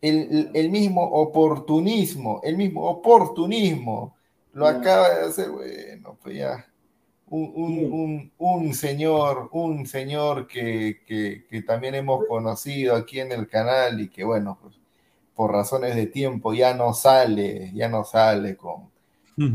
el, 0.01 0.17
el- 0.31 0.51
el 0.53 0.69
mismo 0.71 1.03
oportunismo, 1.03 2.41
el 2.43 2.57
mismo 2.57 2.83
oportunismo, 2.89 4.15
lo 4.53 4.67
acaba 4.67 5.09
de 5.09 5.25
hacer, 5.27 5.49
bueno, 5.49 6.17
pues 6.21 6.35
ya, 6.37 6.65
un, 7.35 7.51
un, 7.55 7.93
un, 7.93 8.31
un 8.37 8.73
señor, 8.75 9.49
un 9.53 9.87
señor 9.87 10.45
que, 10.47 11.01
que, 11.07 11.45
que 11.49 11.61
también 11.63 11.95
hemos 11.95 12.25
conocido 12.27 12.95
aquí 12.95 13.19
en 13.19 13.31
el 13.31 13.47
canal 13.47 13.99
y 13.99 14.09
que, 14.09 14.23
bueno, 14.23 14.57
pues 14.61 14.79
por 15.35 15.51
razones 15.51 15.95
de 15.95 16.05
tiempo 16.07 16.53
ya 16.53 16.75
no 16.75 16.93
sale, 16.93 17.71
ya 17.73 17.89
no 17.89 18.03
sale 18.03 18.55
con, 18.55 18.91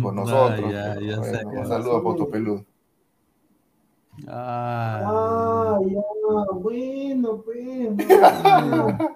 con 0.03 0.17
nosotros. 0.17 0.73
Ah, 0.75 0.95
ya, 0.95 0.95
pero, 0.95 1.07
ya 1.07 1.19
bueno, 1.19 1.39
sé. 1.39 1.47
un 1.47 1.67
saludo 1.67 1.97
a 1.99 2.03
Poto 2.03 2.29
Peludo. 2.29 2.65
Ah, 4.27 5.03
Ah, 5.07 5.79
ya, 5.87 6.03
bueno, 6.55 7.43
pues. 7.45 7.91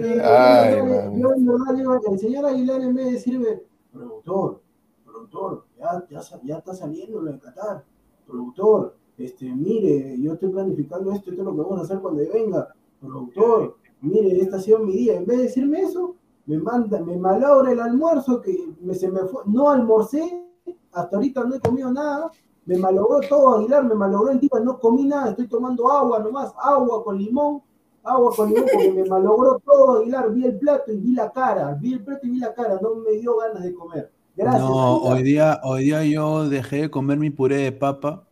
Ay, 0.00 0.76
yo, 1.20 1.34
yo 1.36 1.74
digo, 1.76 2.00
el 2.12 2.18
señor 2.18 2.46
Aguilar 2.46 2.80
en 2.80 2.94
vez 2.94 3.06
de 3.06 3.12
decirme, 3.12 3.60
productor, 3.92 4.62
productor, 5.04 5.66
ya, 5.78 6.06
ya, 6.42 6.58
está 6.58 6.74
saliendo 6.74 7.20
lo 7.20 7.32
de 7.32 7.38
Qatar, 7.38 7.84
productor, 8.26 8.96
este, 9.16 9.52
mire, 9.52 10.20
yo 10.20 10.34
estoy 10.34 10.50
planificando 10.50 11.12
esto, 11.12 11.30
esto 11.30 11.42
es 11.42 11.46
lo 11.46 11.54
que 11.54 11.62
vamos 11.62 11.80
a 11.80 11.82
hacer 11.82 11.98
cuando 12.00 12.22
venga, 12.32 12.74
productor, 13.00 13.76
mire, 14.00 14.40
este 14.40 14.56
ha 14.56 14.60
sido 14.60 14.80
mi 14.80 14.92
día, 14.92 15.16
en 15.16 15.26
vez 15.26 15.38
de 15.38 15.42
decirme 15.44 15.80
eso, 15.82 16.16
me 16.46 16.58
manda, 16.58 17.00
me 17.00 17.16
malogra 17.16 17.72
el 17.72 17.80
almuerzo 17.80 18.40
que 18.40 18.72
me, 18.80 18.94
se 18.94 19.10
me 19.10 19.20
fue, 19.20 19.42
no 19.46 19.70
almorcé, 19.70 20.44
hasta 20.92 21.16
ahorita 21.16 21.44
no 21.44 21.54
he 21.54 21.60
comido 21.60 21.92
nada, 21.92 22.30
me 22.64 22.76
malogró 22.76 23.20
todo 23.28 23.56
Aguilar, 23.56 23.84
me 23.84 23.94
malogró 23.94 24.30
el 24.30 24.40
tipo, 24.40 24.58
no 24.60 24.78
comí 24.78 25.04
nada, 25.04 25.30
estoy 25.30 25.48
tomando 25.48 25.90
agua 25.90 26.18
nomás, 26.18 26.52
agua 26.58 27.02
con 27.02 27.18
limón, 27.18 27.62
agua 28.02 28.32
con 28.36 28.48
limón 28.48 28.66
porque 28.72 28.92
me 28.92 29.04
malogró 29.04 29.58
todo 29.64 29.98
Aguilar, 29.98 30.32
vi 30.32 30.44
el 30.44 30.58
plato 30.58 30.92
y 30.92 30.98
vi 30.98 31.12
la 31.12 31.32
cara, 31.32 31.72
vi 31.80 31.94
el 31.94 32.04
plato 32.04 32.26
y 32.26 32.30
vi 32.30 32.38
la 32.38 32.52
cara, 32.52 32.78
no 32.82 32.96
me 32.96 33.12
dio 33.12 33.36
ganas 33.36 33.62
de 33.62 33.74
comer. 33.74 34.12
Gracias. 34.38 34.62
no, 34.62 34.96
hoy 34.98 35.22
día, 35.22 35.60
hoy 35.64 35.84
día 35.84 36.04
yo 36.04 36.48
dejé 36.48 36.82
de 36.82 36.90
comer 36.90 37.18
mi 37.18 37.30
puré 37.30 37.56
de 37.56 37.72
papa 37.72 38.24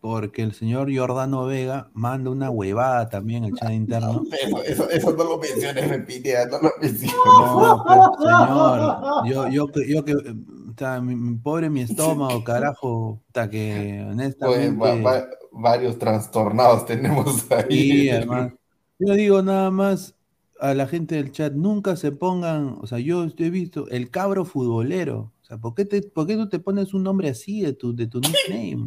porque 0.00 0.42
el 0.42 0.54
señor 0.54 0.88
Jordano 0.96 1.44
Vega 1.44 1.90
manda 1.92 2.30
una 2.30 2.48
huevada 2.50 3.08
también 3.10 3.44
al 3.44 3.52
chat 3.52 3.70
interno. 3.72 4.22
Eso, 4.32 4.62
eso, 4.62 4.88
eso 4.90 5.12
no 5.16 5.24
lo 5.24 5.38
menciones, 5.38 5.90
me 5.90 5.98
pide, 5.98 6.46
no 6.46 6.58
lo 6.62 6.70
menciones. 6.80 7.14
No, 7.26 7.84
pues, 7.86 7.98
señor, 8.18 9.26
yo, 9.26 9.48
yo, 9.48 9.66
que- 9.68 9.92
yo 9.92 10.04
que, 10.04 10.14
o 10.14 10.74
sea, 10.78 11.00
mi, 11.02 11.34
pobre 11.36 11.68
mi 11.68 11.82
estómago, 11.82 12.42
carajo, 12.44 13.20
hasta 13.28 13.50
que 13.50 14.00
Pues, 14.04 14.12
honestamente, 14.14 14.78
va- 14.78 14.94
va- 15.12 15.26
varios 15.52 15.98
trastornados 15.98 16.86
tenemos 16.86 17.44
ahí. 17.50 17.66
sí, 17.68 18.10
además, 18.10 18.52
yo 18.98 19.12
digo 19.14 19.42
nada 19.42 19.70
más 19.70 20.14
a 20.60 20.74
la 20.74 20.86
gente 20.86 21.16
del 21.16 21.32
chat, 21.32 21.52
nunca 21.54 21.96
se 21.96 22.12
pongan, 22.12 22.76
o 22.80 22.86
sea, 22.86 22.98
yo 23.00 23.26
he 23.36 23.50
visto 23.50 23.88
el 23.88 24.10
cabro 24.10 24.44
futbolero, 24.44 25.32
sea, 25.50 25.58
¿por 25.58 25.74
qué, 25.74 25.84
te, 25.84 26.02
¿por 26.02 26.26
qué 26.26 26.36
tú 26.36 26.48
te 26.48 26.58
pones 26.58 26.94
un 26.94 27.02
nombre 27.02 27.28
así 27.28 27.60
de 27.62 27.72
tu, 27.74 27.94
de 27.94 28.06
tu 28.06 28.20
nickname? 28.20 28.84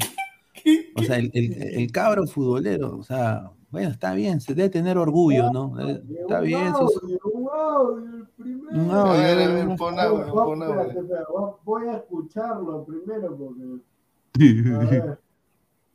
O 0.95 1.03
sea, 1.03 1.17
el, 1.17 1.29
el, 1.33 1.53
el 1.61 1.91
cabro 1.91 2.25
futbolero, 2.25 2.97
o 2.97 3.03
sea, 3.03 3.51
bueno, 3.69 3.89
está 3.89 4.13
bien, 4.13 4.39
se 4.39 4.53
debe 4.53 4.69
tener 4.69 4.97
orgullo, 4.97 5.51
¿no? 5.51 5.77
Eh, 5.79 6.01
Está 6.21 6.39
Un 6.39 6.45
bien, 6.45 6.67
eso 6.67 6.87
es- 6.89 7.03
audio, 7.03 7.19
un 7.33 7.49
audio, 7.51 8.17
el 8.17 8.27
primero. 8.37 8.83
Un 8.83 8.91
A 8.91 9.01
audio, 9.01 9.21
ver, 9.21 9.37
a 9.39 9.47
no, 9.47 9.53
ver, 9.55 9.67
no. 9.67 9.75
pon 9.75 9.95
Voy- 11.65 11.87
a 11.87 11.93
escucharlo 11.97 12.85
primero 12.85 13.35
porque. 13.35 13.63
A 14.75 14.79
ver. 14.89 15.19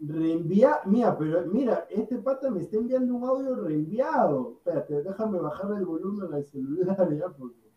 Reenvía, 0.00 0.78
mira, 0.86 1.16
pero 1.18 1.44
mira, 1.52 1.86
este 1.90 2.18
pata 2.18 2.50
me 2.50 2.60
está 2.62 2.76
enviando 2.76 3.14
un 3.16 3.24
audio 3.24 3.56
reenviado. 3.56 4.54
Espérate, 4.58 5.02
déjame 5.02 5.38
bajarle 5.40 5.78
el 5.78 5.86
volumen 5.86 6.32
al 6.32 6.44
celular 6.46 6.96
ya, 7.16 7.28
porque 7.36 7.67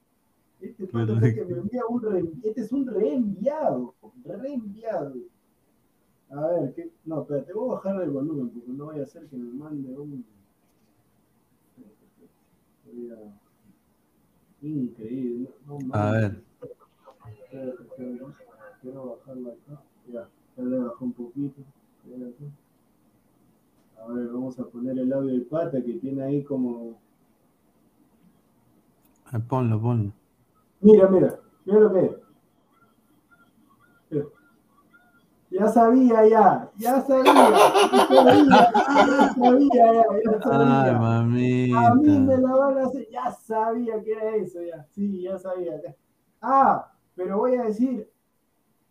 este 0.62 0.88
pata 0.88 1.14
es 1.26 1.36
que 1.36 1.46
me 1.46 1.58
envía 1.60 1.82
un 1.90 2.02
reenvi- 2.02 2.40
este 2.44 2.62
es 2.62 2.72
un 2.72 2.86
reenviado, 2.88 3.96
reenviado. 4.24 5.16
A 6.30 6.48
ver, 6.48 6.74
¿qué? 6.74 6.90
no, 7.06 7.22
espérate, 7.22 7.52
voy 7.54 7.72
a 7.72 7.74
bajarle 7.76 8.04
el 8.06 8.12
volumen 8.12 8.50
porque 8.50 8.70
no 8.72 8.86
vaya 8.88 9.04
a 9.04 9.08
ser 9.08 9.28
que 9.28 9.36
me 9.38 9.52
mande 9.52 9.98
un. 9.98 10.26
Increíble, 14.62 15.50
no, 15.66 15.80
no 15.80 15.94
A 15.96 16.12
ver. 16.12 16.44
Espérate, 17.44 17.84
espérate. 17.84 18.36
Quiero 18.82 19.06
bajarla 19.18 19.50
acá. 19.50 19.82
Ya, 20.12 20.30
ya 20.58 20.64
le 20.64 20.78
bajó 20.80 21.06
un 21.06 21.14
poquito. 21.14 21.62
Espérate. 22.06 22.46
A 24.00 24.08
ver, 24.14 24.28
vamos 24.30 24.60
a 24.60 24.66
poner 24.66 24.98
el 25.00 25.12
audio 25.14 25.32
del 25.32 25.46
pata 25.46 25.84
que 25.84 25.94
tiene 25.94 26.24
ahí 26.24 26.44
como. 26.44 27.00
Ah, 29.26 29.40
Ponlo, 29.40 29.82
ponlo. 29.82 30.12
Mira, 30.82 31.08
mira, 31.10 31.40
mira 31.66 31.80
lo 31.80 31.94
que 31.94 32.00
es. 32.06 32.12
Mira. 34.10 34.26
Ya 35.52 35.68
sabía, 35.68 36.26
ya, 36.28 36.72
ya 36.78 37.02
sabía, 37.02 37.34
ya 37.34 38.10
sabía, 38.10 38.72
ya 39.08 39.34
sabía, 39.36 39.70
ya, 39.74 39.94
ya 39.94 40.02
Ay, 40.32 40.42
sabía. 40.42 40.98
A 41.78 41.80
mí 41.96 42.20
me 42.20 42.38
la 42.38 42.56
van 42.56 42.78
a 42.78 42.84
hacer, 42.86 43.10
ya 43.10 43.30
sabía 43.32 44.02
que 44.02 44.12
era 44.14 44.36
eso, 44.38 44.62
ya, 44.62 44.86
sí, 44.92 45.22
ya 45.22 45.38
sabía. 45.38 45.82
ya. 45.84 45.94
Ah, 46.42 46.90
pero 47.16 47.38
voy 47.38 47.56
a 47.56 47.66
decir, 47.66 48.10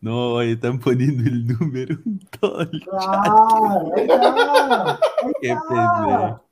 No, 0.00 0.40
están 0.42 0.78
poniendo 0.80 1.22
el 1.24 1.46
número 1.46 1.98
en 2.04 2.18
todo 2.38 2.60
el 2.60 2.80
Claro, 2.82 3.92
ahí 3.96 4.02
está. 4.02 4.92
Ahí 4.92 5.32
Qué 5.40 5.56
pendejo. 5.68 6.44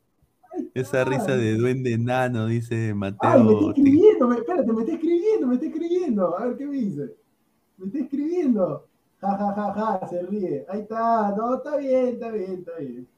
Esa 0.74 1.04
risa 1.04 1.36
de 1.36 1.56
duende 1.56 1.92
enano, 1.92 2.46
dice 2.46 2.88
Ay, 2.88 2.94
me 2.94 3.08
está 3.08 3.38
Mateo. 3.38 3.68
escribiendo, 3.70 4.28
me, 4.28 4.36
espérate, 4.36 4.72
me 4.72 4.80
está 4.82 4.92
escribiendo, 4.94 5.46
me 5.46 5.54
está 5.54 5.66
escribiendo. 5.66 6.38
A 6.38 6.46
ver 6.46 6.56
qué 6.56 6.66
me 6.66 6.76
dice. 6.76 7.16
Me 7.76 7.86
está 7.86 7.98
escribiendo. 7.98 8.86
Ja, 9.20 9.38
ja, 9.38 9.54
ja, 9.54 9.98
ja, 10.00 10.08
se 10.08 10.22
ríe. 10.22 10.64
Ahí 10.68 10.80
está, 10.80 11.34
no, 11.36 11.54
está 11.56 11.76
bien, 11.76 12.08
está 12.08 12.30
bien, 12.30 12.52
está 12.54 12.72
bien. 12.78 13.08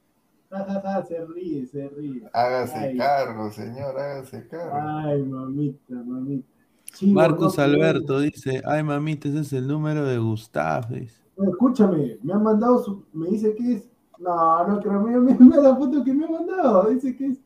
Ja, 0.55 0.63
ja, 0.65 0.81
ja, 0.81 1.05
se 1.05 1.25
ríe, 1.25 1.65
se 1.65 1.89
ríe. 1.89 2.29
Hágase 2.31 2.77
Ay. 2.77 2.97
cargo, 2.97 3.51
señor, 3.51 3.99
hágase 3.99 4.47
cargo. 4.47 4.73
Ay, 4.73 5.21
mamita, 5.23 5.95
mamita. 5.95 6.47
Chivo, 6.93 7.13
Marcos 7.15 7.57
no, 7.57 7.63
Alberto 7.63 8.19
dice, 8.19 8.61
ay 8.65 8.81
mamita, 8.81 9.27
ese 9.27 9.39
es 9.41 9.51
el 9.53 9.67
número 9.67 10.05
de 10.05 10.17
Gustav. 10.17 10.85
no, 11.35 11.49
Escúchame, 11.49 12.17
me 12.23 12.33
han 12.33 12.41
mandado 12.43 12.81
su. 12.81 13.03
Me 13.11 13.27
dice 13.29 13.53
que 13.53 13.73
es. 13.73 13.89
No, 14.17 14.65
no 14.65 14.79
creo, 14.79 15.01
mira, 15.01 15.19
mira, 15.19 15.37
mira 15.39 15.61
la 15.61 15.75
foto 15.75 16.01
que 16.05 16.13
me 16.13 16.25
ha 16.25 16.29
mandado. 16.29 16.89
Dice 16.89 17.15
que 17.17 17.25
es. 17.27 17.39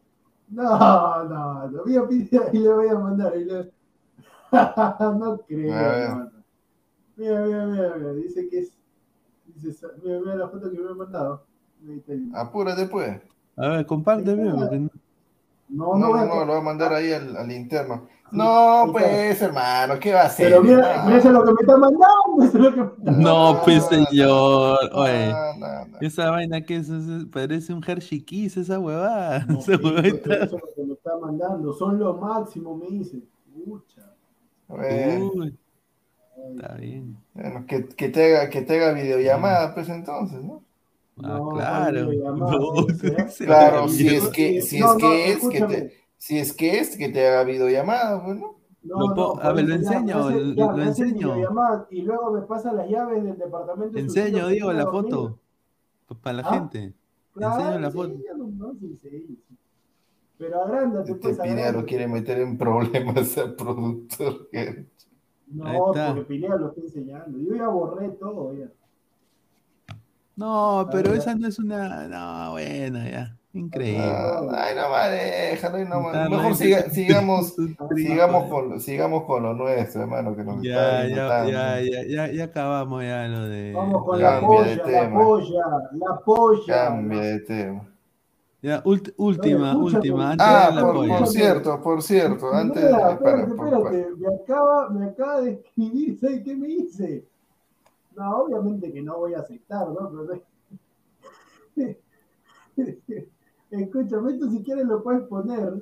No, 0.49 1.23
no, 1.25 1.67
lo 1.67 1.83
voy 1.83 1.95
a 1.95 2.07
pedir 2.07 2.29
y 2.53 2.57
le 2.59 2.73
voy 2.73 2.89
a 2.89 2.99
mandar. 2.99 3.35
y 3.37 3.45
le- 3.45 3.71
no 5.19 5.37
creo, 5.47 5.73
hermano. 5.73 6.31
Mira, 7.15 7.41
mira, 7.45 7.65
mira, 7.65 7.95
mira, 7.97 8.13
dice 8.13 8.47
que 8.49 8.59
es. 8.59 8.71
Dice, 9.55 9.87
mira, 10.03 10.19
mira 10.19 10.35
la 10.35 10.47
foto 10.49 10.69
que 10.71 10.79
me 10.79 10.89
ha 10.91 10.93
mandado. 10.93 11.48
Está 11.87 12.13
ahí. 12.13 12.29
Apúrate 12.35 12.85
pues. 12.87 13.19
A 13.57 13.67
ver, 13.67 13.85
compárteme. 13.85 14.51
porque 14.53 14.79
no- 14.79 14.89
No, 15.69 15.97
No, 15.97 16.25
no, 16.25 16.45
lo 16.45 16.53
va 16.53 16.57
a 16.57 16.61
mandar 16.61 16.93
ahí 16.93 17.11
al, 17.13 17.35
al 17.37 17.51
interno. 17.51 18.07
No, 18.31 18.89
pues, 18.91 19.41
hermano, 19.41 19.99
¿qué 19.99 20.13
va 20.13 20.21
a 20.21 20.25
hacer? 20.25 20.49
Pero 20.49 20.61
mira, 20.61 21.03
mira 21.07 21.31
lo 21.31 21.43
que 21.45 21.51
me 21.51 21.61
está 21.61 21.77
mandando. 21.77 22.43
Eso 22.43 22.57
es 22.57 22.63
lo 22.63 22.71
que 22.73 22.81
me 22.81 22.87
está 23.09 23.11
No, 23.11 23.61
pues 23.63 23.85
señor. 23.87 24.79
no, 24.91 24.99
Oye, 25.01 25.31
no, 25.57 25.85
no. 25.87 25.97
esa 25.99 26.29
vaina 26.29 26.61
que 26.61 26.75
es, 26.75 26.89
es- 26.89 27.25
parece 27.25 27.73
un 27.73 27.83
Hershey 27.85 28.21
Kiss, 28.21 28.55
esa 28.57 28.77
huevada. 28.79 29.45
No, 29.47 29.57
Esa 29.59 29.77
huevada 29.77 30.07
eso 30.07 30.17
es 30.27 30.51
lo 30.51 30.59
que 30.75 30.83
me 30.85 30.93
está 30.93 31.11
mandando. 31.19 31.73
Son 31.73 31.97
lo 31.99 32.13
máximo, 32.17 32.75
me 32.77 32.85
dice. 32.87 33.19
Pucha. 33.65 34.13
Bueno, 34.67 35.31
Uy, 35.33 35.57
está 36.55 36.73
bien. 36.75 37.17
bueno, 37.33 37.65
que, 37.67 37.87
que 37.87 38.09
te 38.09 38.37
haga, 38.37 38.49
que 38.51 38.61
te 38.61 38.75
haga 38.79 38.93
videollamada, 38.93 39.73
pues 39.73 39.89
entonces, 39.89 40.43
¿no? 40.43 40.61
Ah, 41.23 41.37
No, 41.39 41.49
claro. 41.49 42.09
se 43.29 43.45
Claro, 43.45 43.87
si 43.87 44.07
es 44.07 44.27
que, 44.29 44.61
si 44.61 44.79
No, 44.79 44.87
es 44.87 44.93
no, 44.93 44.97
que 44.99 45.31
es, 45.31 45.49
que 45.49 45.61
te, 45.61 45.93
si 46.17 46.37
es 46.37 46.53
que 46.53 46.79
es, 46.79 46.97
que 46.97 47.09
te 47.09 47.27
haga 47.27 47.43
videollamada, 47.43 48.23
pues, 48.23 48.37
¿no? 48.39 48.55
No, 48.81 49.35
a 49.41 49.51
ver, 49.51 49.67
lo 49.67 49.75
enseño, 49.75 50.29
lo- 50.29 50.53
ya, 50.55 50.71
lo 50.71 50.81
enseño. 50.83 51.35
Y 51.91 52.01
luego 52.03 52.31
me 52.31 52.41
pasa 52.43 52.71
las 52.71 52.89
llaves 52.89 53.23
del 53.23 53.37
departamento. 53.37 53.97
Enseño, 53.99 54.47
digo, 54.47 54.71
la 54.71 54.87
foto. 54.87 55.39
Para 56.21 56.37
la 56.41 56.47
¿Ah? 56.47 56.53
gente. 56.53 56.93
Claro, 57.33 57.59
Enseño 57.61 57.79
la 57.79 57.91
sí, 57.91 57.97
foto. 57.97 58.13
ya 58.25 58.33
no, 58.37 58.47
no, 58.47 58.73
sí, 58.79 58.99
sí, 59.01 59.09
sí. 59.27 59.39
Pero 60.37 60.63
agrándate, 60.63 61.11
Este 61.11 61.21
pues, 61.21 61.39
agrándate. 61.39 61.85
quiere 61.85 62.07
meter 62.07 62.39
en 62.39 62.57
problemas 62.57 63.37
al 63.37 63.55
productor. 63.55 64.49
No, 65.51 65.85
porque 65.93 66.21
Pineda 66.27 66.57
lo 66.57 66.69
está 66.69 66.81
enseñando. 66.81 67.39
Yo 67.39 67.55
ya 67.55 67.67
borré 67.69 68.09
todo, 68.09 68.53
ya. 68.55 68.69
No, 70.39 70.87
pero 70.91 71.13
esa 71.13 71.35
no 71.35 71.47
es 71.47 71.59
una. 71.59 72.07
No, 72.07 72.51
bueno, 72.51 72.99
ya. 73.03 73.35
Increíble. 73.51 74.03
Ay, 74.03 74.75
no 74.75 74.89
más, 74.91 75.09
déjalo, 75.11 75.79
nomás. 75.85 76.13
Está 76.15 76.29
Mejor 76.29 76.55
siga- 76.55 76.89
sigamos, 76.91 77.55
sigamos 77.95 78.43
con, 78.49 78.79
sigamos 78.79 79.23
con 79.25 79.41
lo 79.43 79.53
nuestro, 79.55 80.01
hermano, 80.03 80.35
que 80.35 80.43
nos 80.43 80.61
Ya, 80.61 81.03
está 81.05 81.45
ya, 81.47 81.81
ya, 81.81 81.81
ya, 81.81 82.07
ya, 82.07 82.31
ya 82.31 82.43
acabamos 82.43 83.03
ya 83.03 83.27
lo 83.27 83.49
de. 83.49 83.73
Vamos 83.73 84.05
con 84.05 84.21
la 84.21 84.39
Cambia 84.39 84.61
de 84.63 84.77
polla, 84.77 85.01
la 85.01 85.09
polla, 85.13 85.65
la 85.93 86.19
polla. 86.23 86.73
Cambia 86.87 87.21
de 87.21 87.39
tema. 87.39 87.85
Ya, 88.61 88.83
ult- 88.83 89.13
última, 89.17 89.75
última. 89.77 90.31
Antes 90.31 90.47
Ah, 90.47 90.67
de 90.69 90.75
la 90.75 90.81
por, 90.81 90.93
polla. 90.95 91.17
por 91.17 91.27
cierto, 91.27 91.81
por 91.81 92.03
cierto, 92.03 92.53
antes 92.53 92.83
para, 92.85 93.11
espérate, 93.13 93.53
por- 93.53 93.67
espérate, 93.67 94.07
me 94.17 94.27
acaba, 94.35 94.89
me 94.89 95.05
acaba 95.07 95.41
de 95.41 95.51
escribir, 95.75 96.19
¿sabes 96.19 96.41
qué 96.43 96.55
me 96.55 96.67
dice? 96.67 97.25
No, 98.19 98.41
obviamente 98.41 98.91
que 98.91 99.01
no 99.01 99.17
voy 99.17 99.33
a 99.33 99.39
aceptar, 99.39 99.87
¿no? 99.87 100.11
Pero... 101.75 101.95
Escúchame, 103.71 104.33
esto 104.33 104.49
si 104.51 104.61
quieres 104.61 104.85
lo 104.85 105.01
puedes 105.01 105.23
poner. 105.23 105.81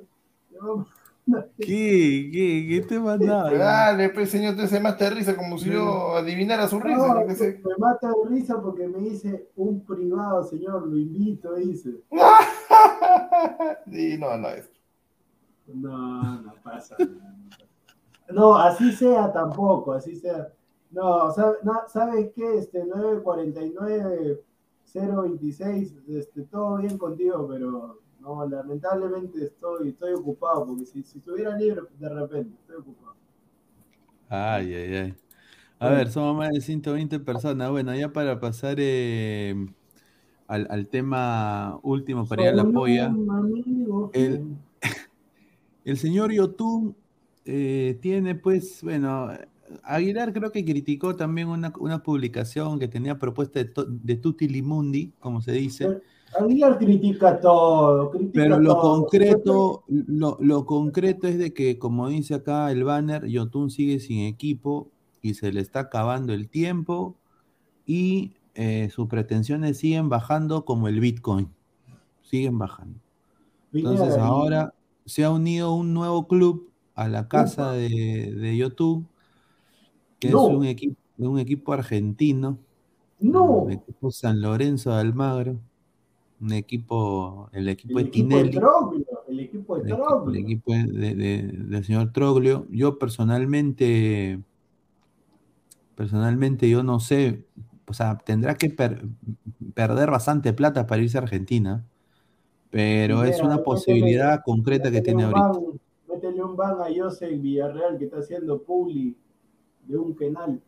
¿Qué? 1.58 2.30
¿Qué? 2.32 2.66
¿Qué 2.68 2.84
te 2.88 3.00
mandaba? 3.00 3.52
Dale, 3.52 4.10
pues 4.10 4.30
señor, 4.30 4.54
te 4.54 4.68
se 4.68 4.78
mata 4.78 5.06
de 5.06 5.16
risa 5.16 5.36
como 5.36 5.58
si 5.58 5.70
yo 5.70 6.14
adivinara 6.14 6.68
su 6.68 6.78
risa, 6.78 7.08
No, 7.08 7.26
me 7.26 7.76
mata 7.76 8.08
de 8.08 8.28
risa 8.28 8.62
porque 8.62 8.86
me 8.86 8.98
dice 8.98 9.48
un 9.56 9.84
privado, 9.84 10.44
señor, 10.44 10.86
lo 10.86 10.96
invito, 10.96 11.56
dice. 11.56 12.04
Sí, 13.90 14.16
no, 14.16 14.36
no 14.36 14.48
es. 14.48 14.70
No, 15.66 16.40
no 16.40 16.54
pasa 16.62 16.94
nada. 17.00 17.34
no 17.36 17.48
pasa. 17.48 17.66
No, 18.30 18.56
así 18.56 18.92
sea 18.92 19.32
tampoco, 19.32 19.92
así 19.92 20.14
sea. 20.14 20.52
No, 20.90 21.30
¿sabe- 21.32 21.58
¿sabes 21.88 22.30
qué? 22.34 22.58
Este 22.58 22.84
949 22.84 24.42
026, 24.94 25.94
este, 26.08 26.42
todo 26.44 26.76
bien 26.78 26.96
contigo, 26.98 27.46
pero 27.48 28.00
no, 28.20 28.46
lamentablemente 28.48 29.44
estoy, 29.44 29.90
estoy 29.90 30.14
ocupado, 30.14 30.66
porque 30.66 30.86
si, 30.86 31.02
si 31.02 31.18
estuviera 31.18 31.56
libre, 31.56 31.82
de 31.98 32.08
repente, 32.08 32.54
estoy 32.60 32.76
ocupado. 32.76 33.14
Ay, 34.28 34.74
ay, 34.74 34.96
ay. 34.96 35.14
A 35.80 35.90
ver, 35.90 36.10
somos 36.10 36.36
más 36.36 36.50
de 36.50 36.60
120 36.60 37.20
personas. 37.20 37.70
Bueno, 37.70 37.94
ya 37.94 38.12
para 38.12 38.40
pasar 38.40 38.76
eh, 38.80 39.54
al, 40.48 40.66
al 40.70 40.88
tema 40.88 41.80
último 41.84 42.26
para 42.28 42.42
ir 42.42 42.48
a 42.48 42.52
la 42.52 42.64
polla. 42.64 43.18
El, 44.12 44.42
el 45.84 45.98
señor 45.98 46.32
Yotun 46.32 46.96
eh, 47.44 47.98
tiene, 48.00 48.34
pues, 48.34 48.82
bueno, 48.82 49.30
Aguilar 49.82 50.32
creo 50.32 50.50
que 50.52 50.64
criticó 50.64 51.16
también 51.16 51.48
una, 51.48 51.72
una 51.78 52.02
publicación 52.02 52.78
que 52.78 52.88
tenía 52.88 53.18
propuesta 53.18 53.58
de, 53.58 53.66
to- 53.66 53.86
de 53.86 54.16
Tutti 54.16 54.48
Limundi, 54.48 55.12
como 55.20 55.40
se 55.40 55.52
dice. 55.52 56.00
Aguilar 56.38 56.78
critica 56.78 57.40
todo, 57.40 58.10
critica 58.10 58.44
Pero 58.44 58.60
lo 58.60 58.74
todo. 58.74 58.80
concreto, 58.80 59.84
lo, 59.88 60.36
lo 60.40 60.66
concreto 60.66 61.26
es 61.26 61.38
de 61.38 61.52
que, 61.54 61.78
como 61.78 62.08
dice 62.08 62.34
acá 62.34 62.70
el 62.70 62.84
banner, 62.84 63.26
Yotun 63.26 63.70
sigue 63.70 63.98
sin 64.00 64.20
equipo 64.26 64.88
y 65.22 65.34
se 65.34 65.52
le 65.52 65.60
está 65.60 65.80
acabando 65.80 66.32
el 66.34 66.48
tiempo 66.48 67.16
y 67.86 68.32
eh, 68.54 68.90
sus 68.90 69.08
pretensiones 69.08 69.78
siguen 69.78 70.08
bajando 70.08 70.64
como 70.64 70.88
el 70.88 71.00
Bitcoin. 71.00 71.48
Siguen 72.22 72.58
bajando. 72.58 72.98
Entonces 73.72 74.16
ahora 74.18 74.74
se 75.06 75.24
ha 75.24 75.30
unido 75.30 75.72
un 75.74 75.94
nuevo 75.94 76.26
club 76.28 76.70
a 76.94 77.08
la 77.08 77.28
casa 77.28 77.72
de, 77.72 77.88
de 78.36 78.56
Yotun, 78.56 79.08
que 80.18 80.30
No. 80.30 80.48
es 80.48 80.54
un 80.56 80.64
equipo, 80.64 80.96
un 81.18 81.38
equipo 81.38 81.72
argentino, 81.72 82.58
No, 83.20 83.66
el 83.68 83.74
equipo 83.74 84.10
San 84.10 84.40
Lorenzo 84.40 84.90
de 84.94 85.00
Almagro, 85.00 85.56
un 86.40 86.52
equipo, 86.52 87.48
el 87.52 87.68
equipo 87.68 87.98
el 87.98 88.04
de 88.04 88.08
equipo 88.10 88.28
de 88.28 88.34
Tinelli. 88.44 88.50
Troglio, 88.58 89.06
el 89.28 89.40
equipo 89.40 89.76
de 89.76 89.80
el, 89.82 89.88
equi- 89.88 89.90
el 89.90 90.04
Troglio. 90.06 90.40
equipo 90.40 90.72
de- 90.72 90.86
de- 90.86 91.14
de- 91.16 91.42
del 91.64 91.84
señor 91.84 92.12
Troglio. 92.12 92.66
Yo 92.70 92.98
personalmente, 92.98 94.40
personalmente 95.94 96.68
yo 96.70 96.82
no 96.82 97.00
sé, 97.00 97.44
o 97.86 97.92
sea, 97.92 98.18
tendrá 98.18 98.54
que 98.54 98.70
per- 98.70 99.04
perder 99.74 100.10
bastante 100.10 100.52
plata 100.52 100.86
para 100.86 101.02
irse 101.02 101.18
a 101.18 101.22
Argentina, 101.22 101.84
pero 102.70 103.24
es 103.24 103.42
una 103.42 103.62
posibilidad 103.62 104.42
concreta 104.44 104.90
que 104.90 105.00
tiene 105.00 105.26
un 105.26 105.34
ahorita. 105.36 105.60
Métele 106.08 106.42
un 106.42 106.56
ban 106.56 106.80
a 106.80 106.86
Joseph 106.94 107.40
Villarreal 107.40 107.98
que 107.98 108.04
está 108.04 108.18
haciendo 108.18 108.62
publi 108.62 109.16
de 109.88 109.98
un 109.98 110.14
canal. 110.14 110.62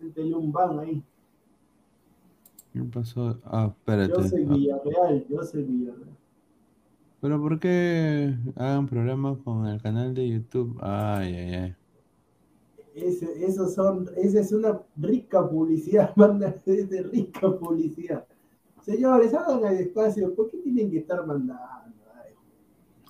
Métele 0.00 0.34
un 0.36 0.52
ban 0.52 0.78
ahí. 0.80 1.04
¿Qué 2.72 2.82
pasó? 2.84 3.38
Ah, 3.44 3.66
espérate. 3.76 4.12
Joseph 4.14 4.46
Ah, 4.46 4.54
Villarreal, 4.54 5.26
Joseph 5.28 5.66
Villarreal. 5.66 6.16
pero 7.20 7.40
¿por 7.40 7.58
qué 7.60 8.34
hagan 8.56 8.86
programas 8.86 9.38
con 9.38 9.66
el 9.66 9.80
canal 9.82 10.14
de 10.14 10.28
YouTube? 10.28 10.78
Ay, 10.82 11.34
ay, 11.34 11.54
ay. 11.54 11.76
Ese, 12.94 13.44
esos 13.46 13.74
son, 13.74 14.08
esa 14.16 14.40
es 14.40 14.52
una 14.52 14.80
rica 14.96 15.48
publicidad, 15.48 16.12
manda, 16.16 16.54
es 16.66 16.90
de 16.90 17.02
rica 17.02 17.56
publicidad. 17.58 18.26
Señores, 18.80 19.34
hagan 19.34 19.64
el 19.72 19.80
espacio, 19.80 20.34
¿por 20.34 20.50
qué 20.50 20.58
tienen 20.58 20.90
que 20.90 20.98
estar 20.98 21.24
mandando? 21.26 21.62
Ay, 22.24 22.32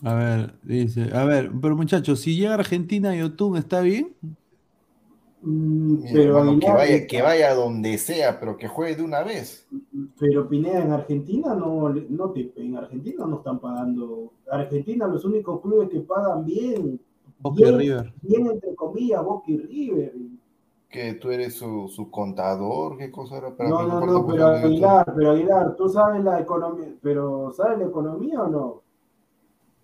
A 0.02 0.14
ver, 0.14 0.54
dice, 0.62 1.10
a 1.14 1.24
ver, 1.24 1.50
pero 1.60 1.76
muchachos, 1.76 2.20
si 2.20 2.36
llega 2.36 2.52
a 2.52 2.54
Argentina 2.54 3.14
YouTube, 3.16 3.56
¿está 3.56 3.80
bien? 3.80 4.14
Mm, 5.42 6.02
Mi 6.02 6.12
pero 6.12 6.38
hermano, 6.38 6.58
que 6.60 6.70
vaya, 6.72 7.06
que 7.06 7.22
vaya 7.22 7.54
donde 7.54 7.98
sea, 7.98 8.38
pero 8.40 8.56
que 8.56 8.68
juegue 8.68 8.96
de 8.96 9.02
una 9.02 9.22
vez. 9.22 9.66
Pero 10.18 10.48
Pineda, 10.48 10.82
en 10.82 10.92
Argentina 10.92 11.54
no, 11.54 11.88
no 11.90 12.30
te, 12.30 12.52
en 12.56 12.76
Argentina 12.76 13.26
no 13.26 13.36
están 13.38 13.58
pagando. 13.60 14.32
Argentina 14.50 15.06
los 15.06 15.24
únicos 15.24 15.60
clubes 15.60 15.88
que 15.90 16.00
pagan 16.00 16.44
bien, 16.44 17.00
Boca 17.40 17.60
y 17.60 17.62
bien, 17.64 17.78
River. 17.78 18.12
bien 18.22 18.46
entre 18.48 18.74
comillas, 18.74 19.24
Boca 19.24 19.50
y 19.50 19.58
River. 19.58 20.14
Que 20.88 21.14
tú 21.14 21.30
eres 21.30 21.54
su, 21.54 21.86
su 21.88 22.10
contador, 22.10 22.96
qué 22.96 23.10
cosa 23.10 23.36
era 23.38 23.54
para 23.54 23.68
No, 23.68 23.82
mí, 23.82 23.88
no, 23.88 24.00
no, 24.00 24.06
la 24.06 24.26
pero 24.26 24.54
YouTube. 24.54 24.64
Aguilar, 24.64 25.14
pero 25.14 25.30
Aguilar, 25.32 25.76
tú 25.76 25.88
sabes 25.90 26.24
la 26.24 26.40
economía, 26.40 26.94
pero 27.02 27.52
¿sabes 27.52 27.78
la 27.78 27.84
economía 27.84 28.42
o 28.42 28.48
no? 28.48 28.82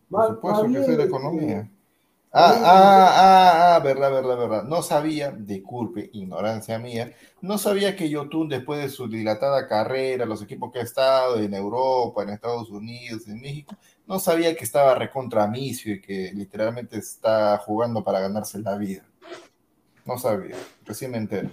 Por 0.09 0.19
Más- 0.21 0.29
supuesto 0.31 0.63
más 0.65 0.73
que 0.73 0.79
sé 0.79 0.87
bien, 0.87 0.97
de 0.99 1.05
este, 1.05 1.05
economía. 1.17 1.71
Ah, 2.37 2.53
ah, 2.65 3.75
ah, 3.75 3.77
ah, 3.77 3.79
verdad, 3.79 4.11
verdad, 4.11 4.37
verdad. 4.37 4.65
No 4.65 4.83
sabía, 4.83 5.31
disculpe, 5.31 6.11
ignorancia 6.13 6.81
mía, 6.81 7.13
no 7.41 7.59
sabía 7.59 7.95
que 7.95 8.11
Yotun, 8.11 8.49
después 8.49 8.83
de 8.83 8.89
su 8.89 9.07
dilatada 9.07 9.69
carrera, 9.69 10.27
los 10.27 10.43
equipos 10.43 10.73
que 10.73 10.81
ha 10.81 10.83
estado 10.83 11.39
en 11.39 11.55
Europa, 11.55 12.25
en 12.25 12.31
Estados 12.31 12.71
Unidos, 12.71 13.29
en 13.29 13.41
México, 13.41 13.77
no 14.09 14.19
sabía 14.19 14.57
que 14.57 14.65
estaba 14.65 14.97
recontra 14.97 15.47
misio 15.47 15.95
y 15.95 16.01
que 16.01 16.33
literalmente 16.35 16.99
está 16.99 17.57
jugando 17.59 18.03
para 18.03 18.19
ganarse 18.19 18.59
la 18.59 18.77
vida. 18.77 19.05
No 20.05 20.19
sabía, 20.19 20.57
recién 20.85 21.13
me 21.13 21.19
entero. 21.19 21.51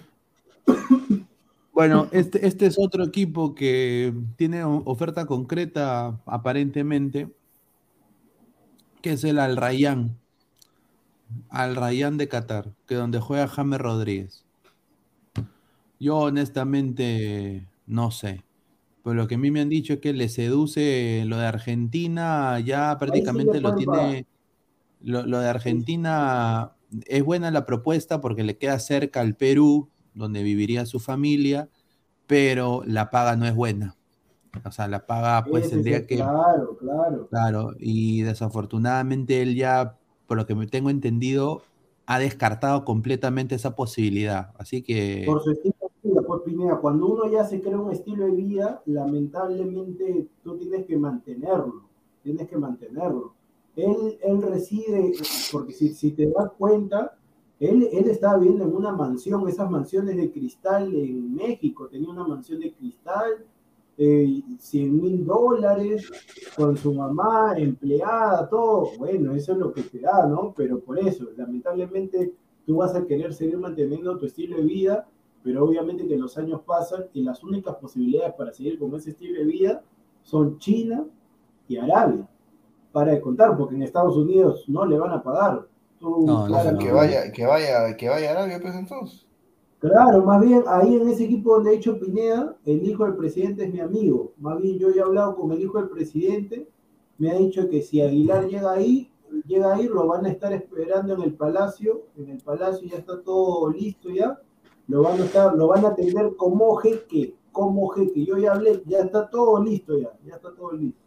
Bueno, 1.73 2.09
este, 2.11 2.47
este 2.47 2.65
es 2.65 2.79
otro 2.79 3.03
equipo 3.03 3.53
que 3.53 4.13
tiene 4.35 4.63
oferta 4.63 5.27
concreta 5.27 6.19
aparentemente, 6.25 7.29
que 9.03 9.13
es 9.13 9.23
el 9.23 9.37
Al 9.37 9.57
Rayyan, 9.57 10.20
Al 11.49 11.75
Rayyan 11.75 12.17
de 12.17 12.27
Qatar, 12.27 12.73
que 12.87 12.95
es 12.95 12.99
donde 12.99 13.19
juega 13.19 13.47
James 13.47 13.79
Rodríguez. 13.79 14.45
Yo 15.99 16.17
honestamente 16.17 17.67
no 17.85 18.11
sé, 18.11 18.43
pero 19.03 19.15
lo 19.15 19.27
que 19.27 19.35
a 19.35 19.37
mí 19.37 19.51
me 19.51 19.61
han 19.61 19.69
dicho 19.69 19.93
es 19.93 19.99
que 19.99 20.13
le 20.13 20.29
seduce 20.29 21.23
lo 21.25 21.37
de 21.37 21.45
Argentina, 21.45 22.59
ya 22.59 22.97
prácticamente 22.97 23.61
lo 23.61 23.75
tiene, 23.75 24.25
lo, 25.01 25.25
lo 25.25 25.39
de 25.39 25.49
Argentina 25.49 26.73
es 27.05 27.23
buena 27.23 27.51
la 27.51 27.65
propuesta 27.65 28.21
porque 28.21 28.43
le 28.43 28.57
queda 28.57 28.79
cerca 28.79 29.21
al 29.21 29.35
Perú, 29.35 29.89
donde 30.13 30.43
viviría 30.43 30.85
su 30.85 30.99
familia, 30.99 31.69
pero 32.27 32.83
la 32.85 33.09
paga 33.09 33.35
no 33.35 33.45
es 33.45 33.55
buena. 33.55 33.95
O 34.65 34.71
sea, 34.71 34.87
la 34.87 35.05
paga 35.05 35.45
pues 35.45 35.65
ese 35.65 35.75
tendría 35.75 36.05
que, 36.05 36.15
Claro, 36.15 36.77
claro. 36.77 37.27
claro, 37.29 37.73
y 37.79 38.21
desafortunadamente 38.21 39.41
él 39.41 39.55
ya, 39.55 39.97
por 40.31 40.37
lo 40.37 40.45
que 40.45 40.55
me 40.55 40.65
tengo 40.65 40.89
entendido, 40.89 41.61
ha 42.05 42.17
descartado 42.17 42.85
completamente 42.85 43.53
esa 43.53 43.75
posibilidad. 43.75 44.53
Así 44.57 44.81
que, 44.81 45.23
Por 45.25 45.43
su 45.43 45.51
estilo 45.51 45.75
de 45.81 46.09
vida, 46.09 46.21
pues 46.25 46.41
Pineda, 46.45 46.77
cuando 46.77 47.07
uno 47.07 47.29
ya 47.29 47.43
se 47.43 47.59
crea 47.59 47.77
un 47.77 47.91
estilo 47.91 48.27
de 48.27 48.31
vida, 48.31 48.81
lamentablemente 48.85 50.29
tú 50.41 50.57
tienes 50.57 50.85
que 50.85 50.95
mantenerlo, 50.95 51.83
tienes 52.23 52.47
que 52.47 52.55
mantenerlo. 52.55 53.33
Él, 53.75 54.17
él 54.23 54.41
reside, 54.41 55.11
porque 55.51 55.73
si, 55.73 55.89
si 55.89 56.11
te 56.11 56.27
das 56.27 56.49
cuenta, 56.57 57.17
él, 57.59 57.89
él 57.91 58.09
estaba 58.09 58.37
viviendo 58.37 58.63
en 58.63 58.73
una 58.73 58.93
mansión, 58.93 59.45
esas 59.49 59.69
mansiones 59.69 60.15
de 60.15 60.31
cristal 60.31 60.95
en 60.95 61.35
México, 61.35 61.89
tenía 61.89 62.09
una 62.09 62.25
mansión 62.25 62.61
de 62.61 62.71
cristal, 62.71 63.45
eh, 63.97 64.41
100 64.57 65.01
mil 65.01 65.25
dólares, 65.25 66.09
con 66.55 66.77
su 66.77 66.93
mamá, 66.93 67.55
empleada, 67.57 68.47
todo. 68.47 68.91
Bueno, 68.97 69.33
eso 69.33 69.53
es 69.53 69.57
lo 69.57 69.71
que 69.71 69.83
te 69.83 69.99
da, 69.99 70.25
¿no? 70.25 70.53
Pero 70.55 70.79
por 70.79 70.97
eso, 70.99 71.25
lamentablemente, 71.35 72.33
tú 72.65 72.77
vas 72.77 72.95
a 72.95 73.05
querer 73.05 73.33
seguir 73.33 73.57
manteniendo 73.57 74.17
tu 74.17 74.25
estilo 74.25 74.57
de 74.57 74.63
vida, 74.63 75.07
pero 75.43 75.65
obviamente 75.65 76.07
que 76.07 76.17
los 76.17 76.37
años 76.37 76.61
pasan 76.65 77.05
y 77.13 77.23
las 77.23 77.43
únicas 77.43 77.75
posibilidades 77.75 78.33
para 78.33 78.53
seguir 78.53 78.79
con 78.79 78.93
ese 78.95 79.11
estilo 79.11 79.39
de 79.39 79.45
vida 79.45 79.83
son 80.23 80.57
China 80.59 81.05
y 81.67 81.77
Arabia. 81.77 82.27
Para 82.91 83.13
de 83.13 83.21
contar, 83.21 83.57
porque 83.57 83.75
en 83.75 83.83
Estados 83.83 84.17
Unidos 84.17 84.65
no 84.67 84.85
le 84.85 84.97
van 84.97 85.11
a 85.11 85.23
pagar. 85.23 85.65
Tú, 85.99 86.25
No, 86.25 86.47
no, 86.47 86.77
Que 86.77 86.91
vaya, 86.91 87.31
que 87.31 87.45
vaya, 87.45 87.95
que 87.95 88.09
vaya 88.09 88.29
a 88.29 88.31
Arabia, 88.33 88.59
pues 88.61 88.75
entonces. 88.75 89.20
Claro, 89.81 90.23
más 90.23 90.39
bien 90.39 90.63
ahí 90.67 90.95
en 90.95 91.09
ese 91.09 91.23
equipo 91.23 91.55
donde 91.55 91.71
ha 91.71 91.73
hecho 91.73 91.99
Pineda, 91.99 92.55
el 92.65 92.87
hijo 92.87 93.03
del 93.03 93.15
presidente 93.15 93.63
es 93.63 93.73
mi 93.73 93.79
amigo. 93.79 94.31
Más 94.37 94.61
bien 94.61 94.77
yo 94.77 94.91
ya 94.91 95.01
he 95.01 95.05
hablado 95.05 95.35
con 95.35 95.51
el 95.51 95.59
hijo 95.59 95.79
del 95.79 95.89
presidente, 95.89 96.69
me 97.17 97.31
ha 97.31 97.33
dicho 97.33 97.67
que 97.67 97.81
si 97.81 97.99
Aguilar 97.99 98.47
llega 98.47 98.73
ahí, 98.73 99.11
llega 99.47 99.73
ahí, 99.73 99.87
lo 99.87 100.05
van 100.05 100.27
a 100.27 100.29
estar 100.29 100.53
esperando 100.53 101.15
en 101.15 101.23
el 101.23 101.33
palacio, 101.33 102.03
en 102.15 102.29
el 102.29 102.37
palacio 102.43 102.87
ya 102.87 102.97
está 102.97 103.23
todo 103.23 103.71
listo 103.71 104.11
ya, 104.11 104.39
lo 104.87 105.01
van 105.01 105.19
a 105.19 105.25
estar, 105.25 105.55
lo 105.55 105.69
van 105.69 105.83
a 105.83 105.89
atender 105.89 106.35
como 106.37 106.75
jeque, 106.75 107.35
como 107.51 107.87
jeque. 107.89 108.23
Yo 108.23 108.37
ya 108.37 108.53
hablé, 108.53 108.83
ya 108.85 108.99
está 108.99 109.31
todo 109.31 109.63
listo 109.63 109.97
ya, 109.97 110.11
ya 110.23 110.35
está 110.35 110.53
todo 110.53 110.73
listo. 110.73 111.01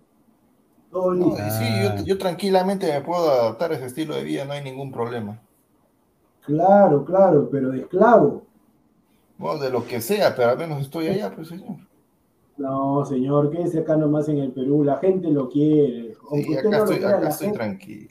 Todo 0.91 1.13
listo. 1.13 1.37
sí, 1.37 1.65
yo, 1.81 2.05
yo 2.05 2.19
tranquilamente 2.19 2.93
me 2.93 3.03
puedo 3.03 3.31
adaptar 3.31 3.71
a 3.71 3.77
ese 3.77 3.87
estilo 3.87 4.17
de 4.17 4.25
vida, 4.25 4.45
no 4.45 4.53
hay 4.53 4.65
ningún 4.65 4.91
problema. 4.91 5.41
Claro, 6.41 7.05
claro, 7.05 7.49
pero 7.49 7.71
de 7.71 7.83
esclavo. 7.83 8.43
Bueno, 9.39 9.61
de 9.61 9.71
lo 9.71 9.85
que 9.87 10.01
sea, 10.01 10.35
pero 10.35 10.51
al 10.51 10.59
menos 10.59 10.81
estoy 10.83 11.09
allá, 11.09 11.35
pues 11.35 11.49
señor. 11.49 11.77
No, 12.57 13.05
señor, 13.05 13.51
quédese 13.51 13.81
acá 13.81 13.97
nomás 13.97 14.29
en 14.29 14.39
el 14.39 14.53
Perú, 14.53 14.85
la 14.85 14.97
gente 14.99 15.29
lo 15.31 15.49
quiere. 15.49 16.15
Aunque 16.31 16.45
Sí, 16.49 16.57
acá 16.57 16.71
no 16.71 16.77
estoy, 16.79 16.97
crea, 16.99 17.09
acá 17.11 17.21
la 17.21 17.29
estoy 17.31 17.47
gente- 17.49 17.59
tranquilo. 17.59 18.09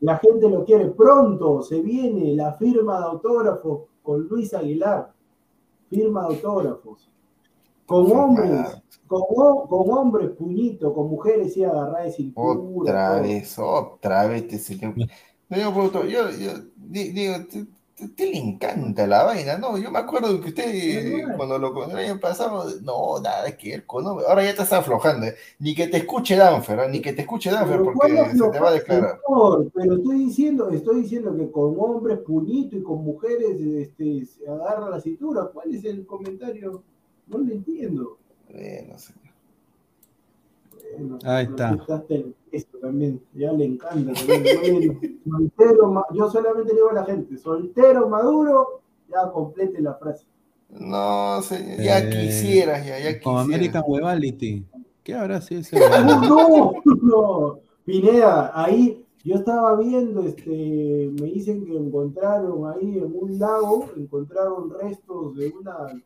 La 0.00 0.16
gente 0.18 0.48
lo 0.50 0.64
quiere. 0.64 0.86
Pronto 0.90 1.62
se 1.62 1.80
viene 1.80 2.34
la 2.34 2.52
firma 2.54 2.98
de 2.98 3.04
autógrafos 3.04 3.82
con 4.02 4.22
Luis 4.28 4.52
Aguilar. 4.54 5.12
Firma 5.90 6.22
de 6.28 6.34
autógrafos. 6.34 7.10
Con 7.86 8.06
Firma. 8.06 8.24
hombres, 8.24 8.82
con, 9.06 9.22
con 9.68 9.90
hombres 9.90 10.30
puñito, 10.30 10.92
con 10.94 11.08
mujeres 11.10 11.56
y 11.56 11.64
agarrar 11.64 12.04
de 12.04 12.12
cintura. 12.12 12.58
Otra 12.80 13.20
vez, 13.20 13.58
otra 13.58 14.26
vez 14.26 14.42
este 14.44 14.58
señor. 14.58 14.94
Yo, 15.50 16.30
yo 16.30 16.52
di- 16.76 17.10
digo, 17.10 17.34
A 18.00 18.04
usted 18.06 18.32
le 18.32 18.38
encanta 18.38 19.06
la 19.06 19.22
vaina, 19.22 19.56
¿no? 19.56 19.78
Yo 19.78 19.88
me 19.92 20.00
acuerdo 20.00 20.40
que 20.40 20.48
usted, 20.48 21.36
cuando 21.36 21.60
lo 21.60 21.84
el 21.84 21.96
año 21.96 22.18
pasado, 22.18 22.66
no, 22.82 23.20
nada 23.20 23.56
que 23.56 23.70
ver 23.70 23.86
con. 23.86 24.04
Ahora 24.04 24.44
ya 24.44 24.56
te 24.56 24.62
está 24.62 24.78
aflojando. 24.78 25.26
¿eh? 25.26 25.36
Ni 25.60 25.76
que 25.76 25.86
te 25.86 25.98
escuche 25.98 26.34
Danfer, 26.34 26.80
¿eh? 26.80 26.88
ni 26.90 27.00
que 27.00 27.12
te 27.12 27.20
escuche 27.22 27.52
Danfer, 27.52 27.82
porque 27.82 28.16
se 28.32 28.50
te 28.50 28.58
va 28.58 28.70
a 28.70 28.72
declarar. 28.72 29.20
pero 29.72 29.94
estoy 29.94 30.18
diciendo, 30.18 30.70
estoy 30.70 31.02
diciendo 31.02 31.36
que 31.36 31.48
con 31.52 31.76
hombres 31.78 32.18
puñito 32.18 32.76
y 32.76 32.82
con 32.82 33.04
mujeres 33.04 33.60
este, 33.60 34.26
se 34.26 34.48
agarra 34.48 34.90
la 34.90 35.00
cintura. 35.00 35.48
¿Cuál 35.52 35.72
es 35.72 35.84
el 35.84 36.04
comentario? 36.04 36.82
No 37.28 37.38
lo 37.38 37.52
entiendo. 37.52 38.18
Bueno, 38.50 38.98
señor. 38.98 39.23
Ahí 41.24 41.44
está. 41.44 41.76
Esto 42.52 42.78
también, 42.78 43.20
ya 43.34 43.52
le 43.52 43.64
encanta. 43.64 44.12
soltero, 44.14 46.04
yo 46.14 46.30
solamente 46.30 46.72
le 46.72 46.76
digo 46.76 46.90
a 46.90 46.94
la 46.94 47.04
gente, 47.04 47.36
soltero, 47.36 48.08
maduro, 48.08 48.82
ya 49.08 49.30
complete 49.32 49.80
la 49.82 49.94
frase. 49.94 50.24
No, 50.70 51.42
señor, 51.42 51.80
ya 51.80 51.98
eh, 51.98 52.10
quisieras, 52.10 52.86
ya, 52.86 52.98
ya 52.98 53.20
Como 53.20 53.40
American 53.40 53.82
Webality. 53.86 54.64
¿Qué 55.02 55.14
habrá 55.14 55.40
sido 55.40 55.60
ese? 55.60 55.78
no, 56.06 56.72
no, 57.02 57.58
Pineda, 57.84 58.52
ahí 58.54 59.04
yo 59.24 59.36
estaba 59.36 59.76
viendo, 59.76 60.22
este, 60.22 61.10
me 61.20 61.26
dicen 61.26 61.64
que 61.64 61.76
encontraron 61.76 62.70
ahí 62.72 62.98
en 62.98 63.12
un 63.14 63.38
lago, 63.38 63.88
encontraron 63.96 64.70
restos 64.70 65.36
de 65.36 65.48
una 65.48 66.02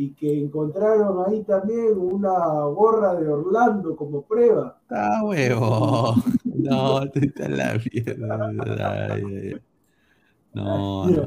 y 0.00 0.14
que 0.14 0.44
encontraron 0.44 1.26
ahí 1.26 1.44
también 1.44 1.98
una 1.98 2.64
gorra 2.68 3.14
de 3.16 3.28
Orlando 3.28 3.94
como 3.94 4.22
prueba. 4.22 4.80
Ah, 4.88 5.20
huevo. 5.22 6.14
No, 6.44 7.06
te 7.10 7.26
está 7.26 7.50
la 7.50 7.78
mierda. 7.92 8.26
No, 10.54 11.06
no, 11.06 11.10
no. 11.10 11.26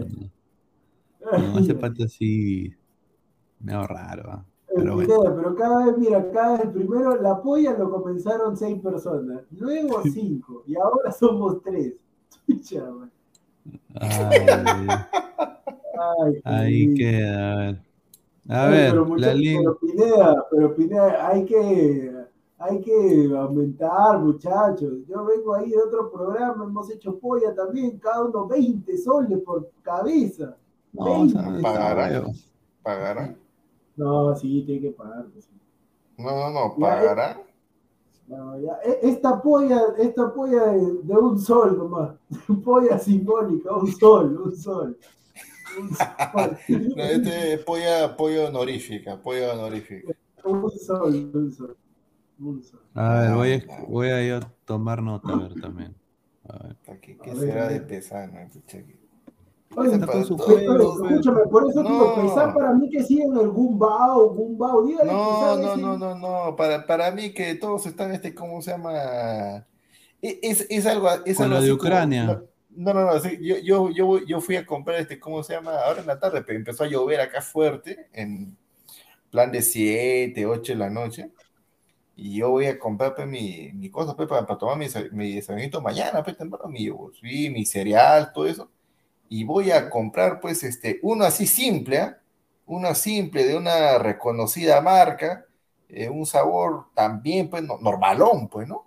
No, 1.38 1.60
ese 1.60 1.76
pato 1.76 2.06
así. 2.06 2.74
Me 3.60 3.74
raro. 3.86 4.32
¿ah? 4.32 4.46
Pero, 4.76 4.98
pero 4.98 5.56
cada 5.56 5.86
vez, 5.86 5.98
mira, 6.00 6.32
cada 6.32 6.58
vez 6.58 6.70
primero 6.72 7.22
la 7.22 7.40
polla 7.44 7.78
lo 7.78 7.92
comenzaron 7.92 8.58
seis 8.58 8.82
personas, 8.82 9.44
luego 9.52 10.02
cinco, 10.02 10.64
y 10.66 10.76
ahora 10.76 11.12
somos 11.12 11.62
tres. 11.62 11.94
Ay, 14.00 14.46
Ay, 16.20 16.42
ahí 16.44 16.94
queda, 16.96 17.54
a 17.54 17.56
ver. 17.56 17.93
A 18.50 18.68
ver, 18.68 18.92
pero, 18.92 19.16
la 19.16 19.34
pero, 19.34 19.80
Pineda, 19.80 20.46
pero 20.52 20.76
Pineda, 20.76 21.28
hay 21.30 21.46
que, 21.46 22.14
hay 22.58 22.82
que 22.82 23.32
aumentar, 23.36 24.20
muchachos. 24.20 24.92
Yo 25.08 25.24
vengo 25.24 25.54
ahí 25.56 25.70
de 25.70 25.82
otro 25.82 26.12
programa, 26.12 26.66
hemos 26.66 26.90
hecho 26.92 27.18
polla 27.20 27.56
también, 27.56 27.98
cada 28.00 28.26
uno 28.26 28.46
20 28.48 28.98
soles 28.98 29.40
por 29.40 29.70
cabeza. 29.82 30.58
No, 30.92 31.26
pagará. 31.62 32.26
Pagará. 32.82 33.36
No, 33.96 34.36
sí, 34.36 34.64
tiene 34.66 34.82
que 34.82 34.92
pagar. 34.92 35.26
Pues 35.32 35.50
no, 36.18 36.26
no, 36.26 36.50
no, 36.50 36.76
pagará. 36.78 37.42
No, 38.28 38.60
ya. 38.60 38.78
E, 38.84 39.00
esta 39.04 39.42
polla, 39.42 39.82
esta 39.98 40.34
polla 40.34 40.66
de, 40.66 41.02
de 41.02 41.14
un 41.14 41.40
sol 41.40 41.78
nomás. 41.78 42.16
polla 42.64 43.00
simbólica, 43.00 43.74
un 43.74 43.88
sol, 43.88 44.42
un 44.44 44.56
sol 44.56 44.98
no, 45.80 47.04
este 47.04 47.54
es 47.54 47.60
polla, 47.64 48.16
polla 48.16 48.50
honorífica, 48.50 49.22
polla 49.22 49.54
honorífica. 49.54 50.14
Un 50.44 50.72
sol, 50.72 51.32
un 51.34 51.52
sol. 51.52 51.78
A 52.94 53.20
ver, 53.22 53.34
voy 53.34 53.52
a, 53.54 53.86
voy 53.88 54.08
a 54.08 54.24
ir 54.24 54.34
a 54.34 54.52
tomar 54.66 55.02
nota 55.02 55.34
a 55.34 55.38
ver 55.38 55.54
también. 55.60 55.96
A 56.48 56.68
ver. 56.68 56.76
¿Qué, 57.02 57.18
qué 57.18 57.36
será 57.36 57.70
de 57.70 57.82
pesano? 57.82 58.34
Oye, 59.76 59.96
escúchame, 59.96 61.48
por 61.50 61.70
eso 61.70 61.82
digo, 61.82 62.16
pesar 62.16 62.54
para 62.54 62.74
mí 62.74 62.90
que 62.90 63.04
siguen 63.04 63.36
el 63.36 63.50
Gumbao, 63.50 64.30
Gumbao, 64.30 64.86
dígale 64.86 65.12
No, 65.12 65.58
no, 65.58 65.76
no, 65.76 65.98
no, 65.98 66.16
no, 66.16 66.56
para, 66.56 66.86
para 66.86 67.12
mí 67.12 67.34
que 67.34 67.56
todos 67.56 67.86
están, 67.88 68.12
este, 68.12 68.36
¿cómo 68.36 68.62
se 68.62 68.72
llama? 68.72 69.66
E, 70.22 70.40
es, 70.44 70.68
es 70.70 70.86
algo, 70.86 71.10
es 71.26 71.40
algo 71.40 71.60
de 71.60 71.72
Ucrania. 71.72 72.44
No, 72.76 72.94
no, 72.94 73.06
no, 73.06 73.18
yo, 73.40 73.58
yo, 73.58 73.90
yo, 73.92 74.26
yo, 74.26 74.42
fui 74.42 74.56
a 74.56 74.66
comprar 74.66 75.00
este, 75.00 75.20
¿cómo 75.20 75.44
se 75.44 75.54
llama? 75.54 75.76
Ahora 75.80 76.02
en 76.02 76.08
la 76.08 76.20
tarde, 76.20 76.42
pero 76.44 76.58
empezó 76.58 76.84
a 76.84 76.88
llover 76.88 77.20
acá 77.22 77.42
fuerte, 77.42 78.10
en 78.14 78.58
plan 79.30 79.52
de 79.52 79.62
7, 79.62 80.46
8 80.46 80.74
de 80.74 80.80
la 80.80 80.90
noche. 80.90 81.32
Y 82.16 82.38
yo 82.38 82.52
voy 82.52 82.68
a 82.68 82.80
comprar 82.80 83.16
pues, 83.16 83.28
mi, 83.28 83.72
mi 83.74 83.90
cosa 83.90 84.16
pues, 84.16 84.30
para, 84.30 84.46
tomar 84.58 84.78
mi, 84.78 84.88
mi 85.12 85.36
desayunito 85.36 85.82
mañana, 85.82 86.24
pues 86.24 86.38
temprano, 86.38 86.68
mi, 86.70 86.90
mi 87.50 87.66
cereal, 87.66 88.32
todo 88.34 88.48
eso. 88.48 88.72
Y 89.30 89.44
voy 89.44 89.72
a 89.72 89.90
comprar, 89.90 90.40
pues, 90.40 90.64
este, 90.64 91.00
uno 91.04 91.26
así 91.26 91.48
simple, 91.48 91.98
¿eh? 91.98 92.16
uno 92.68 92.94
simple 92.96 93.46
de 93.46 93.58
una 93.58 93.98
reconocida 93.98 94.82
marca, 94.82 95.46
eh, 95.90 96.10
un 96.10 96.26
sabor 96.26 96.88
también, 96.94 97.50
pues, 97.50 97.64
normalón, 97.64 98.48
pues, 98.50 98.68
¿no? 98.68 98.86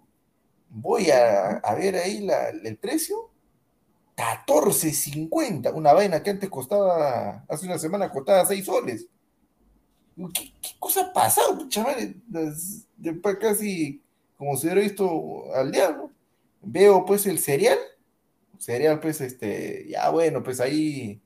Voy 0.71 1.11
a, 1.11 1.59
a 1.59 1.75
ver 1.75 1.97
ahí 1.97 2.21
la, 2.21 2.51
el 2.51 2.77
precio 2.79 3.31
14.50, 4.17 5.75
una 5.75 5.93
vaina 5.93 6.23
que 6.23 6.31
antes 6.31 6.49
costaba, 6.49 7.45
hace 7.49 7.67
una 7.67 7.79
semana 7.79 8.11
costaba 8.11 8.47
6 8.47 8.65
soles. 8.65 9.07
¿Qué, 10.33 10.53
cosa 10.79 11.03
ha 11.03 11.13
pasado, 11.13 11.69
chaval? 11.69 12.17
Después 12.97 13.37
casi 13.39 14.01
como 14.37 14.57
si 14.57 14.67
hubiera 14.67 14.83
visto 14.83 15.55
al 15.55 15.71
diablo. 15.71 16.11
Veo 16.63 17.05
pues 17.05 17.27
el 17.27 17.39
cereal, 17.39 17.79
cereal 18.59 19.01
pues 19.01 19.21
este, 19.21 19.87
ya 19.89 20.11
bueno, 20.11 20.43
pues 20.43 20.61
ahí, 20.61 21.21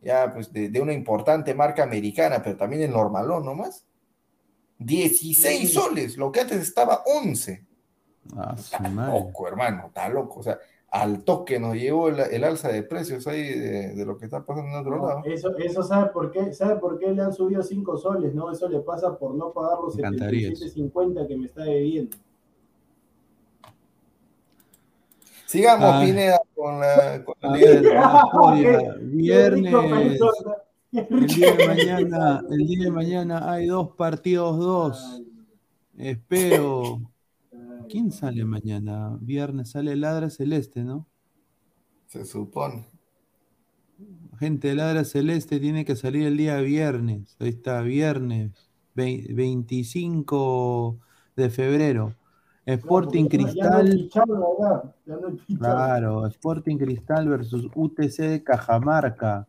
ya 0.00 0.32
pues 0.32 0.52
de, 0.52 0.80
una 0.80 0.92
importante 0.92 1.54
marca 1.54 1.82
americana, 1.82 2.42
pero 2.42 2.56
también 2.56 2.82
el 2.82 2.92
normalón 2.92 3.44
nomás. 3.44 3.84
16 4.78 5.72
soles, 5.72 6.16
lo 6.16 6.30
que 6.30 6.40
antes 6.40 6.60
estaba 6.60 7.02
11. 7.04 7.64
Ah, 8.36 8.54
está 8.56 8.88
loco, 8.88 9.48
hermano, 9.48 9.86
está 9.88 10.08
loco. 10.08 10.40
O 10.40 10.42
sea, 10.42 10.58
al 10.90 11.22
toque 11.22 11.60
nos 11.60 11.74
llegó 11.74 12.08
el, 12.08 12.44
alza 12.44 12.68
de 12.68 12.82
precios 12.82 13.26
ahí 13.26 13.42
de, 13.42 14.04
lo 14.06 14.16
que 14.16 14.24
está 14.24 14.44
pasando 14.44 14.70
en 14.70 14.80
otro 14.80 14.96
lado. 14.96 15.22
Eso, 15.24 15.56
eso 15.58 15.82
sabe 15.82 16.10
por 16.10 16.30
qué, 16.30 16.52
sabe 16.54 16.76
por 16.76 16.98
qué 16.98 17.12
le 17.12 17.22
han 17.22 17.32
subido 17.32 17.62
5 17.62 17.98
soles, 17.98 18.34
¿no? 18.34 18.50
Eso 18.50 18.68
le 18.68 18.80
pasa 18.80 19.18
por 19.18 19.34
no 19.34 19.52
pagar 19.52 19.78
los 19.82 19.96
77.50 19.96 21.28
que 21.28 21.36
me 21.36 21.46
está 21.46 21.64
debiendo. 21.64 22.16
Sigamos, 25.44 25.90
ah. 25.92 26.02
Pineda, 26.04 26.40
con 26.54 26.80
la, 26.80 27.24
con 27.24 27.52
viernes. 29.16 29.74
El 30.90 31.26
día, 31.26 31.54
de 31.54 31.66
mañana, 31.66 32.42
el 32.50 32.66
día 32.66 32.84
de 32.84 32.90
mañana 32.90 33.52
hay 33.52 33.66
dos 33.66 33.90
partidos, 33.94 34.58
dos. 34.58 35.22
Espero 35.98 37.00
¿Quién 37.88 38.12
sale 38.12 38.44
mañana? 38.44 39.16
Viernes 39.20 39.70
sale 39.70 39.96
Ladra 39.96 40.30
Celeste, 40.30 40.84
¿no? 40.84 41.06
Se 42.06 42.24
supone. 42.24 42.86
Gente, 44.38 44.74
Ladra 44.74 45.04
Celeste 45.04 45.58
tiene 45.58 45.84
que 45.84 45.96
salir 45.96 46.26
el 46.26 46.36
día 46.36 46.60
viernes. 46.60 47.36
Ahí 47.40 47.48
está, 47.48 47.80
viernes 47.82 48.70
25 48.94 50.98
de 51.36 51.50
febrero. 51.50 52.14
Sporting 52.66 53.26
Cristal. 53.26 54.10
claro, 55.58 56.26
Sporting 56.26 56.76
Cristal 56.76 57.28
versus 57.28 57.68
UTC 57.74 58.18
de 58.18 58.42
Cajamarca. 58.42 59.48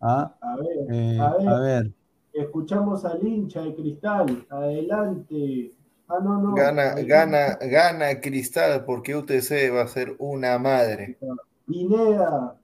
¿Ah? 0.00 0.34
A, 0.40 0.56
ver, 0.56 0.86
eh, 0.90 1.18
a 1.20 1.60
ver, 1.60 1.92
Escuchamos 2.32 3.04
al 3.04 3.26
hincha 3.26 3.62
de 3.62 3.74
Cristal. 3.74 4.46
Adelante. 4.48 5.74
Ah, 6.08 6.18
no, 6.22 6.40
no. 6.40 6.54
Gana, 6.54 6.94
gana, 7.02 7.58
gana 7.60 8.20
Cristal 8.20 8.84
porque 8.86 9.14
UTC 9.14 9.70
va 9.74 9.82
a 9.82 9.88
ser 9.88 10.16
una 10.18 10.58
madre. 10.58 11.18
Pineda. 11.66 12.56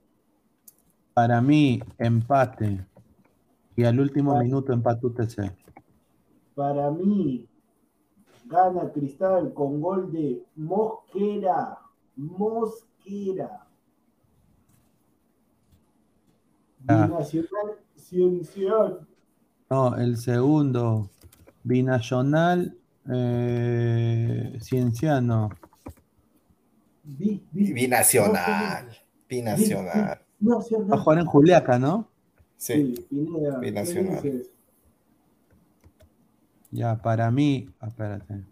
Para 1.13 1.41
mí, 1.41 1.79
empate. 1.99 2.85
Y 3.75 3.83
al 3.83 3.99
último 3.99 4.37
minuto 4.39 4.73
empate 4.73 5.05
UTC. 5.05 5.51
Para 6.55 6.89
mí, 6.89 7.47
gana 8.45 8.91
Cristal 8.91 9.53
con 9.53 9.79
gol 9.79 10.11
de 10.11 10.43
Mosquera. 10.55 11.77
Mosquera. 12.15 13.67
Binacional 16.79 17.79
Ciencial. 17.95 19.07
No, 19.69 19.95
el 19.97 20.17
segundo. 20.17 21.09
Binacional 21.63 22.75
eh, 23.11 24.57
Cienciano. 24.61 25.49
binacional. 27.03 28.89
Binacional. 29.29 30.21
Va 30.41 30.95
a 30.95 30.97
jugar 30.99 31.19
en 31.19 31.25
Juliaca, 31.25 31.79
¿no? 31.79 32.09
Sí. 32.57 33.05
binacional. 33.09 34.43
Ya, 36.71 37.01
para 37.01 37.31
mí, 37.31 37.69
espérate. 37.81 38.43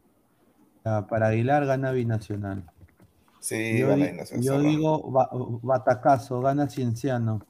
para 0.84 1.28
Aguilar 1.28 1.66
gana 1.66 1.92
binacional. 1.92 2.64
Sí, 3.40 3.80
yo, 3.80 3.88
gana 3.88 4.06
binacional. 4.06 4.46
Yo 4.46 4.60
digo 4.60 5.60
batacazo, 5.62 6.40
gana 6.42 6.70
Cienciano. 6.70 7.42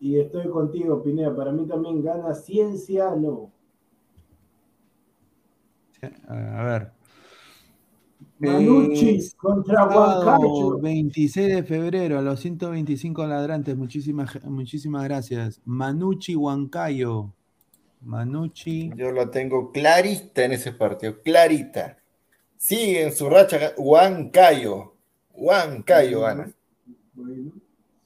Y 0.00 0.18
estoy 0.18 0.48
contigo, 0.48 1.02
Pineda. 1.02 1.36
Para 1.36 1.52
mí 1.52 1.66
también 1.66 2.02
gana 2.02 2.34
Ciencia, 2.34 3.14
no. 3.14 3.52
A 6.28 6.64
ver. 6.64 6.92
Manucci 8.38 9.08
Eh, 9.10 9.30
contra 9.36 9.86
Huancayo. 9.86 10.78
26 10.78 11.54
de 11.54 11.62
febrero 11.62 12.18
a 12.18 12.22
los 12.22 12.40
125 12.40 13.26
ladrantes. 13.26 13.76
Muchísimas, 13.76 14.42
muchísimas 14.44 15.04
gracias. 15.04 15.60
Manucci 15.64 16.34
Huancayo. 16.34 17.32
Manucci. 18.02 18.90
Yo 18.96 19.12
la 19.12 19.30
tengo 19.30 19.70
clarita 19.72 20.44
en 20.44 20.52
ese 20.52 20.72
partido, 20.72 21.20
clarita. 21.22 21.98
Sigue 22.56 23.04
en 23.04 23.12
su 23.12 23.28
racha 23.28 23.72
Huancayo. 23.76 24.94
Huancayo 25.34 26.20
gana. 26.22 26.50
Bueno, 27.12 27.52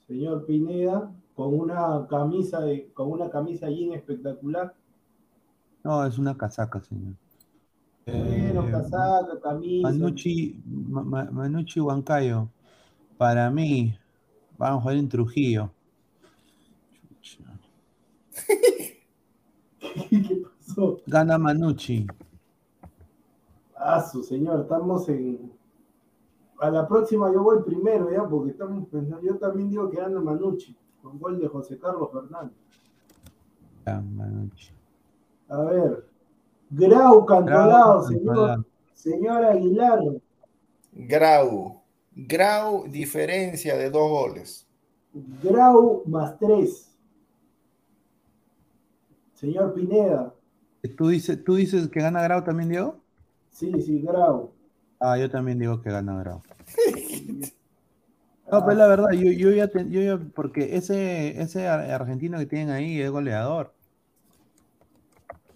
señor 0.07 0.45
Pineda, 0.45 1.11
con 1.33 1.57
una 1.57 2.05
camisa 2.09 2.59
de, 2.59 2.89
con 2.93 3.11
una 3.11 3.29
camisa 3.29 3.69
jean 3.69 3.93
espectacular. 3.93 4.73
No, 5.83 6.05
es 6.05 6.17
una 6.17 6.35
casaca, 6.35 6.81
señor. 6.81 7.15
Bueno, 8.05 8.67
Eh, 8.67 8.71
casaca, 8.71 9.39
camisa. 9.41 9.89
Manucci, 9.89 10.61
Ma- 10.65 11.03
Ma- 11.03 11.31
Manucci 11.31 11.79
Huancayo. 11.79 12.49
Para 13.17 13.49
mí, 13.49 13.97
vamos 14.57 14.79
a 14.79 14.81
jugar 14.81 14.97
en 14.97 15.09
Trujillo. 15.09 15.71
¿Qué 20.09 20.43
pasó? 20.43 20.99
Gana 21.07 21.37
Manucci. 21.39 22.05
Ah, 23.75 24.01
su 24.01 24.23
señor, 24.23 24.61
estamos 24.61 25.09
en. 25.09 25.51
A 26.59 26.69
la 26.69 26.87
próxima 26.87 27.31
yo 27.33 27.43
voy 27.43 27.63
primero 27.63 28.11
ya, 28.11 28.23
porque 28.27 28.51
estamos 28.51 28.87
pensando. 28.89 29.21
Yo 29.25 29.37
también 29.37 29.69
digo 29.69 29.89
que 29.89 29.97
gana 29.97 30.19
Manucci, 30.21 30.75
con 31.01 31.17
gol 31.19 31.39
de 31.39 31.47
José 31.47 31.79
Carlos 31.79 32.09
Fernández. 32.11 32.55
Manucci. 33.85 34.71
A 35.49 35.61
ver. 35.61 36.14
Grau 36.77 37.25
Cantolao, 37.25 37.67
Bravo, 38.01 38.07
señor, 38.07 38.65
señor 38.93 39.45
Aguilar. 39.45 39.99
Grau. 40.93 41.81
Grau, 42.15 42.85
diferencia 42.87 43.75
de 43.77 43.89
dos 43.89 44.09
goles. 44.09 44.67
Grau 45.43 46.03
más 46.05 46.37
tres. 46.39 46.91
Señor 49.35 49.73
Pineda. 49.73 50.33
¿Tú 50.97 51.09
dices, 51.09 51.43
¿Tú 51.43 51.55
dices 51.55 51.87
que 51.89 51.99
gana 52.01 52.21
Grau 52.23 52.43
también, 52.43 52.69
Diego? 52.69 52.99
Sí, 53.51 53.71
sí, 53.81 54.01
Grau. 54.01 54.51
Ah, 54.99 55.17
yo 55.17 55.29
también 55.29 55.59
digo 55.59 55.81
que 55.81 55.89
gana 55.91 56.17
Grau. 56.19 56.41
No, 58.51 58.63
pero 58.63 58.77
la 58.77 58.85
verdad, 58.85 59.09
yo, 59.13 59.31
yo 59.31 59.49
ya, 59.49 59.67
te- 59.69 59.89
yo 59.89 60.01
ya- 60.01 60.23
porque 60.35 60.75
ese, 60.77 61.41
ese 61.41 61.67
ar- 61.67 61.89
argentino 61.89 62.37
que 62.37 62.45
tienen 62.45 62.69
ahí 62.69 63.01
es 63.01 63.09
goleador. 63.09 63.73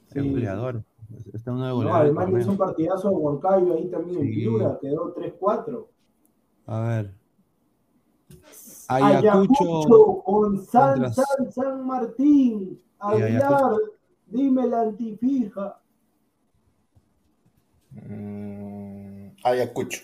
Es 0.08 0.24
Sí. 0.24 0.28
goleador. 0.32 0.84
Está 1.34 1.52
uno 1.52 1.64
de 1.64 1.70
No, 1.70 1.76
goleador. 1.76 2.02
además 2.02 2.42
hizo 2.42 2.52
un 2.52 2.58
partidazo 2.58 3.10
de 3.10 3.16
Huancayo 3.16 3.74
ahí 3.76 3.90
también 3.90 4.20
en 4.20 4.26
Sí. 4.28 4.34
Piura, 4.34 4.78
quedó 4.82 5.14
3-4. 5.14 5.88
A 6.68 6.80
ver. 6.82 7.14
Ayacucho. 8.88 9.64
Ayacucho 9.64 10.24
con 10.24 10.66
San, 10.66 11.02
contra- 11.02 11.14
San, 11.14 11.52
San 11.52 11.88
Martín. 11.88 12.82
Aguilar, 13.00 13.74
dime 14.28 14.68
la 14.68 14.82
antifija. 14.82 15.80
Mm, 17.92 19.30
Ayacucho. 19.44 20.02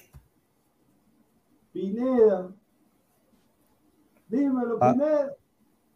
Pineda. 1.71 2.49
Dímelo. 4.29 4.79
Pineda. 4.79 5.35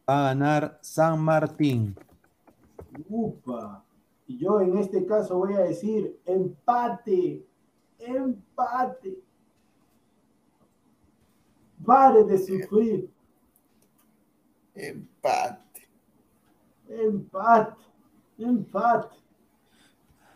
Va 0.10 0.20
a 0.20 0.24
ganar 0.30 0.80
San 0.82 1.20
Martín. 1.20 1.96
Upa. 3.08 3.84
Y 4.30 4.38
yo 4.38 4.62
en 4.62 4.78
este 4.78 5.08
caso 5.08 5.40
voy 5.40 5.56
a 5.56 5.62
decir 5.62 6.20
empate. 6.24 7.44
Empate. 7.98 9.18
Pare 11.84 12.24
de 12.26 12.38
sufrir. 12.38 13.10
Empate. 14.76 15.90
Empate. 16.88 17.82
Empate. 18.38 19.16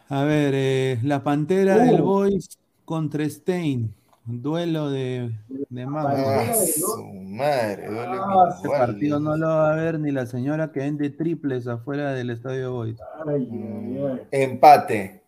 A 0.09 0.23
ver, 0.23 0.53
eh, 0.55 0.99
la 1.03 1.23
Pantera 1.23 1.77
del 1.77 2.01
Uh. 2.01 2.05
Boys 2.05 2.57
contra 2.85 3.29
Stein. 3.29 3.93
Duelo 4.25 4.89
de, 4.89 5.31
de. 5.69 5.83
Ah, 5.83 6.53
su 6.55 7.03
madre, 7.03 7.87
duele 7.87 8.17
Ah, 8.19 8.47
Este 8.55 8.67
igual. 8.67 8.79
partido 8.79 9.19
no 9.19 9.35
lo 9.35 9.47
va 9.47 9.73
a 9.73 9.75
ver 9.75 9.99
ni 9.99 10.11
la 10.11 10.25
señora 10.25 10.71
que 10.71 10.79
vende 10.79 11.09
triples 11.09 11.67
afuera 11.67 12.13
del 12.13 12.29
Estadio 12.29 12.71
Boys. 12.71 12.97
Ay, 13.27 13.45
Mm, 13.51 13.97
ay, 13.97 14.19
ay. 14.31 14.43
Empate. 14.43 15.21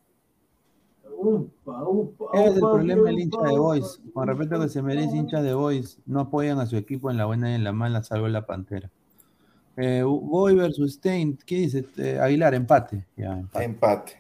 Upa, 1.18 1.84
upa, 1.84 2.26
Ese 2.34 2.44
es 2.46 2.52
el 2.58 2.64
upa, 2.64 2.72
problema 2.74 3.04
del 3.04 3.14
upa, 3.16 3.22
hincha 3.24 3.38
de 3.42 3.52
upa, 3.52 3.60
Boys. 3.60 4.02
Con 4.14 4.28
respeto 4.28 4.60
que 4.62 4.70
se 4.70 4.82
merece 4.82 5.08
upa. 5.10 5.18
hinchas 5.18 5.44
de 5.44 5.54
Boys, 5.54 6.00
no 6.06 6.20
apoyan 6.22 6.60
a 6.60 6.66
su 6.66 6.78
equipo 6.78 7.12
en 7.12 7.18
la 7.18 7.26
buena 7.26 7.52
y 7.52 7.56
en 7.56 7.64
la 7.64 7.74
mala, 7.74 8.02
salvo 8.04 8.28
la 8.30 8.46
Pantera. 8.46 8.90
Eh, 9.78 10.04
Boy 10.04 10.56
versus 10.56 10.94
Stein, 10.94 11.38
¿qué 11.46 11.56
dice? 11.58 11.86
Eh, 11.98 12.18
Aguilar, 12.22 12.54
empate. 12.54 13.06
Ya, 13.18 13.34
empate. 13.40 13.66
Empate. 13.66 14.14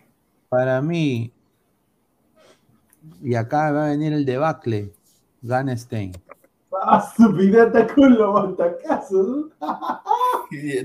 Para 0.49 0.81
mí, 0.81 1.31
y 3.21 3.35
acá 3.35 3.71
va 3.71 3.85
a 3.85 3.89
venir 3.89 4.13
el 4.13 4.25
debacle, 4.25 4.93
gana 5.41 5.75
Stein. 5.77 6.13
Ah, 6.87 7.01
su 7.15 7.33
pirata 7.35 7.87
con 7.87 8.17
los 8.17 8.33
batacazos. 8.57 9.27
¿no? 9.27 9.49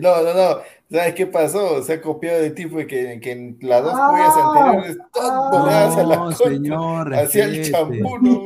No, 0.01 0.23
no, 0.23 0.35
no. 0.35 0.57
¿Sabes 0.91 1.15
qué 1.15 1.27
pasó? 1.27 1.83
Se 1.83 1.95
ha 1.95 2.01
copiado 2.01 2.41
de 2.41 2.51
tipo 2.51 2.77
que, 2.79 3.19
que 3.21 3.33
en 3.33 3.59
las 3.61 3.83
dos 3.85 3.93
Ah, 3.97 4.09
pollas 4.11 4.37
anteriores, 4.37 4.99
ah. 5.21 5.49
todo 5.53 5.67
le 5.67 5.73
das 5.73 5.97
a 5.97 6.03
la 6.05 6.17
No, 6.17 6.25
contra. 6.27 6.47
señor, 6.49 7.15
Hacía 7.15 7.45
el 7.45 7.71
champú, 7.71 8.19
¿no? 8.23 8.43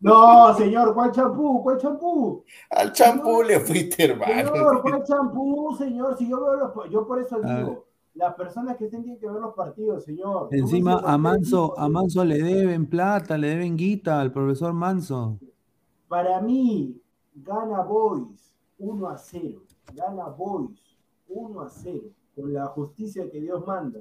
No, 0.00 0.54
señor, 0.56 0.94
¿cuál 0.94 1.12
champú? 1.12 1.62
¿Cuál 1.62 1.78
champú? 1.78 2.44
Al 2.70 2.92
champú 2.92 3.42
le 3.42 3.60
fuiste, 3.60 4.06
Señor, 4.06 4.22
hermano. 4.28 4.82
¿cuál 4.82 5.02
champú, 5.04 5.76
señor? 5.78 6.18
Si 6.18 6.28
yo 6.28 6.44
veo 6.44 6.56
los 6.56 6.90
yo 6.90 7.06
por 7.06 7.20
eso 7.20 7.40
digo, 7.40 7.86
las 8.14 8.34
personas 8.34 8.76
que 8.76 8.84
estén 8.84 9.02
tienen 9.02 9.20
que 9.20 9.28
ver 9.28 9.40
los 9.40 9.54
partidos, 9.54 10.04
señor. 10.04 10.48
Encima 10.52 11.00
a 11.04 11.18
Manso, 11.18 11.78
a 11.78 11.88
Manso 11.88 12.24
le 12.24 12.38
deben 12.38 12.86
plata, 12.86 13.36
le 13.36 13.48
deben 13.48 13.76
guita 13.76 14.20
al 14.20 14.30
profesor 14.32 14.72
Manso. 14.72 15.38
Para 16.08 16.40
mí, 16.40 17.00
gana 17.34 17.82
Boys 17.82 18.54
1 18.78 19.08
a 19.08 19.16
0. 19.18 19.60
Gana 19.94 20.26
Boys 20.26 20.96
1 21.28 21.60
a 21.60 21.68
0. 21.68 22.00
Con 22.36 22.52
la 22.52 22.66
justicia 22.66 23.28
que 23.30 23.40
Dios 23.40 23.66
manda. 23.66 24.00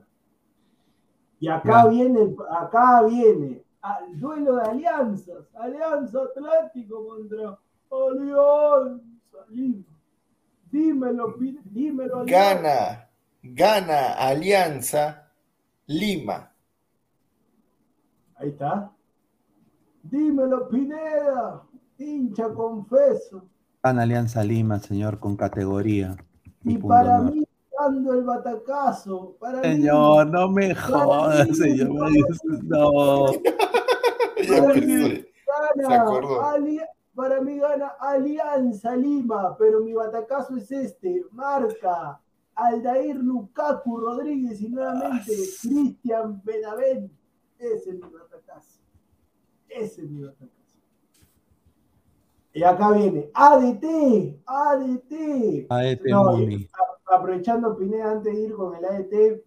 Y 1.40 1.48
acá 1.48 1.84
Ya. 1.84 1.90
viene, 1.90 2.36
acá 2.50 3.04
viene 3.04 3.64
al 3.82 4.20
duelo 4.20 4.56
de 4.56 4.62
alianzas. 4.62 5.48
Alianza 5.56 6.20
Atlántico 6.24 7.06
contra 7.08 7.58
Alianza 7.92 9.00
Lima. 9.50 9.84
Dímelo, 10.72 11.36
dímelo. 11.66 12.20
Alianza. 12.22 12.56
Gana, 12.62 13.03
gana 13.44 14.14
Alianza 14.14 15.30
Lima. 15.88 16.50
Ahí 18.36 18.50
está. 18.50 18.92
Dímelo, 20.04 20.68
Pineda. 20.70 21.62
Hincha 21.98 22.50
confeso. 22.54 23.46
Gana 23.84 24.04
Alianza 24.04 24.44
Lima, 24.44 24.80
señor, 24.80 25.20
con 25.20 25.36
categoría. 25.36 26.16
Y 26.64 26.78
para 26.78 27.20
honor. 27.20 27.34
mí, 27.36 27.48
dando 27.78 28.14
el 28.14 28.24
batacazo. 28.24 29.36
Para 29.40 29.60
mí, 29.60 29.64
Señor, 29.64 30.28
no 30.28 30.50
me 30.50 30.74
jodas, 30.74 31.58
señor. 31.58 31.90
me 31.92 32.00
para 32.00 32.12
dices, 32.12 32.64
No. 32.64 33.26
Para 34.48 34.74
mí, 34.74 35.24
gana 35.46 36.88
para 37.16 37.42
mí 37.42 37.58
gana 37.60 37.88
Alianza 38.00 38.96
Lima, 38.96 39.56
pero 39.58 39.82
mi 39.82 39.94
batacazo 39.94 40.58
es 40.58 40.72
este, 40.72 41.24
marca 41.32 42.20
Aldair 42.56 43.16
Lukaku 43.18 43.98
Rodríguez 43.98 44.62
y 44.62 44.70
nuevamente 44.70 45.32
Cristian 45.62 46.42
Benavent. 46.44 47.12
Ese 47.58 47.90
es 47.92 47.96
mi 47.96 48.02
batacazo. 48.10 48.82
Ese 49.70 50.02
es 50.04 50.10
mi 50.10 50.22
batacazo. 50.24 50.52
Y 52.56 52.62
acá 52.64 52.92
viene 52.92 53.32
ADT, 53.34 54.40
ADT. 54.46 55.66
No, 56.12 56.36
a- 57.10 57.16
aprovechando 57.16 57.76
Pineda 57.76 58.12
antes 58.12 58.34
de 58.34 58.40
ir 58.42 58.54
con 58.54 58.76
el 58.76 58.86
ADT, 58.86 59.44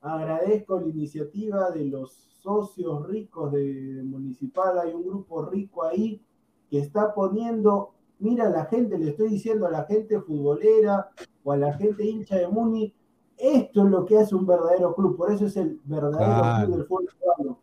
agradezco 0.00 0.80
la 0.80 0.86
iniciativa 0.88 1.70
de 1.72 1.86
los 1.86 2.12
socios 2.40 3.04
ricos 3.08 3.50
de 3.52 4.00
Municipal. 4.04 4.78
Hay 4.78 4.92
un 4.94 5.04
grupo 5.04 5.44
rico 5.46 5.82
ahí 5.84 6.22
que 6.70 6.78
está 6.78 7.12
poniendo, 7.12 7.94
mira 8.18 8.48
la 8.48 8.64
gente, 8.66 8.98
le 8.98 9.10
estoy 9.10 9.30
diciendo 9.30 9.66
a 9.66 9.70
la 9.70 9.84
gente 9.84 10.20
futbolera 10.20 11.10
o 11.44 11.52
a 11.52 11.56
la 11.56 11.72
gente 11.74 12.04
hincha 12.04 12.36
de 12.36 12.48
Muni, 12.48 12.94
esto 13.36 13.84
es 13.84 13.90
lo 13.90 14.04
que 14.04 14.18
hace 14.18 14.34
un 14.34 14.46
verdadero 14.46 14.94
club, 14.94 15.16
por 15.16 15.30
eso 15.30 15.46
es 15.46 15.56
el 15.56 15.80
verdadero 15.84 16.66
club 16.66 16.76
del 16.76 16.86
fútbol. 16.86 17.56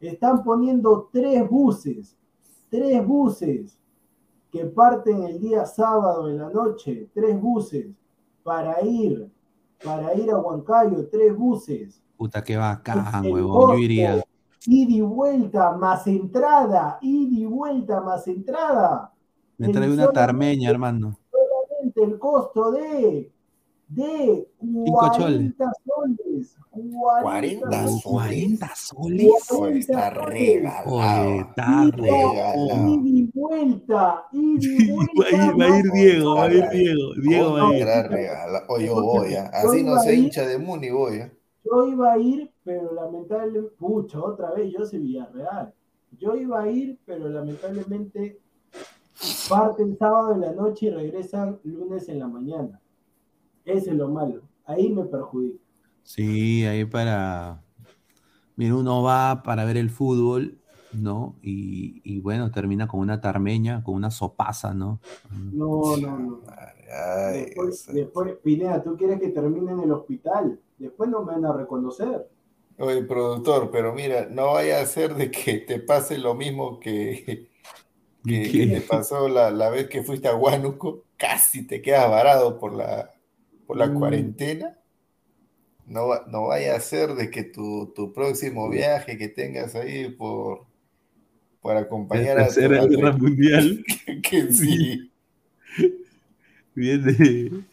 Están 0.00 0.42
poniendo 0.42 1.08
tres 1.12 1.48
buses, 1.48 2.16
tres 2.68 3.06
buses 3.06 3.78
que 4.50 4.66
parten 4.66 5.22
el 5.22 5.40
día 5.40 5.64
sábado 5.64 6.28
en 6.28 6.38
la 6.38 6.50
noche, 6.50 7.08
tres 7.14 7.40
buses, 7.40 7.86
para 8.42 8.82
ir, 8.84 9.30
para 9.84 10.14
ir 10.14 10.30
a 10.30 10.38
Huancayo, 10.38 11.08
tres 11.08 11.36
buses. 11.36 12.02
Puta, 12.16 12.42
qué 12.42 12.56
bacán, 12.56 13.24
huevón. 13.24 13.72
Yo 13.72 13.78
iría. 13.78 14.24
Ida 14.66 14.92
y 14.92 15.00
vuelta 15.00 15.72
más 15.76 16.06
entrada, 16.06 16.98
ida 17.00 17.40
y 17.40 17.46
vuelta 17.46 18.00
más 18.00 18.26
entrada. 18.28 19.11
Me 19.58 19.68
trae 19.68 19.90
una 19.90 20.10
tarmeña, 20.10 20.70
hermano. 20.70 21.18
Solamente 21.30 22.02
el 22.02 22.18
costo 22.18 22.72
de, 22.72 23.30
de 23.88 24.48
Cinco 24.60 24.92
40 24.92 25.72
soles. 25.84 26.56
40, 26.70 27.66
40 27.66 27.86
soles. 27.86 28.02
40 28.02 28.74
soles. 28.74 29.50
Oye, 29.50 29.78
está 29.78 30.10
regalado. 30.10 31.40
está 31.40 31.90
regalado. 31.92 33.00
y 33.04 33.30
vuelta, 33.34 34.26
y 34.32 34.88
vuelta. 34.90 35.12
Va 35.20 35.26
a 35.26 35.46
ir, 35.46 35.60
va 35.60 35.64
a 35.64 35.78
ir 35.78 35.84
más 35.84 35.92
Diego, 35.92 36.34
va 36.34 36.44
a 36.44 36.52
ir. 36.52 36.68
Diego. 36.70 37.14
Diego 37.22 37.52
va 37.52 37.68
a 37.68 37.76
ir. 37.76 37.84
Regalado. 37.84 38.64
Oye, 38.68 38.86
yo 38.86 39.02
voy, 39.02 39.34
así 39.34 39.82
no 39.82 39.98
se 40.00 40.14
hincha 40.14 40.46
de 40.46 40.58
Muni, 40.58 40.90
voy. 40.90 41.20
¿ah? 41.20 41.32
Yo 41.64 41.86
iba 41.86 42.12
a 42.12 42.18
ir, 42.18 42.50
pero 42.64 42.92
lamentablemente, 42.92 43.74
pucha, 43.78 44.20
otra 44.20 44.52
vez, 44.52 44.72
yo 44.76 44.84
soy 44.84 45.00
Villarreal. 45.00 45.72
Yo 46.18 46.34
iba 46.36 46.62
a 46.62 46.70
ir, 46.70 46.98
pero 47.04 47.28
lamentablemente 47.28 48.41
parten 49.48 49.96
sábado 49.96 50.34
en 50.34 50.40
la 50.40 50.52
noche 50.52 50.86
y 50.86 50.90
regresan 50.90 51.58
lunes 51.64 52.08
en 52.08 52.18
la 52.18 52.28
mañana. 52.28 52.80
Ese 53.64 53.90
es 53.90 53.96
lo 53.96 54.08
malo. 54.08 54.42
Ahí 54.64 54.90
me 54.90 55.04
perjudica. 55.04 55.58
Sí, 56.02 56.64
ahí 56.64 56.84
para. 56.84 57.62
Mira, 58.56 58.74
uno 58.74 59.02
va 59.02 59.42
para 59.42 59.64
ver 59.64 59.76
el 59.76 59.90
fútbol, 59.90 60.58
¿no? 60.92 61.36
Y, 61.42 62.00
y 62.04 62.20
bueno, 62.20 62.50
termina 62.50 62.86
con 62.86 63.00
una 63.00 63.20
tarmeña, 63.20 63.82
con 63.82 63.94
una 63.94 64.10
sopaza, 64.10 64.74
¿no? 64.74 65.00
No, 65.30 65.96
no, 65.96 66.18
no. 66.18 66.40
Ay, 66.92 67.46
Después, 67.46 67.86
después, 67.92 68.36
Pineda, 68.42 68.82
tú 68.82 68.96
quieres 68.96 69.20
que 69.20 69.28
termine 69.28 69.72
en 69.72 69.80
el 69.80 69.92
hospital. 69.92 70.60
Después 70.78 71.08
no 71.08 71.22
me 71.22 71.32
van 71.32 71.46
a 71.46 71.52
reconocer. 71.52 72.28
Oye, 72.78 73.02
productor, 73.04 73.70
pero 73.70 73.94
mira, 73.94 74.28
no 74.30 74.54
vaya 74.54 74.80
a 74.80 74.86
ser 74.86 75.14
de 75.14 75.30
que 75.30 75.58
te 75.58 75.78
pase 75.78 76.18
lo 76.18 76.34
mismo 76.34 76.80
que, 76.80 77.48
que, 78.24 78.50
que 78.50 78.66
te 78.66 78.80
pasó 78.82 79.28
la, 79.28 79.50
la 79.50 79.70
vez 79.70 79.88
que 79.88 80.02
fuiste 80.02 80.28
a 80.28 80.34
Huánuco, 80.34 81.04
casi 81.16 81.66
te 81.66 81.82
quedas 81.82 82.08
varado 82.10 82.58
por 82.58 82.74
la, 82.74 83.10
por 83.66 83.76
la 83.76 83.86
Mm. 83.86 83.98
cuarentena. 83.98 84.78
No, 85.86 86.08
no 86.28 86.46
vaya 86.46 86.76
a 86.76 86.80
ser 86.80 87.14
de 87.14 87.30
que 87.30 87.42
tu, 87.42 87.92
tu 87.94 88.12
próximo 88.12 88.70
viaje 88.70 89.18
que 89.18 89.28
tengas 89.28 89.74
ahí 89.74 90.08
por, 90.10 90.64
por 91.60 91.76
acompañar 91.76 92.36
La 92.36 92.44
a 92.44 92.48
tu- 92.48 92.54
tercera 92.54 92.82
a 92.82 92.86
tu- 92.86 92.96
guerra 92.96 93.12
mundial 93.18 93.84
que 94.22 94.52
sí. 94.52 95.10
viene. 96.74 97.64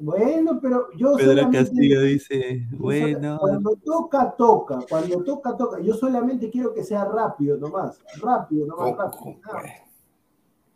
Bueno, 0.00 0.60
pero 0.62 0.88
yo 0.96 1.14
Pedro 1.16 1.30
solamente- 1.32 1.58
Castillo 1.58 2.00
dice, 2.02 2.66
bueno, 2.70 3.38
Cuando 3.40 3.74
toca, 3.84 4.30
toca. 4.36 4.78
Cuando 4.88 5.24
toca, 5.24 5.56
toca. 5.56 5.80
Yo 5.80 5.94
solamente 5.94 6.50
quiero 6.50 6.72
que 6.72 6.84
sea 6.84 7.04
rápido 7.04 7.56
nomás. 7.56 8.00
Rápido 8.22 8.66
nomás, 8.66 9.16
¿Cómo- 9.16 9.40
rápido. 9.42 9.52
nada, 9.52 9.72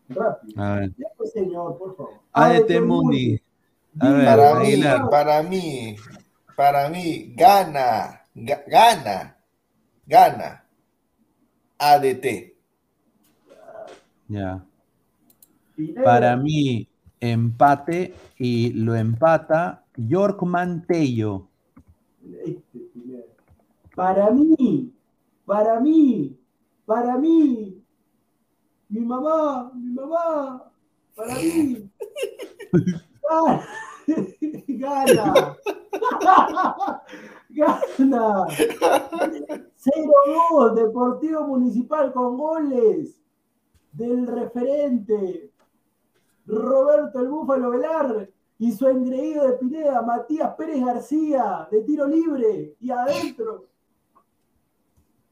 rápido. 0.08 0.62
a 0.62 0.74
ver. 0.76 0.92
Ya 0.98 1.06
pues, 1.16 1.30
señor, 1.32 1.78
por 1.78 1.96
favor. 1.96 2.14
ADT 2.32 2.74
ADT 2.76 2.80
Mundi. 2.80 3.40
A 4.00 4.10
ver, 4.10 4.24
Para 4.24 4.54
mí, 4.60 4.82
para 5.10 5.42
mí, 5.42 5.96
para 6.56 6.88
mí, 6.88 7.34
gana, 7.36 8.22
ga- 8.34 8.64
gana, 8.66 9.36
gana 10.06 10.64
ADT. 11.78 12.56
Ya. 14.28 14.64
Para 16.04 16.36
mí, 16.36 16.88
empate 17.22 18.14
y 18.36 18.72
lo 18.72 18.94
empata 18.96 19.84
York 19.96 20.42
Mantello. 20.42 21.48
Para 23.94 24.30
mí, 24.30 24.92
para 25.46 25.80
mí, 25.80 26.36
para 26.84 27.16
mí, 27.18 27.80
mi 28.88 29.00
mamá, 29.00 29.70
mi 29.74 29.94
mamá, 29.94 30.70
para 31.14 31.34
mí. 31.36 31.88
Gana. 34.66 35.56
Gana. 37.50 38.46
0-2, 39.76 40.74
Deportivo 40.74 41.46
Municipal 41.46 42.12
con 42.12 42.36
goles 42.36 43.20
del 43.92 44.26
referente 44.26 45.51
Roberto 46.46 47.20
el 47.20 47.28
Búfalo 47.28 47.70
Velar 47.70 48.28
y 48.58 48.72
su 48.72 48.86
engreído 48.88 49.46
de 49.48 49.54
Pineda, 49.54 50.02
Matías 50.02 50.54
Pérez 50.56 50.84
García, 50.84 51.66
de 51.70 51.82
tiro 51.82 52.06
libre 52.06 52.76
y 52.80 52.90
adentro. 52.90 53.66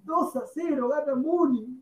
2 0.05 0.37
a 0.37 0.43
0, 0.53 0.89
gana 0.89 1.15
Muni. 1.15 1.81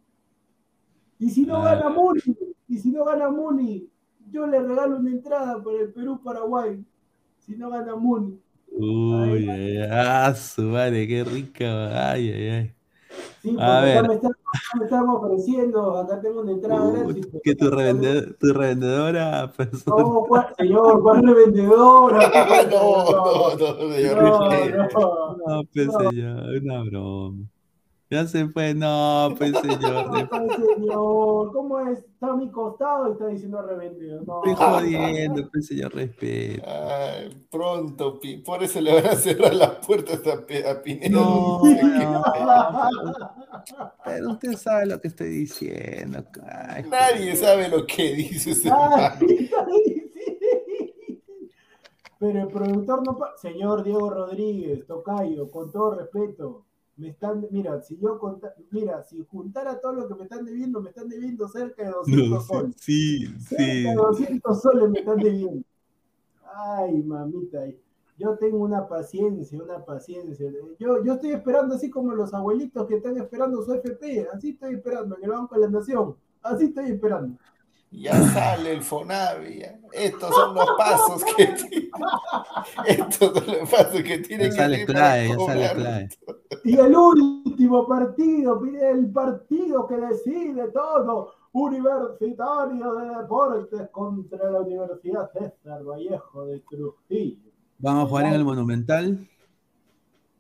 Y 1.19 1.31
si 1.31 1.45
no 1.47 1.57
Ah. 1.57 1.75
gana 1.75 1.89
Muni, 1.91 2.21
y 2.69 2.79
si 2.79 2.91
no 2.91 3.05
gana 3.05 3.31
Muni, 3.31 3.89
yo 4.31 4.47
le 4.47 4.61
regalo 4.61 4.99
una 4.99 5.11
entrada 5.11 5.63
para 5.63 5.79
el 5.81 5.93
Perú-Paraguay. 5.93 6.85
Si 7.39 7.57
no 7.57 7.71
gana 7.71 7.97
Muni. 7.97 8.39
Uy, 8.71 9.49
ay, 9.49 9.79
ay, 9.79 9.89
ah, 9.91 10.35
su 10.35 10.63
madre, 10.63 11.09
qué 11.09 11.25
rica. 11.25 12.11
Ay, 12.13 12.31
ay, 12.31 12.49
ay. 12.49 12.75
Sí, 13.41 13.49
porque 13.53 13.63
A 13.63 13.81
ver. 13.81 14.07
me, 14.07 14.15
están, 14.15 14.31
acá 14.33 14.38
me 14.79 14.85
están 14.85 15.09
ofreciendo, 15.09 15.97
acá 15.97 16.21
tengo 16.21 16.41
una 16.41 16.53
entrada 16.53 16.91
gratis. 16.91 17.27
pero 17.31 17.41
que 17.45 17.55
tu, 17.55 17.67
acá- 17.67 17.77
revende- 17.77 18.37
tu 18.39 18.53
revendedora 18.53 19.53
persona. 19.53 20.03
No, 20.03 20.25
¿cuál- 20.29 20.55
señor, 20.57 21.03
¿cuál 21.03 21.23
revendedora? 21.23 22.19
¿Qué 22.19 22.69
No, 22.71 23.05
no, 23.11 23.57
no, 23.57 23.93
señor 23.93 24.23
No, 24.23 24.49
Riquelme. 24.51 24.89
no. 24.95 25.37
No, 25.47 25.63
pues 25.73 25.87
No. 25.87 25.99
señor, 26.11 26.45
una 26.63 26.83
broma. 26.85 27.45
Ya 28.11 28.27
se 28.27 28.49
fue, 28.49 28.73
no, 28.73 29.35
pues 29.37 29.53
señor, 29.63 30.29
señor, 30.77 31.53
¿cómo 31.53 31.81
es? 31.81 31.99
Está 31.99 32.29
a 32.29 32.37
mi 32.37 32.51
costado 32.51 33.09
y 33.09 33.13
está 33.13 33.27
diciendo 33.27 33.61
revendedor. 33.61 34.27
No, 34.27 34.43
estoy 34.45 34.55
jodiendo, 34.55 35.51
pues 35.51 35.67
señor, 35.67 35.95
respeto. 35.95 36.65
Ay, 36.67 37.47
pronto, 37.51 38.19
por 38.47 38.63
eso 38.63 38.81
le 38.81 38.95
van 38.95 39.07
a 39.09 39.15
cerrar 39.15 39.55
las 39.55 39.87
puertas 39.87 40.21
a, 40.27 40.71
a 40.71 40.83
Pineda. 40.83 41.11
No, 41.11 41.61
sé 41.65 41.81
qué. 41.81 42.05
no, 42.07 42.25
pero, 44.03 44.31
usted 44.31 44.53
sabe 44.55 44.87
lo 44.87 45.01
que 45.03 45.09
estoy 45.09 45.29
diciendo. 45.29 46.25
Ay, 46.51 46.85
Nadie 46.89 47.37
sabe 47.37 47.69
lo 47.69 47.87
que 47.87 48.15
dice 48.15 48.53
ese. 48.53 48.71
Pero 52.19 52.41
el 52.41 52.49
productor 52.49 53.07
no... 53.07 53.19
Señor 53.37 53.85
Diego 53.85 54.11
Rodríguez, 54.11 54.87
Tocayo, 54.87 55.51
con 55.51 55.71
todo 55.71 55.95
respeto, 55.95 56.65
me 56.99 57.09
están... 57.09 57.47
Mira, 57.51 57.81
si 57.81 57.97
yo 57.99 58.19
conta- 58.19 58.55
Mira, 58.71 59.03
si 59.05 59.25
juntara 59.25 59.81
todo 59.81 59.93
lo 59.95 60.09
que 60.09 60.15
me 60.15 60.25
están 60.25 60.45
debiendo, 60.45 60.81
me 60.81 60.91
están 60.91 61.09
debiendo 61.09 61.49
cerca 61.49 61.85
de 61.85 61.91
200 61.91 62.29
no, 62.31 62.41
soles. 62.41 62.77
sí, 62.79 63.27
Cerca 63.41 63.63
sí, 63.65 63.83
de 63.85 63.95
200 63.95 64.61
soles 64.63 64.91
me 64.91 64.99
están 65.01 65.19
debiendo. 65.19 65.63
Ay, 66.55 67.03
mamita. 67.03 67.65
Yo 68.19 68.37
tengo 68.37 68.59
una 68.59 68.89
paciencia, 68.89 69.63
una 69.63 69.85
paciencia. 69.85 70.51
Yo, 70.79 71.05
yo 71.05 71.13
estoy 71.15 71.31
esperando 71.31 71.77
así 71.77 71.89
como 71.89 72.13
los 72.13 72.35
abuelitos 72.35 72.87
que 72.89 72.97
están 72.97 73.17
esperando 73.17 73.63
su 73.63 73.73
FP. 73.75 74.29
Así 74.33 74.51
estoy 74.51 74.75
esperando 74.75 75.17
en 75.17 75.25
el 75.25 75.31
Banco 75.31 75.55
de 75.55 75.61
la 75.63 75.71
Nación. 75.71 76.17
Así 76.43 76.65
estoy 76.65 76.87
esperando. 76.91 77.39
Ya 77.91 78.21
sale 78.29 78.73
el 78.73 78.83
Fonavi. 78.83 79.63
Estos 79.93 80.35
son 80.35 80.55
los 80.55 80.69
pasos 80.77 81.25
que 81.37 81.47
tiene. 81.71 81.91
Estos 82.87 83.33
son 83.33 83.47
los 83.47 83.71
pasos 83.71 84.03
que 84.03 84.19
tiene 84.19 84.45
ya 84.45 84.51
que 84.51 84.57
sale 84.57 84.87
para 84.87 84.99
clave, 84.99 85.29
ya 85.29 85.47
sale 85.47 85.71
clave. 85.75 86.09
Y 86.65 86.77
el 86.77 86.95
último 86.95 87.87
partido, 87.87 88.61
mire, 88.61 88.91
el 88.91 89.11
partido 89.11 89.87
que 89.87 89.97
decide 89.97 90.69
todo. 90.69 91.35
Universitario 91.51 92.95
de 92.95 93.09
Deportes 93.09 93.89
contra 93.91 94.51
la 94.51 94.61
Universidad 94.61 95.31
César 95.33 95.83
Vallejo 95.83 96.45
de 96.45 96.61
Trujillo. 96.61 97.51
Vamos 97.79 98.05
a 98.05 98.07
jugar 98.09 98.27
en 98.27 98.35
el 98.35 98.45
Monumental. 98.45 99.27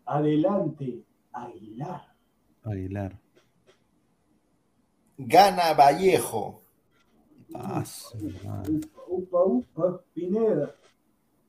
Adelante, 0.04 1.02
Aguilar. 1.32 2.14
Aguilar. 2.62 3.18
Gana 5.16 5.72
Vallejo. 5.72 6.62
Ah. 7.54 7.84
Upa, 9.08 9.44
upa, 9.44 10.02
Pineda. 10.14 10.74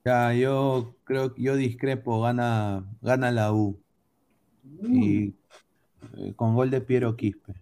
Ya, 0.05 0.33
yo 0.33 0.95
creo 1.03 1.33
que 1.33 1.41
yo 1.41 1.55
discrepo, 1.55 2.21
gana, 2.21 2.85
gana 3.01 3.31
la 3.31 3.53
U. 3.53 3.79
Y 4.81 5.35
eh, 6.17 6.33
con 6.35 6.55
gol 6.55 6.69
de 6.69 6.81
Piero 6.81 7.15
Quispe. 7.15 7.53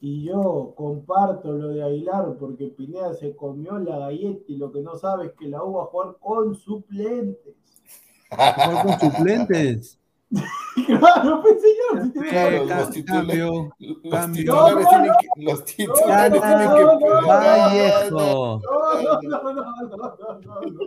Y 0.00 0.24
yo 0.24 0.74
comparto 0.76 1.52
lo 1.52 1.68
de 1.68 1.82
Aguilar 1.84 2.36
porque 2.38 2.66
Pineda 2.66 3.14
se 3.14 3.36
comió 3.36 3.78
la 3.78 3.98
galleta 3.98 4.42
y 4.48 4.56
lo 4.56 4.72
que 4.72 4.80
no 4.80 4.96
sabe 4.96 5.26
es 5.26 5.32
que 5.34 5.46
la 5.46 5.62
U 5.62 5.74
va 5.74 5.84
a 5.84 5.86
jugar 5.86 6.16
con 6.18 6.54
suplentes. 6.56 7.54
¿Jugar 8.30 8.86
con 8.86 9.10
suplentes? 9.10 10.01
Claro, 10.86 11.42
pues 11.42 11.56
señor. 11.60 12.10
si 12.14 12.20
Claro, 12.30 12.64
los 12.64 12.90
titulares- 12.90 13.38
Los 14.02 14.32
titulares 14.32 14.46
No, 14.46 14.80
no, 14.80 14.88
tienen 14.88 15.12
que. 15.20 15.28
Los 15.44 15.64
titulares 15.64 16.40
tienen 16.42 16.68
que. 16.72 16.82
no, 16.82 16.98
no, 17.20 17.26
Vallejo. 17.26 18.60
No, 18.62 19.02
no, 19.02 19.20
no, 19.22 19.42
no, 19.42 19.52
no, 19.52 19.96
no, 19.96 20.40
no, 20.40 20.60
no. 20.70 20.80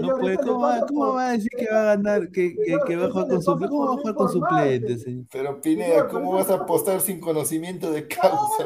No 0.00 0.18
puede, 0.18 0.36
¿cómo, 0.38 0.60
va, 0.60 0.80
¿cómo 0.86 1.12
va 1.14 1.28
a 1.28 1.32
decir 1.32 1.50
que 1.56 1.66
va 1.72 1.80
a 1.82 1.84
ganar, 1.96 2.28
que, 2.30 2.54
que, 2.56 2.76
que 2.86 2.96
va 2.96 3.06
a 3.06 3.10
jugar 3.10 3.28
con 3.28 3.42
suplentes? 3.42 3.70
¿Cómo 3.70 3.86
va 3.86 3.92
a 3.92 3.96
jugar 3.96 4.14
con 4.16 4.28
suplentes, 4.32 5.02
señor? 5.02 5.24
Pero 5.30 5.60
Pineda, 5.60 6.08
¿cómo 6.08 6.32
vas 6.32 6.50
a 6.50 6.54
apostar 6.54 7.00
sin 7.00 7.20
conocimiento 7.20 7.90
de 7.92 8.08
causa? 8.08 8.64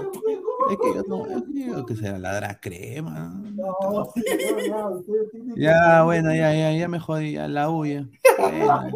Es 0.71 0.77
que 0.79 0.95
yo 0.95 1.03
no, 1.07 1.29
yo 1.29 1.41
digo 1.49 1.87
que 1.87 1.97
se 1.97 2.19
ladra 2.19 2.59
crema. 2.61 3.35
No, 3.55 4.09
ya, 5.57 6.03
bueno, 6.05 6.35
ya, 6.35 6.55
ya, 6.55 6.73
ya 6.73 6.89
me 6.89 6.99
jodí, 6.99 7.33
ya, 7.33 7.47
la 7.49 7.71
U 7.71 7.85
ya. 7.85 8.07
Bueno, 8.39 8.91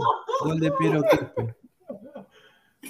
gol 0.45 0.61
de 0.61 0.73
Piero 0.73 1.03
Quispe. 1.03 1.57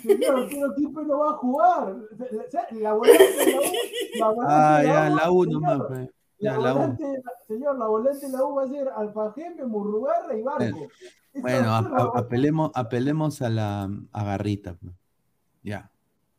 Señor, 0.03 0.49
pero 0.51 0.75
Quispe 0.75 1.05
no 1.05 1.19
va 1.19 1.31
a 1.31 1.35
jugar. 1.35 1.95
O 1.95 2.51
sea, 2.51 2.67
La 2.73 2.93
volante 2.95 3.47
la 3.47 3.55
U. 3.55 3.61
la 4.19 4.29
volante 4.31 4.53
Ah, 4.55 4.79
de 4.81 4.87
ya, 4.87 5.11
la 5.11 5.31
U 5.31 5.45
nomás, 5.47 5.81
pues. 5.89 6.11
La 6.39 6.57
volante, 6.57 7.23
señor, 7.47 7.79
la 7.79 7.87
volante 7.87 8.27
de 8.27 8.33
la 8.33 8.45
U 8.45 8.55
va 8.57 8.63
a 8.65 8.69
ser 8.69 8.89
Alfajeme, 8.97 9.65
Murrugarra 9.65 10.37
y 10.37 10.43
Barco. 10.43 10.89
Bueno, 11.35 11.71
a 11.71 12.13
apelemos, 12.19 12.71
apelemos 12.75 13.41
a 13.43 13.49
la 13.49 13.91
a 14.13 14.25
Garrita. 14.25 14.75
pues. 14.75 14.93
Ya. 15.63 15.91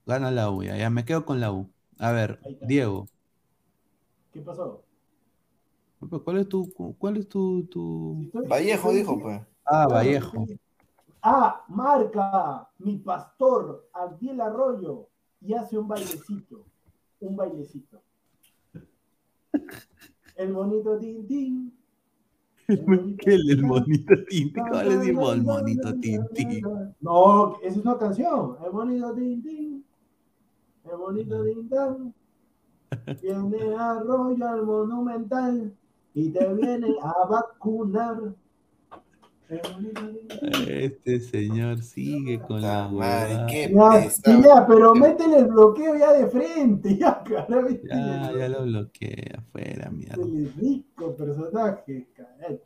Gana 0.05 0.29
la 0.31 0.49
U, 0.51 0.63
ya, 0.63 0.75
ya 0.75 0.89
me 0.89 1.05
quedo 1.05 1.25
con 1.25 1.39
la 1.39 1.51
U. 1.53 1.69
A 1.99 2.11
ver. 2.11 2.39
Diego, 2.67 3.07
¿Qué 4.33 4.41
pasó? 4.41 4.83
¿cuál 6.25 6.39
es 6.39 6.49
tu, 6.49 6.69
cuál 6.97 7.15
es 7.17 7.29
tu, 7.29 7.63
tu... 7.67 8.29
Vallejo 8.49 8.91
dijo, 8.91 9.17
pues. 9.21 9.39
Ah, 9.65 9.87
Vallejo. 9.87 10.45
Ah, 11.21 11.63
marca 11.69 12.69
mi 12.79 12.97
pastor 12.97 13.87
Abdiel 13.93 14.41
Arroyo 14.41 15.07
y 15.41 15.53
hace 15.53 15.77
un 15.77 15.87
bailecito. 15.87 16.65
Un 17.21 17.35
bailecito. 17.35 18.01
El 20.35 20.53
bonito 20.53 20.97
Tintín. 20.97 21.73
¿Qué 22.67 23.35
es 23.35 23.41
el 23.49 23.63
monito 23.63 24.13
Tinti? 24.27 24.53
¿Cuál 24.53 24.91
es 24.91 25.07
el 25.07 25.13
monito 25.43 25.93
Tinti? 25.99 26.61
No, 27.01 27.57
esa 27.61 27.67
es 27.67 27.77
una 27.77 27.97
canción. 27.97 28.57
El 28.65 28.71
bonito 28.71 29.13
Tintín. 29.13 29.85
El 30.85 30.97
bonito 30.97 31.43
Tintán. 31.43 32.13
Viene 33.21 33.75
Arroyo 33.75 34.47
al 34.47 34.63
Monumental 34.63 35.73
y 36.13 36.29
te 36.29 36.53
viene 36.53 36.95
a 37.01 37.25
vacunar. 37.27 38.35
Este 40.67 41.19
señor 41.19 41.81
sigue 41.81 42.39
con 42.39 42.61
la 42.61 42.87
madre, 42.87 43.33
huevada. 43.35 43.47
qué 43.47 43.71
Ya, 43.73 43.89
pesado. 44.01 44.41
ya, 44.41 44.67
pero 44.67 44.95
métele 44.95 45.37
el 45.39 45.45
bloqueo 45.47 45.95
ya 45.97 46.13
de 46.13 46.27
frente, 46.27 46.97
ya, 46.97 47.23
lo 47.27 48.63
bloqueé 48.63 49.31
afuera, 49.37 49.89
mierda. 49.91 50.21
El 50.23 50.53
rico 50.55 51.15
personaje, 51.15 52.07
caracho. 52.15 52.61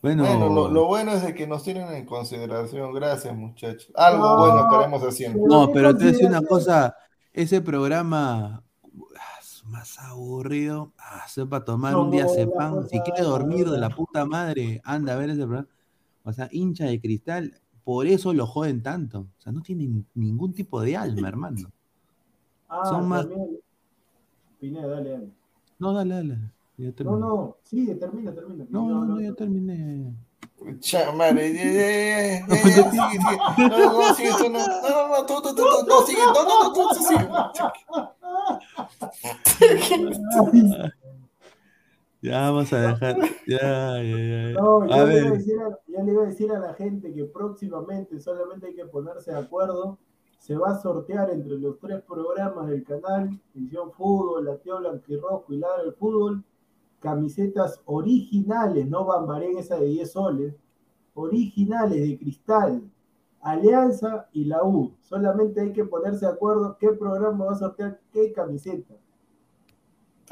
Bueno, 0.00 0.24
Bueno, 0.24 0.48
lo, 0.48 0.68
lo 0.68 0.86
bueno 0.86 1.12
es 1.12 1.22
de 1.24 1.34
que 1.34 1.46
nos 1.46 1.64
tienen 1.64 1.88
en 1.92 2.06
consideración. 2.06 2.92
Gracias, 2.94 3.34
muchachos. 3.36 3.90
Algo 3.96 4.22
No. 4.24 4.38
bueno 4.38 4.60
estaremos 4.64 5.02
haciendo. 5.02 5.46
no, 5.46 5.66
¿qué 5.66 5.72
pero 5.74 5.88
te 5.96 5.98
voy 6.04 6.08
a 6.08 6.12
decir 6.12 6.28
una 6.28 6.42
cosa. 6.42 6.94
Ese 7.32 7.60
programa 7.60 8.62
más 9.68 9.98
aburrido. 9.98 10.92
Ah, 10.98 11.24
para 11.48 11.64
tomar 11.64 11.96
un 11.96 12.10
día 12.10 12.24
No, 12.24 12.30
sepan. 12.30 12.88
Si 12.88 13.00
quiere 13.00 13.22
dormir 13.22 13.68
de 13.68 13.78
la 13.78 13.90
puta 13.90 14.24
madre, 14.24 14.80
anda 14.84 15.14
a 15.14 15.16
ver 15.16 15.30
ese 15.30 15.42
programa. 15.42 15.68
O 16.24 16.32
sea, 16.32 16.48
hincha 16.52 16.84
de 16.86 17.00
cristal. 17.00 17.54
Por 17.84 18.06
eso 18.06 18.34
lo 18.34 18.46
joden 18.46 18.82
tanto. 18.82 19.20
O 19.20 19.40
sea, 19.42 19.52
no 19.52 19.62
tienen 19.62 20.06
ningún 20.14 20.52
tipo 20.52 20.80
de 20.80 20.96
alma, 20.96 21.28
hermano. 21.28 21.70
Ah, 22.68 22.82
Son 22.84 23.08
más- 23.08 23.26
también. 23.28 23.58
Pineda, 24.60 24.86
dale, 24.88 25.10
dale. 25.10 25.28
No, 25.78 25.92
dale, 25.94 26.14
dale. 26.14 26.38
Ya 26.76 26.86
No, 26.88 26.92
terminé. 26.94 27.18
no, 27.20 27.56
sigue, 27.62 27.94
termina, 27.94 28.32
termina. 28.34 28.64
No, 28.68 28.88
Yo 28.88 28.94
no, 28.94 29.02
hablo 29.02 29.14
no, 29.14 29.20
ya 29.20 29.30
otro. 29.32 29.44
Eh, 29.46 29.48
terminé. 29.48 30.14
Cha, 30.80 31.12
madre, 31.12 31.52
ya, 31.54 31.62
ya, 31.64 31.70
ya, 31.70 32.46
ya, 32.46 32.46
ya, 32.48 32.90
sigue, 32.90 33.20
sigue. 33.20 33.68
No, 33.68 33.78
no, 33.92 34.14
sigue 34.14 34.30
tú, 34.36 34.50
no, 34.50 34.58
no, 34.58 35.08
no, 35.08 35.26
tú, 35.26 35.34
tú, 35.40 35.54
tú, 35.54 35.62
tú, 35.62 35.86
no, 35.86 36.00
sigue, 36.02 36.18
no, 36.26 36.32
no, 36.44 36.64
no, 36.64 36.72
tú, 36.72 36.88
tú, 36.88 37.04
sigue. 37.04 37.28
Ya 42.20 42.50
vamos 42.50 42.72
a 42.72 42.80
dejar. 42.80 43.16
Ya, 43.46 44.02
ya, 44.02 44.02
ya. 44.02 44.52
No, 44.60 44.82
A 44.82 44.88
yo 44.88 45.06
le, 45.06 45.14
ver. 45.14 45.32
decir 45.34 45.60
a, 45.60 45.78
yo 45.86 46.02
le 46.02 46.12
iba 46.12 46.22
a 46.24 46.26
decir 46.26 46.50
a 46.50 46.58
la 46.58 46.74
gente 46.74 47.14
que 47.14 47.24
próximamente 47.26 48.18
solamente 48.20 48.66
hay 48.66 48.74
que 48.74 48.86
ponerse 48.86 49.30
de 49.30 49.38
acuerdo. 49.38 49.98
Se 50.40 50.56
va 50.56 50.70
a 50.70 50.80
sortear 50.80 51.30
entre 51.30 51.58
los 51.58 51.78
tres 51.78 52.02
programas 52.02 52.66
del 52.68 52.82
canal, 52.84 53.30
Visión 53.54 53.92
Fútbol, 53.92 54.46
Lateo 54.46 54.78
Blanquirrojo 54.80 55.44
y 55.52 55.58
Ladra 55.58 55.84
del 55.84 55.92
Fútbol, 55.94 56.42
camisetas 57.00 57.80
originales, 57.84 58.88
no 58.88 59.04
bambarén 59.04 59.56
esa 59.58 59.78
de 59.78 59.86
10 59.86 60.10
soles, 60.10 60.54
originales 61.14 62.00
de 62.00 62.18
cristal, 62.18 62.82
Alianza 63.40 64.28
y 64.32 64.44
la 64.44 64.62
U. 64.64 64.92
Solamente 65.02 65.60
hay 65.60 65.72
que 65.72 65.84
ponerse 65.84 66.26
de 66.26 66.32
acuerdo 66.32 66.76
qué 66.78 66.90
programa 66.92 67.44
va 67.46 67.52
a 67.52 67.56
sortear 67.56 68.00
qué 68.12 68.32
camiseta. 68.32 68.94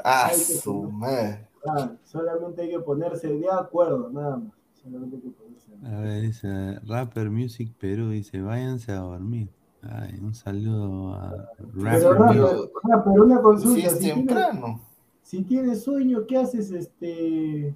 Ah, 0.03 0.29
su 0.33 0.83
madre. 0.91 1.47
Ah, 1.67 1.91
solamente 2.03 2.61
hay 2.61 2.69
que 2.69 2.79
ponerse 2.79 3.27
de 3.29 3.49
acuerdo, 3.51 4.09
nada 4.09 4.37
más. 4.37 4.53
Solamente 4.81 5.15
hay 5.15 5.21
que 5.23 5.29
ponerse 5.31 5.71
de 5.71 5.77
acuerdo. 5.77 5.97
A 5.97 6.01
ver, 6.01 6.21
dice 6.21 6.79
Rapper 6.85 7.29
Music 7.29 7.73
Perú, 7.79 8.09
dice, 8.09 8.41
váyanse 8.41 8.91
a 8.91 8.99
dormir. 8.99 9.49
Ay, 9.81 10.19
un 10.21 10.33
saludo 10.33 11.13
a 11.13 11.47
Pero, 11.57 12.13
Rapper 12.13 12.37
pero 13.05 13.23
una 13.23 13.37
Si 13.37 13.41
consulta, 13.41 13.87
es 13.87 13.93
si, 13.93 13.99
tienes, 13.99 14.15
temprano. 14.27 14.81
si 15.21 15.43
tienes 15.43 15.83
sueño, 15.83 16.25
¿qué 16.27 16.37
haces 16.37 16.71
este? 16.71 17.73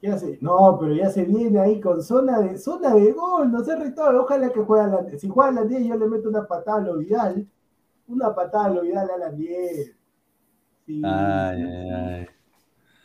¿Qué 0.00 0.08
haces? 0.08 0.40
No, 0.40 0.78
pero 0.80 0.94
ya 0.94 1.10
se 1.10 1.24
viene 1.24 1.60
ahí 1.60 1.78
con 1.80 2.02
zona 2.02 2.40
de 2.40 2.56
zona 2.56 2.94
de 2.94 3.12
gol, 3.12 3.52
no 3.52 3.62
se 3.62 3.76
retado, 3.76 4.22
ojalá 4.22 4.50
que 4.50 4.60
juegue 4.60 4.84
a 4.84 4.86
la 4.88 5.18
si 5.18 5.28
juega 5.28 5.50
a 5.50 5.52
las 5.52 5.68
10 5.68 5.86
yo 5.86 5.96
le 5.96 6.06
meto 6.08 6.28
una 6.30 6.46
patada 6.46 6.78
a 6.78 6.80
lo 6.80 6.96
Vidal, 6.98 7.46
una 8.08 8.34
patada 8.34 8.64
a 8.66 8.70
lo 8.70 8.82
Vidal 8.82 9.10
a 9.10 9.18
las 9.18 9.36
10. 9.36 9.94
Sí, 10.86 11.02
Ay, 11.04 11.62
ay, 11.62 11.90
ay. 11.90 12.26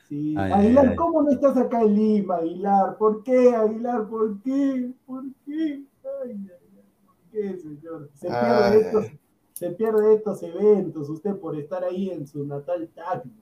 sí. 0.07 0.35
Ay, 0.38 0.51
Aguilar, 0.53 0.85
ay, 0.85 0.89
ay. 0.91 0.95
¿cómo 0.95 1.22
no 1.22 1.31
estás 1.31 1.57
acá 1.57 1.81
en 1.81 1.95
Lima, 1.95 2.38
Aguilar? 2.38 2.97
¿Por 2.97 3.23
qué, 3.23 3.53
Aguilar? 3.55 4.07
¿Por 4.07 4.41
qué? 4.41 4.91
¿Por 5.05 5.23
qué? 5.45 5.84
Ay, 6.23 6.31
ay, 6.31 6.47
ay, 6.49 6.85
¿por 7.05 7.15
qué, 7.31 7.57
señor? 7.57 8.09
Se 8.13 8.27
pierde 8.30 8.80
estos, 8.80 9.05
se 9.53 9.72
pierde 9.72 10.13
estos 10.15 10.43
eventos, 10.43 11.09
usted 11.09 11.35
por 11.35 11.57
estar 11.57 11.84
ahí 11.84 12.09
en 12.09 12.26
su 12.26 12.45
natal 12.45 12.89
Tacna. 12.95 13.34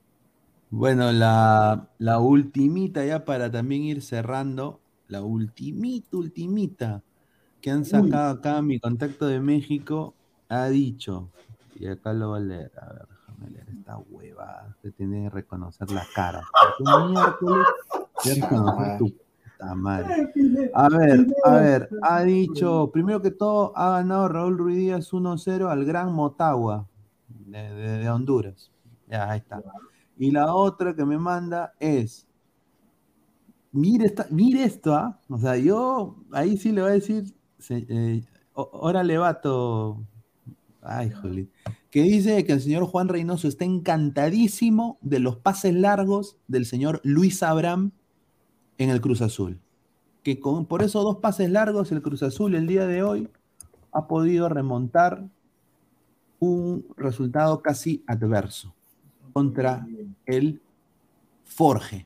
Bueno, 0.75 1.11
la, 1.11 1.87
la 1.99 2.17
ultimita 2.19 3.05
ya 3.05 3.25
para 3.25 3.51
también 3.51 3.83
ir 3.83 4.01
cerrando, 4.01 4.79
la 5.07 5.21
ultimita, 5.21 6.17
ultimita 6.17 7.03
que 7.61 7.69
han 7.69 7.85
sacado 7.85 8.31
acá 8.31 8.59
mi 8.63 8.79
contacto 8.79 9.27
de 9.27 9.39
México 9.39 10.15
ha 10.49 10.65
dicho, 10.69 11.29
y 11.75 11.85
acá 11.85 12.11
lo 12.13 12.29
voy 12.29 12.39
a 12.39 12.43
leer, 12.43 12.71
a 12.81 12.91
ver, 12.91 13.07
déjame 13.07 13.49
leer 13.51 13.69
esta 13.69 13.97
hueva, 13.99 14.75
que 14.81 14.89
tiene 14.89 15.25
que 15.25 15.29
reconocer 15.29 15.91
la 15.91 16.07
cara. 16.15 16.41
miércoles 17.07 17.67
reconocer 18.25 18.97
tu 18.97 19.09
puta 19.11 19.75
madre. 19.75 20.31
A 20.73 20.89
ver, 20.89 21.27
a 21.45 21.51
ver, 21.53 21.89
ha 22.01 22.23
dicho, 22.23 22.89
primero 22.91 23.21
que 23.21 23.29
todo, 23.29 23.77
ha 23.77 23.91
ganado 23.91 24.27
Raúl 24.27 24.57
Ruiz 24.57 24.77
Díaz 24.77 25.13
1-0 25.13 25.69
al 25.69 25.85
Gran 25.85 26.11
Motagua 26.13 26.87
de, 27.27 27.61
de- 27.75 27.97
de 27.99 28.09
Honduras. 28.09 28.71
Ya, 29.07 29.29
ahí 29.29 29.37
está. 29.37 29.61
Y 30.23 30.31
la 30.31 30.55
otra 30.55 30.95
que 30.95 31.03
me 31.03 31.17
manda 31.17 31.73
es, 31.81 32.25
mire, 33.73 34.05
esta, 34.05 34.25
mire 34.29 34.63
esto, 34.63 34.93
¿ah? 34.95 35.19
O 35.27 35.37
sea, 35.37 35.57
yo 35.57 36.15
ahí 36.31 36.55
sí 36.55 36.71
le 36.71 36.81
voy 36.81 36.91
a 36.91 36.93
decir, 36.93 37.35
eh, 37.69 38.23
órale, 38.53 39.17
vato. 39.17 40.01
Ay, 40.81 41.09
jolín. 41.09 41.51
Que 41.91 42.03
dice 42.03 42.45
que 42.45 42.53
el 42.53 42.61
señor 42.61 42.85
Juan 42.85 43.09
Reynoso 43.09 43.49
está 43.49 43.65
encantadísimo 43.65 44.97
de 45.01 45.19
los 45.19 45.35
pases 45.35 45.73
largos 45.73 46.37
del 46.47 46.65
señor 46.65 47.01
Luis 47.03 47.43
Abraham 47.43 47.91
en 48.77 48.91
el 48.91 49.01
Cruz 49.01 49.21
Azul. 49.21 49.59
Que 50.23 50.39
con, 50.39 50.67
por 50.67 50.83
esos 50.83 51.03
dos 51.03 51.17
pases 51.17 51.49
largos, 51.49 51.91
el 51.91 52.01
Cruz 52.01 52.23
Azul 52.23 52.55
el 52.55 52.65
día 52.65 52.87
de 52.87 53.03
hoy 53.03 53.29
ha 53.91 54.07
podido 54.07 54.47
remontar 54.47 55.27
un 56.39 56.85
resultado 56.95 57.61
casi 57.61 58.05
adverso 58.07 58.73
contra 59.33 59.85
el 60.25 60.61
Forge 61.43 62.05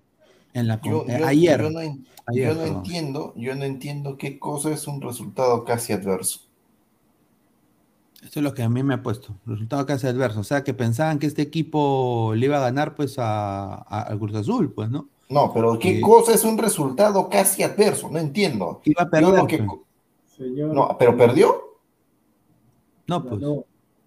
en 0.54 0.68
la 0.68 0.82
Yo, 0.82 1.06
eh, 1.08 1.22
ayer. 1.24 1.62
yo 1.62 1.70
no, 1.70 1.80
ayer, 1.80 2.00
yo 2.34 2.56
no 2.56 2.64
entiendo, 2.64 3.34
yo 3.36 3.56
no 3.56 3.64
entiendo 3.66 4.18
qué 4.18 4.40
cosa 4.40 4.72
es 4.72 4.88
un 4.88 5.02
resultado 5.02 5.64
casi 5.64 5.94
adverso. 5.94 6.42
Esto 8.24 8.40
es 8.40 8.44
lo 8.44 8.54
que 8.54 8.64
a 8.64 8.70
mí 8.70 8.82
me 8.84 8.96
ha 8.96 9.04
puesto. 9.04 9.36
Resultado 9.46 9.86
casi 9.86 10.08
adverso. 10.08 10.40
O 10.40 10.44
sea, 10.44 10.64
que 10.64 10.74
pensaban 10.74 11.20
que 11.20 11.28
este 11.28 11.44
equipo 11.44 12.34
le 12.36 12.48
iba 12.48 12.58
a 12.58 12.62
ganar 12.62 12.96
pues 12.96 13.20
a, 13.20 13.76
a- 13.76 14.02
al 14.02 14.18
Cruz 14.20 14.36
Azul, 14.36 14.74
pues, 14.74 14.90
¿no? 14.90 15.08
No, 15.30 15.54
pero 15.54 15.78
¿qué 15.78 15.96
Sí. 15.96 16.02
cosa 16.02 16.34
es 16.34 16.44
un 16.44 16.58
resultado 16.58 17.30
casi 17.30 17.62
adverso? 17.64 18.10
No 18.10 18.18
entiendo. 18.18 18.82
Iba 18.86 19.04
a 19.04 19.10
perder. 19.10 19.34
lo 19.36 19.48
que- 19.48 19.60
pues. 19.60 19.80
Señor, 20.36 20.74
No, 20.74 20.96
pero 20.98 21.16
perdió. 21.18 21.56
No, 23.08 23.24
pues. 23.24 23.42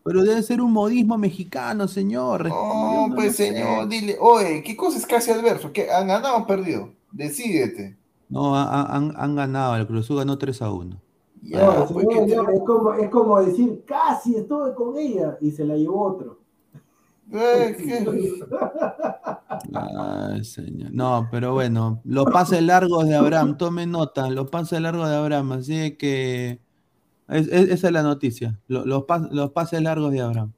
Pero 0.04 0.22
debe 0.22 0.42
ser 0.42 0.60
un 0.60 0.72
modismo 0.72 1.16
mexicano, 1.18 1.86
señor. 1.88 2.48
No, 2.48 2.89
Pues 3.14 3.36
sé. 3.36 3.48
señor, 3.48 3.88
dile, 3.88 4.16
oye, 4.20 4.62
¿qué 4.62 4.76
cosa 4.76 4.98
es 4.98 5.06
casi 5.06 5.30
adverso? 5.30 5.72
¿Qué 5.72 5.90
han 5.90 6.08
ganado 6.08 6.34
o 6.34 6.38
han 6.38 6.46
perdido? 6.46 6.90
Decídete. 7.12 7.96
No, 8.28 8.56
han, 8.56 9.14
han 9.16 9.36
ganado, 9.36 9.76
el 9.76 9.86
Cruz 9.86 10.06
Azul 10.06 10.18
ganó 10.18 10.38
3 10.38 10.62
a 10.62 10.70
1. 10.70 11.00
Ya, 11.42 11.86
pues, 11.86 12.06
es, 12.06 12.60
como, 12.66 12.94
es 12.94 13.08
como 13.08 13.40
decir, 13.40 13.82
casi 13.86 14.36
estuve 14.36 14.74
con 14.74 14.96
ella 14.96 15.38
y 15.40 15.50
se 15.50 15.64
la 15.64 15.74
llevó 15.76 16.02
otro. 16.02 16.38
Ay, 19.72 20.44
señor. 20.44 20.92
No, 20.92 21.28
pero 21.30 21.54
bueno, 21.54 22.00
los 22.04 22.26
pases 22.26 22.62
largos 22.62 23.06
de 23.06 23.14
Abraham, 23.14 23.56
tome 23.56 23.86
nota, 23.86 24.28
los 24.30 24.50
pases 24.50 24.80
largos 24.80 25.08
de 25.08 25.14
Abraham, 25.16 25.52
así 25.52 25.96
que 25.96 26.60
esa 27.28 27.86
es 27.86 27.92
la 27.92 28.02
noticia, 28.02 28.58
los, 28.66 28.84
los, 28.84 29.04
pases 29.52 29.80
largos 29.80 30.10
de 30.12 30.20
Abraham. 30.20 30.52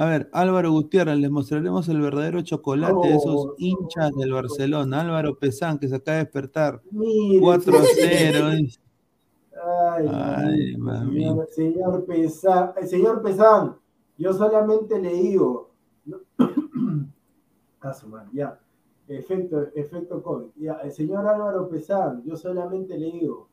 A 0.00 0.04
ver, 0.04 0.30
Álvaro 0.32 0.70
Gutiérrez, 0.70 1.18
les 1.18 1.28
mostraremos 1.28 1.88
el 1.88 2.00
verdadero 2.00 2.40
chocolate 2.42 3.08
de 3.08 3.16
esos 3.16 3.54
hinchas 3.58 4.12
del 4.14 4.32
Barcelona. 4.32 5.00
Álvaro 5.00 5.36
Pesán, 5.36 5.76
que 5.76 5.88
se 5.88 5.96
acaba 5.96 6.18
de 6.18 6.22
despertar. 6.22 6.80
4-0. 6.92 8.78
Ay, 9.60 10.76
señor, 11.48 12.04
Pesán, 12.06 12.74
señor 12.86 13.22
Pesán, 13.22 13.76
yo 14.16 14.32
solamente 14.32 15.00
le 15.00 15.14
digo, 15.14 15.72
Caso 17.80 18.06
ya. 18.32 18.56
Efecto, 19.08 19.66
efecto 19.74 20.22
COVID. 20.22 20.50
Ya, 20.54 20.74
el 20.74 20.92
señor 20.92 21.26
Álvaro 21.26 21.68
Pesán, 21.68 22.22
yo 22.24 22.36
solamente 22.36 22.96
le 22.96 23.10
digo, 23.10 23.48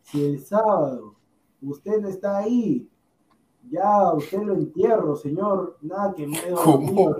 si 0.00 0.24
el 0.24 0.40
sábado 0.40 1.16
usted 1.60 2.00
no 2.00 2.08
está 2.08 2.38
ahí, 2.38 2.88
ya 3.68 4.12
usted 4.14 4.42
lo 4.42 4.54
entierro, 4.54 5.16
señor, 5.16 5.76
nada 5.82 6.14
que 6.14 6.26
me 6.26 6.38
¿Cómo? 6.64 7.16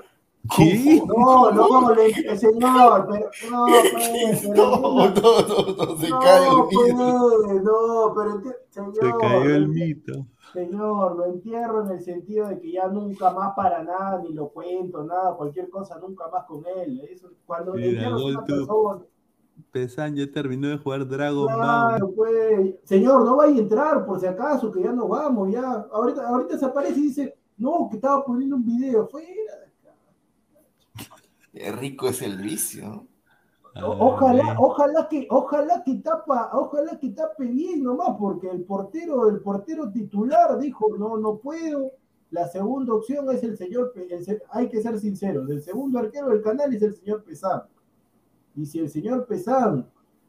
¿Qué? 0.56 1.02
No, 1.06 1.50
no, 1.50 1.94
le, 1.94 2.36
señor, 2.36 3.08
pero 3.10 3.30
no, 3.50 3.66
pues, 3.92 4.40
pero, 4.42 4.54
no, 4.54 4.80
no, 4.80 5.10
no, 5.10 5.86
no, 5.86 5.96
se 5.98 6.08
no, 6.08 6.18
cae 6.18 6.48
el 6.48 6.48
mito. 6.48 6.66
Pues, 6.72 7.62
no, 7.62 8.14
pero 8.16 8.42
señor, 8.70 8.94
se 8.94 9.18
cayó 9.20 9.54
el 9.54 9.68
mito. 9.68 10.26
Señor, 10.52 11.16
lo 11.16 11.26
entierro 11.26 11.84
en 11.84 11.90
el 11.92 12.00
sentido 12.00 12.48
de 12.48 12.58
que 12.58 12.72
ya 12.72 12.88
nunca 12.88 13.30
más 13.30 13.54
para 13.54 13.84
nada, 13.84 14.20
ni 14.22 14.32
lo 14.32 14.48
cuento, 14.48 15.04
nada, 15.04 15.36
cualquier 15.36 15.68
cosa, 15.68 15.98
nunca 15.98 16.26
más 16.28 16.44
con 16.46 16.64
él. 16.76 17.00
Eso, 17.08 17.28
cuando 17.46 17.74
Mira, 17.74 17.88
entierro 17.88 18.26
una 18.26 18.44
persona... 18.44 19.04
Pesan 19.70 20.16
ya 20.16 20.30
terminó 20.30 20.68
de 20.68 20.78
jugar 20.78 21.06
Dragon 21.06 21.46
claro, 21.46 22.12
Pues. 22.14 22.74
Señor, 22.84 23.24
no 23.24 23.36
vaya 23.36 23.54
a 23.54 23.58
entrar 23.58 24.06
por 24.06 24.20
si 24.20 24.26
acaso, 24.26 24.70
que 24.70 24.82
ya 24.82 24.92
no 24.92 25.08
vamos, 25.08 25.50
ya. 25.52 25.86
Ahorita, 25.92 26.28
ahorita 26.28 26.58
se 26.58 26.64
aparece 26.64 26.98
y 27.00 27.02
dice, 27.02 27.38
no, 27.58 27.88
que 27.90 27.96
estaba 27.96 28.24
poniendo 28.24 28.56
un 28.56 28.64
video, 28.64 29.08
fuera 29.08 29.28
de 29.28 29.66
acá. 29.66 31.14
Qué 31.52 31.72
rico 31.72 32.08
es 32.08 32.22
el 32.22 32.38
vicio. 32.38 33.06
Ojalá, 33.74 34.56
ojalá 34.58 35.08
que, 35.08 35.28
ojalá 35.30 35.82
que 35.84 35.94
tapa, 35.96 36.50
ojalá 36.54 36.98
que 36.98 37.10
tape 37.10 37.44
bien 37.44 37.84
nomás, 37.84 38.16
porque 38.18 38.48
el 38.48 38.64
portero, 38.64 39.28
el 39.28 39.40
portero 39.40 39.90
titular 39.90 40.58
dijo, 40.58 40.96
no, 40.98 41.16
no 41.16 41.36
puedo. 41.38 41.92
La 42.30 42.48
segunda 42.48 42.94
opción 42.94 43.28
es 43.30 43.42
el 43.42 43.56
señor, 43.56 43.92
hay 44.50 44.68
que 44.68 44.80
ser 44.80 44.98
sinceros, 44.98 45.50
el 45.50 45.62
segundo 45.62 45.98
arquero 45.98 46.28
del 46.28 46.42
canal 46.42 46.72
es 46.72 46.82
el 46.82 46.94
señor 46.94 47.24
Pesán. 47.24 47.62
Y 48.56 48.66
si 48.66 48.78
el 48.80 48.88
señor 48.88 49.26
Pesán 49.26 49.88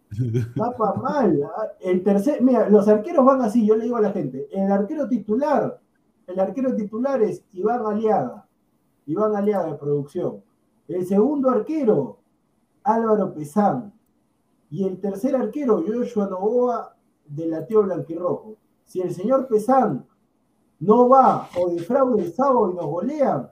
tapa 0.56 0.93
mal, 0.95 1.41
ah, 1.43 1.68
el 1.80 2.03
tercer, 2.03 2.41
mira, 2.41 2.69
los 2.69 2.88
arqueros 2.88 3.26
van 3.26 3.41
así, 3.41 3.65
yo 3.65 3.76
le 3.76 3.85
digo 3.85 3.98
a 3.98 4.02
la 4.02 4.11
gente, 4.11 4.48
el 4.52 4.72
arquero 4.72 5.07
titular, 5.07 5.80
el 6.27 6.39
arquero 6.39 6.76
titular 6.76 7.22
es 7.22 7.43
Iván 7.53 7.85
Aliaga, 7.85 8.45
Iván 9.06 9.35
Aliaga 9.35 9.72
de 9.72 9.77
producción. 9.77 10.43
El 10.88 11.06
segundo 11.06 11.49
arquero 11.49 12.22
Álvaro 12.84 13.34
Pesán. 13.34 13.93
Y 14.69 14.85
el 14.85 14.99
tercer 14.99 15.35
arquero, 15.35 15.84
Joshua 15.85 16.27
Novoa, 16.27 16.95
de 17.26 17.48
la 17.48 17.65
Tío 17.65 17.84
Blanquirrojo. 17.84 18.57
Si 18.85 19.02
el 19.02 19.14
señor 19.14 19.48
Pesán 19.48 20.06
no 20.80 21.10
va 21.10 21.49
o 21.57 21.69
defraude 21.69 22.23
el 22.23 22.34
sábado 22.34 22.72
y 22.72 22.76
nos 22.76 22.85
golean, 22.85 23.52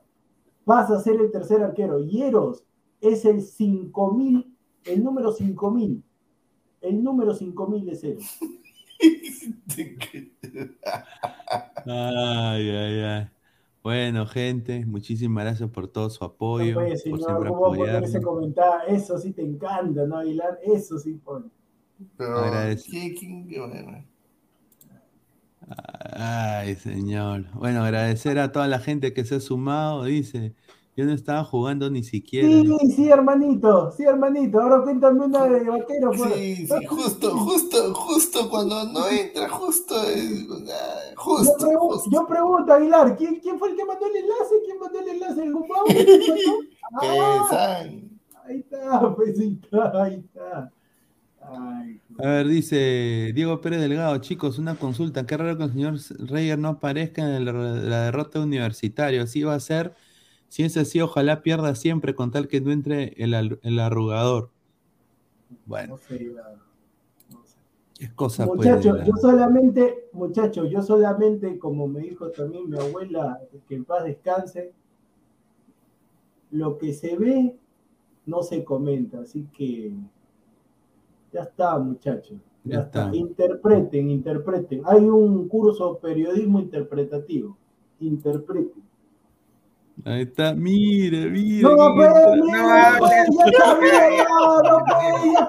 pasa 0.66 0.96
a 0.96 1.00
ser 1.00 1.20
el 1.20 1.32
tercer 1.32 1.62
arquero. 1.62 2.00
Hieros 2.00 2.64
es 3.02 3.26
el 3.26 3.42
5000, 3.42 4.56
el 4.94 5.04
número 5.04 5.32
5000. 5.32 6.04
El 6.82 7.04
número 7.04 7.34
5000 7.34 7.86
de 7.86 7.96
cero. 7.96 8.20
ay, 11.86 12.70
ay, 12.70 13.00
ay. 13.02 13.28
Bueno, 13.82 14.26
gente, 14.28 14.86
muchísimas 14.86 15.46
gracias 15.46 15.70
por 15.70 15.88
todo 15.88 16.10
su 16.10 16.24
apoyo. 16.24 16.74
No 16.74 16.82
puede, 16.82 16.98
señor, 16.98 17.38
por 17.38 17.48
¿cómo 17.48 17.76
poner 17.76 18.04
ese 18.04 18.22
comentario? 18.22 18.96
Eso 18.96 19.18
sí 19.18 19.32
te 19.32 19.42
encanta, 19.42 20.06
¿no, 20.06 20.18
Aguilar? 20.18 20.60
Eso 20.64 21.00
sí 21.00 21.14
pone. 21.14 21.46
Pero, 22.18 22.42
¿qué, 22.90 23.16
qué, 23.16 24.06
Ay, 26.14 26.76
señor. 26.76 27.46
Bueno, 27.54 27.84
agradecer 27.84 28.40
a 28.40 28.52
toda 28.52 28.68
la 28.68 28.80
gente 28.80 29.14
que 29.14 29.24
se 29.24 29.36
ha 29.36 29.40
sumado, 29.40 30.04
dice. 30.04 30.54
Yo 31.00 31.06
no 31.06 31.14
estaba 31.14 31.46
jugando 31.46 31.90
ni 31.90 32.04
siquiera. 32.04 32.50
Sí, 32.50 32.92
sí, 32.94 33.10
hermanito, 33.10 33.90
sí, 33.96 34.04
hermanito. 34.04 34.60
Ahora 34.60 34.82
cuéntame 34.82 35.28
una 35.28 35.46
de 35.46 35.64
vaquero. 35.64 36.12
Pues. 36.12 36.34
Sí, 36.34 36.68
sí, 36.68 36.86
justo, 36.88 37.38
justo, 37.38 37.94
justo 37.94 38.50
cuando 38.50 38.84
no 38.84 39.08
entra, 39.08 39.48
justo, 39.48 39.96
justo. 41.16 41.58
Yo, 41.58 41.68
pregunto, 41.68 42.04
yo 42.12 42.28
pregunto 42.28 42.74
Aguilar, 42.74 43.16
¿quién, 43.16 43.40
¿quién, 43.40 43.58
fue 43.58 43.70
el 43.70 43.78
que 43.78 43.86
mandó 43.86 44.08
el 44.08 44.16
enlace? 44.18 44.56
¿Quién 44.66 44.78
mandó 44.78 45.00
el 45.00 45.08
enlace? 45.08 45.42
¿El 45.42 45.54
Gumbao? 45.54 45.86
ah, 47.02 47.80
ahí 48.46 48.60
está, 48.60 49.16
pues 49.16 49.40
ahí 49.40 49.58
está, 49.64 50.04
ahí 50.04 50.16
está. 50.16 50.72
Ay, 51.42 52.02
a 52.22 52.28
ver, 52.28 52.48
dice 52.50 53.32
Diego 53.34 53.62
Pérez 53.62 53.80
Delgado, 53.80 54.18
chicos, 54.18 54.60
una 54.60 54.76
consulta. 54.76 55.26
Qué 55.26 55.38
raro 55.38 55.58
que 55.58 55.64
el 55.64 55.72
señor 55.72 55.98
Reyer 56.30 56.60
no 56.60 56.68
aparezca 56.68 57.22
en 57.22 57.46
la 57.46 58.04
derrota 58.04 58.42
universitaria. 58.42 59.24
Así 59.24 59.44
va 59.44 59.56
a 59.56 59.62
ser 59.62 59.94
si 60.50 60.64
es 60.64 60.76
así, 60.78 61.00
ojalá 61.00 61.42
pierda 61.42 61.76
siempre 61.76 62.16
con 62.16 62.32
tal 62.32 62.48
que 62.48 62.60
no 62.60 62.72
entre 62.72 63.14
el, 63.18 63.80
arrugador. 63.80 64.50
Bueno. 65.66 65.94
No 65.94 65.98
sé, 65.98 66.36
cosa 68.16 68.48
pues, 68.48 68.58
Muchachos, 68.58 69.06
yo 69.06 69.14
solamente, 69.16 70.10
muchachos, 70.14 70.70
yo 70.70 70.82
solamente, 70.82 71.60
como 71.60 71.88
me 71.88 72.02
dijo 72.02 72.30
también 72.32 72.70
mi 72.70 72.78
abuela, 72.78 73.40
que 73.68 73.76
en 73.76 73.86
paz 73.86 74.06
descanse, 74.06 74.74
lo 76.52 76.78
que 76.78 76.94
se 76.94 77.16
ve 77.16 77.56
no 78.26 78.42
se 78.42 78.64
comenta, 78.64 79.20
así 79.20 79.48
que 79.56 79.94
ya 81.32 81.44
está, 81.44 81.78
muchachos. 81.78 82.40
Ya, 82.64 82.82
está. 82.82 83.10
Interpreten, 83.14 84.10
interpreten. 84.10 84.82
Hay 84.86 85.06
un 85.06 85.48
curso 85.48 86.00
periodismo 86.00 86.60
interpretativo. 86.60 87.56
Interpreten. 88.00 88.89
Ahí 90.06 90.22
está, 90.22 90.54
mire, 90.54 91.30
mire. 91.30 91.64
No, 91.64 91.76
no, 91.76 91.94
no, 91.94 91.94
no, 91.94 92.98
pues, 93.00 93.26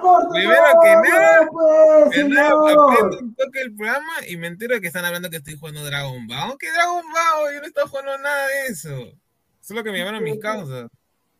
corta. 0.01 0.29
Primero 0.31 0.63
que 0.83 0.95
nada, 1.09 1.47
pues, 1.51 2.05
aprendo 2.07 3.19
un 3.19 3.35
toque 3.35 3.61
el 3.61 3.75
programa 3.75 4.13
y 4.27 4.37
me 4.37 4.47
entero 4.47 4.81
que 4.81 4.87
están 4.87 5.05
hablando 5.05 5.29
que 5.29 5.37
estoy 5.37 5.57
jugando 5.57 5.85
Dragon 5.85 6.27
Ball. 6.27 6.57
¿Qué 6.59 6.71
Dragon 6.71 7.03
Ball? 7.03 7.53
Yo 7.53 7.61
no 7.61 7.67
estoy 7.67 7.83
jugando 7.87 8.17
nada 8.17 8.47
de 8.47 8.67
eso. 8.67 8.89
Eso 8.89 9.15
es 9.61 9.71
lo 9.71 9.83
que 9.83 9.91
me 9.91 9.99
llamaron 9.99 10.23
mis 10.23 10.39
causas. 10.39 10.89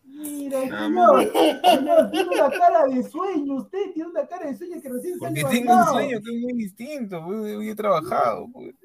Mira, 0.03 0.61
señor, 0.61 1.31
señor, 1.63 2.11
tiene 2.11 2.29
una 2.29 2.49
cara 2.49 2.85
de 2.85 3.03
sueño, 3.03 3.55
usted 3.55 3.91
tiene 3.93 4.09
una 4.09 4.27
cara 4.27 4.47
de 4.47 4.57
sueño 4.57 4.81
que 4.81 4.89
recién 4.89 5.17
Porque 5.17 5.43
tengo 5.45 5.73
un 5.73 5.85
sueño 5.85 6.19
que 6.21 6.35
es 6.35 6.41
muy 6.41 6.53
distinto, 6.53 7.23
pues, 7.25 7.55
hoy 7.55 7.69
he 7.69 7.75
trabajado, 7.75 8.47
pues. 8.51 8.75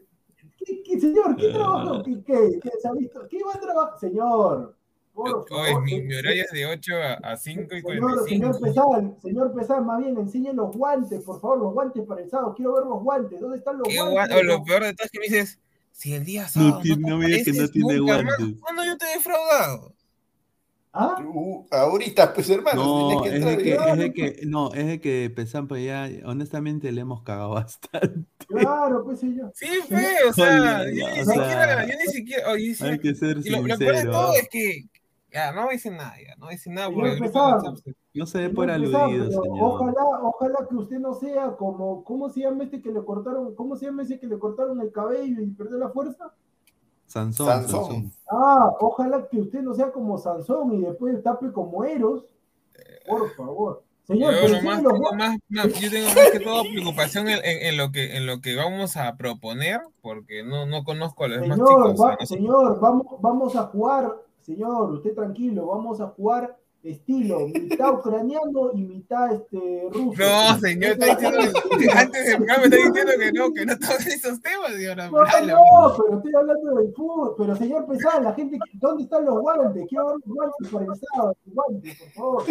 ¿Qué, 0.67 1.01
señor? 1.01 1.37
¿Qué 1.37 1.51
trabajo? 1.51 2.03
¿Qué, 2.03 2.23
qué, 2.25 2.59
qué, 2.61 2.71
se 2.81 2.89
ha 2.89 2.93
visto? 2.93 3.27
¿Qué 3.29 3.39
va 3.45 3.55
a 3.55 3.61
trabajar? 3.61 3.99
Señor. 3.99 4.77
Por 5.15 5.49
favor, 5.49 5.83
mi, 5.83 6.03
mi, 6.03 6.15
horario 6.15 6.45
es 6.45 6.51
de 6.51 6.67
8 6.67 6.93
a, 7.23 7.37
5 7.37 7.77
y 7.77 7.83
45. 7.83 8.29
Señor 8.29 8.61
Pesán, 8.61 9.17
señor 9.23 9.55
Pesán, 9.55 9.87
más 9.87 9.99
bien, 9.99 10.19
enseñe 10.19 10.53
los 10.53 10.77
guantes, 10.77 11.23
por 11.23 11.41
favor, 11.41 11.59
los 11.59 11.73
guantes 11.73 12.05
para 12.05 12.21
el 12.21 12.29
sábado. 12.29 12.53
Quiero 12.55 12.75
ver 12.75 12.85
los 12.85 13.03
guantes. 13.03 13.41
¿Dónde 13.41 13.57
están 13.57 13.79
los 13.79 13.89
guantes? 14.13 14.37
O 14.37 14.43
lo 14.43 14.63
peor 14.63 14.85
de 14.85 14.93
todo 14.93 15.07
es 15.07 15.11
que 15.11 15.19
me 15.19 15.25
dices, 15.25 15.59
si 15.91 16.13
el 16.13 16.25
día 16.27 16.47
sábado. 16.49 16.73
No, 16.73 16.81
tiene, 16.83 17.09
no, 17.09 17.17
me 17.17 17.27
digas 17.29 17.45
que 17.45 17.53
no 17.55 17.69
tiene 17.69 17.99
guantes. 17.99 18.61
¿Cuándo 18.61 18.85
yo 18.85 18.99
te 18.99 19.07
he 19.07 19.15
defraudado? 19.15 19.96
¿Ah? 20.99 21.23
Uh, 21.23 21.67
ahorita, 21.71 22.33
pues 22.33 22.49
hermano, 22.49 23.13
no, 23.13 23.23
que 23.23 23.37
es 23.37 23.45
de 23.45 23.59
que, 23.59 23.75
es 23.75 23.99
de 23.99 24.13
que, 24.15 24.41
no, 24.47 24.73
es 24.73 24.87
de 24.87 24.99
que 24.99 25.31
pues 25.35 25.85
ya, 25.85 26.09
honestamente 26.25 26.91
le 26.91 27.03
hemos 27.03 27.23
cagado 27.23 27.51
bastante. 27.55 28.25
Claro, 28.49 29.05
pues 29.05 29.21
sí, 29.21 29.37
yo. 29.37 29.51
Sí, 29.55 29.67
fue, 29.87 30.07
o 30.27 30.33
sea, 30.33 30.85
yo 30.85 31.07
ni 31.11 31.25
siquiera, 31.25 31.87
yo 31.87 31.93
ni 31.99 32.13
siquiera, 32.13 32.51
oye, 32.51 32.77
hay 32.81 32.99
que 32.99 33.15
ser 33.15 33.39
y 33.45 33.51
lo. 33.51 33.67
Lo 33.67 33.77
peor 33.77 33.97
de 33.97 34.05
todo 34.05 34.33
es 34.33 34.49
que, 34.49 34.87
ya, 35.31 35.53
no 35.53 35.69
dicen 35.69 35.99
nada, 35.99 36.15
ya, 36.19 36.35
no 36.37 36.49
dicen 36.49 36.73
nada. 36.73 36.91
Por 36.91 37.05
no 38.15 38.27
se 38.27 38.39
ve 38.39 38.49
por 38.49 38.71
aludido, 38.71 39.31
señor. 39.31 39.59
Ojalá, 39.61 40.03
ojalá 40.23 40.67
que 40.67 40.77
usted 40.77 40.99
no 40.99 41.13
sea 41.13 41.57
como, 41.57 42.05
¿cómo 42.05 42.31
se 42.31 42.41
llama 42.41 42.65
este 42.65 42.81
que 42.81 42.91
le 42.91 43.05
cortaron, 43.05 43.55
cómo 43.55 43.77
se 43.77 43.85
llama 43.85 44.05
ese 44.05 44.19
que 44.19 44.27
le 44.27 44.39
cortaron 44.39 44.81
el 44.81 44.91
cabello 44.91 45.43
y 45.43 45.51
perdió 45.51 45.77
la 45.77 45.91
fuerza? 45.91 46.33
Sansón, 47.07 47.47
Sansón. 47.47 48.13
Ah, 48.31 48.73
ojalá 48.81 49.27
que 49.29 49.41
usted 49.41 49.63
no 49.63 49.75
sea 49.75 49.93
como 49.93 50.19
Sansón 50.19 50.75
y 50.75 50.81
después 50.83 51.23
tape 51.23 51.53
como 51.53 51.85
Eros. 51.85 52.25
Por 53.09 53.31
favor. 53.35 53.83
Señor, 54.05 54.35
yo, 54.35 54.41
pero 54.43 54.57
nomás 54.63 54.79
tengo 54.83 55.13
más, 55.15 55.39
más- 55.49 55.81
yo 55.81 55.91
tengo 55.91 56.07
más 56.09 56.31
que 56.31 56.41
todo 56.41 56.63
preocupación 56.63 57.29
en, 57.29 57.39
en- 57.45 57.67
en 57.69 57.77
lo 57.77 57.91
que, 57.91 58.17
en 58.17 58.27
lo 58.27 58.41
que 58.41 58.55
vamos 58.55 58.97
a 58.97 59.17
proponer, 59.17 59.81
porque 60.01 60.45
no, 60.45 60.65
no 60.67 60.85
conozco 60.85 61.25
a 61.25 61.29
los 61.29 61.41
demás 61.41 61.59
chicos. 61.59 62.01
va- 62.01 62.17
no 62.21 62.27
señor, 62.27 62.81
vamos, 62.81 63.07
vamos 63.21 63.57
a 63.57 63.65
jugar, 63.65 64.13
señor, 64.43 64.93
usted 64.93 65.13
tranquilo, 65.15 65.67
vamos 65.67 66.01
a 66.01 66.07
jugar 66.09 66.57
estilo 66.91 67.49
mitad 67.49 67.95
ucraniano 67.95 68.73
y 68.75 68.83
mitad 68.83 69.33
este 69.33 69.89
ruso. 69.93 70.23
No, 70.23 70.59
señor, 70.61 70.93
está 70.93 71.07
diciendo 71.07 71.39
que 71.79 71.91
antes 71.91 72.27
del 72.27 72.37
programa 72.37 72.65
está 72.65 72.77
diciendo 72.77 73.13
que 73.19 73.33
no, 73.33 73.53
que 73.53 73.67
no 73.67 73.79
todos 73.79 74.07
esos 74.07 74.41
temas, 74.41 74.71
ahora 74.89 75.11
No, 75.11 75.21
no, 75.21 75.97
pero 75.97 76.17
estoy 76.19 76.35
hablando 76.35 76.75
del 76.75 76.95
fútbol. 76.95 77.35
Pero 77.39 77.57
señor 77.57 77.87
Pesada, 77.87 78.21
la 78.21 78.35
gente, 78.35 78.59
¿dónde 78.75 79.03
están 79.05 79.25
los 79.25 79.41
guantes? 79.41 79.87
Quiero 79.89 80.07
ver 80.07 80.17
los 80.25 80.35
guantes 80.37 80.69
para 80.71 80.85
el 80.85 81.01
sábado, 81.01 81.37
los 81.45 81.55
guantes, 81.55 81.99
por 81.99 82.11
favor. 82.11 82.45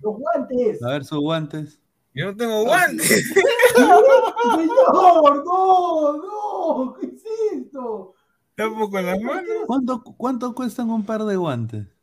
Los 0.00 0.18
guantes. 0.18 0.82
A 0.82 0.88
ver 0.90 1.04
sus 1.04 1.20
guantes. 1.20 1.80
Yo 2.14 2.26
no 2.26 2.36
tengo 2.36 2.64
guantes. 2.64 3.34
Señor, 3.74 5.44
no, 5.44 6.12
no, 6.16 6.94
¿qué 7.00 7.06
es 7.06 7.24
esto? 7.52 8.14
Tampoco 8.54 8.98
en 8.98 9.06
las 9.06 9.20
manos. 9.20 9.50
¿Cuánto, 9.66 10.02
¿Cuánto 10.02 10.54
cuestan 10.54 10.90
un 10.90 11.04
par 11.04 11.24
de 11.24 11.36
guantes? 11.36 11.93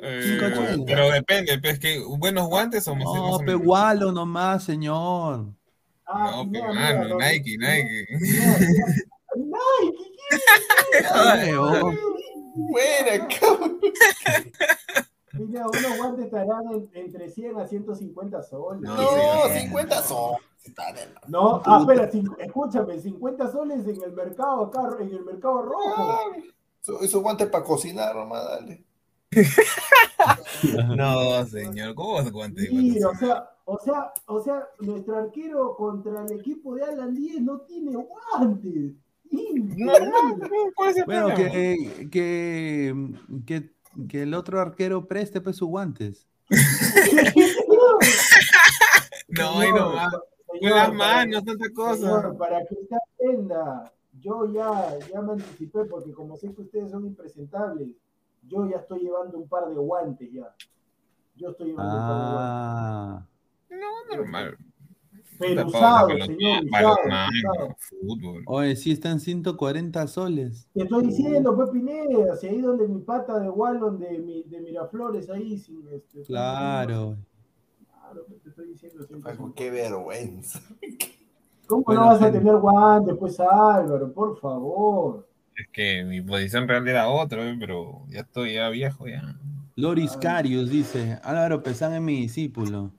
Eh, 0.00 0.38
ochenta. 0.44 0.84
pero 0.86 1.10
depende, 1.10 1.58
pues 1.60 1.78
que 1.78 2.00
buenos 2.18 2.46
guantes 2.48 2.86
o 2.88 2.94
más 2.94 3.04
No, 3.04 3.30
o 3.34 3.38
pe 3.38 3.46
menos. 3.46 3.62
Gualo 3.62 4.12
nomás, 4.12 4.64
señor. 4.64 5.46
Ah, 6.06 6.30
No, 6.36 6.44
mira, 6.44 6.68
mira, 6.68 6.80
mano, 6.94 7.08
no, 7.08 7.16
Nike, 7.18 7.56
Nike. 7.58 8.06
mira, 8.20 8.58
Nike, 9.36 9.98
¿qué 10.92 11.04
Ay, 11.14 11.52
oh. 11.54 11.92
Fuera, 12.70 13.28
cabrón. 13.28 13.80
Mira, 15.32 15.66
unos 15.66 15.96
guantes 15.98 16.24
estarán 16.26 16.62
en- 16.72 16.90
entre 16.94 17.30
100 17.30 17.58
a 17.58 17.66
150 17.66 18.42
soles. 18.42 18.80
No, 18.82 18.94
No, 18.96 19.48
sí. 19.52 19.60
50 19.60 20.02
son. 20.02 20.36
Está 20.64 20.92
de 20.92 21.06
la- 21.06 21.20
No, 21.28 21.62
ah, 21.66 21.78
espera, 21.80 22.10
escúchame, 22.38 22.98
50 22.98 23.50
soles 23.52 23.86
en 23.86 24.02
el 24.02 24.12
mercado 24.12 24.64
acá, 24.64 24.96
en 25.00 25.08
el 25.12 25.24
mercado 25.24 25.62
rojo. 25.62 26.18
Eso- 26.82 27.00
Esos 27.02 27.22
guantes 27.22 27.48
para 27.48 27.64
cocinar, 27.64 28.14
nomás, 28.16 28.44
dale. 28.48 28.84
No, 30.96 31.44
señor, 31.46 31.94
¿cómo 31.94 32.14
vas 32.14 32.26
a? 32.26 32.48
Mira, 32.72 33.08
o 33.08 33.14
sea, 33.14 33.50
o 33.64 33.78
sea, 33.78 34.12
o 34.26 34.42
sea, 34.42 34.68
nuestro 34.80 35.18
arquero 35.18 35.76
contra 35.76 36.24
el 36.24 36.32
equipo 36.40 36.74
de 36.74 36.84
Alan 36.84 37.14
10 37.14 37.42
no 37.42 37.60
tiene 37.60 37.96
guantes. 37.96 38.94
No, 39.30 39.92
no, 39.98 40.36
no, 40.36 40.48
¿cuál 40.74 40.90
es 40.90 40.96
el 40.98 41.04
Bueno, 41.04 41.34
que, 41.34 42.08
que, 42.10 42.94
que, 43.44 43.72
que 44.08 44.22
el 44.22 44.34
otro 44.34 44.60
arquero 44.60 45.06
preste 45.06 45.40
pues 45.40 45.56
sus 45.56 45.68
guantes. 45.68 46.26
No, 49.28 49.58
ahí 49.58 49.72
no 49.72 49.92
va. 49.92 50.10
Con 50.46 50.58
Señor, 50.60 50.76
las 50.76 50.94
manos, 50.94 51.44
tanta 51.44 51.70
cosa. 51.74 51.96
Señor, 51.96 52.38
para 52.38 52.64
que 52.64 52.74
usted 52.74 52.96
aprenda, 53.14 53.92
yo 54.20 54.52
ya, 54.52 54.96
ya 55.12 55.20
me 55.20 55.32
anticipé 55.32 55.84
porque 55.84 56.12
como 56.12 56.36
sé 56.36 56.54
que 56.54 56.62
ustedes 56.62 56.90
son 56.90 57.06
impresentables, 57.06 57.88
yo 58.48 58.68
ya 58.68 58.76
estoy 58.78 59.00
llevando 59.00 59.38
un 59.38 59.48
par 59.48 59.68
de 59.68 59.74
guantes 59.74 60.32
ya. 60.32 60.54
Yo 61.36 61.50
estoy 61.50 61.68
llevando 61.68 61.92
un 61.94 62.00
par 62.00 62.16
de 62.16 62.32
guantes. 62.32 62.40
Ah. 62.40 63.26
No, 63.70 64.16
normal. 64.16 64.56
Pero 65.38 65.66
usado, 65.66 66.08
señor, 66.24 66.64
usado, 66.64 66.96
usado. 67.04 67.76
fútbol. 68.00 68.42
Oye, 68.46 68.74
sí 68.74 68.90
están 68.92 69.20
140 69.20 70.06
soles. 70.06 70.66
Te 70.72 70.84
estoy 70.84 71.06
diciendo, 71.08 71.54
pues 71.54 71.68
Pineda, 71.68 72.36
si 72.36 72.46
ahí 72.46 72.62
donde 72.62 72.88
mi 72.88 73.00
pata 73.02 73.38
de 73.38 73.50
Wallon 73.50 73.98
de, 73.98 74.18
mi- 74.18 74.44
de 74.44 74.60
Miraflores, 74.60 75.28
ahí 75.28 75.58
sin 75.58 75.86
este. 75.88 76.22
Claro. 76.22 77.16
Claro, 77.90 78.24
pues, 78.28 78.40
te 78.42 78.48
estoy 78.48 78.68
diciendo. 78.68 79.04
siempre, 79.04 79.30
Paco. 79.32 79.52
Qué 79.54 79.70
vergüenza. 79.70 80.60
¿Cómo 81.66 81.82
Bueno, 81.82 82.00
no 82.02 82.06
vas 82.06 82.22
a 82.22 82.32
tener 82.32 82.56
guantes, 82.56 83.16
pues 83.18 83.38
Álvaro? 83.40 84.10
Por 84.12 84.38
favor. 84.38 85.28
Es 85.56 85.68
que 85.72 86.04
mi 86.04 86.20
posición 86.20 86.68
real 86.68 86.86
era 86.86 87.08
otra, 87.08 87.48
eh, 87.48 87.56
pero 87.58 88.04
ya 88.08 88.20
estoy 88.20 88.54
ya 88.54 88.68
viejo 88.68 89.06
ya. 89.08 89.22
Loris 89.74 90.16
Carius 90.16 90.70
dice, 90.70 91.18
Álvaro 91.22 91.62
Pesán 91.62 91.94
es 91.94 92.00
mi 92.00 92.20
discípulo. 92.22 92.92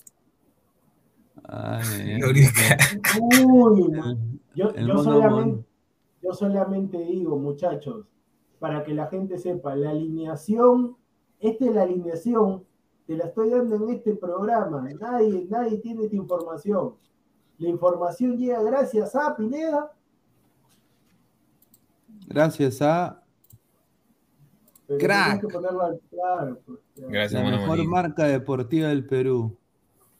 Ay, 1.43 2.17
Loris 2.19 2.51
Uy, 3.19 3.91
yo, 4.55 4.71
el 4.71 4.88
yo 4.88 5.03
solamente, 5.03 5.65
yo 6.23 6.34
solamente 6.34 6.97
digo, 6.97 7.38
muchachos, 7.38 8.05
para 8.59 8.84
que 8.84 8.93
la 8.93 9.07
gente 9.07 9.38
sepa, 9.38 9.75
la 9.75 9.91
alineación, 9.91 10.97
esta 11.39 11.65
es 11.65 11.75
la 11.75 11.84
alineación, 11.84 12.63
te 13.05 13.15
la 13.15 13.25
estoy 13.25 13.51
dando 13.51 13.75
en 13.75 13.89
este 13.89 14.15
programa. 14.15 14.88
Nadie, 14.99 15.45
nadie 15.49 15.77
tiene 15.77 16.05
esta 16.05 16.15
información. 16.15 16.95
La 17.57 17.69
información 17.69 18.38
llega 18.38 18.61
gracias 18.61 19.15
a 19.15 19.35
Pineda. 19.35 19.91
Gracias 22.28 22.82
a 22.82 23.22
pero 24.88 24.99
Crack. 24.99 25.28
tenés 25.28 25.41
que 25.41 25.48
ponerlo 25.48 25.82
al 25.82 25.99
claro. 26.10 26.60
pues. 26.66 26.80
Gracias, 26.95 27.44
la 27.44 27.52
mejor 27.52 27.68
manito. 27.70 27.90
marca 27.90 28.24
deportiva 28.26 28.88
del 28.90 29.06
Perú. 29.06 29.58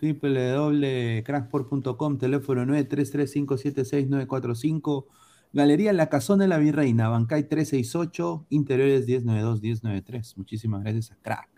www.cracksport.com, 0.02 2.18
teléfono 2.18 2.66
933576945, 2.66 5.06
Galería 5.54 5.94
La 5.94 6.10
Casona 6.10 6.44
de 6.44 6.50
la 6.50 6.58
Virreina, 6.58 7.08
Bancay 7.10 7.48
368, 7.48 8.46
Interiores 8.50 9.08
1092-1093. 9.08 10.36
Muchísimas 10.38 10.84
gracias 10.84 11.12
a 11.12 11.16
Crack. 11.22 11.50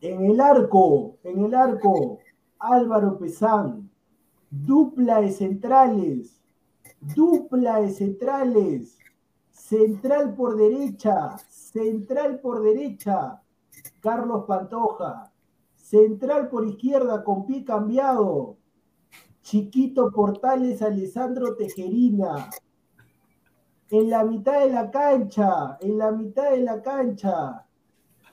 En 0.00 0.24
el 0.24 0.40
arco, 0.40 1.18
en 1.22 1.44
el 1.44 1.54
arco, 1.54 2.18
Álvaro 2.58 3.18
Pesán, 3.18 3.90
dupla 4.50 5.20
de 5.20 5.30
centrales, 5.30 6.40
dupla 7.14 7.80
de 7.80 7.90
centrales, 7.90 8.98
central 9.56 10.34
por 10.34 10.56
derecha, 10.56 11.36
central 11.48 12.40
por 12.40 12.62
derecha, 12.62 13.42
Carlos 14.00 14.44
Pantoja, 14.46 15.32
central 15.74 16.48
por 16.48 16.66
izquierda 16.66 17.24
con 17.24 17.46
pie 17.46 17.64
cambiado, 17.64 18.56
Chiquito 19.42 20.10
Portales, 20.10 20.82
Alessandro 20.82 21.56
Tejerina, 21.56 22.50
en 23.90 24.10
la 24.10 24.24
mitad 24.24 24.60
de 24.60 24.70
la 24.70 24.90
cancha, 24.90 25.78
en 25.80 25.98
la 25.98 26.10
mitad 26.10 26.50
de 26.50 26.60
la 26.60 26.82
cancha, 26.82 27.66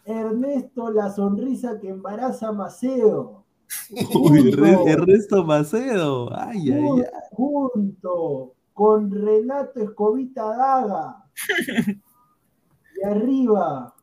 Ernesto 0.05 0.91
la 0.91 1.09
sonrisa 1.09 1.79
que 1.79 1.89
embaraza 1.89 2.51
Maceo. 2.51 3.45
Uy, 3.89 4.51
Junto, 4.51 4.87
Ernesto 4.87 5.43
Macedo. 5.45 6.29
Ay, 6.35 6.71
ay, 6.71 6.83
ay. 6.83 7.03
junto 7.31 8.53
con 8.73 9.11
Renato 9.11 9.79
Escobita 9.81 10.55
Daga. 10.57 11.25
Y 12.95 13.03
arriba, 13.05 13.93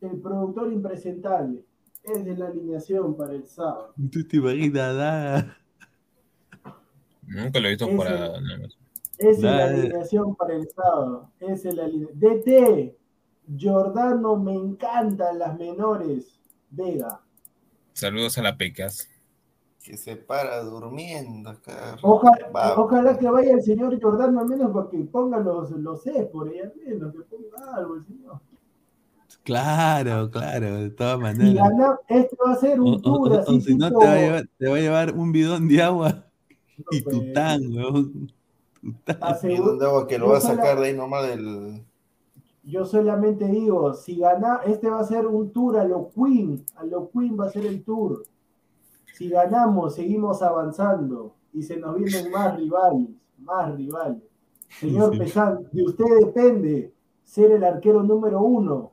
el 0.00 0.20
productor 0.20 0.72
impresentable. 0.72 1.64
Es 2.02 2.24
de 2.24 2.36
la 2.36 2.48
alineación 2.48 3.16
para 3.16 3.32
el 3.32 3.46
sábado. 3.46 3.94
Tú 4.10 4.26
te 4.26 4.36
imaginas, 4.38 4.94
nada. 4.96 5.56
Nunca 7.22 7.60
lo 7.60 7.68
he 7.68 7.70
visto 7.70 7.86
Ese- 7.86 7.96
para. 7.96 8.26
Esa 9.16 9.30
es 9.30 9.40
la 9.40 9.64
alineación 9.66 10.34
para 10.34 10.54
el 10.56 10.68
sábado. 10.68 11.30
Esa 11.38 11.68
es 11.68 11.74
la 11.76 11.84
aline- 11.84 12.10
DT, 12.12 12.98
Giordano, 13.56 14.36
me 14.36 14.54
encantan 14.54 15.38
las 15.38 15.56
menores. 15.56 16.40
Vega. 16.70 17.20
Saludos 17.92 18.36
a 18.36 18.42
la 18.42 18.58
Pecas. 18.58 19.08
Que 19.84 19.98
se 19.98 20.16
para 20.16 20.62
durmiendo 20.62 21.50
acá. 21.50 21.98
Ojalá, 22.02 22.48
Va. 22.56 22.74
ojalá 22.80 23.18
que 23.18 23.28
vaya 23.28 23.52
el 23.52 23.62
señor 23.62 23.98
Giordano 23.98 24.40
al 24.40 24.48
menos 24.48 24.72
para 24.72 24.88
que 24.88 24.96
ponga 25.00 25.38
los, 25.40 25.70
los 25.72 26.06
ahí 26.06 26.16
al 26.58 26.72
menos, 26.86 27.12
que 27.12 27.20
ponga 27.20 27.74
algo 27.76 27.96
el 27.96 28.06
señor. 28.06 28.40
Claro, 29.42 30.30
claro, 30.30 30.76
de 30.76 30.88
todas 30.90 31.18
Y 31.18 31.20
maneras. 31.22 31.68
gana, 31.68 31.98
este 32.08 32.34
va 32.42 32.52
a 32.52 32.56
ser 32.56 32.80
un 32.80 33.02
tour 33.02 33.30
o- 33.32 33.38
así 33.40 33.58
o 33.58 33.60
si 33.60 33.74
no, 33.76 33.90
te 33.90 34.06
va, 34.06 34.12
a 34.12 34.16
llevar, 34.16 34.48
te 34.58 34.68
va 34.70 34.76
a 34.76 34.80
llevar 34.80 35.14
un 35.14 35.32
bidón 35.32 35.68
de 35.68 35.82
agua 35.82 36.24
no, 36.78 36.84
y 36.90 37.02
tu 37.02 37.10
pues, 37.10 37.32
tan, 37.34 37.60
weón. 37.76 38.32
Tu 38.80 38.92
tan. 39.04 39.18
aseguro- 39.20 39.62
Bidón 39.64 39.78
de 39.80 39.86
agua 39.86 40.06
que 40.06 40.18
lo 40.18 40.28
va 40.30 40.38
a 40.38 40.40
sacar 40.40 40.80
de 40.80 40.86
ahí 40.86 40.96
nomás 40.96 41.28
del. 41.28 41.84
Yo 42.62 42.86
solamente 42.86 43.44
digo, 43.48 43.92
si 43.92 44.16
gana, 44.16 44.60
este 44.64 44.88
va 44.88 45.00
a 45.00 45.04
ser 45.04 45.26
un 45.26 45.52
tour 45.52 45.76
a 45.78 45.84
lo 45.84 46.08
Queen, 46.08 46.64
a 46.76 46.84
lo 46.84 47.10
Queen 47.10 47.38
va 47.38 47.44
a 47.48 47.50
ser 47.50 47.66
el 47.66 47.84
tour. 47.84 48.24
Si 49.14 49.28
ganamos, 49.28 49.94
seguimos 49.94 50.42
avanzando 50.42 51.36
y 51.52 51.62
se 51.62 51.76
nos 51.76 51.94
vienen 51.96 52.32
más 52.32 52.56
rivales, 52.56 53.08
más 53.38 53.72
rivales. 53.76 54.22
Señor 54.80 55.12
Sí. 55.12 55.18
Pesán, 55.20 55.68
de 55.70 55.84
usted 55.84 56.04
depende 56.18 56.92
ser 57.22 57.52
el 57.52 57.62
arquero 57.62 58.02
número 58.02 58.42
uno 58.42 58.90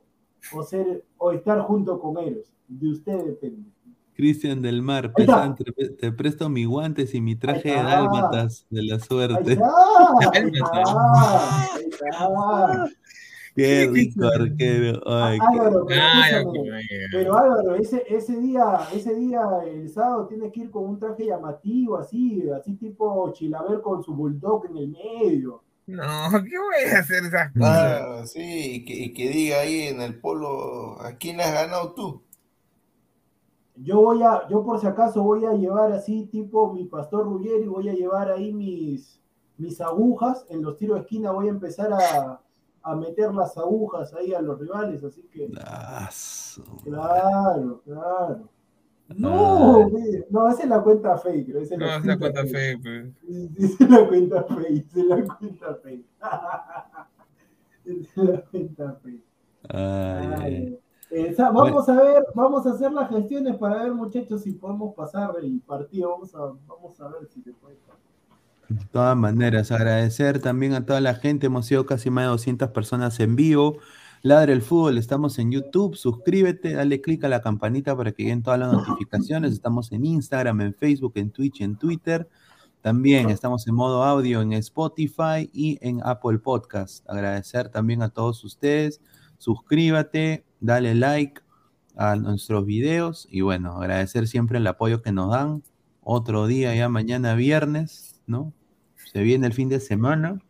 o 0.54 0.62
ser 0.62 1.04
o 1.18 1.32
estar 1.32 1.60
junto 1.62 1.98
con 1.98 2.18
ellos. 2.18 2.52
De 2.68 2.88
usted 2.88 3.18
depende. 3.24 3.68
Cristian 4.14 4.62
del 4.62 4.80
Mar. 4.80 5.12
Pesán, 5.12 5.56
te, 5.56 5.64
te 5.88 6.12
presto 6.12 6.48
mis 6.48 6.68
guantes 6.68 7.14
y 7.14 7.20
mi 7.20 7.34
traje 7.34 7.70
de 7.70 7.82
dálmatas 7.82 8.64
de 8.70 8.82
la 8.84 8.94
Ahí 8.94 9.00
suerte. 9.00 9.52
está, 9.54 9.64
ahí 10.34 10.50
está, 10.52 10.82
ahí 11.74 11.84
está. 11.90 12.90
Qué 13.54 13.86
rico 13.92 14.24
arquero. 14.26 15.00
Ay, 15.06 15.38
qué- 15.38 15.60
Álvaro, 15.60 15.86
pero, 15.86 16.52
pero 17.12 17.36
Álvaro, 17.36 17.74
ese, 17.74 18.02
ese 18.08 18.38
día, 18.40 18.78
ese 18.94 19.14
día, 19.14 19.40
el 19.66 19.90
sábado, 19.90 20.26
tienes 20.26 20.52
que 20.52 20.60
ir 20.60 20.70
con 20.70 20.84
un 20.84 20.98
traje 20.98 21.26
llamativo, 21.26 21.98
así, 21.98 22.48
así 22.50 22.74
tipo 22.76 23.30
Chilaver 23.32 23.82
con 23.82 24.02
su 24.02 24.14
bulldog 24.14 24.66
en 24.66 24.76
el 24.78 24.88
medio. 24.88 25.62
No, 25.86 26.02
¿qué 26.30 26.58
voy 26.58 26.94
a 26.94 27.00
hacer 27.00 27.24
esas 27.24 27.52
cosas? 27.52 28.02
Ah, 28.02 28.22
sí, 28.24 28.76
y 28.76 28.84
que, 28.84 28.94
y 28.94 29.12
que 29.12 29.28
diga 29.28 29.60
ahí 29.60 29.82
en 29.88 30.00
el 30.00 30.18
polo, 30.18 31.00
¿a 31.02 31.16
quién 31.16 31.36
le 31.36 31.42
has 31.42 31.52
ganado 31.52 31.92
tú? 31.92 32.22
Yo 33.76 34.00
voy 34.00 34.22
a, 34.22 34.46
yo 34.48 34.62
por 34.64 34.80
si 34.80 34.86
acaso 34.86 35.22
voy 35.22 35.44
a 35.44 35.52
llevar 35.54 35.92
así, 35.92 36.26
tipo 36.26 36.72
mi 36.72 36.84
pastor 36.84 37.24
Ruggeri, 37.24 37.66
voy 37.66 37.88
a 37.88 37.94
llevar 37.94 38.30
ahí 38.30 38.52
mis, 38.52 39.20
mis 39.58 39.80
agujas, 39.80 40.46
en 40.50 40.62
los 40.62 40.76
tiros 40.76 40.96
de 40.96 41.02
esquina 41.02 41.32
voy 41.32 41.48
a 41.48 41.50
empezar 41.50 41.92
a, 41.92 42.40
a 42.82 42.96
meter 42.96 43.32
las 43.34 43.56
agujas 43.56 44.12
ahí 44.14 44.32
a 44.34 44.40
los 44.42 44.58
rivales, 44.58 45.02
así 45.04 45.22
que, 45.32 45.48
su- 46.10 46.62
claro, 46.84 47.80
claro. 47.84 48.48
No, 49.16 49.82
Ah. 49.82 49.86
no, 50.30 50.48
esa 50.48 50.62
es 50.62 50.68
la 50.68 50.82
cuenta 50.82 51.18
fake, 51.18 51.46
creo, 51.46 51.60
esa 51.62 51.74
es 51.74 51.80
No, 51.80 51.86
la 51.86 52.00
cuenta 52.00 52.18
cuenta 52.18 52.42
fake. 52.46 52.82
pues. 52.82 53.58
Esa 53.58 53.84
es 53.84 53.90
la 53.90 54.08
cuenta 54.08 54.42
fake, 54.44 54.86
esa 54.86 55.00
es 55.00 55.06
la 55.06 55.36
cuenta 55.36 55.74
fake. 55.82 56.06
Esa 57.84 58.22
es 58.22 58.28
la 58.28 58.42
cuenta 58.42 58.92
fake. 59.02 59.24
Ay, 59.68 60.78
eh, 61.10 61.34
vamos 61.38 61.88
a 61.88 62.02
ver, 62.02 62.24
vamos 62.34 62.66
a 62.66 62.70
hacer 62.70 62.92
las 62.92 63.10
gestiones 63.10 63.56
para 63.56 63.82
ver, 63.82 63.92
muchachos, 63.92 64.42
si 64.42 64.52
podemos 64.52 64.94
pasar 64.94 65.32
el 65.42 65.60
partido. 65.60 66.10
Vamos 66.10 66.34
a, 66.34 66.38
vamos 66.66 67.00
a 67.00 67.08
ver 67.08 67.26
si 67.28 67.42
se 67.42 67.52
puede. 67.52 67.76
De 68.72 68.86
todas 68.86 69.14
maneras, 69.14 69.70
agradecer 69.70 70.40
también 70.40 70.72
a 70.72 70.86
toda 70.86 71.00
la 71.02 71.14
gente. 71.14 71.48
Hemos 71.48 71.66
sido 71.66 71.84
casi 71.84 72.08
más 72.08 72.24
de 72.24 72.28
200 72.28 72.70
personas 72.70 73.20
en 73.20 73.36
vivo. 73.36 73.78
Ladre 74.22 74.54
el 74.54 74.62
fútbol, 74.62 74.96
estamos 74.96 75.38
en 75.38 75.50
YouTube. 75.50 75.94
Suscríbete, 75.94 76.72
dale 76.72 77.02
click 77.02 77.22
a 77.24 77.28
la 77.28 77.42
campanita 77.42 77.94
para 77.94 78.12
que 78.12 78.22
lleguen 78.22 78.42
todas 78.42 78.58
las 78.58 78.72
notificaciones. 78.72 79.52
Estamos 79.52 79.92
en 79.92 80.06
Instagram, 80.06 80.62
en 80.62 80.74
Facebook, 80.74 81.12
en 81.16 81.30
Twitch, 81.30 81.60
en 81.60 81.76
Twitter. 81.76 82.26
También 82.80 83.28
estamos 83.28 83.66
en 83.68 83.74
modo 83.74 84.04
audio 84.04 84.40
en 84.40 84.54
Spotify 84.54 85.50
y 85.52 85.78
en 85.82 86.00
Apple 86.02 86.38
Podcast. 86.38 87.06
Agradecer 87.10 87.68
también 87.68 88.00
a 88.00 88.08
todos 88.08 88.42
ustedes. 88.42 89.02
Suscríbete, 89.36 90.46
dale 90.60 90.94
like 90.94 91.42
a 91.96 92.16
nuestros 92.16 92.64
videos 92.64 93.28
y 93.30 93.42
bueno, 93.42 93.82
agradecer 93.82 94.26
siempre 94.28 94.56
el 94.56 94.66
apoyo 94.66 95.02
que 95.02 95.12
nos 95.12 95.30
dan. 95.30 95.62
Otro 96.00 96.46
día 96.46 96.74
ya 96.74 96.88
mañana 96.88 97.34
viernes, 97.34 98.22
¿no? 98.26 98.54
Se 99.12 99.22
viene 99.22 99.46
el 99.46 99.52
fin 99.52 99.68
de 99.68 99.80
semana. 99.80 100.40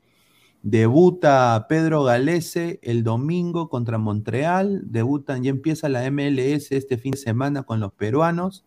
Debuta 0.63 1.67
Pedro 1.69 2.05
Galese 2.05 2.79
el 2.83 3.03
domingo 3.03 3.69
contra 3.69 3.99
Montreal. 3.99 4.83
Debutan, 4.85 5.43
ya 5.43 5.51
empieza 5.51 5.89
la 5.89 6.09
MLS 6.11 6.71
este 6.73 6.99
fin 6.99 7.13
de 7.13 7.19
semana 7.19 7.65
con 7.65 7.81
los 7.81 7.93
peruanos. 7.93 8.65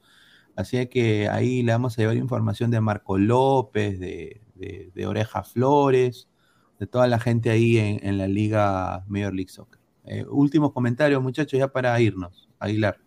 Así 0.57 0.85
que 0.87 1.29
ahí 1.29 1.63
le 1.63 1.71
vamos 1.71 1.97
a 1.97 2.01
llevar 2.01 2.17
información 2.17 2.71
de 2.71 2.81
Marco 2.81 3.17
López, 3.17 3.99
de, 3.99 4.41
de- 4.55 4.91
de 4.93 5.07
Oreja 5.07 5.43
Flores, 5.43 6.27
de 6.79 6.87
toda 6.87 7.07
la 7.07 7.19
gente 7.19 7.49
ahí 7.49 7.77
en, 7.77 8.05
en 8.05 8.17
la 8.17 8.27
Liga 8.27 9.03
Major 9.07 9.33
League 9.33 9.51
Soccer. 9.51 9.79
Eh, 10.05 10.25
últimos 10.29 10.71
comentarios, 10.73 11.21
muchachos, 11.21 11.57
ya 11.57 11.67
para 11.69 11.99
irnos. 11.99 12.49
Aguilar. 12.59 12.97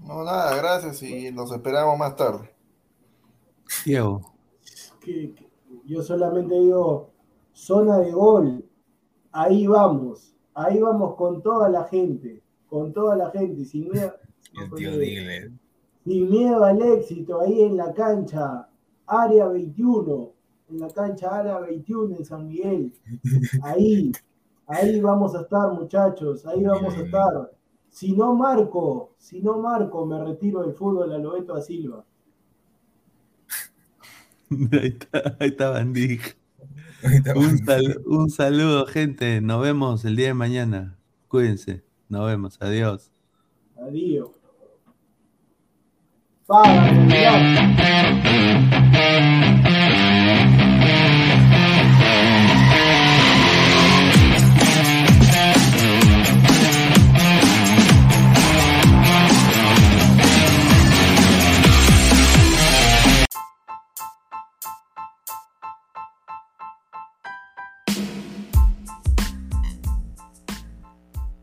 No, 0.00 0.24
nada, 0.24 0.54
gracias 0.56 1.02
y 1.02 1.30
los 1.30 1.52
esperamos 1.52 1.98
más 1.98 2.16
tarde. 2.16 2.50
Diego. 3.84 4.32
Yo 5.84 6.02
solamente 6.02 6.54
digo, 6.58 7.10
zona 7.52 7.98
de 7.98 8.12
gol. 8.12 8.64
Ahí 9.32 9.66
vamos. 9.66 10.34
Ahí 10.54 10.80
vamos 10.80 11.14
con 11.16 11.42
toda 11.42 11.68
la 11.68 11.84
gente. 11.84 12.42
Con 12.68 12.92
toda 12.92 13.16
la 13.16 13.30
gente. 13.30 13.64
Sin 13.64 13.90
miedo, 13.90 14.12
El 14.54 14.70
tío 14.74 14.96
Digle. 14.98 15.52
sin 16.04 16.30
miedo 16.30 16.64
al 16.64 16.80
éxito. 16.82 17.40
Ahí 17.40 17.62
en 17.62 17.76
la 17.76 17.92
cancha. 17.92 18.68
Área 19.06 19.48
21. 19.48 20.32
En 20.70 20.80
la 20.80 20.88
cancha 20.88 21.36
Área 21.36 21.58
21 21.58 22.16
en 22.16 22.24
San 22.24 22.46
Miguel. 22.46 22.92
Ahí. 23.62 24.12
Ahí 24.66 25.00
vamos 25.00 25.34
a 25.34 25.40
estar, 25.42 25.72
muchachos. 25.72 26.46
Ahí 26.46 26.62
vamos 26.62 26.96
a 26.96 27.00
estar. 27.02 27.50
Si 27.88 28.12
no 28.12 28.34
marco, 28.36 29.14
si 29.18 29.40
no 29.42 29.58
marco, 29.58 30.06
me 30.06 30.22
retiro 30.24 30.62
del 30.62 30.74
fútbol 30.74 31.12
a 31.12 31.18
Lobeto 31.18 31.54
da 31.54 31.60
Silva. 31.60 32.04
Ahí 34.72 34.88
está, 34.88 35.36
ahí 35.38 35.48
está 35.48 35.70
Bandig. 35.70 36.20
Un, 37.02 37.22
vamos. 37.24 37.60
sal- 37.64 38.02
un 38.06 38.30
saludo, 38.30 38.86
gente. 38.86 39.40
Nos 39.40 39.62
vemos 39.62 40.04
el 40.04 40.16
día 40.16 40.28
de 40.28 40.34
mañana. 40.34 40.98
Cuídense. 41.28 41.82
Nos 42.08 42.26
vemos. 42.26 42.58
Adiós. 42.60 43.10
Adiós. 43.76 44.30